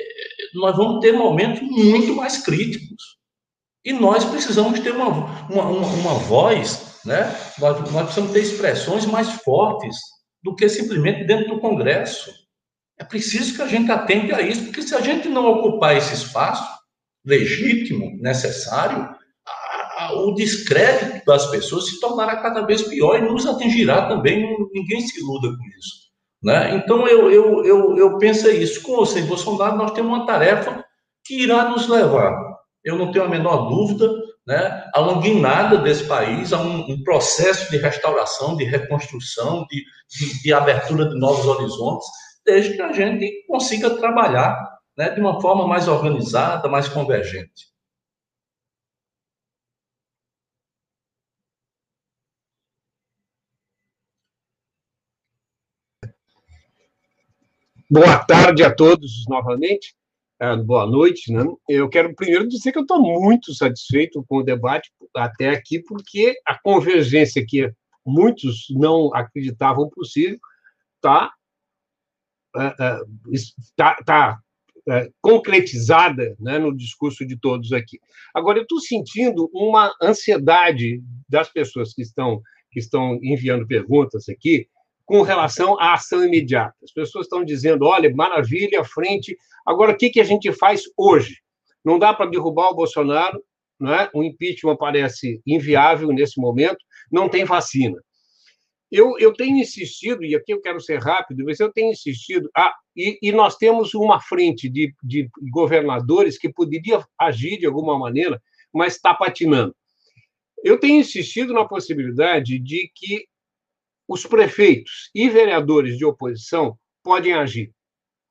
nós 0.55 0.77
vamos 0.77 1.01
ter 1.01 1.13
momentos 1.13 1.61
muito 1.63 2.15
mais 2.15 2.39
críticos. 2.39 3.19
E 3.85 3.93
nós 3.93 4.25
precisamos 4.25 4.81
ter 4.81 4.93
uma, 4.93 5.09
uma, 5.49 5.65
uma, 5.65 5.87
uma 5.87 6.15
voz, 6.15 7.01
né? 7.05 7.35
Nós, 7.59 7.79
nós 7.93 8.05
precisamos 8.05 8.33
ter 8.33 8.41
expressões 8.41 9.07
mais 9.07 9.31
fortes 9.43 9.97
do 10.43 10.55
que 10.55 10.69
simplesmente 10.69 11.25
dentro 11.25 11.55
do 11.55 11.61
Congresso. 11.61 12.33
É 12.99 13.05
preciso 13.05 13.55
que 13.55 13.63
a 13.63 13.69
gente 13.69 13.91
atente 13.91 14.33
a 14.33 14.41
isso, 14.41 14.65
porque 14.65 14.83
se 14.83 14.95
a 14.95 15.01
gente 15.01 15.29
não 15.29 15.47
ocupar 15.47 15.97
esse 15.97 16.15
espaço 16.15 16.69
legítimo, 17.25 18.17
necessário, 18.21 19.09
o 20.13 20.35
descrédito 20.35 21.25
das 21.27 21.47
pessoas 21.51 21.87
se 21.87 22.01
tornará 22.01 22.37
cada 22.37 22.63
vez 22.63 22.83
pior 22.83 23.19
e 23.19 23.23
nos 23.23 23.47
atingirá 23.47 24.09
também. 24.09 24.57
Ninguém 24.73 25.01
se 25.01 25.21
iluda 25.21 25.49
com 25.49 25.79
isso. 25.79 26.09
Né? 26.43 26.77
Então, 26.77 27.07
eu, 27.09 27.31
eu, 27.31 27.65
eu, 27.65 27.97
eu 27.97 28.19
penso 28.19 28.49
isso. 28.51 28.83
Com 28.83 28.93
ou 28.93 29.07
sem 29.07 29.27
Bolsonaro, 29.27 29.77
nós 29.77 29.93
temos 29.93 30.13
uma 30.13 30.27
tarefa 30.27 30.85
que 31.25 31.43
irá 31.43 31.69
nos 31.69 31.89
levar, 31.89 32.35
eu 32.83 32.97
não 32.97 33.13
tenho 33.13 33.27
a 33.27 33.29
menor 33.29 33.69
dúvida, 33.69 34.11
né, 34.47 34.89
a 34.95 35.01
uma 35.03 35.21
guinada 35.21 35.77
desse 35.77 36.05
país, 36.05 36.55
a 36.55 36.59
um, 36.59 36.91
um 36.91 37.05
processo 37.05 37.71
de 37.71 37.77
restauração, 37.77 38.57
de 38.57 38.65
reconstrução, 38.65 39.67
de, 39.69 39.85
de, 40.09 40.43
de 40.43 40.53
abertura 40.55 41.07
de 41.07 41.19
novos 41.19 41.45
horizontes, 41.45 42.09
desde 42.47 42.75
que 42.75 42.81
a 42.81 42.91
gente 42.95 43.45
consiga 43.47 43.91
trabalhar 43.91 44.57
né, 44.97 45.11
de 45.11 45.21
uma 45.21 45.39
forma 45.39 45.67
mais 45.67 45.87
organizada, 45.87 46.67
mais 46.67 46.89
convergente. 46.89 47.69
Boa 57.91 58.23
tarde 58.23 58.63
a 58.63 58.75
todos 58.75 59.25
novamente. 59.27 59.97
Uh, 60.43 60.63
boa 60.63 60.85
noite. 60.87 61.33
Né? 61.33 61.43
Eu 61.67 61.89
quero 61.89 62.15
primeiro 62.15 62.47
dizer 62.47 62.71
que 62.71 62.77
eu 62.77 62.83
estou 62.83 63.01
muito 63.01 63.55
satisfeito 63.55 64.23
com 64.29 64.37
o 64.37 64.43
debate 64.43 64.93
até 65.17 65.49
aqui, 65.49 65.83
porque 65.83 66.39
a 66.47 66.59
convergência 66.61 67.43
que 67.47 67.73
muitos 68.05 68.67
não 68.73 69.15
acreditavam 69.15 69.89
possível 69.89 70.39
está 70.97 71.33
está, 73.33 73.97
está 73.99 74.39
é, 74.87 75.11
concretizada 75.23 76.37
né, 76.39 76.59
no 76.59 76.77
discurso 76.77 77.25
de 77.27 77.39
todos 77.39 77.73
aqui. 77.73 77.99
Agora, 78.35 78.59
eu 78.59 78.63
estou 78.63 78.81
sentindo 78.81 79.49
uma 79.51 79.95
ansiedade 80.03 81.03
das 81.27 81.49
pessoas 81.51 81.95
que 81.95 82.03
estão, 82.03 82.43
que 82.71 82.81
estão 82.81 83.19
enviando 83.23 83.67
perguntas 83.67 84.29
aqui 84.29 84.69
com 85.09 85.23
relação 85.23 85.81
à 85.81 85.95
ação 85.95 86.23
imediata. 86.23 86.77
As 86.85 86.93
pessoas 86.93 87.25
estão 87.25 87.43
dizendo: 87.43 87.87
olha, 87.87 88.15
maravilha, 88.15 88.85
frente. 88.85 89.37
Agora, 89.67 89.93
o 89.93 89.97
que, 89.97 90.11
que 90.11 90.21
a 90.21 90.25
gente 90.25 90.53
faz 90.53 90.83
hoje? 90.97 91.39
Não 91.83 91.99
dá 91.99 92.13
para 92.13 92.29
derrubar 92.29 92.69
o 92.69 92.75
Bolsonaro, 92.75 93.43
né? 93.81 94.11
o 94.13 94.23
impeachment 94.23 94.77
parece 94.77 95.41
inviável 95.47 96.09
nesse 96.09 96.39
momento, 96.39 96.79
não 97.11 97.27
tem 97.27 97.45
vacina. 97.45 97.97
Eu, 98.93 99.19
eu 99.19 99.33
tenho 99.33 99.57
insistido, 99.57 100.25
e 100.25 100.35
aqui 100.35 100.53
eu 100.53 100.61
quero 100.61 100.81
ser 100.81 100.99
rápido, 100.99 101.45
mas 101.45 101.59
eu 101.59 101.73
tenho 101.73 101.93
insistido, 101.93 102.51
ah, 102.55 102.75
e, 102.95 103.19
e 103.23 103.33
nós 103.33 103.57
temos 103.57 103.95
uma 103.95 104.21
frente 104.21 104.69
de, 104.69 104.95
de 105.03 105.29
governadores 105.51 106.39
que 106.39 106.53
poderia 106.53 107.03
agir 107.19 107.59
de 107.59 107.67
alguma 107.67 107.99
maneira, 107.99 108.41
mas 108.73 108.95
está 108.95 109.15
patinando. 109.15 109.75
Eu 110.63 110.79
tenho 110.79 111.01
insistido 111.01 111.55
na 111.55 111.67
possibilidade 111.67 112.59
de 112.59 112.91
que 112.95 113.27
os 114.09 114.25
prefeitos 114.27 115.11
e 115.15 115.29
vereadores 115.29 115.99
de 115.99 116.05
oposição 116.05 116.79
podem 117.03 117.35
agir. 117.35 117.71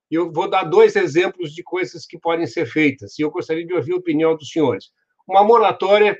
Eu 0.09 0.31
vou 0.31 0.49
dar 0.49 0.63
dois 0.63 0.95
exemplos 0.95 1.53
de 1.53 1.61
coisas 1.61 2.05
que 2.05 2.17
podem 2.17 2.47
ser 2.47 2.65
feitas, 2.65 3.17
e 3.19 3.21
eu 3.21 3.29
gostaria 3.29 3.65
de 3.65 3.73
ouvir 3.73 3.93
a 3.93 3.97
opinião 3.97 4.35
dos 4.35 4.49
senhores. 4.49 4.91
Uma 5.27 5.43
moratória 5.43 6.17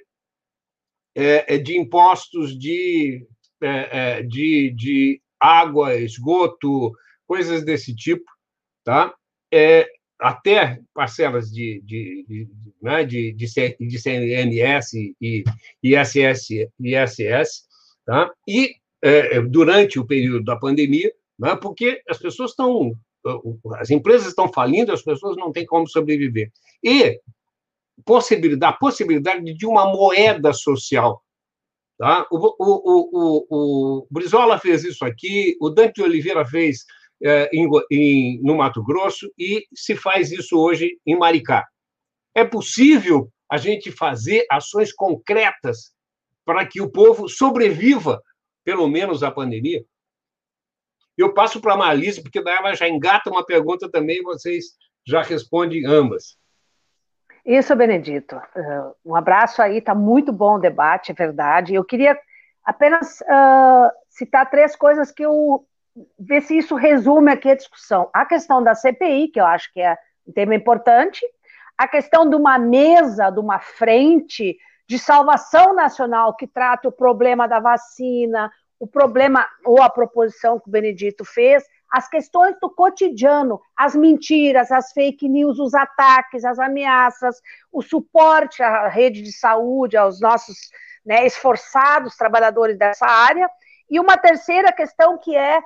é, 1.15 1.55
é 1.55 1.57
de 1.57 1.77
impostos 1.77 2.57
de 2.57 3.25
é, 3.59 4.21
de, 4.21 4.71
de 4.75 5.21
água, 5.39 5.95
esgoto, 5.95 6.91
coisas 7.25 7.65
desse 7.65 7.95
tipo, 7.95 8.25
tá? 8.83 9.13
É, 9.51 9.87
até 10.19 10.79
parcelas 10.93 11.51
de, 11.51 11.81
de, 11.81 12.25
de, 12.27 12.47
né, 12.81 13.03
de, 13.03 13.33
de, 13.33 13.45
de 13.79 13.99
CNS 13.99 14.93
e 15.21 15.43
ISS, 15.83 16.49
ISS 16.79 17.67
tá? 18.05 18.31
e 18.47 18.75
é, 19.03 19.41
durante 19.41 19.99
o 19.99 20.05
período 20.05 20.43
da 20.43 20.55
pandemia, 20.55 21.11
né, 21.37 21.55
porque 21.55 22.01
as 22.09 22.17
pessoas 22.17 22.51
estão, 22.51 22.93
as 23.75 23.89
empresas 23.89 24.27
estão 24.27 24.51
falindo, 24.51 24.91
as 24.91 25.01
pessoas 25.01 25.37
não 25.37 25.51
têm 25.51 25.65
como 25.65 25.87
sobreviver. 25.87 26.51
E 26.83 27.19
possibilidade, 28.05 28.73
a 28.73 28.77
possibilidade 28.77 29.53
de 29.53 29.65
uma 29.65 29.85
moeda 29.91 30.53
social 30.53 31.23
Tá? 31.97 32.27
O, 32.29 32.37
o, 32.37 33.09
o, 33.11 33.47
o, 33.49 34.07
Brizola 34.11 34.59
fez 34.59 34.83
isso 34.83 35.03
aqui, 35.03 35.57
o 35.59 35.69
Dante 35.69 36.01
Oliveira 36.01 36.45
fez 36.45 36.85
é, 37.23 37.49
em, 37.51 37.67
em, 37.91 38.39
no 38.43 38.55
Mato 38.55 38.83
Grosso 38.83 39.31
e 39.37 39.65
se 39.73 39.95
faz 39.95 40.31
isso 40.31 40.59
hoje 40.59 40.99
em 41.07 41.17
Maricá. 41.17 41.65
É 42.35 42.45
possível 42.45 43.31
a 43.51 43.57
gente 43.57 43.91
fazer 43.91 44.45
ações 44.51 44.93
concretas 44.93 45.91
para 46.45 46.67
que 46.67 46.79
o 46.79 46.89
povo 46.89 47.27
sobreviva, 47.27 48.21
pelo 48.67 48.85
menos, 48.85 49.23
à 49.23 49.31
pandemia? 49.31 49.85
Eu 51.17 51.33
passo 51.33 51.61
para 51.61 51.73
a 51.73 51.77
Marlise, 51.77 52.21
porque 52.21 52.43
daí 52.43 52.57
ela 52.57 52.75
já 52.75 52.85
engata 52.85 53.29
uma 53.29 53.45
pergunta 53.45 53.89
também, 53.89 54.17
e 54.17 54.23
vocês 54.23 54.65
já 55.07 55.21
respondem 55.21 55.85
ambas. 55.85 56.37
Isso, 57.45 57.73
Benedito. 57.77 58.35
Uh, 58.35 58.93
um 59.05 59.15
abraço 59.15 59.61
aí, 59.61 59.77
está 59.77 59.95
muito 59.95 60.33
bom 60.33 60.55
o 60.55 60.59
debate, 60.59 61.13
é 61.13 61.15
verdade. 61.15 61.75
Eu 61.75 61.85
queria 61.85 62.19
apenas 62.61 63.21
uh, 63.21 63.89
citar 64.09 64.49
três 64.49 64.75
coisas 64.75 65.13
que 65.13 65.23
eu 65.23 65.65
ver 66.19 66.41
se 66.41 66.57
isso 66.57 66.75
resume 66.75 67.31
aqui 67.31 67.49
a 67.49 67.55
discussão. 67.55 68.09
A 68.13 68.25
questão 68.25 68.61
da 68.61 68.75
CPI, 68.75 69.29
que 69.29 69.39
eu 69.39 69.45
acho 69.45 69.71
que 69.71 69.79
é 69.79 69.97
um 70.27 70.33
tema 70.33 70.53
importante, 70.53 71.25
a 71.77 71.87
questão 71.87 72.29
de 72.29 72.35
uma 72.35 72.59
mesa, 72.59 73.29
de 73.29 73.39
uma 73.39 73.59
frente 73.59 74.57
de 74.87 74.97
salvação 74.97 75.73
nacional 75.73 76.35
que 76.35 76.47
trata 76.47 76.87
o 76.87 76.91
problema 76.91 77.47
da 77.47 77.59
vacina, 77.59 78.51
o 78.79 78.87
problema 78.87 79.45
ou 79.65 79.81
a 79.81 79.89
proposição 79.89 80.59
que 80.59 80.69
o 80.69 80.71
Benedito 80.71 81.25
fez, 81.25 81.63
as 81.89 82.07
questões 82.07 82.57
do 82.59 82.69
cotidiano, 82.69 83.61
as 83.75 83.95
mentiras, 83.95 84.71
as 84.71 84.91
fake 84.91 85.27
news, 85.27 85.57
os 85.57 85.73
ataques, 85.73 86.43
as 86.43 86.59
ameaças, 86.59 87.41
o 87.71 87.81
suporte 87.81 88.61
à 88.61 88.87
rede 88.87 89.21
de 89.21 89.31
saúde, 89.31 89.97
aos 89.97 90.19
nossos 90.19 90.57
né, 91.05 91.25
esforçados 91.25 92.15
trabalhadores 92.15 92.77
dessa 92.77 93.05
área. 93.05 93.49
E 93.89 93.99
uma 93.99 94.17
terceira 94.17 94.71
questão 94.71 95.17
que 95.17 95.35
é, 95.35 95.61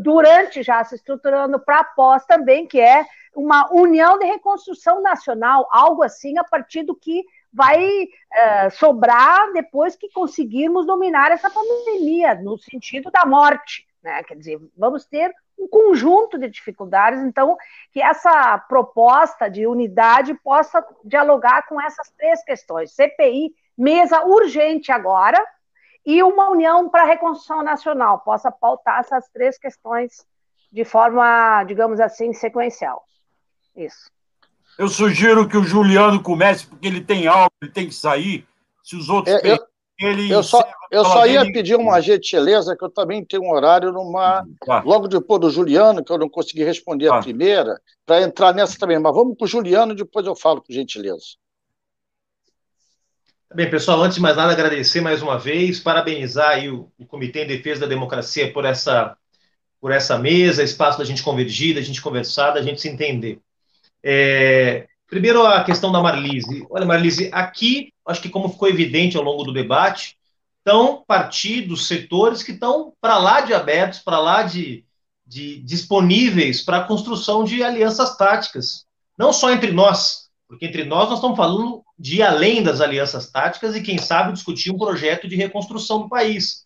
durante 0.00 0.62
já 0.62 0.82
se 0.82 0.96
estruturando 0.96 1.60
para 1.60 1.80
após 1.80 2.24
também, 2.26 2.66
que 2.66 2.80
é 2.80 3.04
uma 3.34 3.72
união 3.72 4.18
de 4.18 4.26
reconstrução 4.26 5.00
nacional, 5.00 5.68
algo 5.70 6.02
assim 6.02 6.36
a 6.38 6.44
partir 6.44 6.82
do 6.82 6.94
que 6.94 7.24
vai 7.52 8.04
uh, 8.04 8.70
sobrar 8.72 9.52
depois 9.52 9.96
que 9.96 10.10
conseguirmos 10.10 10.86
dominar 10.86 11.32
essa 11.32 11.50
pandemia, 11.50 12.34
no 12.36 12.58
sentido 12.58 13.10
da 13.10 13.26
morte. 13.26 13.86
Né? 14.02 14.22
Quer 14.24 14.36
dizer, 14.36 14.60
vamos 14.76 15.04
ter 15.04 15.32
um 15.58 15.68
conjunto 15.68 16.38
de 16.38 16.48
dificuldades, 16.48 17.20
então, 17.22 17.56
que 17.92 18.00
essa 18.00 18.58
proposta 18.58 19.48
de 19.48 19.66
unidade 19.66 20.32
possa 20.42 20.84
dialogar 21.04 21.66
com 21.66 21.80
essas 21.80 22.10
três 22.10 22.42
questões: 22.42 22.94
CPI, 22.94 23.54
mesa 23.76 24.24
urgente 24.24 24.90
agora, 24.90 25.44
e 26.04 26.22
uma 26.22 26.48
união 26.48 26.88
para 26.88 27.02
a 27.02 27.06
reconstrução 27.06 27.62
nacional, 27.62 28.20
possa 28.20 28.50
pautar 28.50 29.00
essas 29.00 29.28
três 29.28 29.58
questões 29.58 30.24
de 30.72 30.84
forma, 30.84 31.64
digamos 31.64 32.00
assim, 32.00 32.32
sequencial. 32.32 33.04
Isso. 33.76 34.10
Eu 34.80 34.88
sugiro 34.88 35.46
que 35.46 35.58
o 35.58 35.62
Juliano 35.62 36.22
comece, 36.22 36.66
porque 36.66 36.86
ele 36.86 37.02
tem 37.02 37.26
algo, 37.26 37.52
ele 37.60 37.70
tem 37.70 37.86
que 37.86 37.94
sair. 37.94 38.46
Se 38.82 38.96
os 38.96 39.10
outros. 39.10 39.36
É, 39.36 39.52
eu, 39.52 39.58
ele 39.98 40.32
eu 40.32 40.42
só, 40.42 40.66
eu 40.90 41.04
só 41.04 41.26
ia 41.26 41.42
dele... 41.42 41.52
pedir 41.52 41.76
uma 41.76 42.00
gentileza, 42.00 42.74
que 42.74 42.82
eu 42.82 42.88
também 42.88 43.22
tenho 43.22 43.42
um 43.42 43.52
horário 43.52 43.92
numa. 43.92 44.42
Tá. 44.64 44.80
Logo 44.80 45.06
depois 45.06 45.38
do 45.38 45.50
Juliano, 45.50 46.02
que 46.02 46.10
eu 46.10 46.16
não 46.16 46.30
consegui 46.30 46.64
responder 46.64 47.08
tá. 47.08 47.18
a 47.18 47.20
primeira, 47.20 47.78
para 48.06 48.22
entrar 48.22 48.54
nessa 48.54 48.78
também. 48.78 48.98
Mas 48.98 49.14
vamos 49.14 49.36
com 49.36 49.44
o 49.44 49.46
Juliano, 49.48 49.94
depois 49.94 50.24
eu 50.24 50.34
falo 50.34 50.62
com 50.62 50.72
gentileza. 50.72 51.36
Bem, 53.54 53.68
pessoal, 53.68 54.00
antes 54.00 54.14
de 54.14 54.22
mais 54.22 54.38
nada, 54.38 54.50
agradecer 54.50 55.02
mais 55.02 55.20
uma 55.20 55.38
vez, 55.38 55.78
parabenizar 55.78 56.52
aí 56.52 56.70
o, 56.70 56.90
o 56.98 57.04
Comitê 57.04 57.44
em 57.44 57.48
Defesa 57.48 57.80
da 57.82 57.86
Democracia 57.86 58.50
por 58.50 58.64
essa, 58.64 59.14
por 59.78 59.92
essa 59.92 60.16
mesa, 60.18 60.62
espaço 60.62 60.96
da 60.96 61.04
gente 61.04 61.22
convergir, 61.22 61.74
da 61.74 61.82
gente 61.82 62.00
conversar, 62.00 62.52
da 62.52 62.62
gente 62.62 62.80
se 62.80 62.88
entender. 62.88 63.42
É, 64.02 64.86
primeiro, 65.06 65.46
a 65.46 65.64
questão 65.64 65.92
da 65.92 66.00
Marlise. 66.00 66.66
Olha, 66.70 66.86
Marlise, 66.86 67.30
aqui, 67.32 67.92
acho 68.06 68.22
que 68.22 68.28
como 68.28 68.48
ficou 68.48 68.68
evidente 68.68 69.16
ao 69.16 69.22
longo 69.22 69.44
do 69.44 69.52
debate, 69.52 70.16
estão 70.58 71.04
partidos, 71.06 71.86
setores 71.86 72.42
que 72.42 72.52
estão 72.52 72.92
para 73.00 73.18
lá 73.18 73.40
de 73.40 73.52
abertos, 73.52 73.98
para 74.00 74.18
lá 74.18 74.42
de, 74.42 74.84
de 75.26 75.60
disponíveis 75.60 76.62
para 76.62 76.78
a 76.78 76.84
construção 76.84 77.44
de 77.44 77.62
alianças 77.62 78.16
táticas. 78.16 78.84
Não 79.18 79.32
só 79.32 79.52
entre 79.52 79.72
nós, 79.72 80.28
porque 80.48 80.66
entre 80.66 80.84
nós 80.84 81.08
nós 81.08 81.18
estamos 81.18 81.36
falando 81.36 81.82
de 81.98 82.16
ir 82.16 82.22
além 82.22 82.62
das 82.62 82.80
alianças 82.80 83.30
táticas 83.30 83.76
e, 83.76 83.82
quem 83.82 83.98
sabe, 83.98 84.32
discutir 84.32 84.72
um 84.72 84.78
projeto 84.78 85.28
de 85.28 85.36
reconstrução 85.36 86.02
do 86.02 86.08
país. 86.08 86.62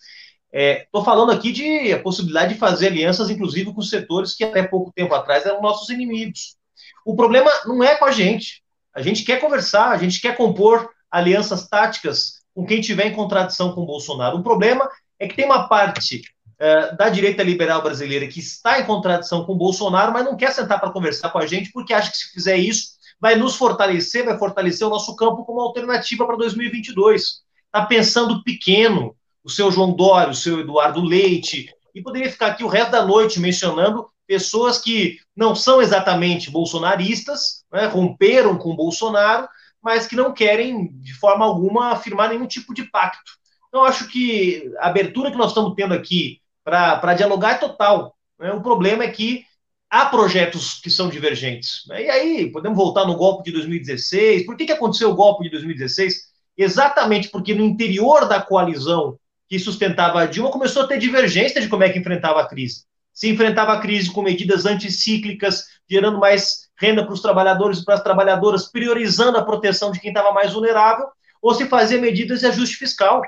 Estou 0.52 1.02
é, 1.02 1.04
falando 1.04 1.32
aqui 1.32 1.50
de 1.50 1.92
a 1.92 2.00
possibilidade 2.00 2.54
de 2.54 2.60
fazer 2.60 2.86
alianças, 2.86 3.28
inclusive, 3.28 3.72
com 3.72 3.82
setores 3.82 4.34
que 4.34 4.44
até 4.44 4.62
pouco 4.62 4.92
tempo 4.92 5.12
atrás 5.12 5.44
eram 5.44 5.60
nossos 5.60 5.90
inimigos. 5.90 6.56
O 7.04 7.14
problema 7.14 7.50
não 7.66 7.82
é 7.82 7.96
com 7.96 8.04
a 8.04 8.12
gente. 8.12 8.62
A 8.94 9.02
gente 9.02 9.24
quer 9.24 9.40
conversar, 9.40 9.90
a 9.90 9.98
gente 9.98 10.20
quer 10.20 10.36
compor 10.36 10.88
alianças 11.10 11.68
táticas 11.68 12.40
com 12.54 12.64
quem 12.64 12.80
tiver 12.80 13.06
em 13.06 13.14
contradição 13.14 13.72
com 13.72 13.82
o 13.82 13.86
Bolsonaro. 13.86 14.38
O 14.38 14.42
problema 14.42 14.88
é 15.18 15.26
que 15.26 15.34
tem 15.34 15.44
uma 15.44 15.68
parte 15.68 16.22
uh, 16.60 16.96
da 16.96 17.08
direita 17.08 17.42
liberal 17.42 17.82
brasileira 17.82 18.26
que 18.28 18.38
está 18.38 18.80
em 18.80 18.86
contradição 18.86 19.44
com 19.44 19.52
o 19.52 19.56
Bolsonaro, 19.56 20.12
mas 20.12 20.24
não 20.24 20.36
quer 20.36 20.52
sentar 20.52 20.80
para 20.80 20.92
conversar 20.92 21.30
com 21.30 21.38
a 21.38 21.46
gente, 21.46 21.72
porque 21.72 21.92
acha 21.92 22.10
que 22.10 22.16
se 22.16 22.32
fizer 22.32 22.56
isso 22.56 22.94
vai 23.20 23.36
nos 23.36 23.56
fortalecer, 23.56 24.24
vai 24.24 24.38
fortalecer 24.38 24.86
o 24.86 24.90
nosso 24.90 25.14
campo 25.16 25.44
como 25.44 25.60
alternativa 25.60 26.26
para 26.26 26.36
2022. 26.36 27.42
Está 27.66 27.86
pensando 27.86 28.42
pequeno, 28.42 29.16
o 29.42 29.50
seu 29.50 29.70
João 29.70 29.92
Dório, 29.92 30.30
o 30.30 30.36
seu 30.36 30.60
Eduardo 30.60 31.02
Leite, 31.02 31.72
e 31.94 32.02
poderia 32.02 32.30
ficar 32.30 32.48
aqui 32.48 32.64
o 32.64 32.68
resto 32.68 32.90
da 32.90 33.04
noite 33.04 33.40
mencionando 33.40 34.08
pessoas 34.26 34.78
que 34.78 35.18
não 35.36 35.54
são 35.54 35.80
exatamente 35.80 36.50
bolsonaristas, 36.50 37.64
né, 37.72 37.86
romperam 37.86 38.56
com 38.56 38.76
Bolsonaro, 38.76 39.48
mas 39.82 40.06
que 40.06 40.16
não 40.16 40.32
querem, 40.32 40.88
de 41.00 41.12
forma 41.14 41.44
alguma, 41.44 41.92
afirmar 41.92 42.30
nenhum 42.30 42.46
tipo 42.46 42.72
de 42.72 42.84
pacto. 42.84 43.32
Então, 43.68 43.84
acho 43.84 44.08
que 44.08 44.72
a 44.78 44.88
abertura 44.88 45.30
que 45.30 45.36
nós 45.36 45.50
estamos 45.50 45.74
tendo 45.74 45.92
aqui 45.92 46.40
para 46.64 47.14
dialogar 47.14 47.52
é 47.52 47.58
total. 47.58 48.16
Né? 48.38 48.52
O 48.52 48.62
problema 48.62 49.04
é 49.04 49.10
que 49.10 49.44
há 49.90 50.06
projetos 50.06 50.80
que 50.80 50.88
são 50.88 51.08
divergentes. 51.08 51.82
Né? 51.86 52.04
E 52.04 52.10
aí, 52.10 52.50
podemos 52.50 52.78
voltar 52.78 53.04
no 53.04 53.16
golpe 53.16 53.44
de 53.44 53.52
2016. 53.52 54.46
Por 54.46 54.56
que, 54.56 54.64
que 54.66 54.72
aconteceu 54.72 55.10
o 55.10 55.14
golpe 55.14 55.44
de 55.44 55.50
2016? 55.50 56.32
Exatamente 56.56 57.28
porque 57.28 57.54
no 57.54 57.64
interior 57.64 58.26
da 58.26 58.40
coalizão 58.40 59.18
que 59.48 59.58
sustentava 59.58 60.22
a 60.22 60.26
Dilma 60.26 60.50
começou 60.50 60.82
a 60.82 60.86
ter 60.86 60.98
divergência 60.98 61.60
de 61.60 61.68
como 61.68 61.82
é 61.82 61.90
que 61.90 61.98
enfrentava 61.98 62.40
a 62.40 62.46
crise. 62.46 62.84
Se 63.14 63.30
enfrentava 63.30 63.72
a 63.72 63.80
crise 63.80 64.10
com 64.10 64.22
medidas 64.22 64.66
anticíclicas, 64.66 65.64
gerando 65.88 66.18
mais 66.18 66.68
renda 66.76 67.04
para 67.04 67.14
os 67.14 67.22
trabalhadores 67.22 67.78
e 67.78 67.84
para 67.84 67.94
as 67.94 68.02
trabalhadoras, 68.02 68.66
priorizando 68.70 69.38
a 69.38 69.44
proteção 69.44 69.92
de 69.92 70.00
quem 70.00 70.10
estava 70.10 70.32
mais 70.32 70.52
vulnerável, 70.52 71.06
ou 71.40 71.54
se 71.54 71.66
fazia 71.66 72.00
medidas 72.00 72.40
de 72.40 72.46
ajuste 72.46 72.76
fiscal. 72.76 73.22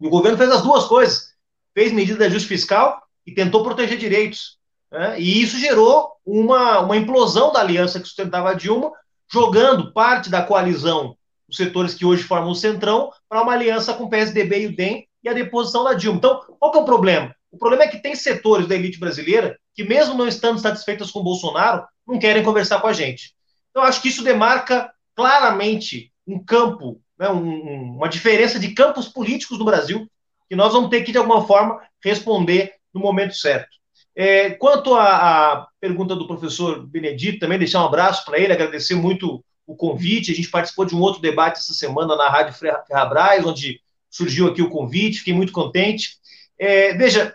E 0.00 0.06
o 0.06 0.10
governo 0.10 0.36
fez 0.36 0.50
as 0.50 0.62
duas 0.62 0.84
coisas. 0.84 1.34
Fez 1.74 1.92
medida 1.92 2.18
de 2.18 2.24
ajuste 2.24 2.48
fiscal 2.48 3.02
e 3.26 3.32
tentou 3.32 3.62
proteger 3.62 3.96
direitos. 3.96 4.58
Né? 4.90 5.20
E 5.20 5.42
isso 5.42 5.58
gerou 5.58 6.12
uma, 6.24 6.80
uma 6.80 6.96
implosão 6.96 7.52
da 7.52 7.60
aliança 7.60 8.00
que 8.00 8.06
sustentava 8.06 8.50
a 8.50 8.54
Dilma, 8.54 8.92
jogando 9.32 9.92
parte 9.92 10.30
da 10.30 10.42
coalizão, 10.42 11.16
os 11.48 11.56
setores 11.56 11.94
que 11.94 12.04
hoje 12.04 12.22
formam 12.22 12.50
o 12.50 12.54
Centrão, 12.54 13.10
para 13.28 13.42
uma 13.42 13.52
aliança 13.52 13.94
com 13.94 14.04
o 14.04 14.10
PSDB 14.10 14.62
e 14.62 14.66
o 14.66 14.76
DEM 14.76 15.06
e 15.22 15.28
a 15.28 15.32
deposição 15.32 15.84
da 15.84 15.94
Dilma. 15.94 16.18
Então, 16.18 16.40
qual 16.58 16.72
que 16.72 16.78
é 16.78 16.80
o 16.80 16.84
problema? 16.84 17.34
O 17.56 17.58
problema 17.58 17.84
é 17.84 17.88
que 17.88 18.02
tem 18.02 18.14
setores 18.14 18.68
da 18.68 18.74
elite 18.74 19.00
brasileira 19.00 19.58
que, 19.74 19.82
mesmo 19.82 20.14
não 20.14 20.28
estando 20.28 20.60
satisfeitos 20.60 21.10
com 21.10 21.22
Bolsonaro, 21.22 21.86
não 22.06 22.18
querem 22.18 22.42
conversar 22.42 22.82
com 22.82 22.86
a 22.86 22.92
gente. 22.92 23.34
Então, 23.70 23.82
acho 23.82 24.02
que 24.02 24.08
isso 24.08 24.22
demarca 24.22 24.92
claramente 25.14 26.12
um 26.26 26.38
campo, 26.38 27.00
né, 27.18 27.30
um, 27.30 27.96
uma 27.96 28.10
diferença 28.10 28.58
de 28.58 28.74
campos 28.74 29.08
políticos 29.08 29.58
no 29.58 29.64
Brasil, 29.64 30.06
que 30.50 30.54
nós 30.54 30.74
vamos 30.74 30.90
ter 30.90 31.02
que, 31.02 31.12
de 31.12 31.16
alguma 31.16 31.46
forma, 31.46 31.80
responder 32.04 32.74
no 32.92 33.00
momento 33.00 33.34
certo. 33.34 33.74
É, 34.14 34.50
quanto 34.50 34.94
à, 34.94 35.66
pergunta 35.80 36.14
do 36.14 36.26
professor 36.26 36.86
Benedito, 36.86 37.38
também 37.38 37.58
deixar 37.58 37.82
um 37.82 37.86
abraço 37.86 38.22
para 38.26 38.38
ele, 38.38 38.52
agradecer 38.52 38.94
muito 38.94 39.42
o 39.66 39.74
convite. 39.74 40.30
A 40.30 40.34
gente 40.34 40.50
participou 40.50 40.84
de 40.84 40.94
um 40.94 41.00
outro 41.00 41.22
debate 41.22 41.58
essa 41.58 41.72
semana 41.72 42.16
na 42.16 42.28
Rádio 42.28 42.54
Ferrabras, 42.86 43.46
onde 43.46 43.80
surgiu 44.10 44.46
aqui 44.46 44.60
o 44.60 44.68
convite, 44.68 45.20
fiquei 45.20 45.32
muito 45.32 45.52
contente. 45.52 46.18
É, 46.58 46.94
veja, 46.94 47.34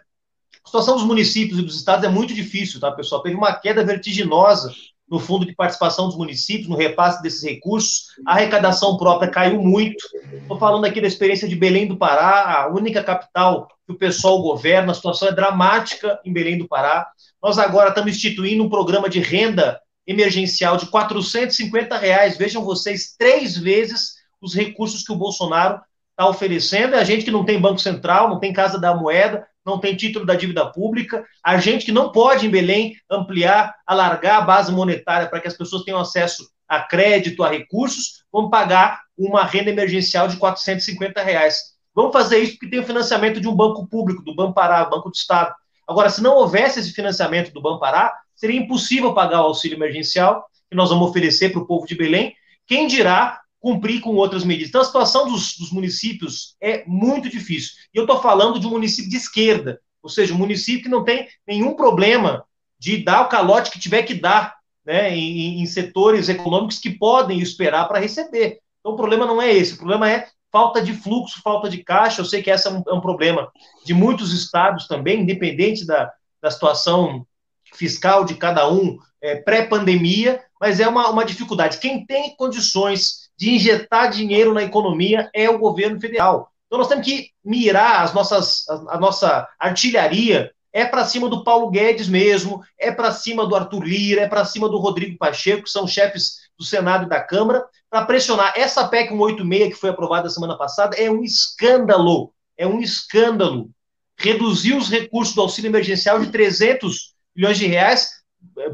situação 0.72 0.96
dos 0.96 1.04
municípios 1.04 1.60
e 1.60 1.62
dos 1.62 1.76
estados 1.76 2.06
é 2.06 2.10
muito 2.10 2.34
difícil, 2.34 2.80
tá, 2.80 2.90
pessoal? 2.90 3.22
Teve 3.22 3.36
uma 3.36 3.54
queda 3.54 3.84
vertiginosa 3.84 4.74
no 5.10 5.20
fundo 5.20 5.46
de 5.46 5.54
participação 5.54 6.08
dos 6.08 6.16
municípios, 6.16 6.70
no 6.70 6.78
repasse 6.78 7.22
desses 7.22 7.44
recursos. 7.44 8.06
A 8.26 8.36
arrecadação 8.36 8.96
própria 8.96 9.30
caiu 9.30 9.62
muito. 9.62 10.02
Estou 10.32 10.58
falando 10.58 10.86
aqui 10.86 11.02
da 11.02 11.08
experiência 11.08 11.46
de 11.46 11.58
Belém 11.58 11.86
do 11.86 11.98
Pará, 11.98 12.64
a 12.64 12.68
única 12.70 13.04
capital 13.04 13.68
que 13.86 13.92
o 13.92 13.98
pessoal 13.98 14.42
governa. 14.42 14.94
A 14.94 14.96
situação 14.96 15.28
é 15.28 15.34
dramática 15.34 16.18
em 16.24 16.32
Belém 16.32 16.58
do 16.58 16.70
Pará. 16.70 17.06
Nós 17.44 17.60
agora 17.60 17.90
estamos 17.90 18.16
instituindo 18.16 18.64
um 18.64 18.70
programa 18.70 19.10
de 19.10 19.20
renda 19.20 19.78
emergencial 20.08 20.78
de 20.78 20.86
450 20.86 21.98
reais. 21.98 22.38
Vejam 22.38 22.64
vocês, 22.64 23.14
três 23.20 23.58
vezes 23.58 24.14
os 24.42 24.56
recursos 24.56 25.04
que 25.04 25.12
o 25.12 25.18
Bolsonaro 25.18 25.82
está 26.12 26.30
oferecendo. 26.30 26.96
É 26.96 27.00
a 27.00 27.04
gente 27.04 27.26
que 27.26 27.32
não 27.32 27.44
tem 27.44 27.60
Banco 27.60 27.80
Central, 27.80 28.30
não 28.30 28.40
tem 28.40 28.54
Casa 28.54 28.80
da 28.80 28.96
Moeda, 28.96 29.46
não 29.66 29.80
tem 29.80 29.96
título 29.96 30.26
da 30.26 30.36
dívida 30.36 30.66
pública, 30.72 31.26
a 31.44 31.58
gente 31.58 31.86
que 31.86 31.92
não 31.92 32.12
pode 32.12 32.48
em 32.48 32.50
Belém 32.50 32.96
ampliar, 33.10 33.76
alargar 33.86 34.38
a 34.38 34.42
base 34.42 34.72
monetária 34.72 35.30
para 35.30 35.40
que 35.40 35.48
as 35.48 35.58
pessoas 35.58 35.84
tenham 35.84 36.00
acesso 36.00 36.50
a 36.68 36.80
crédito, 36.80 37.44
a 37.44 37.50
recursos, 37.50 38.24
vamos 38.32 38.50
pagar 38.50 39.02
uma 39.18 39.44
renda 39.44 39.70
emergencial 39.70 40.28
de 40.28 40.38
450 40.38 41.22
reais. 41.22 41.72
Vamos 41.94 42.14
fazer 42.14 42.40
isso 42.40 42.54
porque 42.54 42.70
tem 42.70 42.80
o 42.80 42.86
financiamento 42.86 43.42
de 43.42 43.48
um 43.48 43.56
banco 43.56 43.86
público, 43.88 44.24
do 44.24 44.34
Banpará, 44.34 44.86
Banco 44.86 45.10
do 45.10 45.16
Estado. 45.16 45.54
Agora, 45.88 46.10
se 46.10 46.24
não 46.24 46.36
houvesse 46.36 46.80
esse 46.80 46.94
financiamento 46.94 47.52
do 47.52 47.62
Banpará, 47.62 48.14
seria 48.34 48.60
impossível 48.60 49.14
pagar 49.14 49.42
o 49.42 49.48
auxílio 49.48 49.78
emergencial 49.78 50.46
que 50.70 50.76
nós 50.76 50.90
vamos 50.90 51.10
oferecer 51.10 51.50
para 51.50 51.62
o 51.62 51.68
povo 51.68 51.86
de 51.86 51.96
Belém. 51.96 52.34
Quem 52.66 52.88
dirá 52.88 53.42
cumprir 53.62 54.02
com 54.02 54.16
outras 54.16 54.44
medidas. 54.44 54.70
Então, 54.70 54.82
a 54.82 54.86
situação 54.86 55.32
dos, 55.32 55.56
dos 55.56 55.72
municípios 55.72 56.56
é 56.60 56.84
muito 56.88 57.30
difícil. 57.30 57.74
E 57.94 57.98
eu 57.98 58.04
estou 58.04 58.20
falando 58.22 58.60
de 58.60 58.66
um 58.66 58.72
município 58.72 59.10
de 59.10 59.16
esquerda, 59.16 59.80
ou 60.02 60.10
seja, 60.10 60.34
um 60.34 60.38
município 60.38 60.84
que 60.84 60.90
não 60.90 61.04
tem 61.04 61.28
nenhum 61.48 61.76
problema 61.76 62.44
de 62.80 62.98
dar 63.04 63.22
o 63.22 63.30
calote 63.30 63.70
que 63.70 63.80
tiver 63.80 64.02
que 64.02 64.16
dar 64.16 64.58
né, 64.84 65.16
em, 65.16 65.62
em 65.62 65.66
setores 65.68 66.28
econômicos 66.28 66.80
que 66.80 66.90
podem 66.90 67.40
esperar 67.40 67.88
para 67.88 68.00
receber. 68.00 68.60
Então, 68.80 68.94
o 68.94 68.98
problema 68.98 69.28
não 69.28 69.40
é 69.40 69.54
esse, 69.54 69.76
o 69.76 69.78
problema 69.78 70.10
é 70.10 70.28
falta 70.52 70.82
de 70.82 70.94
fluxo, 70.94 71.40
falta 71.44 71.70
de 71.70 71.84
caixa. 71.84 72.20
Eu 72.20 72.26
sei 72.26 72.42
que 72.42 72.50
esse 72.50 72.68
é 72.68 72.72
um, 72.72 72.84
é 72.88 72.94
um 72.94 73.00
problema 73.00 73.50
de 73.86 73.94
muitos 73.94 74.34
estados 74.34 74.88
também, 74.88 75.22
independente 75.22 75.86
da, 75.86 76.12
da 76.42 76.50
situação 76.50 77.26
fiscal 77.74 78.26
de 78.26 78.34
cada 78.34 78.70
um 78.70 78.98
é, 79.22 79.36
pré-pandemia, 79.36 80.44
mas 80.60 80.80
é 80.80 80.88
uma, 80.88 81.10
uma 81.10 81.24
dificuldade. 81.24 81.78
Quem 81.78 82.06
tem 82.06 82.36
condições 82.36 83.21
de 83.42 83.56
injetar 83.56 84.12
dinheiro 84.12 84.54
na 84.54 84.62
economia 84.62 85.28
é 85.34 85.50
o 85.50 85.58
governo 85.58 86.00
federal. 86.00 86.52
Então 86.68 86.78
nós 86.78 86.88
temos 86.88 87.04
que 87.04 87.32
mirar 87.44 88.04
as 88.04 88.14
nossas, 88.14 88.70
a, 88.70 88.98
a 88.98 89.00
nossa 89.00 89.50
artilharia 89.60 90.52
é 90.72 90.86
para 90.86 91.04
cima 91.06 91.28
do 91.28 91.44
Paulo 91.44 91.72
Guedes 91.72 92.08
mesmo, 92.08 92.64
é 92.78 92.92
para 92.92 93.12
cima 93.12 93.48
do 93.48 93.56
Arthur 93.56 93.84
Lira, 93.84 94.22
é 94.22 94.28
para 94.28 94.46
cima 94.46 94.70
do 94.70 94.78
Rodrigo 94.78 95.18
Pacheco, 95.18 95.64
que 95.64 95.72
são 95.72 95.88
chefes 95.88 96.42
do 96.56 96.64
Senado 96.64 97.08
e 97.08 97.10
da 97.10 97.20
Câmara, 97.20 97.66
para 97.90 98.06
pressionar. 98.06 98.54
Essa 98.56 98.88
PEC 98.88 99.10
186 99.10 99.74
que 99.74 99.80
foi 99.80 99.90
aprovada 99.90 100.30
semana 100.30 100.56
passada 100.56 100.96
é 100.96 101.10
um 101.10 101.24
escândalo, 101.24 102.32
é 102.56 102.68
um 102.68 102.80
escândalo. 102.80 103.72
Reduzir 104.18 104.76
os 104.76 104.88
recursos 104.88 105.34
do 105.34 105.42
auxílio 105.42 105.70
emergencial 105.70 106.20
de 106.20 106.32
300 106.32 107.16
bilhões 107.36 107.58
de 107.58 107.66
reais, 107.66 108.08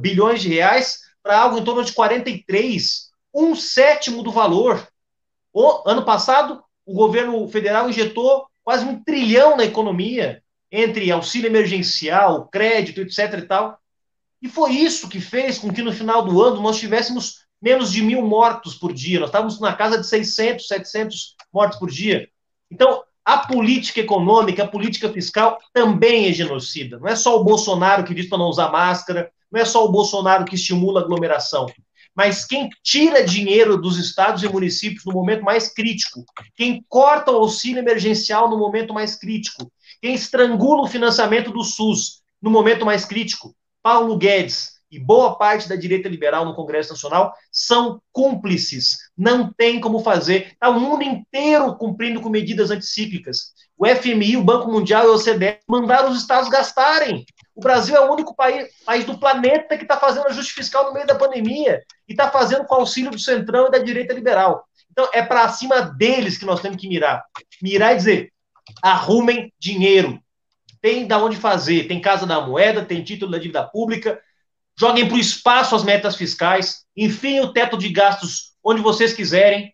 bilhões 0.01 0.41
de 0.41 0.49
reais 0.49 0.99
para 1.23 1.39
algo 1.39 1.57
em 1.57 1.63
torno 1.63 1.85
de 1.85 1.93
43 1.93 3.06
um 3.33 3.55
sétimo 3.55 4.23
do 4.23 4.31
valor. 4.31 4.87
O 5.53 5.89
ano 5.89 6.03
passado, 6.03 6.63
o 6.85 6.93
governo 6.93 7.47
federal 7.47 7.89
injetou 7.89 8.47
quase 8.63 8.85
um 8.85 9.01
trilhão 9.03 9.55
na 9.55 9.63
economia, 9.63 10.43
entre 10.71 11.09
auxílio 11.11 11.47
emergencial, 11.47 12.47
crédito, 12.47 13.01
etc. 13.01 13.39
e 13.39 13.41
tal. 13.43 13.79
E 14.41 14.49
foi 14.49 14.73
isso 14.73 15.09
que 15.09 15.19
fez 15.19 15.57
com 15.57 15.71
que 15.71 15.81
no 15.81 15.91
final 15.91 16.23
do 16.23 16.41
ano 16.41 16.61
nós 16.61 16.77
tivéssemos 16.77 17.45
menos 17.61 17.91
de 17.91 18.01
mil 18.01 18.21
mortos 18.21 18.75
por 18.75 18.93
dia. 18.93 19.19
Nós 19.19 19.29
estávamos 19.29 19.59
na 19.59 19.73
casa 19.73 19.97
de 19.97 20.05
600, 20.05 20.67
700 20.67 21.35
mortos 21.51 21.79
por 21.79 21.89
dia. 21.89 22.29
Então, 22.69 23.03
a 23.25 23.39
política 23.39 23.99
econômica, 23.99 24.63
a 24.63 24.67
política 24.67 25.11
fiscal 25.11 25.57
também 25.73 26.29
é 26.29 26.33
genocida. 26.33 26.99
Não 26.99 27.07
é 27.07 27.15
só 27.15 27.39
o 27.39 27.43
Bolsonaro 27.43 28.03
que 28.03 28.13
diz 28.13 28.29
para 28.29 28.37
não 28.37 28.47
usar 28.47 28.71
máscara, 28.71 29.31
não 29.51 29.59
é 29.59 29.65
só 29.65 29.85
o 29.85 29.91
Bolsonaro 29.91 30.45
que 30.45 30.55
estimula 30.55 31.01
a 31.01 31.03
aglomeração 31.03 31.65
mas 32.17 32.43
quem 32.43 32.67
tira 32.81 33.23
dinheiro 33.23 33.77
dos 33.77 33.99
estados 33.99 34.41
e 34.41 34.49
municípios 34.49 35.05
no 35.05 35.13
momento 35.13 35.43
mais 35.43 35.71
crítico, 35.71 36.25
quem 36.55 36.83
corta 36.89 37.31
o 37.31 37.35
auxílio 37.35 37.77
emergencial 37.77 38.49
no 38.49 38.57
momento 38.57 38.91
mais 38.91 39.15
crítico, 39.15 39.71
quem 40.01 40.15
estrangula 40.15 40.81
o 40.81 40.87
financiamento 40.87 41.51
do 41.51 41.63
SUS 41.63 42.23
no 42.41 42.49
momento 42.49 42.83
mais 42.83 43.05
crítico, 43.05 43.55
Paulo 43.83 44.17
Guedes 44.17 44.77
e 44.89 44.97
boa 44.97 45.35
parte 45.35 45.69
da 45.69 45.75
direita 45.75 46.09
liberal 46.09 46.43
no 46.43 46.55
Congresso 46.55 46.91
Nacional 46.91 47.33
são 47.51 48.01
cúmplices. 48.11 48.97
Não 49.15 49.53
tem 49.53 49.79
como 49.79 49.99
fazer. 49.99 50.53
Está 50.53 50.69
o 50.69 50.79
mundo 50.79 51.03
inteiro 51.03 51.75
cumprindo 51.75 52.21
com 52.21 52.29
medidas 52.29 52.71
anticíclicas. 52.71 53.51
O 53.77 53.85
FMI, 53.85 54.37
o 54.37 54.43
Banco 54.43 54.71
Mundial 54.71 55.05
e 55.05 55.07
o 55.09 55.15
OCDE 55.15 55.59
mandaram 55.67 56.09
os 56.09 56.17
estados 56.17 56.49
gastarem. 56.49 57.25
O 57.57 57.59
Brasil 57.59 57.95
é 57.95 57.99
o 57.99 58.13
único 58.13 58.35
país, 58.35 58.67
país 58.85 59.03
do 59.03 59.17
planeta 59.17 59.75
que 59.75 59.83
está 59.83 59.97
fazendo 59.97 60.27
ajuste 60.27 60.53
fiscal 60.53 60.85
no 60.85 60.93
meio 60.93 61.07
da 61.07 61.15
pandemia 61.15 61.81
e 62.07 62.13
está 62.13 62.29
fazendo 62.29 62.65
com 62.65 62.75
auxílio 62.75 63.09
do 63.09 63.17
centrão 63.17 63.65
e 63.65 63.71
da 63.71 63.79
direita 63.79 64.13
liberal. 64.13 64.63
Então, 64.91 65.09
é 65.11 65.23
para 65.23 65.49
cima 65.49 65.81
deles 65.81 66.37
que 66.37 66.45
nós 66.45 66.61
temos 66.61 66.79
que 66.79 66.87
mirar. 66.87 67.25
Mirar 67.59 67.93
e 67.93 67.97
dizer: 67.97 68.33
arrumem 68.79 69.51
dinheiro. 69.57 70.21
Tem 70.79 71.07
da 71.07 71.17
onde 71.17 71.35
fazer. 71.35 71.87
Tem 71.87 71.99
Casa 71.99 72.27
da 72.27 72.39
Moeda, 72.39 72.85
tem 72.85 73.03
título 73.03 73.31
da 73.31 73.39
dívida 73.39 73.63
pública. 73.63 74.21
Joguem 74.79 75.07
para 75.07 75.17
o 75.17 75.19
espaço 75.19 75.75
as 75.75 75.83
metas 75.83 76.15
fiscais. 76.15 76.85
Enfim, 76.95 77.39
o 77.39 77.51
teto 77.51 77.75
de 77.75 77.89
gastos 77.89 78.53
onde 78.63 78.83
vocês 78.83 79.13
quiserem. 79.13 79.73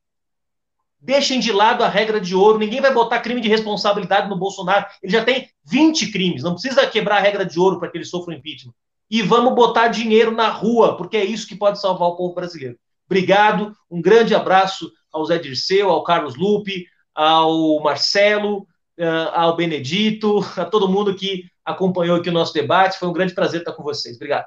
Deixem 1.03 1.37
de 1.37 1.51
lado 1.51 1.83
a 1.83 1.89
regra 1.89 2.19
de 2.21 2.33
ouro. 2.33 2.57
Ninguém 2.57 2.79
vai 2.79 2.93
botar 2.93 3.19
crime 3.19 3.41
de 3.41 3.49
responsabilidade 3.49 4.29
no 4.29 4.37
Bolsonaro. 4.37 4.85
Ele 5.01 5.11
já 5.11 5.21
tem 5.21 5.49
20 5.65 6.09
crimes. 6.13 6.43
Não 6.43 6.53
precisa 6.53 6.87
quebrar 6.87 7.17
a 7.17 7.19
regra 7.19 7.45
de 7.45 7.59
ouro 7.59 7.77
para 7.77 7.89
que 7.89 7.97
ele 7.97 8.05
sofra 8.05 8.33
um 8.33 8.37
impeachment. 8.37 8.73
E 9.11 9.21
vamos 9.21 9.53
botar 9.53 9.89
dinheiro 9.89 10.31
na 10.31 10.47
rua, 10.47 10.95
porque 10.95 11.17
é 11.17 11.25
isso 11.25 11.45
que 11.45 11.57
pode 11.57 11.81
salvar 11.81 12.07
o 12.07 12.15
povo 12.15 12.33
brasileiro. 12.33 12.77
Obrigado. 13.05 13.75
Um 13.91 14.01
grande 14.01 14.33
abraço 14.33 14.89
ao 15.11 15.25
Zé 15.25 15.37
Dirceu, 15.37 15.89
ao 15.89 16.05
Carlos 16.05 16.37
Lupe, 16.37 16.87
ao 17.13 17.81
Marcelo, 17.83 18.65
eh, 18.97 19.29
ao 19.33 19.57
Benedito, 19.57 20.39
a 20.55 20.63
todo 20.63 20.87
mundo 20.87 21.13
que 21.15 21.43
acompanhou 21.65 22.15
aqui 22.15 22.29
o 22.29 22.33
nosso 22.33 22.53
debate. 22.53 22.97
Foi 22.97 23.09
um 23.09 23.13
grande 23.13 23.35
prazer 23.35 23.59
estar 23.59 23.73
com 23.73 23.83
vocês. 23.83 24.15
Obrigado. 24.15 24.45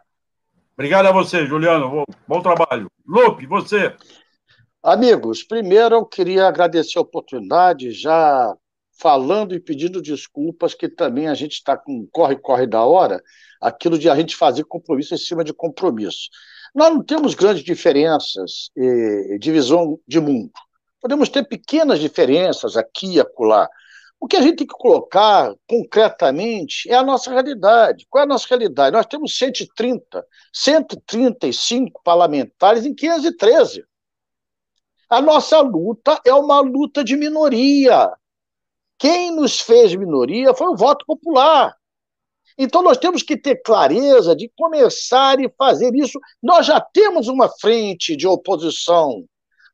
Obrigado 0.75 1.07
a 1.07 1.13
você, 1.13 1.45
Juliano. 1.45 2.05
Bom 2.27 2.41
trabalho. 2.41 2.91
Lupe, 3.07 3.47
você. 3.47 3.95
Amigos, 4.87 5.43
primeiro 5.43 5.97
eu 5.97 6.07
queria 6.07 6.47
agradecer 6.47 6.97
a 6.97 7.01
oportunidade, 7.01 7.91
já 7.91 8.57
falando 8.93 9.53
e 9.53 9.59
pedindo 9.59 10.01
desculpas, 10.01 10.75
que 10.75 10.89
também 10.89 11.27
a 11.27 11.35
gente 11.35 11.55
está 11.55 11.77
com 11.77 12.07
corre-corre 12.13 12.69
da 12.69 12.85
hora, 12.85 13.21
aquilo 13.61 13.99
de 13.99 14.09
a 14.09 14.15
gente 14.15 14.37
fazer 14.37 14.63
compromisso 14.63 15.13
em 15.13 15.19
cima 15.19 15.43
de 15.43 15.53
compromisso. 15.53 16.29
Nós 16.73 16.95
não 16.95 17.03
temos 17.03 17.35
grandes 17.35 17.65
diferenças 17.65 18.71
e 18.77 19.37
divisão 19.41 19.99
de 20.07 20.21
mundo. 20.21 20.53
Podemos 21.01 21.29
ter 21.31 21.43
pequenas 21.49 21.99
diferenças 21.99 22.77
aqui 22.77 23.15
e 23.15 23.21
acolá. 23.21 23.69
O 24.21 24.29
que 24.29 24.37
a 24.37 24.41
gente 24.41 24.59
tem 24.59 24.67
que 24.69 24.79
colocar 24.79 25.53
concretamente 25.69 26.89
é 26.89 26.95
a 26.95 27.03
nossa 27.03 27.29
realidade. 27.33 28.07
Qual 28.09 28.23
é 28.23 28.25
a 28.25 28.29
nossa 28.29 28.47
realidade? 28.49 28.95
Nós 28.95 29.07
temos 29.07 29.37
130, 29.37 30.25
135 30.53 32.01
parlamentares 32.05 32.87
em 32.87 32.95
513. 32.95 33.85
A 35.09 35.21
nossa 35.21 35.61
luta 35.61 36.21
é 36.25 36.35
uma 36.35 36.61
luta 36.61 37.05
de 37.05 37.17
minoria. 37.17 38.13
Quem 38.99 39.31
nos 39.31 39.61
fez 39.61 39.95
minoria 39.95 40.55
foi 40.55 40.69
o 40.69 40.77
voto 40.77 41.05
popular. 41.07 41.75
Então, 42.59 42.83
nós 42.83 42.97
temos 42.97 43.23
que 43.23 43.37
ter 43.37 43.63
clareza 43.63 44.35
de 44.35 44.51
começar 44.57 45.39
e 45.39 45.53
fazer 45.59 45.95
isso. 45.95 46.19
Nós 46.43 46.67
já 46.67 46.81
temos 46.81 47.29
uma 47.29 47.49
frente 47.49 48.17
de 48.17 48.27
oposição, 48.27 49.25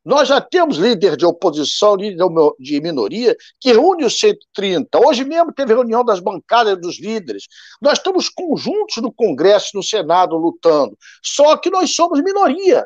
nós 0.05 0.27
já 0.27 0.41
temos 0.41 0.77
líder 0.77 1.15
de 1.15 1.25
oposição, 1.25 1.95
líder 1.95 2.27
de 2.59 2.81
minoria, 2.81 3.37
que 3.59 3.71
reúne 3.71 4.03
os 4.03 4.19
130. 4.19 4.99
Hoje 4.99 5.23
mesmo 5.23 5.53
teve 5.53 5.73
reunião 5.73 6.03
das 6.03 6.19
bancadas 6.19 6.79
dos 6.79 6.99
líderes. 6.99 7.45
Nós 7.81 7.99
estamos 7.99 8.27
conjuntos 8.27 8.97
no 8.97 9.13
Congresso 9.13 9.69
e 9.73 9.77
no 9.77 9.83
Senado 9.83 10.35
lutando. 10.35 10.97
Só 11.23 11.55
que 11.55 11.69
nós 11.69 11.95
somos 11.95 12.21
minoria. 12.21 12.85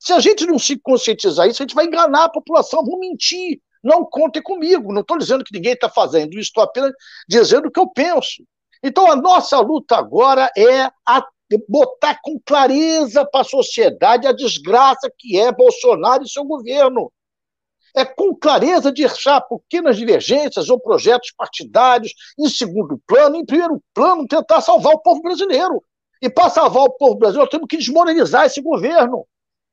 Se 0.00 0.14
a 0.14 0.18
gente 0.18 0.46
não 0.46 0.58
se 0.58 0.78
conscientizar 0.78 1.46
isso, 1.46 1.62
a 1.62 1.66
gente 1.66 1.74
vai 1.74 1.84
enganar 1.84 2.24
a 2.24 2.28
população, 2.30 2.82
vamos 2.82 3.00
mentir. 3.00 3.60
Não 3.84 4.04
contem 4.04 4.42
comigo. 4.42 4.92
Não 4.92 5.02
estou 5.02 5.18
dizendo 5.18 5.44
que 5.44 5.54
ninguém 5.54 5.74
está 5.74 5.90
fazendo 5.90 6.32
isso, 6.32 6.48
estou 6.48 6.64
apenas 6.64 6.92
dizendo 7.28 7.68
o 7.68 7.70
que 7.70 7.78
eu 7.78 7.86
penso. 7.86 8.42
Então, 8.82 9.10
a 9.10 9.14
nossa 9.14 9.60
luta 9.60 9.96
agora 9.96 10.50
é 10.56 10.90
a 11.06 11.22
botar 11.68 12.18
com 12.22 12.40
clareza 12.44 13.26
para 13.26 13.42
a 13.42 13.44
sociedade 13.44 14.26
a 14.26 14.32
desgraça 14.32 15.12
que 15.18 15.38
é 15.38 15.52
Bolsonaro 15.52 16.22
e 16.24 16.28
seu 16.28 16.44
governo. 16.44 17.12
É 17.94 18.04
com 18.04 18.34
clareza 18.34 18.90
de 18.90 19.02
deixar 19.02 19.40
pequenas 19.42 19.96
divergências 19.96 20.70
ou 20.70 20.80
projetos 20.80 21.32
partidários 21.36 22.14
em 22.38 22.48
segundo 22.48 22.98
plano, 23.06 23.36
em 23.36 23.44
primeiro 23.44 23.82
plano, 23.92 24.26
tentar 24.26 24.62
salvar 24.62 24.94
o 24.94 25.00
povo 25.00 25.20
brasileiro. 25.20 25.82
E 26.22 26.30
para 26.30 26.48
salvar 26.48 26.84
o 26.84 26.92
povo 26.92 27.16
brasileiro, 27.16 27.44
nós 27.44 27.50
temos 27.50 27.66
que 27.68 27.76
desmoralizar 27.76 28.46
esse 28.46 28.62
governo. 28.62 29.26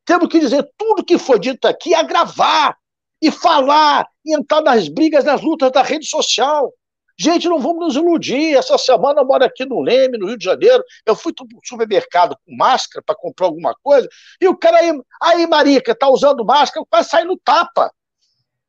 Temos 0.07 0.29
que 0.29 0.39
dizer 0.39 0.67
tudo 0.77 1.03
que 1.03 1.19
foi 1.19 1.38
dito 1.38 1.67
aqui, 1.67 1.93
agravar, 1.93 2.75
e 3.21 3.31
falar, 3.31 4.07
e 4.23 4.35
entrar 4.35 4.61
nas 4.61 4.88
brigas, 4.88 5.25
nas 5.25 5.41
lutas 5.41 5.71
da 5.71 5.81
rede 5.81 6.07
social. 6.07 6.71
Gente, 7.19 7.49
não 7.49 7.59
vamos 7.59 7.79
nos 7.79 7.95
iludir. 7.95 8.55
Essa 8.55 8.77
semana 8.77 9.21
eu 9.21 9.25
moro 9.25 9.43
aqui 9.43 9.65
no 9.65 9.81
Leme, 9.81 10.17
no 10.17 10.27
Rio 10.27 10.38
de 10.38 10.45
Janeiro. 10.45 10.84
Eu 11.05 11.15
fui 11.15 11.34
para 11.34 11.45
o 11.45 11.47
supermercado 11.63 12.38
com 12.45 12.55
máscara 12.55 13.03
para 13.03 13.15
comprar 13.15 13.47
alguma 13.47 13.75
coisa, 13.84 14.07
e 14.39 14.47
o 14.47 14.55
cara 14.55 14.77
aí, 14.77 14.91
aí 15.21 15.47
Marica, 15.47 15.91
está 15.91 16.07
usando 16.07 16.45
máscara, 16.45 16.85
vai 16.89 17.03
sair 17.03 17.25
no 17.25 17.38
tapa. 17.38 17.91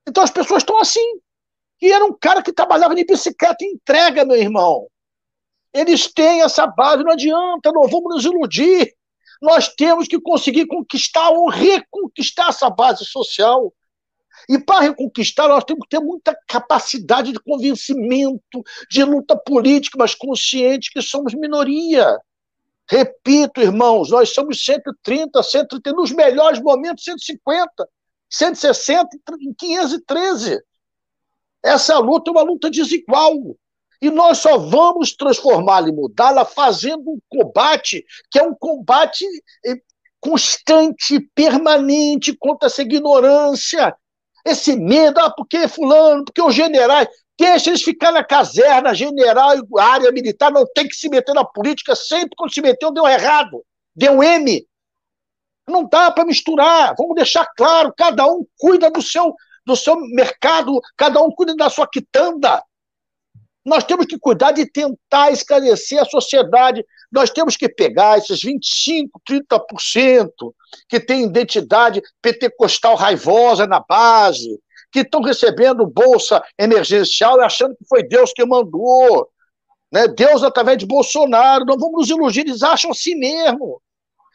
Então 0.06 0.24
as 0.24 0.31
pessoas 0.31 0.62
estão 0.62 0.78
assim. 0.78 1.20
E 1.81 1.93
era 1.93 2.05
um 2.05 2.12
cara 2.12 2.43
que 2.43 2.52
trabalhava 2.52 2.94
de 2.94 3.05
bicicleta 3.05 3.65
entrega, 3.65 4.24
meu 4.24 4.36
irmão. 4.36 4.89
Eles 5.73 6.12
têm 6.12 6.43
essa 6.43 6.66
base, 6.66 7.05
não 7.05 7.12
adianta, 7.12 7.70
não 7.70 7.86
vamos 7.86 8.15
nos 8.15 8.24
iludir. 8.24 8.98
Nós 9.40 9.69
temos 9.69 10.09
que 10.09 10.20
conseguir 10.20 10.66
conquistar 10.66 11.31
ou 11.31 11.48
reconquistar 11.48 12.48
essa 12.48 12.69
base 12.69 13.05
social. 13.05 13.73
E 14.48 14.59
para 14.59 14.81
reconquistar, 14.81 15.48
nós 15.48 15.65
temos 15.65 15.85
que 15.85 15.97
ter 15.97 16.02
muita 16.02 16.36
capacidade 16.47 17.32
de 17.32 17.40
convencimento, 17.40 18.62
de 18.90 19.05
luta 19.05 19.36
política, 19.36 19.97
mas 19.98 20.15
consciente 20.15 20.90
que 20.93 21.02
somos 21.02 21.35
minoria. 21.35 22.19
Repito, 22.89 23.60
irmãos, 23.60 24.10
nós 24.10 24.32
somos 24.32 24.65
130, 24.65 25.43
130, 25.43 25.93
nos 25.93 26.10
melhores 26.10 26.60
momentos, 26.60 27.05
150, 27.05 27.89
160 28.31 29.09
em 29.40 29.52
513. 29.52 30.62
Essa 31.62 31.98
luta 31.98 32.31
é 32.31 32.32
uma 32.32 32.43
luta 32.43 32.70
desigual. 32.70 33.35
E 34.01 34.11
nós 34.11 34.39
só 34.39 34.59
vamos 34.59 35.15
transformá-la 35.15 35.89
e 35.89 35.93
mudá-la 35.93 36.45
fazendo 36.45 37.11
um 37.11 37.19
combate 37.29 38.05
que 38.31 38.39
é 38.39 38.43
um 38.43 38.55
combate 38.55 39.25
eh, 39.66 39.81
constante, 40.20 41.20
permanente 41.35 42.37
contra 42.37 42.66
essa 42.66 42.83
ignorância, 42.83 43.95
esse 44.45 44.77
medo, 44.77 45.19
ah, 45.20 45.31
porque 45.31 45.69
fulano, 45.69 46.25
porque 46.25 46.43
os 46.43 46.55
generais, 46.55 47.09
deixa 47.39 47.70
eles 47.70 47.83
ficar 47.83 48.12
na 48.12 48.25
caserna, 48.25 48.95
general 48.95 49.57
área 49.79 50.11
militar, 50.11 50.51
não 50.51 50.65
tem 50.75 50.89
que 50.89 50.97
se 50.97 51.09
meter 51.09 51.35
na 51.35 51.45
política, 51.45 51.95
sempre 51.95 52.31
quando 52.37 52.53
se 52.53 52.61
meteu 52.61 52.93
deu 52.93 53.07
errado, 53.07 53.65
deu 53.95 54.23
M. 54.23 54.66
Não 55.69 55.87
dá 55.87 56.11
para 56.11 56.25
misturar, 56.25 56.95
vamos 56.97 57.15
deixar 57.15 57.47
claro, 57.57 57.93
cada 57.97 58.27
um 58.27 58.45
cuida 58.59 58.91
do 58.91 59.03
seu, 59.03 59.35
do 59.66 59.77
seu 59.77 59.97
mercado, 59.97 60.81
cada 60.97 61.23
um 61.23 61.31
cuida 61.31 61.55
da 61.55 61.69
sua 61.69 61.87
quitanda. 61.87 62.62
Nós 63.69 63.85
temos 63.85 64.07
que 64.07 64.19
cuidar 64.19 64.53
de 64.53 64.65
tentar 64.65 65.31
esclarecer 65.31 66.01
a 66.01 66.07
sociedade. 66.07 66.85
Nós 67.12 67.31
temos 67.31 67.57
que 67.57 67.69
pegar 67.69 68.19
esses 68.19 68.43
25%, 68.43 69.11
30% 69.28 70.31
que 70.89 70.99
têm 70.99 71.24
identidade 71.24 72.03
pentecostal 72.23 72.97
raivosa 72.97 73.66
na 73.66 73.81
base, 73.81 74.59
que 74.90 75.01
estão 75.01 75.20
recebendo 75.20 75.86
bolsa 75.86 76.43
emergencial 76.59 77.39
e 77.39 77.45
achando 77.45 77.77
que 77.77 77.85
foi 77.86 78.03
Deus 78.03 78.32
que 78.32 78.45
mandou. 78.45 79.28
Né? 79.93 80.09
Deus 80.09 80.43
através 80.43 80.78
de 80.78 80.86
Bolsonaro. 80.86 81.66
Não 81.66 81.78
vamos 81.78 82.01
nos 82.01 82.11
iludir, 82.11 82.40
eles 82.40 82.62
acham 82.62 82.90
assim 82.90 83.15
mesmo. 83.15 83.82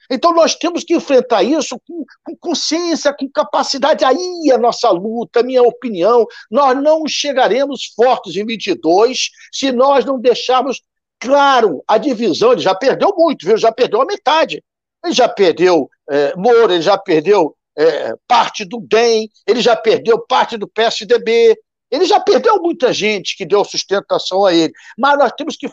Então 0.09 0.33
nós 0.33 0.55
temos 0.55 0.83
que 0.83 0.93
enfrentar 0.95 1.43
isso 1.43 1.79
com, 1.87 2.05
com, 2.23 2.35
consciência, 2.37 3.13
com 3.13 3.29
capacidade. 3.29 4.03
Aí 4.03 4.51
a 4.51 4.57
nossa 4.57 4.89
luta, 4.89 5.43
minha 5.43 5.63
opinião. 5.63 6.25
Nós 6.49 6.81
não 6.81 7.07
chegaremos 7.07 7.93
fortes 7.95 8.35
em 8.35 8.45
22 8.45 9.29
se 9.51 9.71
nós 9.71 10.05
não 10.05 10.19
deixarmos 10.19 10.81
claro 11.19 11.83
a 11.87 11.97
divisão. 11.97 12.51
Ele 12.51 12.61
já 12.61 12.75
perdeu 12.75 13.13
muito, 13.15 13.45
viu? 13.45 13.57
Já 13.57 13.71
perdeu 13.71 14.01
a 14.01 14.05
metade. 14.05 14.63
Ele 15.03 15.13
já 15.13 15.27
perdeu 15.27 15.89
é, 16.09 16.35
Moura, 16.35 16.73
ele 16.73 16.81
já 16.81 16.97
perdeu 16.97 17.55
é, 17.77 18.13
parte 18.27 18.65
do 18.65 18.79
DEM, 18.79 19.29
ele 19.47 19.61
já 19.61 19.75
perdeu 19.75 20.19
parte 20.19 20.57
do 20.57 20.67
PSDB, 20.67 21.57
ele 21.89 22.05
já 22.05 22.19
perdeu 22.19 22.61
muita 22.61 22.91
gente 22.93 23.37
que 23.37 23.45
deu 23.45 23.63
sustentação 23.63 24.45
a 24.45 24.53
ele. 24.53 24.73
Mas 24.97 25.17
nós 25.17 25.31
temos 25.37 25.55
que 25.55 25.67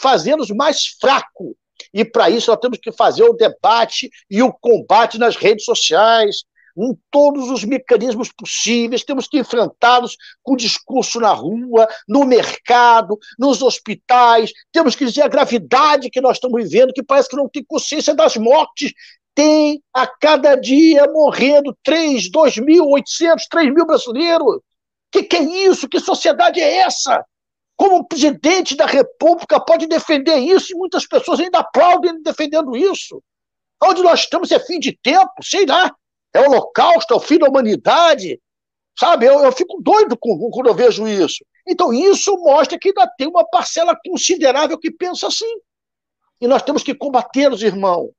fazê-los 0.00 0.50
mais 0.50 0.86
fracos 1.00 1.54
e 1.92 2.04
para 2.04 2.30
isso 2.30 2.50
nós 2.50 2.60
temos 2.60 2.78
que 2.78 2.92
fazer 2.92 3.22
o 3.22 3.32
debate 3.32 4.10
e 4.30 4.42
o 4.42 4.52
combate 4.52 5.18
nas 5.18 5.36
redes 5.36 5.64
sociais. 5.64 6.44
em 6.78 6.94
todos 7.10 7.50
os 7.50 7.64
mecanismos 7.64 8.30
possíveis, 8.30 9.02
temos 9.02 9.26
que 9.26 9.38
enfrentá-los 9.38 10.14
com 10.42 10.54
discurso 10.54 11.18
na 11.18 11.32
rua, 11.32 11.88
no 12.06 12.26
mercado, 12.26 13.18
nos 13.38 13.62
hospitais, 13.62 14.52
temos 14.70 14.94
que 14.94 15.06
dizer 15.06 15.22
a 15.22 15.28
gravidade 15.28 16.10
que 16.10 16.20
nós 16.20 16.36
estamos 16.36 16.62
vivendo, 16.62 16.92
que 16.92 17.02
parece 17.02 17.30
que 17.30 17.36
não 17.36 17.48
tem 17.48 17.64
consciência 17.64 18.14
das 18.14 18.36
mortes. 18.36 18.92
Tem 19.34 19.82
a 19.92 20.06
cada 20.06 20.54
dia 20.54 21.06
morrendo 21.12 21.74
3, 21.82 22.30
2.800, 22.30 23.36
3 23.50 23.74
mil 23.74 23.86
brasileiros. 23.86 24.60
Que 25.10 25.22
que 25.22 25.36
é 25.36 25.42
isso? 25.42 25.88
Que 25.88 25.98
sociedade 25.98 26.60
é 26.60 26.78
essa? 26.78 27.24
Como 27.76 27.98
o 27.98 28.04
presidente 28.04 28.74
da 28.74 28.86
República 28.86 29.60
pode 29.60 29.86
defender 29.86 30.38
isso 30.38 30.72
e 30.72 30.78
muitas 30.78 31.06
pessoas 31.06 31.40
ainda 31.40 31.58
aplaudem 31.58 32.22
defendendo 32.22 32.76
isso? 32.76 33.22
Onde 33.82 34.02
nós 34.02 34.20
estamos 34.20 34.50
é 34.50 34.58
fim 34.58 34.78
de 34.78 34.96
tempo, 35.02 35.32
sei 35.42 35.66
lá. 35.66 35.94
É 36.32 36.40
o 36.40 36.50
holocausto, 36.50 37.12
é 37.12 37.16
o 37.16 37.20
fim 37.20 37.38
da 37.38 37.48
humanidade. 37.48 38.40
Sabe, 38.98 39.26
eu, 39.26 39.40
eu 39.40 39.52
fico 39.52 39.80
doido 39.82 40.16
com, 40.18 40.50
quando 40.50 40.68
eu 40.68 40.74
vejo 40.74 41.06
isso. 41.06 41.44
Então, 41.66 41.92
isso 41.92 42.34
mostra 42.38 42.78
que 42.78 42.88
ainda 42.88 43.06
tem 43.18 43.28
uma 43.28 43.46
parcela 43.46 43.94
considerável 44.06 44.78
que 44.78 44.90
pensa 44.90 45.26
assim. 45.26 45.60
E 46.40 46.46
nós 46.46 46.62
temos 46.62 46.82
que 46.82 46.94
combatê-los, 46.94 47.62
irmão. 47.62 48.10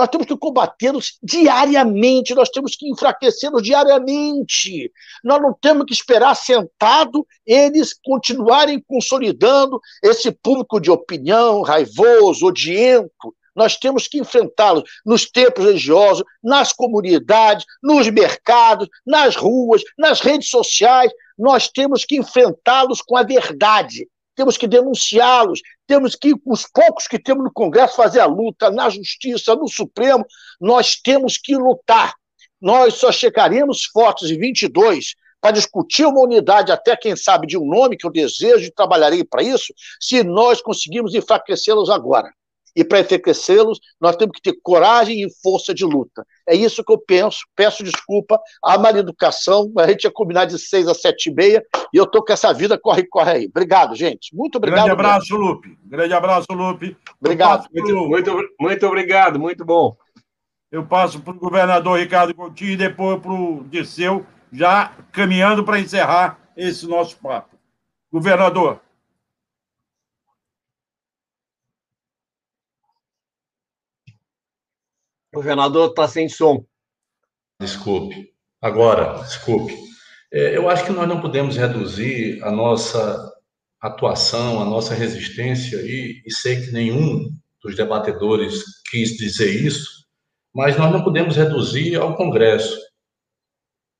Nós 0.00 0.08
temos 0.08 0.26
que 0.26 0.36
combatê-los 0.38 1.18
diariamente, 1.22 2.34
nós 2.34 2.48
temos 2.48 2.74
que 2.74 2.88
enfraquecê-los 2.88 3.62
diariamente. 3.62 4.90
Nós 5.22 5.42
não 5.42 5.52
temos 5.52 5.84
que 5.84 5.92
esperar 5.92 6.34
sentado 6.34 7.26
eles 7.46 7.92
continuarem 8.02 8.82
consolidando 8.88 9.78
esse 10.02 10.32
público 10.32 10.80
de 10.80 10.90
opinião 10.90 11.60
raivoso, 11.60 12.46
odiento. 12.46 13.36
Nós 13.54 13.76
temos 13.76 14.08
que 14.08 14.18
enfrentá-los 14.18 14.84
nos 15.04 15.30
templos 15.30 15.66
religiosos, 15.66 16.24
nas 16.42 16.72
comunidades, 16.72 17.66
nos 17.82 18.08
mercados, 18.08 18.88
nas 19.06 19.36
ruas, 19.36 19.82
nas 19.98 20.20
redes 20.20 20.48
sociais. 20.48 21.12
Nós 21.36 21.68
temos 21.68 22.06
que 22.06 22.16
enfrentá-los 22.16 23.02
com 23.02 23.18
a 23.18 23.22
verdade 23.22 24.08
temos 24.40 24.56
que 24.56 24.66
denunciá-los, 24.66 25.60
temos 25.90 26.14
que, 26.14 26.32
os 26.46 26.68
poucos 26.72 27.08
que 27.08 27.18
temos 27.18 27.42
no 27.42 27.52
Congresso, 27.52 27.96
fazer 27.96 28.20
a 28.20 28.24
luta, 28.24 28.70
na 28.70 28.88
Justiça, 28.88 29.56
no 29.56 29.66
Supremo, 29.66 30.24
nós 30.60 30.94
temos 30.94 31.36
que 31.36 31.56
lutar. 31.56 32.14
Nós 32.60 32.94
só 32.94 33.10
chegaremos 33.10 33.86
fortes 33.86 34.30
em 34.30 34.38
22 34.38 35.16
para 35.40 35.50
discutir 35.50 36.06
uma 36.06 36.20
unidade, 36.20 36.70
até 36.70 36.96
quem 36.96 37.16
sabe 37.16 37.48
de 37.48 37.58
um 37.58 37.66
nome 37.66 37.96
que 37.96 38.06
eu 38.06 38.12
desejo 38.12 38.66
e 38.66 38.72
trabalharei 38.72 39.24
para 39.24 39.42
isso, 39.42 39.74
se 39.98 40.22
nós 40.22 40.62
conseguirmos 40.62 41.12
enfraquecê-los 41.12 41.90
agora. 41.90 42.30
E 42.74 42.84
para 42.84 43.00
enfraquecê-los, 43.00 43.80
nós 44.00 44.16
temos 44.16 44.36
que 44.36 44.42
ter 44.42 44.58
coragem 44.62 45.24
e 45.24 45.28
força 45.42 45.74
de 45.74 45.84
luta. 45.84 46.24
É 46.48 46.54
isso 46.54 46.84
que 46.84 46.92
eu 46.92 46.98
penso. 46.98 47.38
Peço 47.56 47.82
desculpa 47.82 48.40
à 48.62 48.78
mal 48.78 48.96
educação. 48.96 49.72
A 49.78 49.88
gente 49.88 50.04
ia 50.04 50.10
combinar 50.10 50.44
de 50.44 50.58
seis 50.58 50.86
a 50.86 50.94
sete 50.94 51.30
e 51.30 51.34
meia 51.34 51.64
e 51.92 51.96
eu 51.96 52.04
estou 52.04 52.24
com 52.24 52.32
essa 52.32 52.52
vida 52.52 52.78
corre, 52.78 53.04
corre 53.06 53.32
aí. 53.32 53.46
Obrigado, 53.46 53.94
gente. 53.94 54.34
Muito 54.34 54.56
obrigado. 54.56 54.86
Grande 54.86 55.00
abraço, 55.00 55.32
mesmo. 55.32 55.46
Lupe. 55.46 55.78
Grande 55.84 56.14
abraço, 56.14 56.46
Lupe. 56.50 56.96
Obrigado. 57.20 57.66
Muito, 57.72 58.08
muito, 58.08 58.48
muito 58.58 58.86
obrigado. 58.86 59.38
Muito 59.38 59.64
bom. 59.64 59.96
Eu 60.70 60.86
passo 60.86 61.20
para 61.20 61.32
o 61.32 61.38
governador 61.38 61.98
Ricardo 61.98 62.34
Coutinho 62.34 62.72
e 62.72 62.76
depois 62.76 63.20
para 63.20 63.32
o 63.32 63.64
Dirceu, 63.64 64.24
já 64.52 64.92
caminhando 65.10 65.64
para 65.64 65.80
encerrar 65.80 66.38
esse 66.56 66.86
nosso 66.86 67.16
papo. 67.18 67.56
Governador. 68.12 68.80
O 75.32 75.36
governador 75.36 75.90
está 75.90 76.08
sem 76.08 76.28
som. 76.28 76.64
Desculpe. 77.60 78.32
Agora, 78.60 79.22
desculpe. 79.22 79.76
É, 80.32 80.56
eu 80.56 80.68
acho 80.68 80.84
que 80.84 80.92
nós 80.92 81.08
não 81.08 81.20
podemos 81.20 81.56
reduzir 81.56 82.42
a 82.42 82.50
nossa 82.50 83.32
atuação, 83.80 84.60
a 84.60 84.64
nossa 84.64 84.92
resistência, 84.92 85.76
e, 85.76 86.20
e 86.26 86.32
sei 86.32 86.60
que 86.60 86.72
nenhum 86.72 87.30
dos 87.62 87.76
debatedores 87.76 88.62
quis 88.90 89.16
dizer 89.16 89.50
isso, 89.50 90.04
mas 90.52 90.76
nós 90.76 90.92
não 90.92 91.04
podemos 91.04 91.36
reduzir 91.36 91.94
ao 91.94 92.16
Congresso. 92.16 92.76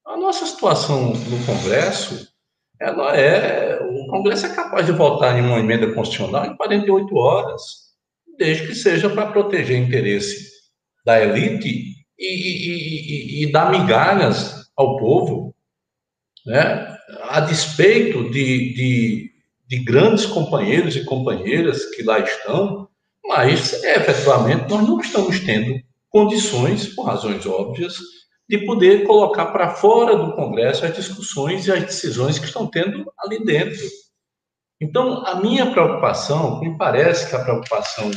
A 0.04 0.16
nossa 0.16 0.44
situação 0.44 1.12
no 1.12 1.46
Congresso, 1.46 2.28
ela 2.80 3.16
é. 3.16 3.78
O 3.80 4.08
Congresso 4.08 4.46
é 4.46 4.54
capaz 4.54 4.84
de 4.84 4.92
votar 4.92 5.38
em 5.38 5.42
uma 5.42 5.60
emenda 5.60 5.92
constitucional 5.94 6.44
em 6.46 6.56
48 6.56 7.14
horas, 7.16 7.62
desde 8.36 8.66
que 8.66 8.74
seja 8.74 9.08
para 9.08 9.30
proteger 9.30 9.78
interesse 9.78 10.49
da 11.04 11.20
elite 11.20 11.94
e, 12.18 12.26
e, 12.26 13.42
e, 13.42 13.44
e 13.44 13.52
dar 13.52 13.70
migalhas 13.70 14.70
ao 14.76 14.96
povo, 14.98 15.54
né? 16.46 16.96
a 17.22 17.40
despeito 17.40 18.30
de, 18.30 18.74
de, 18.74 19.30
de, 19.66 19.84
grandes 19.84 20.26
companheiros 20.26 20.96
e 20.96 21.04
companheiras 21.04 21.84
que 21.86 22.02
lá 22.02 22.18
estão, 22.18 22.88
mas 23.24 23.82
efetivamente 23.82 24.68
nós 24.68 24.86
não 24.86 25.00
estamos 25.00 25.40
tendo 25.40 25.80
condições, 26.08 26.88
por 26.88 27.04
razões 27.04 27.46
óbvias, 27.46 27.96
de 28.48 28.58
poder 28.66 29.04
colocar 29.04 29.46
para 29.46 29.70
fora 29.70 30.16
do 30.16 30.34
Congresso 30.34 30.84
as 30.84 30.96
discussões 30.96 31.66
e 31.66 31.72
as 31.72 31.84
decisões 31.84 32.38
que 32.38 32.46
estão 32.46 32.66
tendo 32.66 33.10
ali 33.20 33.44
dentro. 33.44 33.80
Então, 34.80 35.24
a 35.24 35.36
minha 35.36 35.70
preocupação, 35.70 36.58
me 36.58 36.76
parece 36.76 37.28
que 37.28 37.36
a 37.36 37.44
preocupação 37.44 38.10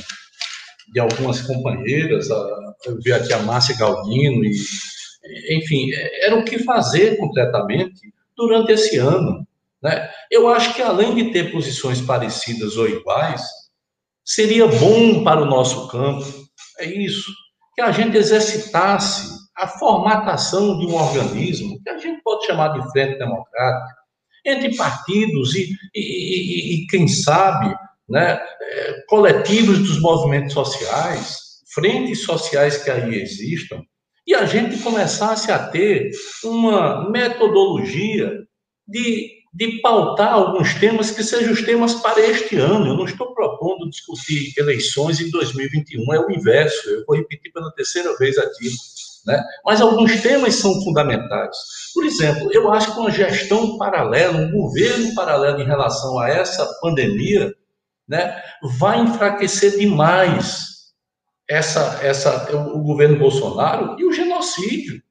de 0.91 0.99
algumas 0.99 1.41
companheiras, 1.41 2.29
eu 2.29 2.99
vi 3.01 3.13
aqui 3.13 3.33
a 3.33 3.39
Márcia 3.39 3.75
Galdino, 3.77 4.43
e, 4.43 5.57
enfim, 5.57 5.91
era 6.21 6.35
o 6.35 6.43
que 6.43 6.59
fazer 6.59 7.17
concretamente 7.17 8.01
durante 8.35 8.71
esse 8.71 8.97
ano. 8.97 9.47
Né? 9.81 10.09
Eu 10.31 10.47
acho 10.47 10.73
que, 10.73 10.81
além 10.81 11.15
de 11.15 11.31
ter 11.31 11.51
posições 11.51 12.01
parecidas 12.01 12.77
ou 12.77 12.87
iguais, 12.87 13.41
seria 14.23 14.67
bom 14.67 15.23
para 15.23 15.41
o 15.41 15.45
nosso 15.45 15.87
campo, 15.87 16.25
é 16.79 16.85
isso, 16.85 17.31
que 17.75 17.81
a 17.81 17.91
gente 17.91 18.17
exercitasse 18.17 19.43
a 19.55 19.67
formatação 19.67 20.79
de 20.79 20.85
um 20.85 20.95
organismo, 20.95 21.81
que 21.83 21.89
a 21.89 21.97
gente 21.97 22.21
pode 22.23 22.45
chamar 22.45 22.69
de 22.69 22.91
frente 22.91 23.19
democrática, 23.19 23.95
entre 24.45 24.75
partidos 24.75 25.55
e, 25.55 25.69
e, 25.93 26.01
e, 26.01 26.73
e 26.75 26.87
quem 26.87 27.07
sabe, 27.07 27.73
né, 28.09 28.39
é, 28.61 29.03
coletivos 29.07 29.79
dos 29.79 30.01
movimentos 30.01 30.53
sociais, 30.53 31.37
frentes 31.73 32.23
sociais 32.23 32.77
que 32.77 32.89
aí 32.89 33.15
existam, 33.21 33.81
e 34.25 34.33
a 34.33 34.45
gente 34.45 34.81
começasse 34.81 35.51
a 35.51 35.59
ter 35.59 36.11
uma 36.43 37.09
metodologia 37.09 38.31
de, 38.87 39.29
de 39.53 39.81
pautar 39.81 40.33
alguns 40.33 40.73
temas 40.75 41.11
que 41.11 41.23
sejam 41.23 41.51
os 41.51 41.61
temas 41.61 41.95
para 41.95 42.21
este 42.21 42.57
ano. 42.57 42.87
Eu 42.87 42.95
não 42.95 43.05
estou 43.05 43.33
propondo 43.33 43.89
discutir 43.89 44.53
eleições 44.57 45.19
em 45.19 45.29
2021, 45.29 46.13
é 46.13 46.19
o 46.19 46.31
inverso, 46.31 46.89
eu 46.89 47.03
vou 47.05 47.17
repetir 47.17 47.51
pela 47.51 47.71
terceira 47.73 48.15
vez 48.17 48.37
aqui. 48.37 48.69
Né? 49.25 49.41
Mas 49.65 49.81
alguns 49.81 50.21
temas 50.21 50.55
são 50.55 50.81
fundamentais. 50.83 51.55
Por 51.93 52.05
exemplo, 52.05 52.49
eu 52.53 52.71
acho 52.71 52.93
que 52.93 52.99
uma 52.99 53.11
gestão 53.11 53.77
paralela, 53.77 54.37
um 54.37 54.51
governo 54.51 55.13
paralelo 55.15 55.61
em 55.61 55.65
relação 55.65 56.19
a 56.19 56.29
essa 56.29 56.65
pandemia, 56.81 57.53
né, 58.07 58.41
vai 58.79 58.99
enfraquecer 58.99 59.77
demais 59.77 60.73
essa, 61.49 61.99
essa, 62.01 62.55
o 62.55 62.81
governo 62.81 63.19
Bolsonaro 63.19 63.99
e 63.99 64.05
o 64.05 64.13
genocídio. 64.13 65.01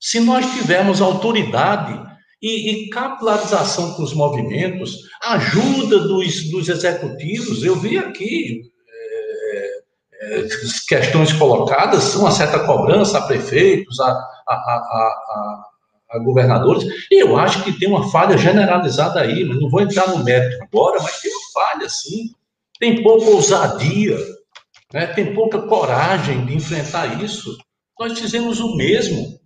Se 0.00 0.20
nós 0.20 0.46
tivermos 0.52 1.00
autoridade 1.00 2.00
e, 2.40 2.86
e 2.86 2.90
capilarização 2.90 3.94
com 3.94 4.02
os 4.02 4.14
movimentos, 4.14 4.96
ajuda 5.22 5.98
dos, 6.00 6.50
dos 6.50 6.68
executivos, 6.68 7.62
eu 7.62 7.76
vi 7.76 7.98
aqui 7.98 8.62
é, 8.88 9.82
é, 10.22 10.48
questões 10.88 11.32
colocadas, 11.34 12.14
uma 12.14 12.30
certa 12.30 12.64
cobrança 12.64 13.18
a 13.18 13.26
prefeitos, 13.26 14.00
a, 14.00 14.10
a, 14.10 14.54
a, 14.54 14.54
a 14.54 15.70
governadores, 16.18 16.84
e 17.10 17.22
eu 17.22 17.36
acho 17.36 17.62
que 17.62 17.78
tem 17.78 17.88
uma 17.88 18.10
falha 18.10 18.36
generalizada 18.36 19.20
aí, 19.20 19.44
mas 19.44 19.60
não 19.60 19.70
vou 19.70 19.80
entrar 19.80 20.08
no 20.08 20.24
mérito 20.24 20.62
agora, 20.62 21.00
mas 21.02 21.20
tem 21.20 21.30
uma 21.30 21.52
falha, 21.52 21.88
sim. 21.88 22.34
Tem 22.78 23.02
pouca 23.02 23.30
ousadia, 23.30 24.16
né? 24.92 25.06
tem 25.08 25.34
pouca 25.34 25.60
coragem 25.62 26.44
de 26.46 26.54
enfrentar 26.54 27.22
isso. 27.22 27.56
Nós 27.98 28.18
fizemos 28.18 28.58
o 28.58 28.74
mesmo. 28.76 29.38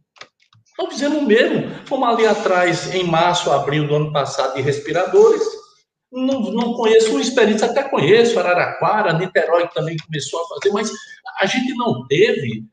Nós 0.79 0.93
fizemos 0.93 1.19
o 1.19 1.27
mesmo. 1.27 1.69
Fomos 1.85 2.09
ali 2.09 2.27
atrás, 2.27 2.95
em 2.95 3.05
março, 3.05 3.51
abril 3.51 3.87
do 3.87 3.97
ano 3.97 4.13
passado, 4.13 4.55
de 4.55 4.63
respiradores. 4.63 5.43
Não, 6.13 6.41
não 6.41 6.75
conheço 6.75 7.11
uma 7.11 7.21
experiência, 7.21 7.67
até 7.67 7.83
conheço, 7.83 8.39
Araraquara, 8.39 9.13
Niterói 9.13 9.69
também 9.75 9.97
começou 10.07 10.41
a 10.41 10.49
fazer, 10.49 10.73
mas 10.73 10.93
a 11.41 11.47
gente 11.47 11.75
não 11.75 12.07
teve 12.07 12.65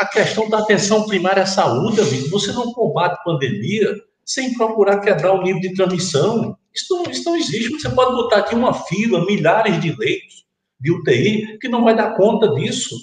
a, 0.00 0.06
questão 0.06 0.48
da 0.48 0.58
atenção 0.58 1.06
primária 1.06 1.42
à 1.42 1.46
saúde, 1.46 2.00
amigo, 2.00 2.28
você 2.30 2.52
não 2.52 2.72
combate 2.72 3.22
pandemia 3.24 3.94
sem 4.24 4.54
procurar 4.54 5.00
quebrar 5.00 5.32
o 5.32 5.42
nível 5.42 5.60
de 5.60 5.74
transmissão. 5.74 6.56
Isso 6.74 6.94
não, 6.94 7.10
isso 7.10 7.24
não 7.24 7.36
existe. 7.36 7.70
Você 7.70 7.90
pode 7.90 8.12
botar 8.12 8.38
aqui 8.38 8.54
uma 8.54 8.72
fila, 8.72 9.24
milhares 9.24 9.80
de 9.80 9.94
leitos 9.96 10.44
de 10.80 10.90
UTI, 10.90 11.58
que 11.58 11.68
não 11.68 11.84
vai 11.84 11.94
dar 11.94 12.16
conta 12.16 12.48
disso. 12.54 12.96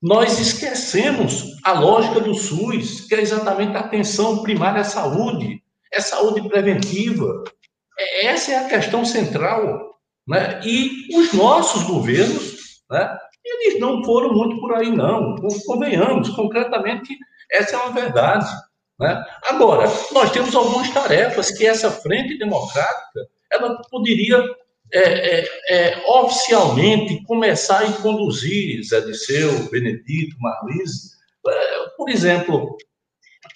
nós 0.00 0.38
esquecemos 0.38 1.56
a 1.64 1.72
lógica 1.72 2.20
do 2.20 2.34
SUS, 2.34 3.00
que 3.00 3.14
é 3.14 3.20
exatamente 3.20 3.76
a 3.76 3.80
atenção 3.80 4.42
primária 4.42 4.82
à 4.82 4.84
saúde, 4.84 5.60
é 5.92 6.00
saúde 6.00 6.46
preventiva. 6.48 7.44
É, 7.98 8.26
essa 8.26 8.52
é 8.52 8.56
a 8.58 8.68
questão 8.68 9.04
central. 9.04 9.96
Né? 10.26 10.60
E 10.64 11.16
os 11.16 11.32
nossos 11.32 11.84
governos, 11.84 12.82
né, 12.90 13.18
eles 13.46 13.80
não 13.80 14.02
foram 14.04 14.32
muito 14.32 14.60
por 14.60 14.74
aí, 14.74 14.90
não. 14.90 15.36
Convenhamos, 15.66 16.28
concretamente, 16.30 17.16
essa 17.50 17.76
é 17.76 17.78
uma 17.78 17.92
verdade. 17.92 18.46
Né? 18.98 19.24
Agora, 19.44 19.86
nós 20.12 20.30
temos 20.32 20.54
algumas 20.54 20.90
tarefas 20.90 21.50
que 21.50 21.66
essa 21.66 21.90
frente 21.90 22.38
democrática 22.38 23.28
ela 23.52 23.80
poderia 23.90 24.42
é, 24.92 25.40
é, 25.40 25.48
é, 25.70 26.04
oficialmente 26.06 27.22
começar 27.24 27.82
a 27.82 27.92
conduzir, 27.92 28.82
Zé 28.84 29.00
Disseu, 29.00 29.68
Benedito, 29.70 30.36
Marlise, 30.40 31.10
é, 31.46 31.88
por 31.96 32.08
exemplo, 32.08 32.76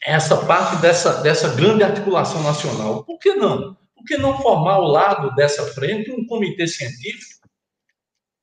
essa 0.05 0.37
parte 0.45 0.81
dessa, 0.83 1.23
dessa 1.23 1.49
grande 1.55 1.85
articulação 1.85 2.43
nacional. 2.43 3.05
Por 3.05 3.19
que 3.19 3.35
não? 3.35 3.77
Por 3.95 4.05
que 4.07 4.17
não 4.17 4.41
formar 4.41 4.75
ao 4.75 4.85
lado 4.85 5.35
dessa 5.35 5.65
frente 5.67 6.11
um 6.11 6.27
comitê 6.27 6.67
científico? 6.67 7.40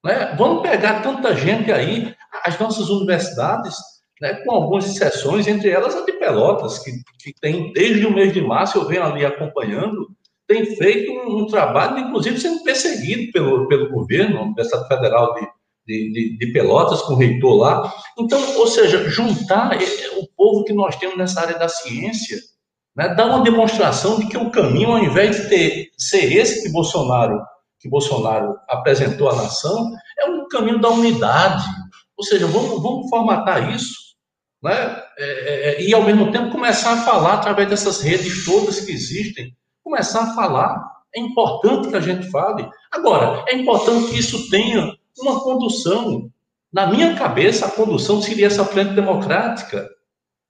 Né? 0.08 0.34
Vamos 0.38 0.62
pegar 0.62 1.02
tanta 1.02 1.36
gente 1.36 1.70
aí, 1.70 2.16
as 2.46 2.58
nossas 2.58 2.88
universidades, 2.88 3.76
né, 4.22 4.36
com 4.36 4.54
algumas 4.54 4.86
exceções, 4.86 5.48
entre 5.48 5.70
elas 5.70 5.98
a 5.98 6.06
de 6.06 6.14
Pelotas, 6.14 6.80
que, 6.80 6.92
que 7.20 7.34
tem 7.42 7.74
desde 7.74 8.06
o 8.06 8.14
mês 8.14 8.32
de 8.32 8.40
março, 8.40 8.78
eu 8.78 8.88
venho 8.88 9.04
ali 9.04 9.26
acompanhando, 9.26 10.08
tem 10.48 10.66
feito 10.78 11.12
um, 11.12 11.40
um 11.40 11.48
trabalho, 11.48 12.00
inclusive 12.00 12.40
sendo 12.40 12.64
perseguido 12.64 13.34
pelo, 13.34 13.68
pelo 13.68 13.90
governo, 13.90 14.38
a 14.38 14.44
Universidade 14.44 14.88
Federal 14.88 15.34
de, 15.34 15.42
de, 15.86 16.14
de, 16.14 16.38
de, 16.38 16.54
Pelotas, 16.54 17.02
com 17.02 17.14
o 17.14 17.18
reitor 17.18 17.58
lá. 17.58 17.94
Então, 18.18 18.40
ou 18.60 18.68
seja, 18.68 19.10
juntar 19.10 19.78
o 20.18 20.28
povo 20.38 20.64
que 20.64 20.72
nós 20.72 20.96
temos 20.96 21.18
nessa 21.18 21.42
área 21.42 21.60
da 21.60 21.68
ciência, 21.68 22.38
né, 22.96 23.14
dar 23.14 23.26
uma 23.26 23.44
demonstração 23.44 24.18
de 24.20 24.28
que 24.28 24.38
o 24.38 24.50
caminho, 24.52 24.92
ao 24.92 25.04
invés 25.04 25.36
de 25.36 25.50
ter, 25.50 25.90
ser 25.98 26.32
esse 26.32 26.64
que 26.64 26.72
Bolsonaro, 26.72 27.42
que 27.80 27.90
Bolsonaro 27.90 28.56
apresentou 28.68 29.30
à 29.30 29.36
nação, 29.36 29.92
é 30.20 30.26
um 30.26 30.48
caminho 30.48 30.80
da 30.80 30.90
unidade. 30.90 31.64
Ou 32.18 32.24
seja, 32.24 32.48
vamos, 32.48 32.82
vamos 32.82 33.10
formatar 33.10 33.72
isso 33.74 34.08
né? 34.62 35.04
É, 35.18 35.26
é, 35.26 35.70
é, 35.70 35.84
e 35.84 35.94
ao 35.94 36.04
mesmo 36.04 36.32
tempo 36.32 36.52
começar 36.52 36.94
a 36.94 37.04
falar 37.04 37.36
através 37.36 37.70
dessas 37.70 38.02
redes 38.02 38.46
todas 38.46 38.80
que 38.80 38.92
existem, 38.92 39.56
começar 39.84 40.24
a 40.24 40.34
falar. 40.34 40.98
É 41.16 41.20
importante 41.20 41.90
que 41.90 41.96
a 41.96 42.02
gente 42.02 42.30
fale. 42.30 42.68
Agora, 42.92 43.46
é 43.48 43.56
importante 43.56 44.12
que 44.12 44.20
isso 44.20 44.50
tenha 44.50 44.94
uma 45.20 45.40
condução. 45.42 46.30
Na 46.72 46.88
minha 46.88 47.16
cabeça, 47.16 47.66
a 47.66 47.72
condução 47.72 48.22
seria 48.22 48.48
essa 48.48 48.66
frente 48.66 48.94
democrática, 48.94 49.90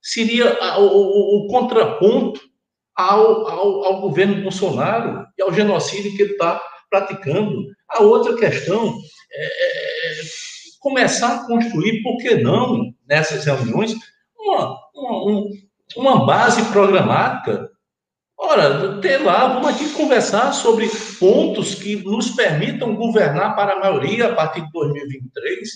seria 0.02 0.58
o, 0.78 0.82
o, 0.82 1.46
o 1.46 1.48
contraponto 1.48 2.40
ao, 2.94 3.48
ao, 3.48 3.84
ao, 3.84 4.00
governo 4.00 4.42
Bolsonaro 4.42 5.24
e 5.38 5.42
ao 5.42 5.52
genocídio 5.52 6.16
que 6.16 6.22
ele 6.22 6.32
está 6.32 6.60
praticando. 6.90 7.66
A 7.88 8.02
outra 8.02 8.36
questão 8.36 8.94
é, 9.32 9.44
é 9.46 10.12
começar 10.80 11.34
a 11.34 11.46
construir, 11.46 12.02
por 12.02 12.18
que 12.18 12.36
não, 12.36 12.92
nessas 13.06 13.44
reuniões, 13.44 13.94
uma, 14.38 14.78
uma, 14.94 15.44
uma 15.96 16.26
base 16.26 16.64
programática. 16.70 17.68
Ora, 18.40 19.00
ter 19.00 19.18
lá, 19.18 19.54
vamos 19.54 19.68
aqui 19.68 19.92
conversar 19.94 20.52
sobre 20.52 20.88
pontos 21.18 21.74
que 21.74 21.96
nos 22.04 22.30
permitam 22.30 22.94
governar 22.94 23.56
para 23.56 23.72
a 23.72 23.80
maioria 23.80 24.28
a 24.28 24.34
partir 24.34 24.60
de 24.60 24.70
2023 24.70 25.68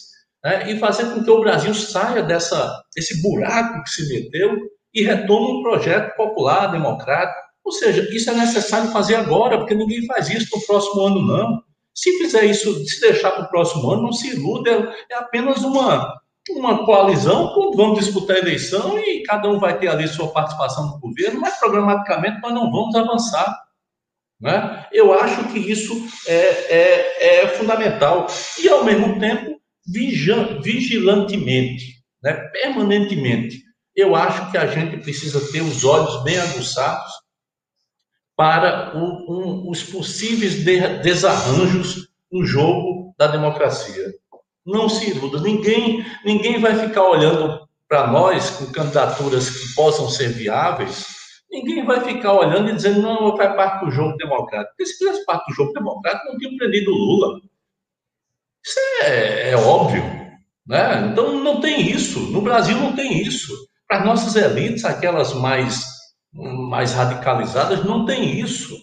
né, 0.45 0.71
e 0.71 0.79
fazer 0.79 1.13
com 1.13 1.25
que 1.25 1.31
o 1.31 1.41
Brasil 1.41 1.75
saia 1.75 2.23
dessa, 2.23 2.83
desse 2.95 3.21
buraco 3.21 3.83
que 3.83 3.91
se 3.91 4.09
meteu 4.09 4.57
e 4.95 5.03
retome 5.03 5.59
um 5.59 5.63
projeto 5.63 6.15
popular, 6.17 6.69
democrático. 6.69 7.52
Ou 7.65 7.73
seja, 7.73 8.09
isso 8.15 8.31
é 8.31 8.35
necessário 8.35 8.91
fazer 8.91 9.15
agora, 9.15 9.59
porque 9.59 9.75
ninguém 9.75 10.05
faz 10.07 10.29
isso 10.29 10.49
no 10.55 10.67
próximo 10.67 11.01
ano, 11.03 11.23
não. 11.23 11.63
Se 11.95 12.19
fizer 12.19 12.45
isso, 12.45 12.85
se 12.87 13.01
deixar 13.01 13.31
para 13.33 13.45
o 13.45 13.49
próximo 13.49 13.91
ano, 13.91 14.03
não 14.03 14.13
se 14.13 14.31
iluda, 14.31 14.71
é, 14.71 15.15
é 15.15 15.19
apenas 15.19 15.63
uma, 15.63 16.13
uma 16.51 16.85
coalizão, 16.85 17.55
vamos 17.77 18.05
disputar 18.05 18.37
a 18.37 18.41
eleição 18.41 18.99
e 18.99 19.23
cada 19.23 19.49
um 19.49 19.59
vai 19.59 19.79
ter 19.79 19.89
ali 19.89 20.09
sua 20.09 20.29
participação 20.29 20.87
no 20.87 20.99
governo, 20.99 21.41
mas 21.41 21.59
programaticamente 21.59 22.41
nós 22.41 22.55
não 22.55 22.73
vamos 22.73 22.95
avançar. 22.95 23.63
Né? 24.41 24.87
Eu 24.93 25.13
acho 25.13 25.45
que 25.53 25.59
isso 25.59 25.95
é, 26.27 26.35
é, 26.35 27.43
é 27.43 27.49
fundamental. 27.49 28.27
E, 28.59 28.69
ao 28.69 28.85
mesmo 28.85 29.21
tempo, 29.21 29.61
vigilantemente, 29.87 32.03
né? 32.23 32.33
permanentemente. 32.53 33.63
Eu 33.95 34.17
acho 34.17 34.51
que 34.51 34.57
a 34.57 34.67
gente 34.67 34.97
precisa 34.97 35.53
ter 35.53 35.61
os 35.61 35.85
olhos 35.85 36.25
bem 36.25 36.39
aguçados 36.39 37.13
para 38.37 38.97
um, 38.97 39.69
os 39.69 39.83
possíveis 39.83 40.65
de, 40.65 40.99
desarranjos 41.03 42.09
no 42.31 42.45
jogo 42.45 43.15
da 43.19 43.27
democracia. 43.27 44.13
Não 44.65 44.89
se 44.89 45.11
iluda, 45.11 45.41
ninguém, 45.41 46.05
ninguém 46.25 46.61
vai 46.61 46.75
ficar 46.77 47.03
olhando 47.03 47.69
para 47.89 48.07
nós 48.07 48.51
com 48.51 48.73
candidaturas 48.73 49.51
que 49.51 49.75
possam 49.75 50.09
ser 50.09 50.29
viáveis, 50.29 51.05
ninguém 51.51 51.85
vai 51.85 52.01
ficar 52.01 52.33
olhando 52.33 52.71
e 52.71 52.75
dizendo, 52.75 53.03
não, 53.03 53.37
faz 53.37 53.55
parte 53.55 53.85
do 53.85 53.91
jogo 53.91 54.17
democrático. 54.17 54.71
Porque 54.71 54.87
se 54.87 54.99
fizesse 54.99 55.25
parte 55.27 55.51
do 55.51 55.55
jogo 55.55 55.73
democrático, 55.75 56.33
não 56.33 56.39
tinha 56.39 56.57
prendido 56.57 56.91
Lula. 56.91 57.39
Isso 58.65 58.79
é, 59.03 59.51
é 59.51 59.57
óbvio. 59.57 60.03
Né? 60.67 61.09
Então, 61.11 61.39
não 61.39 61.61
tem 61.61 61.91
isso. 61.91 62.19
No 62.31 62.41
Brasil, 62.41 62.77
não 62.77 62.95
tem 62.95 63.21
isso. 63.21 63.53
Para 63.87 63.99
as 63.99 64.07
nossas 64.07 64.37
elites, 64.37 64.85
aquelas 64.85 65.35
mais 65.35 65.85
mais 66.33 66.93
radicalizadas 66.93 67.85
não 67.85 68.07
tem 68.07 68.41
isso. 68.41 68.77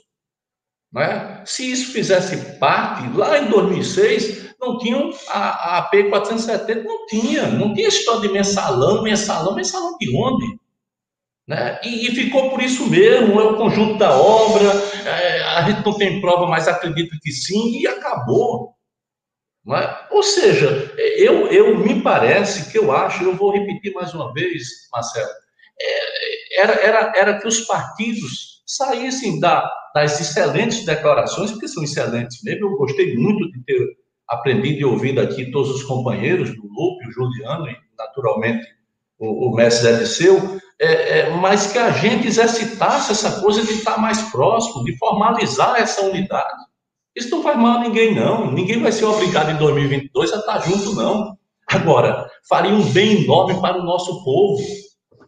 Né? 0.91 1.43
Se 1.45 1.71
isso 1.71 1.91
fizesse 1.91 2.57
parte, 2.59 3.07
lá 3.15 3.39
em 3.39 3.49
2006, 3.49 4.55
não 4.59 4.77
tinham 4.77 5.11
a, 5.29 5.39
a 5.39 5.77
AP 5.79 6.09
470, 6.09 6.83
não 6.83 7.05
tinha, 7.07 7.47
não 7.47 7.73
tinha 7.73 7.87
história 7.87 8.21
de 8.21 8.29
mensalão, 8.29 9.03
mensalão, 9.03 9.55
mensalão 9.55 9.97
de 9.97 10.15
onde? 10.15 10.59
Né? 11.47 11.79
E, 11.83 12.07
e, 12.07 12.15
ficou 12.15 12.49
por 12.51 12.61
isso 12.61 12.87
mesmo, 12.87 13.39
é 13.39 13.43
o 13.43 13.57
conjunto 13.57 13.97
da 13.97 14.15
obra, 14.15 14.69
é, 15.05 15.41
a 15.43 15.63
gente 15.63 15.83
não 15.83 15.97
tem 15.97 16.21
prova, 16.21 16.45
mas 16.45 16.67
acredita 16.67 17.17
que 17.21 17.31
sim, 17.31 17.79
e 17.79 17.87
acabou. 17.87 18.75
É? 19.67 20.13
Ou 20.15 20.23
seja, 20.23 20.93
eu, 20.97 21.47
eu 21.47 21.77
me 21.77 22.01
parece 22.01 22.71
que 22.71 22.77
eu 22.77 22.91
acho, 22.91 23.23
eu 23.23 23.35
vou 23.35 23.51
repetir 23.51 23.93
mais 23.93 24.13
uma 24.13 24.33
vez, 24.33 24.89
Marcelo, 24.91 25.29
era, 26.51 26.73
era, 26.73 27.13
era 27.15 27.39
que 27.39 27.47
os 27.47 27.61
partidos 27.61 28.61
saíssem 28.65 29.39
da, 29.39 29.69
das 29.95 30.19
excelentes 30.19 30.85
declarações, 30.85 31.51
porque 31.51 31.67
são 31.67 31.83
excelentes 31.83 32.43
mesmo. 32.43 32.67
Eu 32.67 32.77
gostei 32.77 33.15
muito 33.15 33.51
de 33.51 33.63
ter 33.63 33.79
aprendido 34.27 34.79
e 34.79 34.85
ouvido 34.85 35.21
aqui 35.21 35.51
todos 35.51 35.71
os 35.71 35.83
companheiros, 35.83 36.49
do 36.55 36.61
Lupe, 36.61 37.07
o 37.07 37.11
Juliano 37.11 37.67
e, 37.67 37.75
naturalmente, 37.97 38.65
o, 39.17 39.49
o 39.49 39.55
mestre 39.55 39.89
Eliseu, 39.89 40.59
é, 40.79 41.19
é, 41.19 41.29
mas 41.31 41.71
que 41.71 41.77
a 41.77 41.91
gente 41.91 42.27
exercitasse 42.27 43.11
essa 43.11 43.41
coisa 43.41 43.65
de 43.65 43.73
estar 43.73 43.97
mais 43.97 44.21
próximo, 44.31 44.83
de 44.85 44.95
formalizar 44.97 45.75
essa 45.75 46.05
unidade. 46.05 46.63
Isso 47.15 47.29
não 47.31 47.43
faz 47.43 47.57
mal 47.57 47.79
a 47.79 47.81
ninguém, 47.81 48.15
não. 48.15 48.51
Ninguém 48.51 48.79
vai 48.79 48.91
ser 48.91 49.05
obrigado 49.05 49.51
em 49.51 49.57
2022 49.57 50.31
a 50.31 50.37
estar 50.37 50.59
junto, 50.59 50.95
não. 50.95 51.37
Agora, 51.67 52.29
faria 52.47 52.71
um 52.71 52.83
bem 52.91 53.23
enorme 53.23 53.59
para 53.59 53.77
o 53.77 53.83
nosso 53.83 54.23
povo. 54.23 54.63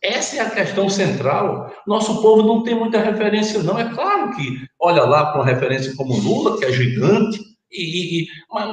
Essa 0.02 0.38
é 0.38 0.40
a 0.40 0.50
questão 0.50 0.90
central. 0.90 1.72
Nosso 1.86 2.22
povo 2.22 2.42
não 2.42 2.64
tem 2.64 2.74
muita 2.74 3.00
referência, 3.00 3.62
não. 3.62 3.78
É 3.78 3.94
claro 3.94 4.36
que 4.36 4.66
olha 4.80 5.04
lá 5.04 5.28
para 5.28 5.42
uma 5.42 5.46
referência 5.46 5.96
como 5.96 6.18
Lula, 6.18 6.58
que 6.58 6.66
é 6.66 6.72
gigante, 6.72 7.40
e, 7.72 8.24
e, 8.24 8.28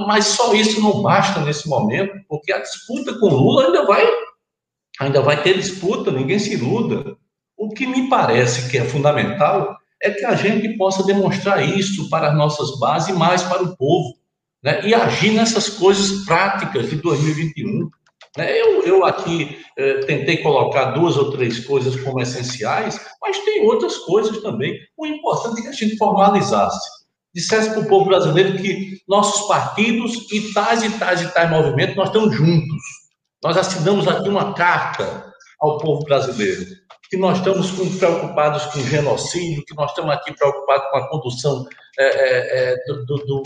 mas 0.06 0.26
só 0.26 0.54
isso 0.54 0.80
não 0.80 1.02
basta 1.02 1.40
nesse 1.40 1.68
momento, 1.68 2.12
porque 2.28 2.52
a 2.52 2.60
disputa 2.60 3.18
com 3.18 3.28
Lula 3.28 3.66
ainda 3.66 3.86
vai, 3.86 4.06
ainda 4.98 5.20
vai 5.20 5.42
ter 5.42 5.58
disputa, 5.58 6.10
ninguém 6.10 6.38
se 6.38 6.54
iluda. 6.54 7.16
O 7.56 7.68
que 7.68 7.86
me 7.86 8.08
parece 8.08 8.70
que 8.70 8.78
é 8.78 8.84
fundamental 8.84 9.76
é 10.02 10.10
que 10.10 10.24
a 10.24 10.34
gente 10.34 10.76
possa 10.76 11.04
demonstrar 11.04 11.62
isso 11.62 12.08
para 12.08 12.30
as 12.30 12.36
nossas 12.36 12.78
bases 12.78 13.10
e 13.10 13.12
mais 13.12 13.42
para 13.42 13.62
o 13.62 13.76
povo, 13.76 14.14
né? 14.62 14.80
e 14.86 14.94
agir 14.94 15.32
nessas 15.32 15.68
coisas 15.68 16.24
práticas 16.24 16.88
de 16.88 16.96
2021. 16.96 17.90
Né? 18.36 18.60
Eu, 18.60 18.82
eu 18.82 19.04
aqui 19.04 19.58
eh, 19.76 20.00
tentei 20.00 20.38
colocar 20.38 20.92
duas 20.92 21.16
ou 21.16 21.30
três 21.30 21.64
coisas 21.64 21.96
como 22.02 22.20
essenciais, 22.20 23.00
mas 23.20 23.38
tem 23.38 23.62
outras 23.66 23.96
coisas 23.98 24.40
também. 24.42 24.78
O 24.96 25.06
importante 25.06 25.60
é 25.60 25.62
que 25.62 25.68
a 25.68 25.72
gente 25.72 25.96
formalizasse, 25.96 26.78
dissesse 27.34 27.70
para 27.70 27.80
o 27.80 27.88
povo 27.88 28.06
brasileiro 28.06 28.58
que 28.58 28.98
nossos 29.08 29.46
partidos 29.46 30.30
e 30.32 30.52
tais 30.52 30.82
e 30.82 30.90
tais 30.98 31.22
e 31.22 31.32
tais 31.32 31.50
movimentos, 31.50 31.96
nós 31.96 32.08
estamos 32.08 32.34
juntos. 32.34 32.82
Nós 33.42 33.56
assinamos 33.56 34.06
aqui 34.08 34.28
uma 34.28 34.52
carta 34.54 35.32
ao 35.60 35.78
povo 35.78 36.04
brasileiro, 36.04 36.66
que 37.10 37.16
nós 37.16 37.38
estamos 37.38 37.70
preocupados 37.98 38.66
com 38.66 38.78
o 38.78 38.84
genocídio, 38.84 39.64
que 39.64 39.74
nós 39.74 39.90
estamos 39.90 40.12
aqui 40.12 40.32
preocupados 40.34 40.88
com 40.90 40.96
a 40.96 41.08
condução 41.08 41.66
é, 41.98 42.72
é, 42.72 42.76
do, 42.86 43.04
do, 43.04 43.42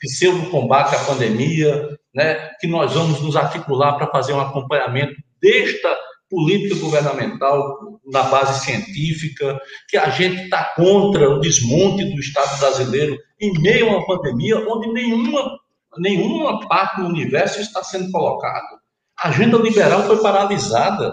pseudo 0.00 0.50
combate 0.50 0.94
à 0.94 0.98
pandemia, 1.00 1.98
né, 2.14 2.50
que 2.60 2.66
nós 2.66 2.92
vamos 2.92 3.20
nos 3.20 3.36
articular 3.36 3.94
para 3.94 4.10
fazer 4.10 4.32
um 4.32 4.40
acompanhamento 4.40 5.14
desta 5.40 5.96
política 6.28 6.80
governamental 6.80 7.98
na 8.04 8.24
base 8.24 8.64
científica, 8.64 9.60
que 9.88 9.96
a 9.96 10.08
gente 10.10 10.44
está 10.44 10.64
contra 10.74 11.30
o 11.30 11.40
desmonte 11.40 12.04
do 12.04 12.20
Estado 12.20 12.58
brasileiro 12.58 13.18
em 13.40 13.52
meio 13.60 13.88
a 13.88 13.98
uma 13.98 14.06
pandemia 14.06 14.58
onde 14.68 14.92
nenhuma, 14.92 15.58
nenhuma 15.98 16.66
parte 16.66 17.00
do 17.00 17.08
universo 17.08 17.60
está 17.60 17.82
sendo 17.82 18.10
colocada. 18.10 18.80
A 19.18 19.28
agenda 19.28 19.56
liberal 19.58 20.02
foi 20.02 20.20
paralisada, 20.20 21.12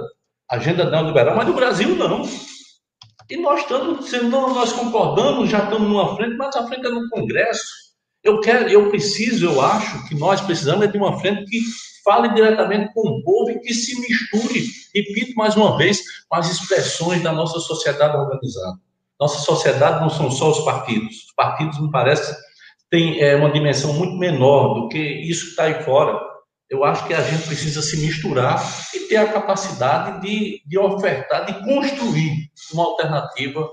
a 0.49 0.55
agenda 0.55 0.89
neoliberal, 0.89 1.35
mas 1.35 1.47
no 1.47 1.53
Brasil 1.53 1.95
não. 1.95 2.23
E 3.29 3.37
nós 3.37 3.61
estamos 3.61 4.11
não, 4.11 4.53
nós 4.53 4.73
concordamos, 4.73 5.49
já 5.49 5.59
estamos 5.63 5.87
numa 5.87 6.15
frente, 6.15 6.35
mas 6.35 6.55
a 6.55 6.67
frente 6.67 6.85
é 6.85 6.89
no 6.89 7.09
Congresso. 7.09 7.82
Eu 8.23 8.39
quero, 8.39 8.69
eu 8.69 8.89
preciso, 8.89 9.45
eu 9.45 9.61
acho 9.61 10.07
que 10.07 10.15
nós 10.15 10.39
precisamos 10.39 10.89
de 10.89 10.97
uma 10.97 11.19
frente 11.19 11.45
que 11.45 11.59
fale 12.03 12.33
diretamente 12.33 12.93
com 12.93 13.01
o 13.01 13.23
povo 13.23 13.51
e 13.51 13.59
que 13.59 13.73
se 13.73 13.99
misture, 13.99 14.65
repito 14.95 15.35
mais 15.35 15.55
uma 15.55 15.77
vez, 15.77 15.99
com 16.29 16.37
as 16.37 16.49
expressões 16.49 17.21
da 17.21 17.33
nossa 17.33 17.59
sociedade 17.59 18.15
organizada. 18.15 18.77
Nossa 19.19 19.39
sociedade 19.39 20.01
não 20.01 20.09
são 20.09 20.31
só 20.31 20.51
os 20.51 20.63
partidos. 20.65 21.15
Os 21.15 21.33
partidos, 21.35 21.79
me 21.81 21.91
parece, 21.91 22.35
têm 22.89 23.19
é, 23.19 23.35
uma 23.35 23.51
dimensão 23.51 23.93
muito 23.93 24.15
menor 24.17 24.73
do 24.73 24.89
que 24.89 24.99
isso 24.99 25.45
que 25.45 25.49
está 25.51 25.63
aí 25.63 25.83
fora. 25.83 26.19
Eu 26.69 26.83
acho 26.83 27.05
que 27.07 27.13
a 27.13 27.21
gente 27.21 27.45
precisa 27.45 27.81
se 27.81 27.97
misturar 27.97 28.61
e 28.95 28.99
ter 29.01 29.17
a 29.17 29.31
capacidade 29.31 30.21
de, 30.21 30.61
de 30.65 30.77
ofertar, 30.77 31.45
de 31.45 31.53
construir 31.63 32.49
uma 32.73 32.83
alternativa 32.83 33.69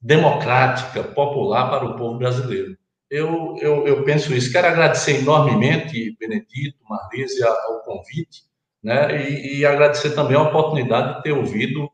democrática, 0.00 1.02
popular 1.02 1.68
para 1.70 1.86
o 1.86 1.96
povo 1.96 2.18
brasileiro. 2.18 2.79
Eu, 3.10 3.56
eu, 3.60 3.86
eu 3.86 4.04
penso 4.04 4.32
isso. 4.32 4.52
Quero 4.52 4.68
agradecer 4.68 5.18
enormemente, 5.18 6.16
Benedito, 6.18 6.78
Marlise, 6.88 7.42
ao 7.42 7.80
convite, 7.82 8.44
né? 8.82 9.28
E, 9.28 9.58
e, 9.58 9.66
agradecer 9.66 10.10
também 10.10 10.36
a 10.36 10.42
oportunidade 10.42 11.16
de 11.16 11.22
ter 11.24 11.32
ouvido 11.32 11.90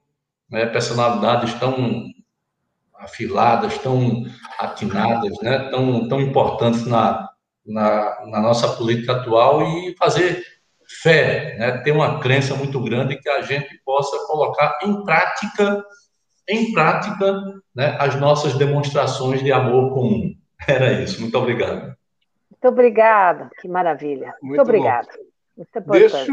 né, 0.50 0.66
personalidades 0.66 1.54
tão 1.54 2.04
afiladas, 2.98 3.78
tão 3.78 4.24
atinadas, 4.58 5.32
né? 5.42 5.70
tão, 5.70 6.08
tão 6.08 6.20
importantes 6.20 6.86
na, 6.86 7.28
na, 7.64 8.26
na 8.26 8.40
nossa 8.40 8.68
política 8.68 9.12
atual 9.12 9.62
e 9.62 9.94
fazer 9.96 10.42
fé, 11.02 11.56
né? 11.58 11.78
ter 11.78 11.92
uma 11.92 12.20
crença 12.20 12.54
muito 12.54 12.80
grande 12.80 13.16
que 13.16 13.28
a 13.28 13.42
gente 13.42 13.78
possa 13.84 14.16
colocar 14.26 14.78
em 14.82 15.04
prática, 15.04 15.84
em 16.48 16.72
prática, 16.72 17.42
né? 17.74 17.96
as 17.98 18.14
nossas 18.16 18.54
demonstrações 18.54 19.42
de 19.42 19.52
amor 19.52 19.92
comum. 19.92 20.34
Era 20.66 21.02
isso. 21.02 21.20
Muito 21.20 21.36
obrigado. 21.38 21.96
Muito 22.50 22.68
obrigada. 22.68 23.50
Que 23.60 23.68
maravilha. 23.68 24.34
Muito, 24.42 24.56
Muito 24.56 24.62
obrigada. 24.62 25.08
Deixa, 25.90 26.26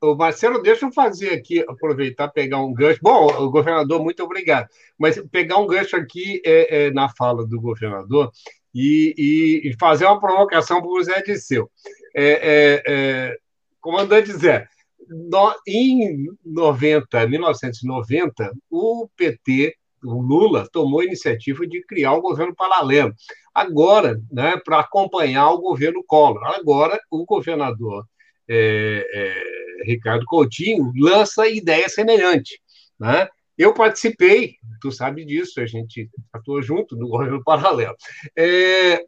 o 0.00 0.14
Marcelo, 0.14 0.62
deixa 0.62 0.86
eu 0.86 0.92
fazer 0.92 1.30
aqui, 1.30 1.64
aproveitar, 1.68 2.28
pegar 2.28 2.58
um 2.58 2.72
gancho. 2.72 3.00
Bom, 3.02 3.26
o 3.26 3.50
governador, 3.50 4.02
muito 4.02 4.22
obrigado. 4.22 4.68
Mas 4.96 5.20
pegar 5.30 5.58
um 5.58 5.66
gancho 5.66 5.96
aqui 5.96 6.40
é, 6.44 6.86
é 6.86 6.90
na 6.90 7.08
fala 7.08 7.46
do 7.46 7.60
governador 7.60 8.30
e, 8.74 9.14
e, 9.18 9.68
e 9.68 9.76
fazer 9.78 10.06
uma 10.06 10.20
provocação 10.20 10.80
para 10.80 10.90
o 10.90 11.02
Zé 11.02 11.22
Disseu. 11.22 11.70
É, 12.14 12.24
é, 12.24 12.82
é, 12.86 13.36
comandante 13.80 14.32
Zé, 14.32 14.66
no, 15.08 15.54
em 15.66 16.26
90, 16.44 17.26
1990, 17.26 18.52
o 18.70 19.08
PT 19.16 19.74
o 20.02 20.20
Lula 20.20 20.68
tomou 20.72 21.00
a 21.00 21.04
iniciativa 21.04 21.66
de 21.66 21.82
criar 21.84 22.14
um 22.14 22.20
governo 22.20 22.54
paralelo. 22.54 23.14
Agora, 23.54 24.20
né, 24.30 24.56
para 24.64 24.80
acompanhar 24.80 25.50
o 25.50 25.60
governo 25.60 26.02
Collor. 26.06 26.44
Agora, 26.54 26.98
o 27.10 27.24
governador 27.24 28.06
é, 28.48 29.06
é, 29.12 29.84
Ricardo 29.84 30.24
Coutinho 30.26 30.92
lança 30.96 31.48
ideia 31.48 31.88
semelhante. 31.88 32.60
Né? 32.98 33.28
Eu 33.56 33.74
participei, 33.74 34.56
tu 34.80 34.90
sabe 34.92 35.24
disso, 35.24 35.60
a 35.60 35.66
gente 35.66 36.08
atuou 36.32 36.62
junto 36.62 36.96
no 36.96 37.08
governo 37.08 37.42
paralelo. 37.42 37.96
É, 38.36 39.04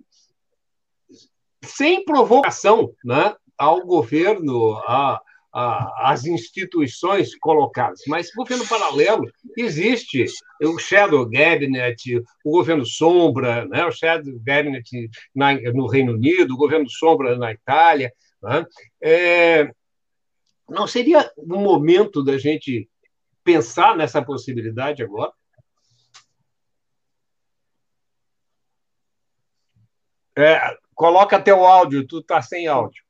sem 1.63 2.05
provocação 2.05 2.93
né, 3.05 3.35
ao 3.57 3.87
governo, 3.87 4.77
a, 4.87 5.21
as 5.53 6.25
instituições 6.25 7.37
colocadas. 7.37 8.03
Mas 8.07 8.31
governo 8.35 8.67
paralelo 8.67 9.25
existe 9.57 10.25
o 10.63 10.79
Shadow 10.79 11.29
Cabinet, 11.29 12.23
o 12.45 12.51
governo 12.51 12.87
sombra, 12.87 13.67
né? 13.67 13.85
o 13.85 13.91
Shadow 13.91 14.41
Cabinet 14.47 15.11
na, 15.35 15.55
no 15.73 15.87
Reino 15.87 16.13
Unido, 16.13 16.55
o 16.55 16.59
governo 16.59 16.89
sombra 16.89 17.37
na 17.37 17.53
Itália. 17.53 18.13
Né? 18.43 18.65
É, 19.03 19.71
não 20.69 20.87
seria 20.87 21.31
o 21.37 21.57
momento 21.57 22.23
da 22.23 22.39
gente 22.39 22.89
pensar 23.43 23.97
nessa 23.97 24.23
possibilidade 24.23 25.03
agora? 25.03 25.33
É, 30.39 30.61
coloca 30.95 31.43
teu 31.43 31.67
áudio, 31.67 32.07
tu 32.07 32.21
está 32.21 32.41
sem 32.41 32.69
áudio. 32.69 33.03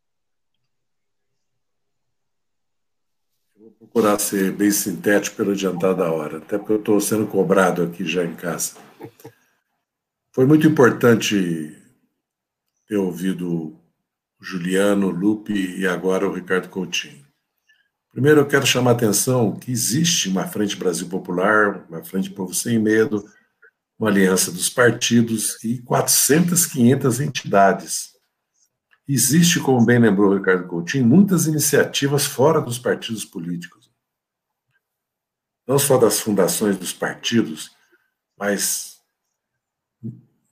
Procurar 3.81 4.19
ser 4.19 4.53
bem 4.53 4.71
sintético 4.71 5.37
pelo 5.37 5.53
adiantar 5.53 5.95
da 5.95 6.13
hora, 6.13 6.37
até 6.37 6.59
porque 6.59 6.73
eu 6.73 6.79
estou 6.79 7.01
sendo 7.01 7.27
cobrado 7.27 7.83
aqui 7.83 8.05
já 8.05 8.23
em 8.23 8.35
casa. 8.35 8.75
Foi 10.35 10.45
muito 10.45 10.67
importante 10.67 11.75
ter 12.87 12.99
ouvido 12.99 13.49
o 14.39 14.45
Juliano, 14.45 15.07
o 15.07 15.11
Lupe 15.11 15.55
e 15.79 15.87
agora 15.87 16.29
o 16.29 16.33
Ricardo 16.33 16.69
Coutinho. 16.69 17.25
Primeiro, 18.13 18.41
eu 18.41 18.47
quero 18.47 18.67
chamar 18.67 18.91
a 18.91 18.95
atenção 18.95 19.57
que 19.57 19.73
existe 19.73 20.29
uma 20.29 20.47
Frente 20.47 20.77
Brasil 20.77 21.09
Popular, 21.09 21.87
uma 21.89 22.05
Frente 22.05 22.29
Povo 22.29 22.53
Sem 22.53 22.79
Medo, 22.79 23.25
uma 23.99 24.11
aliança 24.11 24.53
dos 24.53 24.69
partidos 24.69 25.63
e 25.65 25.81
400, 25.83 26.67
500 26.67 27.21
entidades 27.21 28.10
Existe, 29.13 29.59
como 29.59 29.85
bem 29.85 29.99
lembrou 29.99 30.37
Ricardo 30.37 30.69
Coutinho, 30.69 31.05
muitas 31.05 31.49
iniciativas 31.49 32.25
fora 32.25 32.61
dos 32.61 32.79
partidos 32.79 33.25
políticos. 33.25 33.91
Não 35.67 35.81
só 35.81 35.99
das 35.99 36.21
fundações 36.21 36.79
dos 36.79 36.93
partidos, 36.93 37.73
mas 38.39 39.01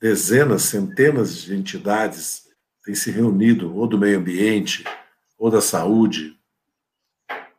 dezenas, 0.01 0.62
centenas 0.62 1.36
de 1.36 1.55
entidades 1.55 2.48
têm 2.85 2.97
se 2.97 3.12
reunido, 3.12 3.72
ou 3.76 3.86
do 3.86 3.97
meio 3.97 4.18
ambiente, 4.18 4.82
ou 5.39 5.52
da 5.52 5.60
saúde, 5.60 6.36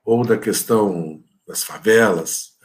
ou 0.04 0.26
da 0.26 0.38
questão 0.38 1.24
das 1.48 1.64
favelas, 1.64 2.58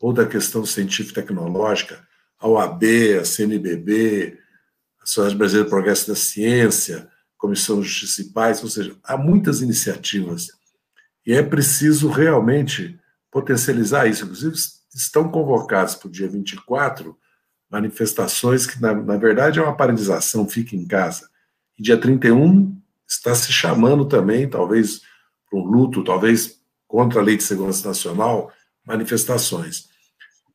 ou 0.00 0.12
da 0.12 0.26
questão 0.26 0.66
científico-tecnológica, 0.66 2.04
a 2.40 2.48
OAB, 2.48 2.82
a 3.20 3.24
CNBB, 3.24 4.36
a 5.00 5.06
Sociedade 5.06 5.36
Brasileira 5.36 5.66
de 5.66 5.70
Progresso 5.70 6.08
da 6.08 6.16
Ciência, 6.16 7.11
Comissão 7.42 7.82
Justiça 7.82 8.22
ou 8.62 8.70
seja, 8.70 8.96
há 9.02 9.16
muitas 9.16 9.62
iniciativas 9.62 10.46
e 11.26 11.32
é 11.32 11.42
preciso 11.42 12.08
realmente 12.08 12.96
potencializar 13.32 14.06
isso. 14.06 14.22
Inclusive, 14.22 14.54
estão 14.94 15.28
convocadas 15.28 15.96
para 15.96 16.06
o 16.06 16.10
dia 16.10 16.28
24 16.28 17.18
manifestações 17.68 18.64
que, 18.64 18.80
na, 18.80 18.94
na 18.94 19.16
verdade, 19.16 19.58
é 19.58 19.62
uma 19.62 19.76
paralisação, 19.76 20.48
fique 20.48 20.76
em 20.76 20.86
casa. 20.86 21.28
E 21.76 21.82
dia 21.82 21.98
31 21.98 22.80
está 23.08 23.34
se 23.34 23.52
chamando 23.52 24.04
também, 24.04 24.48
talvez, 24.48 25.00
para 25.50 25.58
um 25.58 25.64
luto, 25.64 26.04
talvez 26.04 26.60
contra 26.86 27.18
a 27.18 27.24
Lei 27.24 27.36
de 27.36 27.42
Segurança 27.42 27.88
Nacional, 27.88 28.52
manifestações. 28.86 29.88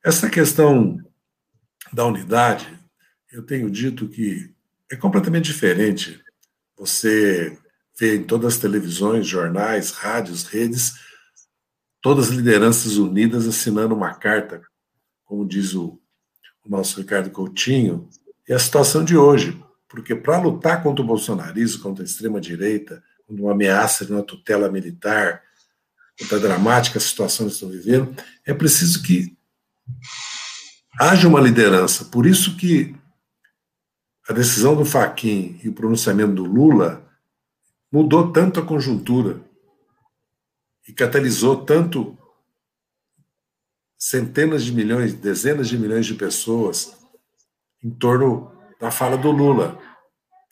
Essa 0.02 0.30
questão 0.30 0.98
da 1.92 2.06
unidade, 2.06 2.66
eu 3.30 3.42
tenho 3.42 3.70
dito 3.70 4.08
que 4.08 4.54
é 4.90 4.96
completamente 4.96 5.44
diferente 5.44 6.24
você 6.78 7.58
vê 7.98 8.16
em 8.16 8.22
todas 8.22 8.54
as 8.54 8.60
televisões, 8.60 9.26
jornais, 9.26 9.90
rádios, 9.90 10.44
redes, 10.44 10.94
todas 12.00 12.28
as 12.28 12.34
lideranças 12.34 12.96
unidas 12.96 13.46
assinando 13.48 13.94
uma 13.94 14.14
carta, 14.14 14.62
como 15.24 15.46
diz 15.46 15.74
o, 15.74 16.00
o 16.64 16.70
nosso 16.70 17.00
Ricardo 17.00 17.30
Coutinho, 17.30 18.08
e 18.48 18.52
a 18.52 18.58
situação 18.58 19.04
de 19.04 19.16
hoje. 19.16 19.60
Porque 19.88 20.14
para 20.14 20.38
lutar 20.38 20.82
contra 20.82 21.02
o 21.02 21.06
bolsonarismo, 21.06 21.82
contra 21.82 22.04
a 22.04 22.06
extrema-direita, 22.06 23.02
contra 23.26 23.42
uma 23.42 23.52
ameaça 23.52 24.06
de 24.06 24.12
uma 24.12 24.22
tutela 24.22 24.70
militar, 24.70 25.42
contra 26.18 26.36
a 26.36 26.40
dramática 26.40 27.00
situação 27.00 27.46
que 27.46 27.52
estão 27.52 27.68
vivendo, 27.68 28.14
é 28.46 28.54
preciso 28.54 29.02
que 29.02 29.36
haja 30.98 31.26
uma 31.26 31.40
liderança. 31.40 32.04
Por 32.06 32.26
isso 32.26 32.56
que 32.56 32.94
a 34.28 34.32
decisão 34.34 34.76
do 34.76 34.84
Faquin 34.84 35.58
e 35.64 35.70
o 35.70 35.72
pronunciamento 35.72 36.34
do 36.34 36.44
Lula 36.44 37.02
mudou 37.90 38.30
tanto 38.30 38.60
a 38.60 38.64
conjuntura 38.64 39.40
e 40.86 40.92
catalisou 40.92 41.64
tanto 41.64 42.16
centenas 43.96 44.62
de 44.62 44.72
milhões, 44.72 45.14
dezenas 45.14 45.66
de 45.66 45.78
milhões 45.78 46.04
de 46.04 46.14
pessoas 46.14 46.94
em 47.82 47.88
torno 47.88 48.52
da 48.78 48.90
fala 48.90 49.16
do 49.16 49.30
Lula. 49.30 49.80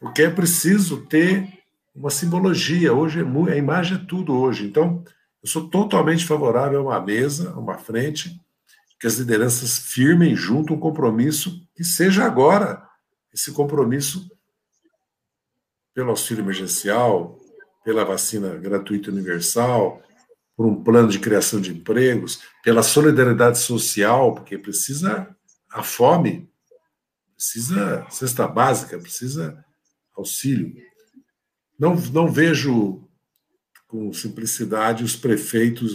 porque 0.00 0.22
é 0.22 0.30
preciso 0.30 1.06
ter 1.06 1.46
uma 1.94 2.10
simbologia. 2.10 2.92
Hoje 2.92 3.20
é 3.20 3.52
a 3.52 3.56
imagem 3.56 3.98
é 3.98 4.04
tudo 4.06 4.34
hoje. 4.34 4.66
Então, 4.66 5.02
eu 5.42 5.48
sou 5.48 5.68
totalmente 5.68 6.24
favorável 6.24 6.80
a 6.80 6.96
uma 6.96 7.00
mesa, 7.00 7.50
a 7.50 7.58
uma 7.58 7.78
frente, 7.78 8.40
que 9.00 9.06
as 9.06 9.16
lideranças 9.16 9.78
firmem 9.78 10.34
junto 10.34 10.74
um 10.74 10.80
compromisso 10.80 11.66
que 11.74 11.82
seja 11.82 12.24
agora 12.24 12.85
esse 13.36 13.52
compromisso 13.52 14.26
pelo 15.94 16.08
auxílio 16.08 16.42
emergencial, 16.42 17.38
pela 17.84 18.02
vacina 18.02 18.56
gratuita 18.56 19.10
universal, 19.10 20.02
por 20.56 20.64
um 20.64 20.82
plano 20.82 21.08
de 21.08 21.18
criação 21.18 21.60
de 21.60 21.70
empregos, 21.70 22.40
pela 22.64 22.82
solidariedade 22.82 23.58
social, 23.58 24.34
porque 24.34 24.56
precisa 24.56 25.36
a 25.70 25.82
fome, 25.82 26.50
precisa 27.34 28.06
cesta 28.08 28.48
básica, 28.48 28.98
precisa 28.98 29.62
auxílio. 30.16 30.74
Não, 31.78 31.94
não 31.94 32.32
vejo 32.32 33.06
com 33.86 34.10
simplicidade 34.14 35.04
os 35.04 35.14
prefeitos, 35.14 35.94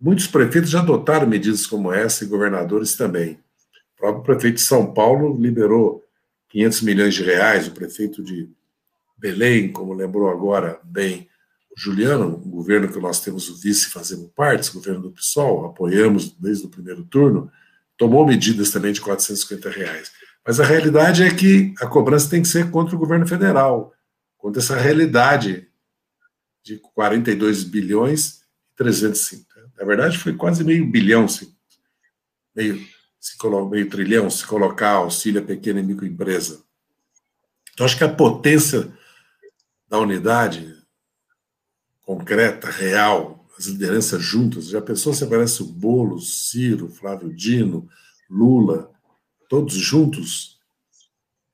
muitos 0.00 0.28
prefeitos 0.28 0.70
já 0.70 0.78
adotaram 0.78 1.26
medidas 1.26 1.66
como 1.66 1.92
essa 1.92 2.22
e 2.22 2.28
governadores 2.28 2.94
também. 2.94 3.40
O 3.94 3.96
próprio 3.96 4.22
prefeito 4.22 4.56
de 4.56 4.62
São 4.62 4.94
Paulo 4.94 5.36
liberou 5.36 6.05
500 6.48 6.82
milhões 6.82 7.14
de 7.14 7.22
reais, 7.22 7.66
o 7.66 7.72
prefeito 7.72 8.22
de 8.22 8.48
Belém, 9.18 9.72
como 9.72 9.94
lembrou 9.94 10.28
agora 10.28 10.80
bem 10.84 11.28
o 11.76 11.80
Juliano, 11.80 12.42
um 12.44 12.50
governo 12.50 12.88
que 12.88 12.98
nós 12.98 13.20
temos 13.20 13.48
o 13.48 13.56
vice 13.56 13.90
fazendo 13.90 14.28
parte, 14.28 14.70
o 14.70 14.74
governo 14.74 15.02
do 15.02 15.12
PSOL, 15.12 15.66
apoiamos 15.66 16.32
desde 16.32 16.66
o 16.66 16.70
primeiro 16.70 17.04
turno, 17.04 17.50
tomou 17.96 18.26
medidas 18.26 18.70
também 18.70 18.92
de 18.92 19.00
450 19.00 19.70
reais. 19.70 20.10
Mas 20.46 20.60
a 20.60 20.64
realidade 20.64 21.22
é 21.22 21.34
que 21.34 21.74
a 21.80 21.86
cobrança 21.86 22.30
tem 22.30 22.40
que 22.40 22.48
ser 22.48 22.70
contra 22.70 22.94
o 22.94 22.98
governo 22.98 23.26
federal, 23.26 23.92
contra 24.38 24.62
essa 24.62 24.76
realidade 24.76 25.68
de 26.62 26.78
42 26.78 27.64
bilhões 27.64 28.42
e 28.72 28.76
305. 28.76 29.44
Na 29.76 29.84
verdade, 29.84 30.18
foi 30.18 30.34
quase 30.34 30.64
meio 30.64 30.86
bilhão, 30.90 31.26
meio, 32.54 32.80
se 33.26 33.36
meio 33.68 33.90
trilhão, 33.90 34.30
se 34.30 34.46
colocar 34.46 34.92
auxílio 34.92 35.42
a 35.42 35.44
pequena 35.44 35.80
e 35.80 35.82
microempresa. 35.82 36.62
Então, 37.72 37.84
acho 37.84 37.98
que 37.98 38.04
a 38.04 38.14
potência 38.14 38.92
da 39.88 39.98
unidade 39.98 40.76
concreta, 42.02 42.70
real, 42.70 43.44
as 43.58 43.66
lideranças 43.66 44.22
juntas, 44.22 44.68
já 44.68 44.80
pensou 44.80 45.12
se 45.12 45.24
aparece 45.24 45.60
o 45.60 45.66
Boulos, 45.66 46.50
Ciro, 46.50 46.88
Flávio 46.88 47.34
Dino, 47.34 47.88
Lula, 48.30 48.92
todos 49.48 49.74
juntos, 49.74 50.60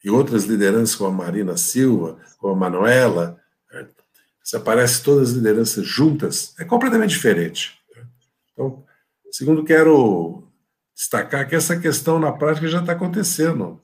e 0.04 0.10
outras 0.10 0.44
lideranças 0.44 0.94
como 0.94 1.10
a 1.10 1.24
Marina 1.24 1.56
Silva, 1.56 2.20
como 2.36 2.52
a 2.52 2.56
Manuela, 2.56 3.40
né? 3.72 3.88
se 4.44 4.56
aparece 4.56 5.02
todas 5.02 5.30
as 5.30 5.34
lideranças 5.34 5.86
juntas, 5.86 6.54
é 6.58 6.64
completamente 6.66 7.10
diferente. 7.10 7.78
Né? 7.96 8.06
Então, 8.52 8.84
segundo, 9.30 9.64
quero 9.64 10.51
destacar 10.94 11.48
que 11.48 11.54
essa 11.54 11.78
questão 11.78 12.18
na 12.18 12.32
prática 12.32 12.68
já 12.68 12.80
está 12.80 12.92
acontecendo, 12.92 13.80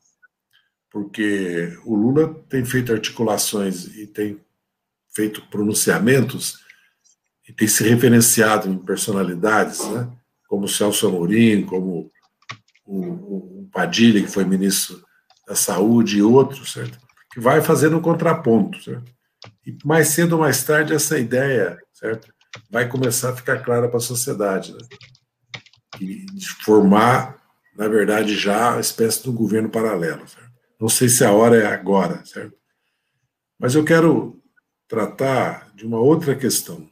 porque 0.90 1.76
o 1.84 1.94
Lula 1.94 2.34
tem 2.48 2.64
feito 2.64 2.92
articulações 2.92 3.86
e 3.96 4.06
tem 4.06 4.40
feito 5.14 5.42
pronunciamentos 5.48 6.58
e 7.48 7.52
tem 7.52 7.66
se 7.66 7.82
referenciado 7.82 8.68
em 8.68 8.78
personalidades, 8.78 9.86
né? 9.88 10.10
como 10.46 10.64
o 10.64 10.68
Celso 10.68 11.06
Amorim, 11.06 11.64
como 11.64 12.10
o, 12.86 13.64
o 13.64 13.68
Padilha, 13.72 14.22
que 14.22 14.30
foi 14.30 14.44
ministro 14.44 15.02
da 15.46 15.54
Saúde, 15.54 16.18
e 16.18 16.22
outros, 16.22 16.72
certo? 16.72 16.98
que 17.32 17.40
vai 17.40 17.60
fazendo 17.60 17.98
um 17.98 18.02
contraponto. 18.02 18.82
Certo? 18.82 19.12
E 19.66 19.76
mais 19.84 20.08
cedo 20.08 20.34
ou 20.34 20.40
mais 20.40 20.62
tarde, 20.64 20.94
essa 20.94 21.18
ideia 21.18 21.78
certo? 21.92 22.32
vai 22.70 22.88
começar 22.88 23.30
a 23.30 23.36
ficar 23.36 23.58
clara 23.62 23.88
para 23.88 23.98
a 23.98 24.00
sociedade. 24.00 24.72
Né? 24.72 24.80
E 26.00 26.26
formar, 26.64 27.36
na 27.76 27.88
verdade, 27.88 28.36
já 28.36 28.76
a 28.76 28.80
espécie 28.80 29.22
de 29.22 29.30
um 29.30 29.34
governo 29.34 29.68
paralelo. 29.68 30.26
Certo? 30.28 30.50
Não 30.80 30.88
sei 30.88 31.08
se 31.08 31.24
a 31.24 31.32
hora 31.32 31.56
é 31.56 31.66
agora, 31.66 32.24
certo? 32.24 32.56
Mas 33.58 33.74
eu 33.74 33.84
quero 33.84 34.40
tratar 34.86 35.70
de 35.74 35.84
uma 35.84 35.98
outra 35.98 36.34
questão 36.34 36.88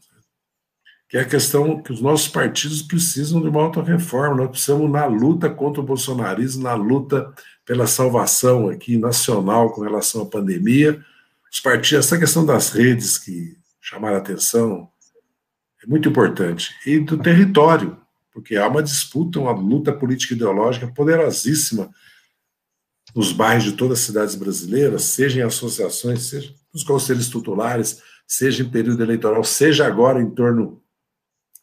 que 1.09 1.17
é 1.17 1.21
a 1.21 1.25
questão 1.25 1.81
que 1.81 1.93
os 1.93 2.01
nossos 2.01 2.29
partidos 2.29 2.83
precisam 2.83 3.41
de 3.41 3.49
uma 3.49 3.63
auto-reforma. 3.63 4.37
Nós 4.37 4.51
precisamos, 4.51 4.91
na 4.91 5.07
luta 5.07 5.49
contra 5.49 5.81
o 5.81 5.85
bolsonarismo, 5.85 6.65
na 6.65 6.75
luta 6.75 7.33
pela 7.65 7.87
salvação 7.87 8.69
aqui 8.69 8.97
nacional 8.97 9.71
com 9.71 9.83
relação 9.83 10.23
à 10.23 10.27
pandemia, 10.27 11.05
os 11.53 11.61
partidos, 11.61 12.07
essa 12.07 12.19
questão 12.19 12.45
das 12.45 12.71
redes 12.71 13.19
que 13.19 13.57
chamaram 13.81 14.17
a 14.17 14.19
atenção 14.19 14.89
é 15.83 15.87
muito 15.87 16.09
importante. 16.09 16.75
E 16.85 16.99
do 16.99 17.17
território, 17.19 17.97
porque 18.37 18.55
há 18.55 18.69
uma 18.69 18.83
disputa, 18.83 19.41
uma 19.41 19.53
luta 19.53 19.95
política 19.95 20.35
ideológica 20.35 20.87
poderosíssima 20.89 21.91
nos 23.15 23.33
bairros 23.33 23.65
de 23.65 23.73
todas 23.73 24.01
as 24.01 24.05
cidades 24.05 24.35
brasileiras, 24.35 25.05
seja 25.05 25.41
em 25.41 25.43
associações, 25.43 26.25
seja 26.25 26.55
nos 26.71 26.85
conselhos 26.85 27.31
tutelares, 27.31 28.03
seja 28.27 28.63
em 28.63 28.69
período 28.69 29.03
eleitoral, 29.03 29.43
seja 29.43 29.87
agora 29.87 30.21
em 30.21 30.29
torno 30.29 30.83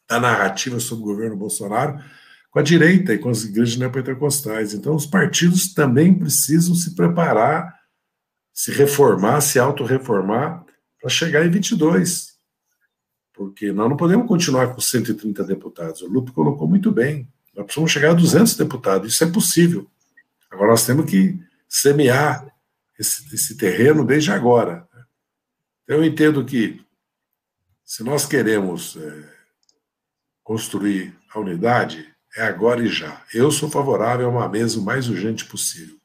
da 0.08 0.18
narrativa 0.18 0.80
sobre 0.80 1.04
o 1.04 1.06
governo 1.06 1.36
Bolsonaro 1.36 2.02
com 2.50 2.58
a 2.58 2.62
direita 2.62 3.14
e 3.14 3.18
com 3.18 3.28
as 3.28 3.44
igrejas 3.44 3.76
neopentecostais. 3.76 4.74
Então, 4.74 4.96
os 4.96 5.06
partidos 5.06 5.72
também 5.72 6.12
precisam 6.12 6.74
se 6.74 6.96
preparar, 6.96 7.72
se 8.52 8.72
reformar, 8.72 9.40
se 9.42 9.60
autorreformar 9.60 10.64
para 11.00 11.08
chegar 11.08 11.46
em 11.46 11.50
22. 11.50 12.33
Porque 13.34 13.72
nós 13.72 13.90
não 13.90 13.96
podemos 13.96 14.26
continuar 14.26 14.72
com 14.72 14.80
130 14.80 15.44
deputados. 15.44 16.00
O 16.00 16.08
Lupe 16.08 16.32
colocou 16.32 16.68
muito 16.68 16.90
bem. 16.92 17.28
Nós 17.54 17.66
precisamos 17.66 17.90
chegar 17.90 18.10
a 18.10 18.14
200 18.14 18.56
deputados. 18.56 19.12
Isso 19.12 19.24
é 19.24 19.30
possível. 19.30 19.86
Agora 20.50 20.70
nós 20.70 20.86
temos 20.86 21.10
que 21.10 21.38
semear 21.68 22.46
esse, 22.98 23.34
esse 23.34 23.56
terreno 23.56 24.06
desde 24.06 24.30
agora. 24.30 24.88
Eu 25.86 26.04
entendo 26.04 26.44
que 26.44 26.80
se 27.84 28.04
nós 28.04 28.24
queremos 28.24 28.96
é, 28.96 29.34
construir 30.42 31.14
a 31.34 31.40
unidade 31.40 32.14
é 32.36 32.42
agora 32.42 32.82
e 32.82 32.88
já. 32.88 33.24
Eu 33.32 33.50
sou 33.50 33.68
favorável 33.68 34.26
a 34.26 34.30
uma 34.30 34.48
mesa 34.48 34.78
o 34.78 34.82
mais 34.82 35.08
urgente 35.08 35.44
possível. 35.44 35.96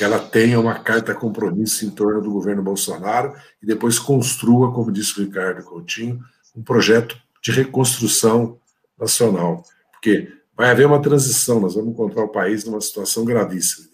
Que 0.00 0.04
ela 0.04 0.18
tenha 0.18 0.58
uma 0.58 0.78
carta 0.78 1.14
compromisso 1.14 1.84
em 1.84 1.90
torno 1.90 2.22
do 2.22 2.30
governo 2.30 2.62
Bolsonaro 2.62 3.36
e 3.62 3.66
depois 3.66 3.98
construa, 3.98 4.72
como 4.72 4.90
disse 4.90 5.20
o 5.20 5.24
Ricardo 5.26 5.62
Coutinho, 5.62 6.24
um 6.56 6.62
projeto 6.62 7.20
de 7.42 7.52
reconstrução 7.52 8.58
nacional. 8.98 9.62
Porque 9.92 10.32
vai 10.56 10.70
haver 10.70 10.86
uma 10.86 11.02
transição, 11.02 11.60
nós 11.60 11.74
vamos 11.74 11.90
encontrar 11.90 12.24
o 12.24 12.30
país 12.32 12.64
numa 12.64 12.80
situação 12.80 13.26
gravíssima. 13.26 13.90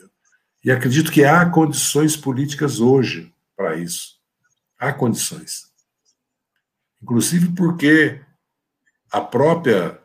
E 0.64 0.70
acredito 0.70 1.10
que 1.10 1.24
há 1.24 1.44
condições 1.50 2.16
políticas 2.16 2.78
hoje 2.78 3.34
para 3.56 3.74
isso. 3.74 4.14
Há 4.78 4.92
condições. 4.92 5.72
Inclusive 7.02 7.48
porque 7.48 8.20
a 9.10 9.20
própria 9.20 10.00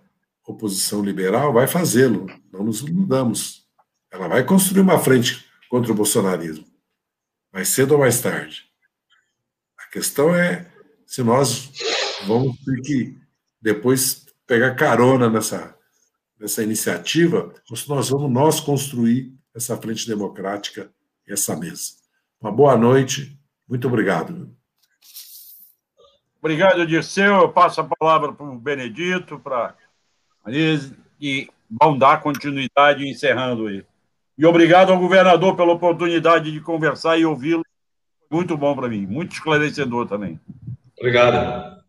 oposição 0.47 1.03
liberal 1.03 1.53
vai 1.53 1.67
fazê-lo, 1.67 2.25
não 2.51 2.63
nos 2.63 2.81
iludamos. 2.81 3.67
Ela 4.09 4.27
vai 4.27 4.43
construir 4.43 4.81
uma 4.81 4.97
frente 4.97 5.50
contra 5.71 5.89
o 5.89 5.95
bolsonarismo, 5.95 6.65
mais 7.49 7.69
cedo 7.69 7.93
ou 7.93 7.99
mais 7.99 8.19
tarde. 8.19 8.69
A 9.79 9.89
questão 9.89 10.35
é 10.35 10.69
se 11.05 11.23
nós 11.23 11.71
vamos 12.27 12.57
ter 12.57 12.81
que 12.81 13.17
depois 13.61 14.25
pegar 14.45 14.75
carona 14.75 15.29
nessa, 15.29 15.73
nessa 16.37 16.61
iniciativa, 16.61 17.53
ou 17.69 17.77
se 17.77 17.87
nós 17.87 18.09
vamos 18.09 18.29
nós 18.29 18.59
construir 18.59 19.33
essa 19.55 19.77
frente 19.77 20.05
democrática 20.05 20.91
e 21.25 21.31
essa 21.31 21.55
mesa. 21.55 21.93
Uma 22.41 22.51
boa 22.51 22.75
noite, 22.75 23.39
muito 23.65 23.87
obrigado. 23.87 24.53
Obrigado, 26.39 26.85
Dirceu. 26.85 27.35
Eu 27.35 27.49
passo 27.49 27.79
a 27.79 27.85
palavra 27.85 28.33
para 28.33 28.45
o 28.45 28.59
Benedito, 28.59 29.39
para 29.39 29.73
Marisa, 30.43 30.93
e 31.17 31.49
vão 31.69 31.97
dar 31.97 32.21
continuidade 32.21 33.07
encerrando 33.07 33.67
aí. 33.67 33.85
E 34.37 34.45
obrigado 34.45 34.91
ao 34.91 34.99
governador 34.99 35.55
pela 35.55 35.73
oportunidade 35.73 36.51
de 36.51 36.61
conversar 36.61 37.17
e 37.17 37.25
ouvi-lo. 37.25 37.63
Muito 38.29 38.57
bom 38.57 38.75
para 38.75 38.87
mim, 38.87 39.05
muito 39.05 39.33
esclarecedor 39.33 40.07
também. 40.07 40.39
Obrigado. 40.97 41.81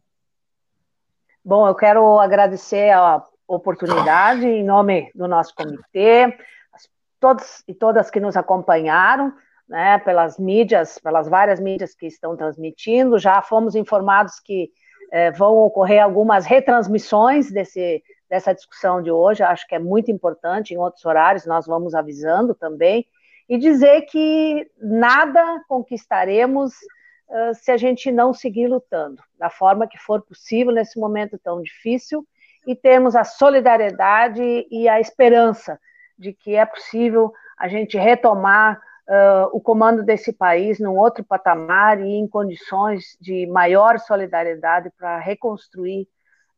Bom, 1.44 1.66
eu 1.66 1.74
quero 1.74 2.18
agradecer 2.18 2.90
a 2.90 3.24
oportunidade 3.46 4.46
em 4.46 4.64
nome 4.64 5.10
do 5.14 5.28
nosso 5.28 5.54
comitê, 5.54 6.36
todos 7.20 7.62
e 7.68 7.74
todas 7.74 8.10
que 8.10 8.20
nos 8.20 8.36
acompanharam 8.36 9.32
né, 9.68 9.98
pelas 9.98 10.38
mídias, 10.38 10.98
pelas 10.98 11.28
várias 11.28 11.60
mídias 11.60 11.94
que 11.94 12.06
estão 12.06 12.36
transmitindo. 12.36 13.18
Já 13.18 13.40
fomos 13.40 13.74
informados 13.74 14.40
que 14.40 14.70
é, 15.10 15.30
vão 15.30 15.56
ocorrer 15.58 16.02
algumas 16.02 16.46
retransmissões 16.46 17.50
desse, 17.50 18.02
dessa 18.32 18.54
discussão 18.54 19.02
de 19.02 19.10
hoje. 19.10 19.42
Acho 19.42 19.68
que 19.68 19.74
é 19.74 19.78
muito 19.78 20.10
importante, 20.10 20.72
em 20.72 20.78
outros 20.78 21.04
horários 21.04 21.44
nós 21.44 21.66
vamos 21.66 21.94
avisando 21.94 22.54
também. 22.54 23.06
e 23.46 23.58
dizer 23.58 24.02
que 24.02 24.66
nada 24.80 25.62
conquistaremos 25.68 26.72
uh, 26.72 27.54
se 27.54 27.70
a 27.70 27.76
gente 27.76 28.10
não 28.10 28.32
seguir 28.32 28.68
lutando, 28.68 29.22
da 29.38 29.50
forma 29.50 29.86
que 29.86 29.98
for 29.98 30.22
possível 30.22 30.72
nesse 30.72 30.98
momento 30.98 31.36
tão 31.36 31.60
difícil, 31.60 32.26
e 32.66 32.74
temos 32.74 33.14
a 33.14 33.24
solidariedade 33.24 34.42
e 34.70 34.88
a 34.88 34.98
esperança 34.98 35.78
de 36.18 36.32
que 36.32 36.54
é 36.54 36.64
possível 36.64 37.34
a 37.58 37.68
gente 37.68 37.98
retomar 37.98 38.80
uh, 39.08 39.48
o 39.52 39.60
comando 39.60 40.02
desse 40.02 40.32
país 40.32 40.80
num 40.80 40.96
outro 40.96 41.22
patamar 41.22 42.00
e 42.00 42.14
em 42.14 42.26
condições 42.26 43.18
de 43.20 43.46
maior 43.48 43.98
solidariedade 43.98 44.90
para 44.96 45.18
reconstruir 45.18 46.08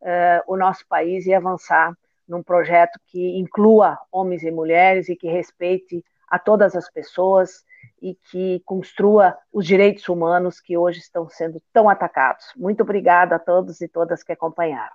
uh, 0.05 0.43
o 0.47 0.55
nosso 0.55 0.87
país 0.87 1.25
e 1.25 1.33
avançar 1.33 1.93
num 2.27 2.41
projeto 2.41 2.99
que 3.07 3.37
inclua 3.37 3.97
homens 4.11 4.43
e 4.43 4.51
mulheres 4.51 5.09
e 5.09 5.15
que 5.15 5.27
respeite 5.27 6.03
a 6.29 6.39
todas 6.39 6.75
as 6.75 6.89
pessoas 6.89 7.63
e 8.01 8.15
que 8.29 8.61
construa 8.65 9.37
os 9.51 9.65
direitos 9.65 10.07
humanos 10.09 10.59
que 10.59 10.77
hoje 10.77 10.99
estão 10.99 11.27
sendo 11.29 11.61
tão 11.73 11.89
atacados. 11.89 12.45
Muito 12.55 12.81
obrigada 12.81 13.35
a 13.35 13.39
todos 13.39 13.81
e 13.81 13.87
todas 13.87 14.23
que 14.23 14.31
acompanharam. 14.31 14.93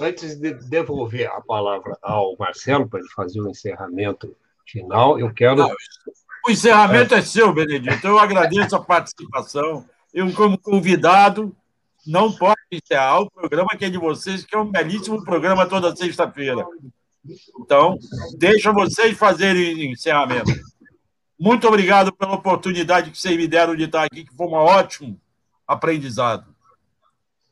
Antes 0.00 0.36
de 0.36 0.54
devolver 0.54 1.28
a 1.30 1.40
palavra 1.40 1.96
ao 2.02 2.36
Marcelo 2.38 2.88
para 2.88 3.00
ele 3.00 3.08
fazer 3.10 3.40
o 3.40 3.48
encerramento 3.48 4.34
final, 4.66 5.18
eu 5.18 5.32
quero. 5.32 5.56
Não, 5.56 5.70
o 6.46 6.50
encerramento 6.50 7.14
é. 7.14 7.18
é 7.18 7.22
seu, 7.22 7.52
Benedito. 7.52 8.06
Eu 8.06 8.18
agradeço 8.18 8.74
a 8.74 8.82
participação. 8.82 9.84
Eu, 10.12 10.32
como 10.32 10.58
convidado, 10.58 11.54
não 12.06 12.32
posso 12.32 12.61
encerrar 12.76 13.20
o 13.20 13.30
programa 13.30 13.70
que 13.76 13.84
é 13.84 13.90
de 13.90 13.98
vocês, 13.98 14.44
que 14.44 14.54
é 14.54 14.58
um 14.58 14.70
belíssimo 14.70 15.24
programa 15.24 15.66
toda 15.66 15.94
sexta-feira. 15.94 16.64
Então, 17.60 17.98
deixa 18.36 18.72
vocês 18.72 19.16
fazerem 19.16 19.90
encerramento. 19.92 20.50
Muito 21.38 21.66
obrigado 21.66 22.12
pela 22.12 22.34
oportunidade 22.34 23.10
que 23.10 23.18
vocês 23.18 23.36
me 23.36 23.48
deram 23.48 23.74
de 23.74 23.84
estar 23.84 24.04
aqui, 24.04 24.24
que 24.24 24.34
foi 24.34 24.46
um 24.46 24.52
ótimo 24.52 25.20
aprendizado. 25.66 26.52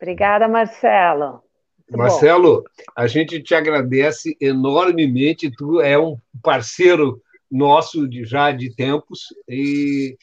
Obrigada, 0.00 0.48
Marcelo. 0.48 1.42
Marcelo, 1.90 2.64
a 2.96 3.06
gente 3.06 3.42
te 3.42 3.54
agradece 3.54 4.36
enormemente. 4.40 5.50
Tu 5.50 5.80
é 5.80 5.98
um 5.98 6.16
parceiro 6.42 7.20
nosso 7.50 8.08
de, 8.08 8.24
já 8.24 8.52
de 8.52 8.74
tempos 8.74 9.26
e 9.48 10.16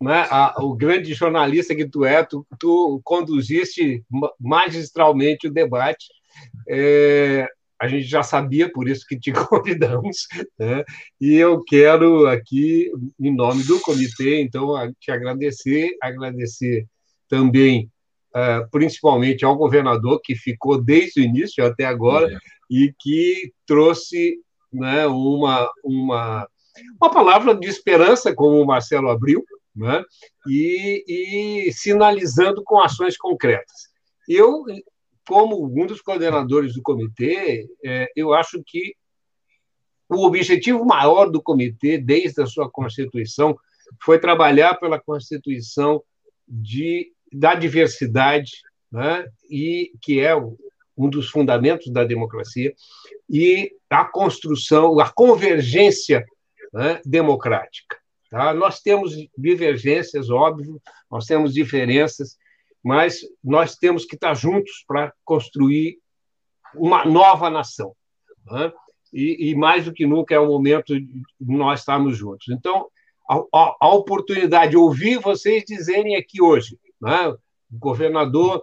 né, 0.00 0.26
a, 0.30 0.54
o 0.62 0.74
grande 0.74 1.12
jornalista 1.14 1.74
que 1.74 1.88
tu 1.88 2.04
é, 2.04 2.24
tu, 2.24 2.46
tu 2.58 3.00
conduziste 3.04 4.04
magistralmente 4.38 5.48
o 5.48 5.52
debate. 5.52 6.06
É, 6.68 7.48
a 7.80 7.86
gente 7.86 8.04
já 8.04 8.22
sabia, 8.22 8.70
por 8.70 8.88
isso 8.88 9.06
que 9.06 9.18
te 9.18 9.30
convidamos, 9.32 10.26
né? 10.58 10.84
e 11.20 11.34
eu 11.34 11.62
quero 11.64 12.26
aqui, 12.26 12.90
em 13.20 13.34
nome 13.34 13.62
do 13.64 13.80
comitê, 13.80 14.40
então, 14.40 14.74
te 14.98 15.12
agradecer, 15.12 15.90
agradecer 16.02 16.86
também 17.28 17.88
é, 18.34 18.60
principalmente 18.70 19.44
ao 19.44 19.56
governador, 19.56 20.20
que 20.22 20.34
ficou 20.34 20.82
desde 20.82 21.20
o 21.20 21.24
início 21.24 21.64
até 21.64 21.84
agora, 21.84 22.32
é. 22.32 22.38
e 22.70 22.92
que 22.98 23.52
trouxe 23.66 24.38
né, 24.72 25.06
uma, 25.06 25.68
uma, 25.82 26.46
uma 27.00 27.10
palavra 27.10 27.54
de 27.54 27.66
esperança, 27.66 28.34
como 28.34 28.60
o 28.60 28.66
Marcelo 28.66 29.08
abriu, 29.08 29.44
né, 29.74 30.02
e, 30.46 31.66
e 31.68 31.72
sinalizando 31.72 32.62
com 32.64 32.80
ações 32.80 33.16
concretas. 33.16 33.88
Eu, 34.28 34.64
como 35.26 35.66
um 35.66 35.86
dos 35.86 36.00
coordenadores 36.00 36.74
do 36.74 36.82
comitê, 36.82 37.66
é, 37.84 38.10
eu 38.16 38.32
acho 38.32 38.62
que 38.66 38.94
o 40.08 40.24
objetivo 40.24 40.84
maior 40.84 41.30
do 41.30 41.42
comitê, 41.42 41.98
desde 41.98 42.42
a 42.42 42.46
sua 42.46 42.70
constituição, 42.70 43.56
foi 44.02 44.18
trabalhar 44.18 44.74
pela 44.74 45.00
constituição 45.00 46.02
de 46.46 47.12
da 47.30 47.54
diversidade, 47.54 48.52
né? 48.90 49.26
e 49.50 49.92
que 50.00 50.18
é 50.18 50.34
um 50.34 51.08
dos 51.08 51.28
fundamentos 51.28 51.92
da 51.92 52.04
democracia, 52.04 52.74
e 53.28 53.70
a 53.90 54.04
construção, 54.04 54.98
a 54.98 55.08
convergência 55.10 56.24
né, 56.72 57.00
democrática. 57.04 57.97
Tá? 58.30 58.52
Nós 58.52 58.80
temos 58.80 59.14
divergências, 59.36 60.30
óbvio, 60.30 60.80
nós 61.10 61.24
temos 61.24 61.54
diferenças, 61.54 62.36
mas 62.82 63.20
nós 63.42 63.76
temos 63.76 64.04
que 64.04 64.14
estar 64.14 64.34
juntos 64.34 64.84
para 64.86 65.12
construir 65.24 65.98
uma 66.74 67.04
nova 67.04 67.48
nação. 67.48 67.94
Né? 68.46 68.72
E, 69.12 69.50
e, 69.50 69.54
mais 69.54 69.86
do 69.86 69.92
que 69.92 70.06
nunca 70.06 70.34
é 70.34 70.38
o 70.38 70.46
momento 70.46 70.94
de 70.98 71.22
nós 71.40 71.80
estarmos 71.80 72.16
juntos. 72.16 72.48
Então, 72.50 72.88
a, 73.28 73.36
a, 73.54 73.76
a 73.80 73.94
oportunidade 73.94 74.72
de 74.72 74.76
ouvir 74.76 75.18
vocês 75.18 75.64
dizerem 75.66 76.16
aqui 76.16 76.42
hoje 76.42 76.78
né? 77.00 77.28
o 77.28 77.38
governador, 77.78 78.62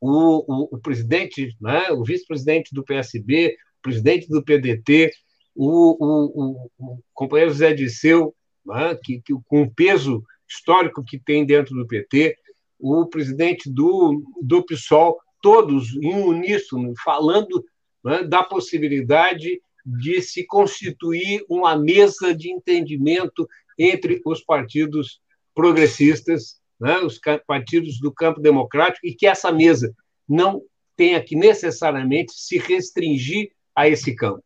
o, 0.00 0.44
o, 0.46 0.76
o 0.76 0.78
presidente, 0.78 1.54
né? 1.60 1.90
o 1.90 2.04
vice-presidente 2.04 2.74
do 2.74 2.84
PSB, 2.84 3.56
o 3.78 3.82
presidente 3.82 4.28
do 4.28 4.42
PDT, 4.42 5.10
o, 5.54 5.96
o, 5.98 6.70
o 6.78 7.00
companheiro 7.14 7.52
Zé 7.52 7.72
Disseu, 7.72 8.34
né? 8.66 8.98
que, 9.02 9.20
que, 9.20 9.34
com 9.46 9.62
o 9.62 9.70
peso 9.70 10.22
histórico 10.48 11.04
que 11.04 11.18
tem 11.18 11.44
dentro 11.44 11.74
do 11.74 11.86
PT, 11.86 12.36
o 12.78 13.06
presidente 13.06 13.70
do, 13.70 14.22
do 14.42 14.62
PSOL, 14.64 15.18
todos 15.40 15.94
em 15.96 16.14
uníssono, 16.14 16.92
falando 17.02 17.64
né, 18.04 18.22
da 18.24 18.42
possibilidade 18.42 19.60
de 19.84 20.20
se 20.20 20.44
constituir 20.44 21.44
uma 21.48 21.76
mesa 21.76 22.34
de 22.34 22.50
entendimento 22.50 23.48
entre 23.78 24.20
os 24.24 24.42
partidos 24.42 25.20
progressistas 25.54 26.60
né, 26.80 26.98
os 26.98 27.18
partidos 27.46 27.98
do 27.98 28.12
campo 28.12 28.40
democrático, 28.40 29.06
e 29.06 29.14
que 29.14 29.26
essa 29.26 29.50
mesa 29.50 29.94
não 30.28 30.62
tenha 30.96 31.22
que 31.22 31.36
necessariamente 31.36 32.32
se 32.32 32.58
restringir 32.58 33.50
a 33.74 33.88
esse 33.88 34.14
campo. 34.14 34.44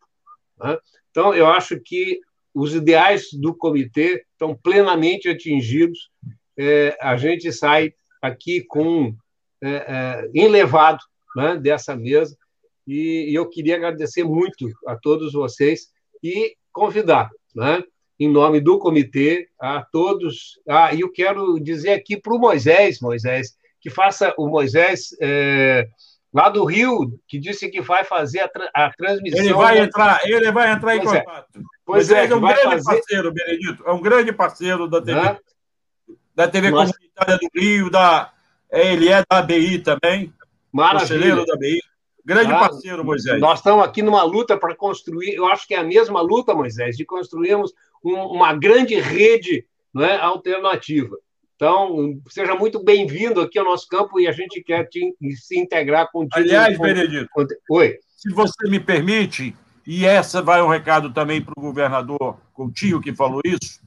Né? 0.59 0.78
Então, 1.10 1.34
eu 1.34 1.47
acho 1.47 1.78
que 1.80 2.20
os 2.55 2.74
ideais 2.74 3.28
do 3.32 3.55
comitê 3.55 4.24
estão 4.32 4.55
plenamente 4.55 5.28
atingidos. 5.28 6.10
É, 6.59 6.97
a 7.01 7.16
gente 7.16 7.52
sai 7.52 7.94
aqui 8.20 8.62
com 8.62 9.14
é, 9.62 9.70
é, 9.70 10.31
enlevado 10.35 11.01
né, 11.36 11.56
dessa 11.56 11.97
mesa 11.97 12.36
e, 12.86 13.31
e, 13.31 13.35
eu 13.35 13.48
queria 13.48 13.77
agradecer 13.77 14.24
muito 14.24 14.68
a 14.86 14.97
todos 14.97 15.32
vocês 15.32 15.89
e 16.22 16.56
convidar 16.72 17.31
né, 17.55 17.82
em 18.18 18.28
nome 18.28 18.60
do 18.60 18.78
comitê, 18.78 19.48
a 19.59 19.82
todos. 19.82 20.60
Ah, 20.68 20.93
e 20.93 21.01
eu 21.01 21.10
quero 21.10 21.59
dizer 21.60 21.93
aqui 21.93 22.20
para 22.20 22.35
o 22.35 22.39
Moisés, 22.39 23.01
Moisés, 23.01 23.56
que 23.81 23.89
faça 23.89 24.35
o 24.36 24.48
Moisés 24.48 25.16
é, 25.20 25.89
lá 26.32 26.48
do 26.48 26.64
Rio, 26.64 27.18
que 27.27 27.39
disse 27.39 27.68
que 27.70 27.81
vai 27.81 28.05
fazer 28.05 28.40
a, 28.40 28.48
tra 28.48 28.70
a 28.74 28.90
transmissão. 28.93 29.40
Ele 29.40 29.55
vai 29.55 29.78
entrar, 29.78 30.20
ele 30.24 30.52
vai 30.52 30.72
entrar 30.72 30.97
em 30.97 31.02
pois 31.02 31.18
contato. 31.18 31.59
É. 31.59 31.80
Pois 31.91 32.11
é, 32.11 32.27
é 32.27 32.35
um 32.35 32.41
grande 32.41 32.62
fazer... 32.62 32.85
parceiro, 32.85 33.33
Benedito, 33.33 33.83
é 33.87 33.93
um 33.93 34.01
grande 34.01 34.33
parceiro 34.33 34.89
da 34.89 35.03
TV, 35.03 35.19
ah. 35.19 35.39
da 36.35 36.49
TV 36.49 36.71
Nossa. 36.71 36.93
Comunitária 36.93 37.37
do 37.37 37.61
Rio, 37.61 37.91
da, 37.91 38.33
é, 38.71 38.93
ele 38.93 39.09
é 39.09 39.25
da 39.29 39.39
ABI 39.39 39.79
também, 39.81 40.33
Maravilha. 40.73 41.45
da 41.45 41.55
ABI. 41.55 41.81
Grande 42.25 42.53
ah, 42.53 42.59
parceiro, 42.59 43.05
Moisés. 43.05 43.41
Nós 43.41 43.59
estamos 43.59 43.85
aqui 43.85 44.03
numa 44.03 44.23
luta 44.23 44.57
para 44.57 44.77
construir, 44.77 45.35
eu 45.35 45.47
acho 45.47 45.67
que 45.67 45.75
é 45.75 45.79
a 45.79 45.85
mesma 45.85 46.21
luta, 46.21 46.55
Moisés, 46.55 46.97
de 46.97 47.05
construirmos 47.05 47.73
um, 48.05 48.15
uma 48.15 48.55
grande 48.55 48.95
rede 49.01 49.67
é, 49.99 50.17
alternativa. 50.17 51.17
Então, 51.57 52.21
seja 52.29 52.55
muito 52.55 52.83
bem-vindo 52.83 53.41
aqui 53.41 53.59
ao 53.59 53.65
nosso 53.65 53.89
campo 53.89 54.21
e 54.21 54.27
a 54.27 54.33
gente 54.33 54.62
quer 54.62 54.89
te, 54.89 55.15
se 55.35 55.59
integrar 55.59 56.11
contigo. 56.11 56.39
Aliás, 56.39 56.77
com, 56.77 56.85
Benedito, 56.85 57.29
oi. 57.71 57.99
se 58.17 58.33
você 58.33 58.69
me 58.69 58.81
permite, 58.81 59.55
e 59.86 60.05
essa 60.05 60.43
vai 60.43 60.62
um 60.62 60.69
recado 60.69 61.12
também 61.12 61.40
para 61.43 61.55
o 61.57 61.62
governador 61.62 62.39
Coutinho, 62.52 63.01
que 63.01 63.15
falou 63.15 63.40
isso, 63.44 63.81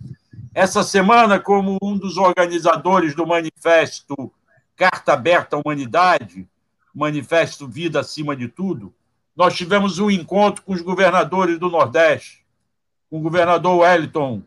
essa 0.54 0.84
semana, 0.84 1.40
como 1.40 1.78
um 1.82 1.98
dos 1.98 2.18
organizadores 2.18 3.16
do 3.16 3.26
manifesto 3.26 4.32
Carta 4.76 5.14
Aberta 5.14 5.56
à 5.56 5.60
Humanidade, 5.60 6.48
manifesto 6.94 7.68
Vida 7.68 8.00
Acima 8.02 8.36
de 8.36 8.48
Tudo, 8.48 8.94
nós 9.36 9.56
tivemos 9.56 9.98
um 9.98 10.12
encontro 10.12 10.64
com 10.64 10.74
os 10.74 10.82
governadores 10.82 11.58
do 11.58 11.70
Nordeste, 11.70 12.46
com 13.10 13.18
o 13.18 13.22
governador 13.22 13.80
Wellington 13.80 14.44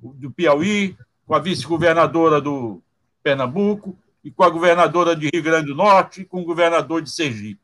do 0.00 0.30
Piauí, 0.30 0.96
com 1.26 1.34
a 1.34 1.38
vice-governadora 1.38 2.40
do 2.40 2.80
Pernambuco 3.22 3.96
e 4.24 4.30
com 4.30 4.42
a 4.42 4.50
governadora 4.50 5.14
de 5.14 5.28
Rio 5.32 5.42
Grande 5.42 5.66
do 5.66 5.74
Norte 5.74 6.22
e 6.22 6.24
com 6.24 6.40
o 6.40 6.44
governador 6.44 7.02
de 7.02 7.10
Sergipe. 7.10 7.60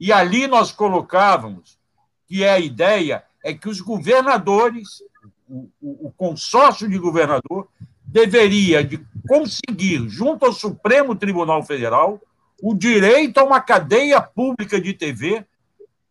E 0.00 0.12
ali 0.12 0.46
nós 0.46 0.72
colocávamos 0.72 1.78
que 2.26 2.44
a 2.44 2.58
ideia 2.58 3.24
é 3.42 3.52
que 3.52 3.68
os 3.68 3.80
governadores, 3.80 5.02
o, 5.48 5.68
o, 5.80 6.08
o 6.08 6.12
consórcio 6.16 6.88
de 6.88 6.98
governador, 6.98 7.68
deveria 8.04 8.84
de 8.84 9.04
conseguir, 9.28 10.08
junto 10.08 10.46
ao 10.46 10.52
Supremo 10.52 11.14
Tribunal 11.14 11.62
Federal, 11.64 12.20
o 12.62 12.74
direito 12.74 13.38
a 13.38 13.44
uma 13.44 13.60
cadeia 13.60 14.20
pública 14.20 14.80
de 14.80 14.94
TV 14.94 15.44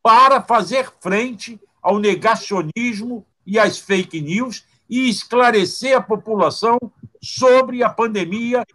para 0.01 0.41
fazer 0.41 0.91
frente 0.99 1.59
ao 1.81 1.97
negacionismo 1.97 3.25
e 3.45 3.57
às 3.57 3.79
fake 3.79 4.21
news 4.21 4.65
e 4.89 5.09
esclarecer 5.09 5.97
a 5.97 6.01
população 6.01 6.77
sobre 7.21 7.83
a 7.83 7.89
pandemia 7.89 8.65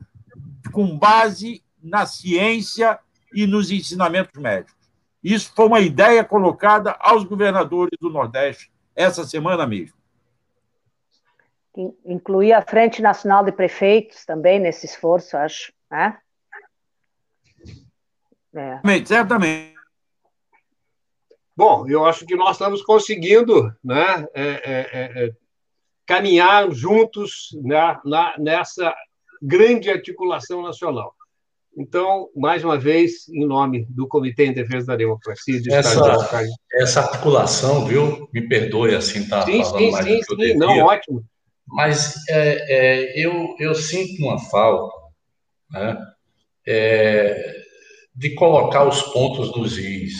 com 0.73 0.99
base 0.99 1.63
na 1.83 2.07
ciência 2.07 2.99
e 3.33 3.47
nos 3.47 3.71
ensinamentos 3.71 4.41
médicos. 4.41 4.78
Isso 5.23 5.53
foi 5.55 5.67
uma 5.67 5.81
ideia 5.81 6.25
colocada 6.25 6.97
aos 7.01 7.25
governadores 7.25 7.99
do 8.01 8.11
Nordeste 8.11 8.71
essa 8.95 9.25
semana 9.25 9.67
mesmo. 9.67 9.97
Incluir 12.05 12.53
a 12.53 12.63
Frente 12.63 13.01
Nacional 13.01 13.45
de 13.45 13.53
Prefeitos 13.53 14.25
também 14.25 14.59
nesse 14.59 14.87
esforço, 14.87 15.37
acho. 15.37 15.73
Né? 15.91 16.19
É. 18.55 19.05
Certamente. 19.05 19.79
Bom, 21.57 21.89
eu 21.89 22.05
acho 22.07 22.25
que 22.25 22.37
nós 22.37 22.53
estamos 22.53 22.83
conseguindo 22.83 23.73
né, 23.83 24.27
é, 24.33 24.43
é, 24.43 25.25
é, 25.25 25.33
caminhar 26.07 26.71
juntos 26.71 27.49
na, 27.63 28.01
na, 28.05 28.39
nessa 28.39 28.95
grande 29.43 29.91
articulação 29.91 30.63
nacional. 30.63 31.15
Então, 31.79 32.29
mais 32.35 32.65
uma 32.65 32.77
vez, 32.77 33.29
em 33.29 33.47
nome 33.47 33.87
do 33.89 34.09
Comitê 34.09 34.47
em 34.47 34.53
Defesa 34.53 34.89
da 34.89 34.97
Democracia, 34.97 35.61
de 35.63 35.73
essa, 35.73 36.51
essa 36.73 37.01
articulação, 37.03 37.85
viu? 37.85 38.29
Me 38.35 38.49
perdoe 38.49 38.97
assim, 38.97 39.29
tá 39.29 39.43
sim, 39.43 39.63
falando 39.63 39.79
sim, 39.79 39.91
mais 39.93 40.05
sim, 40.05 40.21
sim, 40.23 40.55
não, 40.55 40.79
ótimo. 40.81 41.25
Mas 41.69 42.17
é, 42.29 42.67
é, 42.69 43.25
eu, 43.25 43.55
eu 43.61 43.77
sinto 43.77 44.21
uma 44.25 44.41
falta 44.41 44.93
né, 45.71 45.97
é, 46.67 47.63
de 48.13 48.35
colocar 48.35 48.85
os 48.85 49.01
pontos 49.13 49.57
nos 49.57 49.79
is. 49.79 50.17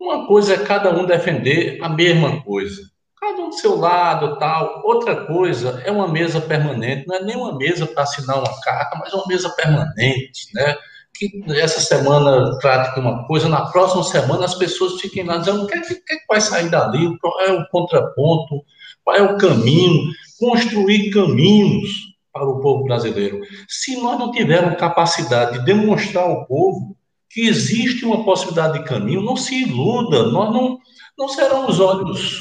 Uma 0.00 0.26
coisa 0.26 0.54
é 0.54 0.64
cada 0.64 0.90
um 0.90 1.06
defender 1.06 1.78
a 1.82 1.88
mesma 1.88 2.42
coisa 2.42 2.89
cada 3.20 3.42
um 3.42 3.50
do 3.50 3.54
seu 3.54 3.78
lado, 3.78 4.38
tal. 4.38 4.80
Outra 4.84 5.26
coisa 5.26 5.82
é 5.84 5.90
uma 5.92 6.08
mesa 6.08 6.40
permanente, 6.40 7.06
não 7.06 7.16
é 7.16 7.22
nem 7.22 7.36
uma 7.36 7.54
mesa 7.56 7.86
para 7.86 8.02
assinar 8.02 8.38
uma 8.38 8.60
carta, 8.62 8.98
mas 8.98 9.12
uma 9.12 9.26
mesa 9.26 9.50
permanente, 9.50 10.48
né? 10.54 10.74
Que 11.14 11.42
essa 11.60 11.80
semana 11.80 12.58
trate 12.60 12.94
de 12.94 13.00
uma 13.00 13.26
coisa, 13.26 13.46
na 13.48 13.66
próxima 13.66 14.02
semana 14.04 14.46
as 14.46 14.54
pessoas 14.54 14.98
fiquem 15.00 15.24
lá 15.24 15.36
dizendo 15.36 15.64
o 15.64 15.66
que, 15.66 15.76
é 15.76 15.80
que, 15.82 15.94
que 15.96 16.26
vai 16.26 16.40
sair 16.40 16.70
dali, 16.70 17.18
qual 17.18 17.38
é 17.42 17.52
o 17.52 17.68
contraponto, 17.68 18.64
qual 19.04 19.16
é 19.16 19.22
o 19.22 19.36
caminho, 19.36 20.10
construir 20.38 21.10
caminhos 21.10 21.90
para 22.32 22.48
o 22.48 22.60
povo 22.60 22.84
brasileiro. 22.84 23.40
Se 23.68 24.00
nós 24.00 24.18
não 24.18 24.30
tivermos 24.30 24.78
capacidade 24.78 25.58
de 25.58 25.64
demonstrar 25.64 26.24
ao 26.24 26.46
povo 26.46 26.96
que 27.28 27.42
existe 27.42 28.04
uma 28.04 28.24
possibilidade 28.24 28.78
de 28.78 28.84
caminho, 28.84 29.20
não 29.20 29.36
se 29.36 29.62
iluda, 29.62 30.22
nós 30.28 30.50
não, 30.52 30.78
não 31.18 31.28
serão 31.28 31.68
os 31.68 31.78
olhos 31.78 32.40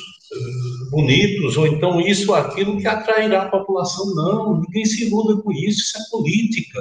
bonitos, 0.90 1.58
ou 1.58 1.68
então 1.68 2.00
isso 2.02 2.32
ou 2.32 2.36
aquilo 2.36 2.80
que 2.80 2.88
atrairá 2.88 3.44
a 3.44 3.50
população. 3.50 4.14
Não, 4.16 4.62
ninguém 4.62 4.86
se 4.86 5.08
iluda 5.08 5.42
com 5.42 5.52
isso, 5.52 5.82
isso 5.82 5.98
é 5.98 6.02
política. 6.10 6.80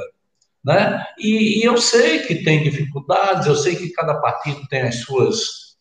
Né? 0.64 1.04
E, 1.18 1.60
e, 1.60 1.64
eu 1.64 1.78
sei 1.78 2.20
que 2.20 2.42
tem 2.42 2.62
dificuldades, 2.62 3.46
eu 3.46 3.56
sei 3.56 3.76
que 3.76 3.90
cada 3.90 4.14
partido 4.16 4.66
tem 4.68 4.82
as 4.82 4.96
suas, 4.96 5.76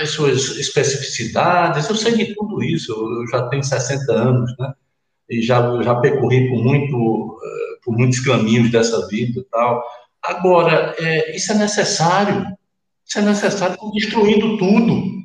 as 0.00 0.10
suas 0.10 0.56
especificidades, 0.58 1.88
eu 1.88 1.96
sei 1.96 2.14
de 2.14 2.34
tudo 2.34 2.62
isso, 2.62 2.92
eu, 2.92 3.26
já 3.28 3.48
tenho 3.48 3.64
60 3.64 4.12
anos, 4.12 4.54
né? 4.58 4.72
E 5.28 5.42
já, 5.42 5.82
já 5.82 5.94
percorri 5.96 6.48
por, 6.48 6.62
muito, 6.62 7.38
eh, 7.42 7.78
por 7.84 7.94
muitos 7.94 8.20
caminhos 8.20 8.70
dessa 8.70 9.06
vida 9.08 9.40
e 9.40 9.44
tal. 9.44 9.84
Agora, 10.22 10.94
é, 10.98 11.36
isso 11.36 11.52
é 11.52 11.54
necessário, 11.54 12.46
isso 13.04 13.18
é 13.18 13.22
necessário, 13.22 13.76
destruindo 13.92 14.56
tudo, 14.56 15.18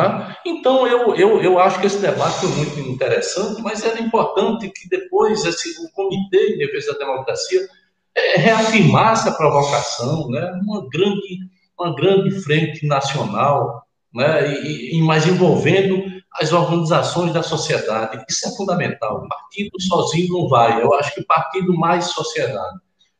é? 0.00 0.36
Então, 0.46 0.86
eu, 0.86 1.14
eu, 1.14 1.42
eu 1.42 1.58
acho 1.58 1.80
que 1.80 1.86
esse 1.86 1.98
debate 1.98 2.40
foi 2.40 2.48
muito 2.50 2.80
interessante, 2.80 3.60
mas 3.60 3.84
era 3.84 4.00
importante 4.00 4.70
que 4.70 4.88
depois 4.88 5.44
esse, 5.44 5.84
o 5.84 5.90
Comitê 5.92 6.52
de 6.52 6.58
Defesa 6.58 6.92
da 6.94 7.00
Democracia 7.00 7.68
é, 8.14 8.36
reafirmasse 8.38 9.28
a 9.28 9.32
provocação, 9.32 10.28
né? 10.30 10.60
uma, 10.64 10.88
grande, 10.88 11.38
uma 11.78 11.94
grande 11.94 12.30
frente 12.42 12.86
nacional, 12.86 13.82
né? 14.14 14.54
e, 14.62 14.98
e, 14.98 15.02
mas 15.02 15.26
envolvendo 15.26 16.04
as 16.40 16.52
organizações 16.52 17.32
da 17.32 17.42
sociedade. 17.42 18.24
Isso 18.28 18.48
é 18.48 18.56
fundamental. 18.56 19.24
O 19.24 19.28
partido 19.28 19.78
sozinho 19.80 20.32
não 20.32 20.48
vai. 20.48 20.80
Eu 20.80 20.94
acho 20.94 21.14
que 21.14 21.22
partido 21.22 21.76
mais 21.76 22.06
sociedade. 22.06 22.78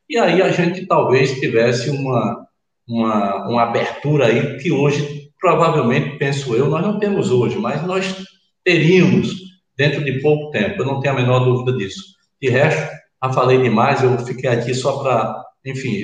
E 0.09 0.17
aí 0.17 0.41
a 0.41 0.51
gente 0.51 0.85
talvez 0.87 1.39
tivesse 1.39 1.91
uma, 1.91 2.47
uma, 2.87 3.47
uma 3.47 3.63
abertura 3.63 4.27
aí 4.27 4.57
que 4.57 4.71
hoje 4.71 5.22
provavelmente, 5.43 6.17
penso 6.17 6.55
eu, 6.55 6.69
nós 6.69 6.81
não 6.81 6.97
temos 6.97 7.29
hoje, 7.29 7.57
mas 7.57 7.85
nós 7.85 8.23
teríamos 8.63 9.29
dentro 9.75 10.01
de 10.01 10.21
pouco 10.21 10.51
tempo, 10.51 10.81
eu 10.81 10.85
não 10.85 11.01
tenho 11.01 11.13
a 11.13 11.17
menor 11.17 11.39
dúvida 11.39 11.77
disso. 11.77 12.01
De 12.41 12.49
resto, 12.49 12.79
já 13.21 13.33
falei 13.33 13.61
demais, 13.61 14.01
eu 14.01 14.17
fiquei 14.19 14.49
aqui 14.49 14.73
só 14.73 15.03
para, 15.03 15.43
enfim, 15.65 15.97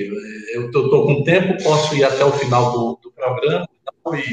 eu 0.52 0.66
estou 0.66 1.06
com 1.06 1.24
tempo, 1.24 1.56
posso 1.64 1.96
ir 1.96 2.04
até 2.04 2.22
o 2.22 2.32
final 2.32 2.70
do, 2.70 3.00
do 3.02 3.10
programa, 3.12 3.66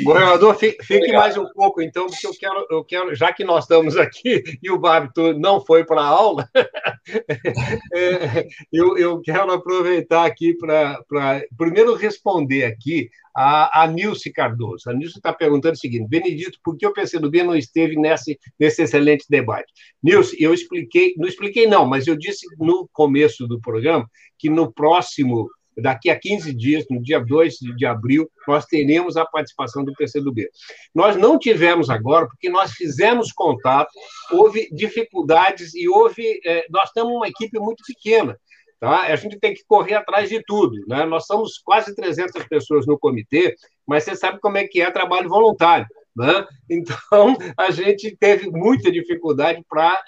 Governador, 0.04 0.56
fique 0.56 0.78
Obrigado. 0.82 1.22
mais 1.22 1.38
um 1.38 1.46
pouco, 1.54 1.82
então, 1.82 2.08
porque 2.08 2.26
eu 2.26 2.32
quero, 2.32 2.68
eu 2.70 2.84
quero, 2.84 3.16
já 3.16 3.34
que 3.34 3.44
nós 3.44 3.66
estamos 3.66 3.98
aqui 3.98 4.42
e 4.64 4.72
o 4.72 4.80
Bárbito 4.80 5.34
não 5.38 5.60
foi 5.60 5.86
para 5.86 6.02
a 6.02 6.08
aula, 6.08 6.50
é, 7.94 8.48
eu, 8.72 8.98
eu 8.98 9.22
quero 9.22 9.52
aproveitar 9.52 10.26
aqui 10.26 10.56
para, 10.56 11.00
primeiro, 11.58 11.96
responder 11.96 12.64
aqui 12.64 13.10
a, 13.36 13.84
a 13.84 13.88
Nilce 13.88 14.32
Cardoso. 14.32 14.90
A 14.90 14.94
Nilce 14.94 15.18
está 15.18 15.32
perguntando 15.32 15.76
o 15.76 15.80
seguinte: 15.80 16.10
Benedito, 16.10 16.58
por 16.64 16.76
que 16.76 16.88
o 16.88 16.94
PCdoB 16.94 17.44
não 17.44 17.56
esteve 17.56 17.96
nesse, 17.96 18.40
nesse 18.60 18.82
excelente 18.82 19.26
debate? 19.30 19.72
Nilce, 20.02 20.36
eu 20.42 20.54
expliquei, 20.54 21.14
não 21.18 21.28
expliquei, 21.28 21.68
não, 21.68 21.86
mas 21.86 22.08
eu 22.08 22.18
disse 22.18 22.48
no 22.58 22.90
começo 22.92 23.48
do 23.48 23.60
programa 23.60 24.10
que 24.40 24.50
no 24.50 24.72
próximo 24.72 25.50
daqui 25.78 26.10
a 26.10 26.20
15 26.20 26.54
dias, 26.54 26.86
no 26.90 27.02
dia 27.02 27.20
2 27.20 27.56
de 27.76 27.86
abril, 27.86 28.30
nós 28.48 28.66
teremos 28.66 29.16
a 29.16 29.26
participação 29.26 29.84
do 29.84 29.94
PCdoB. 29.94 30.50
Nós 30.94 31.16
não 31.16 31.38
tivemos 31.38 31.90
agora, 31.90 32.28
porque 32.28 32.50
nós 32.50 32.72
fizemos 32.72 33.32
contato, 33.32 33.92
houve 34.32 34.68
dificuldades 34.72 35.74
e 35.76 35.88
houve. 35.88 36.40
É, 36.46 36.66
nós 36.70 36.92
temos 36.92 37.14
uma 37.14 37.28
equipe 37.28 37.60
muito 37.60 37.84
pequena. 37.86 38.38
Tá? 38.80 39.02
A 39.02 39.16
gente 39.16 39.40
tem 39.40 39.54
que 39.54 39.64
correr 39.68 39.96
atrás 39.96 40.30
de 40.30 40.42
tudo. 40.46 40.78
Né? 40.88 41.06
Nós 41.06 41.26
somos 41.26 41.58
quase 41.58 41.96
300 41.96 42.44
pessoas 42.46 42.86
no 42.86 42.98
comitê, 42.98 43.56
mas 43.88 44.04
você 44.04 44.16
sabe 44.16 44.40
como 44.40 44.58
é 44.58 44.68
que 44.68 44.82
é 44.82 44.92
trabalho 44.92 45.30
voluntário. 45.30 45.88
Né? 46.16 46.46
Então, 46.70 47.36
a 47.58 47.72
gente 47.72 48.16
teve 48.20 48.50
muita 48.50 48.92
dificuldade 48.92 49.64
para 49.70 50.00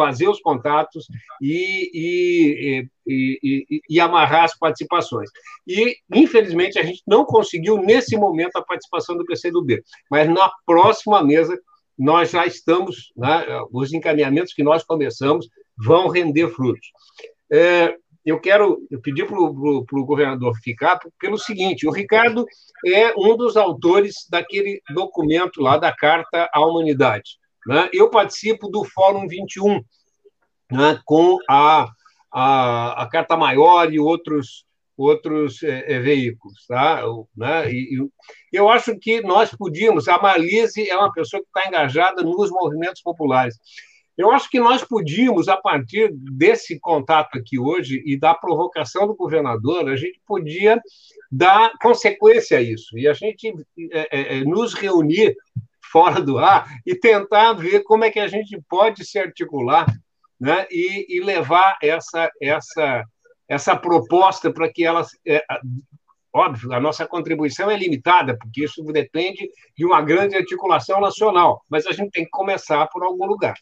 fazer 0.00 0.28
os 0.28 0.40
contatos 0.40 1.06
e, 1.42 1.90
e, 1.92 2.88
e, 3.06 3.82
e, 3.90 4.00
amarrar 4.00 4.44
as 4.44 4.58
participações. 4.58 5.28
E, 5.68 5.98
infelizmente, 6.14 6.78
a 6.78 6.82
gente 6.82 7.02
não 7.06 7.22
conseguiu, 7.22 7.76
nesse 7.76 8.16
momento, 8.16 8.56
a 8.56 8.64
participação 8.64 9.14
do 9.14 9.26
PCdoB, 9.26 9.82
mas 10.10 10.26
na 10.26 10.50
próxima 10.64 11.22
mesa 11.22 11.54
nós 11.98 12.30
já 12.30 12.46
estamos, 12.46 13.12
né, 13.14 13.44
os 13.70 13.92
encaminhamentos 13.92 14.54
que 14.54 14.62
nós 14.62 14.82
começamos 14.82 15.46
vão 15.76 16.08
render 16.08 16.48
frutos. 16.48 16.86
É, 17.52 17.94
eu 18.24 18.40
quero 18.40 18.80
pedir 19.02 19.26
para 19.26 19.38
o 19.38 20.06
governador 20.06 20.54
ficar 20.62 20.98
pelo 21.18 21.36
seguinte: 21.36 21.86
o 21.86 21.90
Ricardo 21.90 22.46
é 22.86 23.12
um 23.18 23.36
dos 23.36 23.54
autores 23.54 24.14
daquele 24.30 24.80
documento 24.94 25.60
lá 25.60 25.76
da 25.76 25.94
Carta 25.94 26.48
à 26.54 26.64
Humanidade. 26.64 27.39
Né? 27.66 27.88
Eu 27.92 28.10
participo 28.10 28.68
do 28.68 28.84
Fórum 28.84 29.26
21, 29.28 29.82
né, 30.70 31.00
com 31.04 31.36
a, 31.48 31.88
a, 32.32 33.02
a 33.02 33.08
Carta 33.08 33.36
Maior 33.36 33.92
e 33.92 33.98
outros, 33.98 34.64
outros 34.96 35.62
é, 35.62 35.94
é, 35.94 35.98
veículos. 35.98 36.66
Tá? 36.66 37.02
Né? 37.36 37.72
E, 37.72 37.96
e, 37.96 38.10
eu 38.52 38.68
acho 38.68 38.98
que 38.98 39.20
nós 39.20 39.50
podíamos, 39.50 40.08
a 40.08 40.20
Marlise 40.20 40.88
é 40.88 40.96
uma 40.96 41.12
pessoa 41.12 41.42
que 41.42 41.48
está 41.48 41.68
engajada 41.68 42.22
nos 42.22 42.50
movimentos 42.50 43.02
populares. 43.02 43.56
Eu 44.20 44.30
acho 44.30 44.50
que 44.50 44.60
nós 44.60 44.84
podíamos, 44.84 45.48
a 45.48 45.56
partir 45.56 46.12
desse 46.12 46.78
contato 46.78 47.38
aqui 47.38 47.58
hoje 47.58 48.02
e 48.04 48.18
da 48.18 48.34
provocação 48.34 49.06
do 49.06 49.14
governador, 49.14 49.88
a 49.88 49.96
gente 49.96 50.20
podia 50.26 50.78
dar 51.32 51.72
consequência 51.80 52.58
a 52.58 52.60
isso 52.60 52.98
e 52.98 53.08
a 53.08 53.14
gente 53.14 53.54
é, 53.90 54.38
é, 54.38 54.44
nos 54.44 54.74
reunir 54.74 55.34
fora 55.90 56.20
do 56.20 56.38
ar 56.38 56.66
e 56.86 56.94
tentar 56.94 57.52
ver 57.54 57.82
como 57.82 58.04
é 58.04 58.10
que 58.10 58.20
a 58.20 58.28
gente 58.28 58.60
pode 58.68 59.04
se 59.04 59.18
articular 59.18 59.86
né, 60.40 60.66
e, 60.70 61.16
e 61.16 61.20
levar 61.20 61.76
essa, 61.82 62.30
essa, 62.40 63.04
essa 63.48 63.76
proposta 63.76 64.52
para 64.52 64.72
que 64.72 64.84
ela. 64.84 65.04
É, 65.26 65.44
óbvio, 66.32 66.72
a 66.72 66.80
nossa 66.80 67.06
contribuição 67.06 67.70
é 67.70 67.76
limitada, 67.76 68.36
porque 68.38 68.64
isso 68.64 68.82
depende 68.84 69.50
de 69.76 69.84
uma 69.84 70.00
grande 70.00 70.36
articulação 70.36 71.00
nacional, 71.00 71.62
mas 71.68 71.86
a 71.86 71.92
gente 71.92 72.10
tem 72.10 72.24
que 72.24 72.30
começar 72.30 72.86
por 72.86 73.02
algum 73.02 73.26
lugar. 73.26 73.54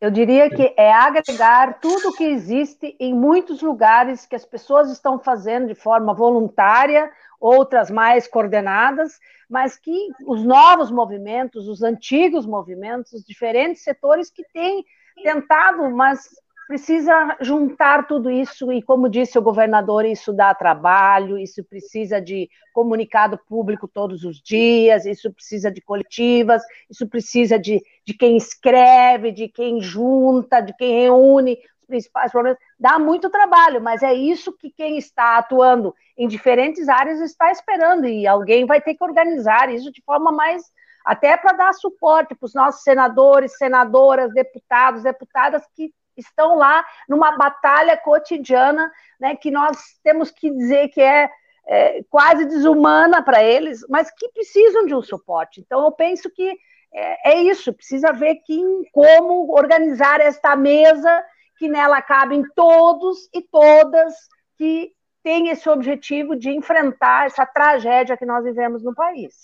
Eu 0.00 0.12
diria 0.12 0.48
que 0.48 0.72
é 0.76 0.92
agregar 0.92 1.80
tudo 1.80 2.14
que 2.14 2.22
existe 2.22 2.96
em 3.00 3.12
muitos 3.12 3.60
lugares 3.60 4.26
que 4.26 4.36
as 4.36 4.44
pessoas 4.44 4.90
estão 4.92 5.18
fazendo 5.18 5.66
de 5.66 5.74
forma 5.74 6.14
voluntária 6.14 7.10
outras 7.40 7.90
mais 7.90 8.26
coordenadas, 8.26 9.18
mas 9.48 9.76
que 9.76 10.08
os 10.26 10.44
novos 10.44 10.90
movimentos, 10.90 11.68
os 11.68 11.82
antigos 11.82 12.44
movimentos, 12.46 13.12
os 13.12 13.24
diferentes 13.24 13.82
setores 13.82 14.30
que 14.30 14.44
têm 14.52 14.84
tentado, 15.22 15.90
mas 15.90 16.28
precisa 16.68 17.38
juntar 17.40 18.06
tudo 18.06 18.30
isso, 18.30 18.70
e 18.70 18.82
como 18.82 19.08
disse 19.08 19.38
o 19.38 19.42
governador, 19.42 20.04
isso 20.04 20.34
dá 20.34 20.54
trabalho, 20.54 21.38
isso 21.38 21.64
precisa 21.64 22.20
de 22.20 22.46
comunicado 22.74 23.38
público 23.48 23.88
todos 23.88 24.22
os 24.22 24.38
dias, 24.38 25.06
isso 25.06 25.32
precisa 25.32 25.70
de 25.70 25.80
coletivas, 25.80 26.62
isso 26.90 27.08
precisa 27.08 27.58
de, 27.58 27.82
de 28.04 28.12
quem 28.12 28.36
escreve, 28.36 29.32
de 29.32 29.48
quem 29.48 29.80
junta, 29.80 30.60
de 30.60 30.76
quem 30.76 31.00
reúne 31.00 31.56
principais 31.88 32.30
problemas. 32.30 32.60
Dá 32.78 32.98
muito 32.98 33.28
trabalho, 33.28 33.80
mas 33.80 34.02
é 34.04 34.14
isso 34.14 34.52
que 34.52 34.70
quem 34.70 34.96
está 34.96 35.38
atuando 35.38 35.92
em 36.16 36.28
diferentes 36.28 36.88
áreas 36.88 37.20
está 37.20 37.50
esperando, 37.50 38.06
e 38.06 38.26
alguém 38.26 38.64
vai 38.66 38.80
ter 38.80 38.94
que 38.94 39.02
organizar 39.02 39.72
isso 39.72 39.90
de 39.90 40.02
forma 40.02 40.30
mais 40.30 40.62
até 41.04 41.36
para 41.36 41.52
dar 41.52 41.72
suporte 41.72 42.34
para 42.34 42.46
os 42.46 42.54
nossos 42.54 42.82
senadores, 42.82 43.56
senadoras, 43.56 44.32
deputados, 44.34 45.02
deputadas 45.02 45.62
que 45.74 45.90
estão 46.16 46.56
lá 46.56 46.84
numa 47.08 47.36
batalha 47.36 47.96
cotidiana, 47.96 48.92
né, 49.18 49.34
que 49.34 49.50
nós 49.50 49.78
temos 50.02 50.30
que 50.30 50.50
dizer 50.50 50.88
que 50.88 51.00
é, 51.00 51.30
é 51.66 52.02
quase 52.10 52.44
desumana 52.44 53.22
para 53.22 53.42
eles, 53.42 53.86
mas 53.88 54.10
que 54.10 54.28
precisam 54.30 54.84
de 54.84 54.94
um 54.94 55.00
suporte. 55.00 55.60
Então, 55.60 55.84
eu 55.84 55.92
penso 55.92 56.28
que 56.30 56.58
é, 56.92 57.32
é 57.32 57.42
isso, 57.42 57.72
precisa 57.72 58.12
ver 58.12 58.36
que, 58.36 58.60
como 58.92 59.52
organizar 59.52 60.20
esta 60.20 60.56
mesa, 60.56 61.24
que 61.58 61.68
nela 61.68 62.00
cabem 62.00 62.42
todos 62.54 63.28
e 63.34 63.42
todas 63.42 64.14
que 64.56 64.92
têm 65.22 65.48
esse 65.48 65.68
objetivo 65.68 66.36
de 66.36 66.50
enfrentar 66.50 67.26
essa 67.26 67.44
tragédia 67.44 68.16
que 68.16 68.24
nós 68.24 68.44
vivemos 68.44 68.82
no 68.82 68.94
país. 68.94 69.34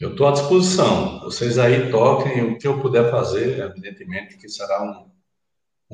Eu 0.00 0.10
estou 0.10 0.26
à 0.26 0.32
disposição. 0.32 1.20
Vocês 1.20 1.58
aí 1.58 1.90
toquem 1.90 2.42
o 2.42 2.58
que 2.58 2.66
eu 2.66 2.80
puder 2.80 3.10
fazer, 3.10 3.60
evidentemente 3.60 4.36
que 4.36 4.48
será 4.48 4.82
um, 4.82 5.10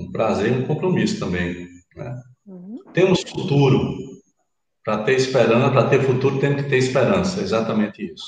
um 0.03 0.11
prazer 0.11 0.51
e 0.51 0.63
um 0.63 0.67
compromisso 0.67 1.19
também. 1.19 1.69
Né? 1.95 2.23
Uhum. 2.47 2.83
Temos 2.95 3.21
futuro. 3.21 3.99
Para 4.83 5.03
ter 5.03 5.17
esperança, 5.17 5.71
para 5.71 5.91
ter 5.91 6.03
futuro, 6.03 6.41
temos 6.41 6.63
que 6.63 6.71
ter 6.71 6.79
esperança. 6.79 7.41
É 7.41 7.43
exatamente 7.43 8.03
isso. 8.03 8.25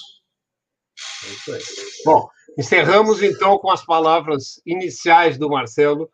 É 1.24 1.28
isso 1.28 1.52
aí. 1.54 1.62
Bom, 2.04 2.28
encerramos 2.58 3.22
então 3.22 3.56
com 3.58 3.70
as 3.70 3.82
palavras 3.82 4.60
iniciais 4.66 5.38
do 5.38 5.48
Marcelo. 5.48 6.10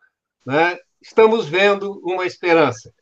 Né? 0.47 0.77
Estamos 1.01 1.45
vendo 1.45 1.99
uma 2.05 2.25
esperança. 2.25 2.93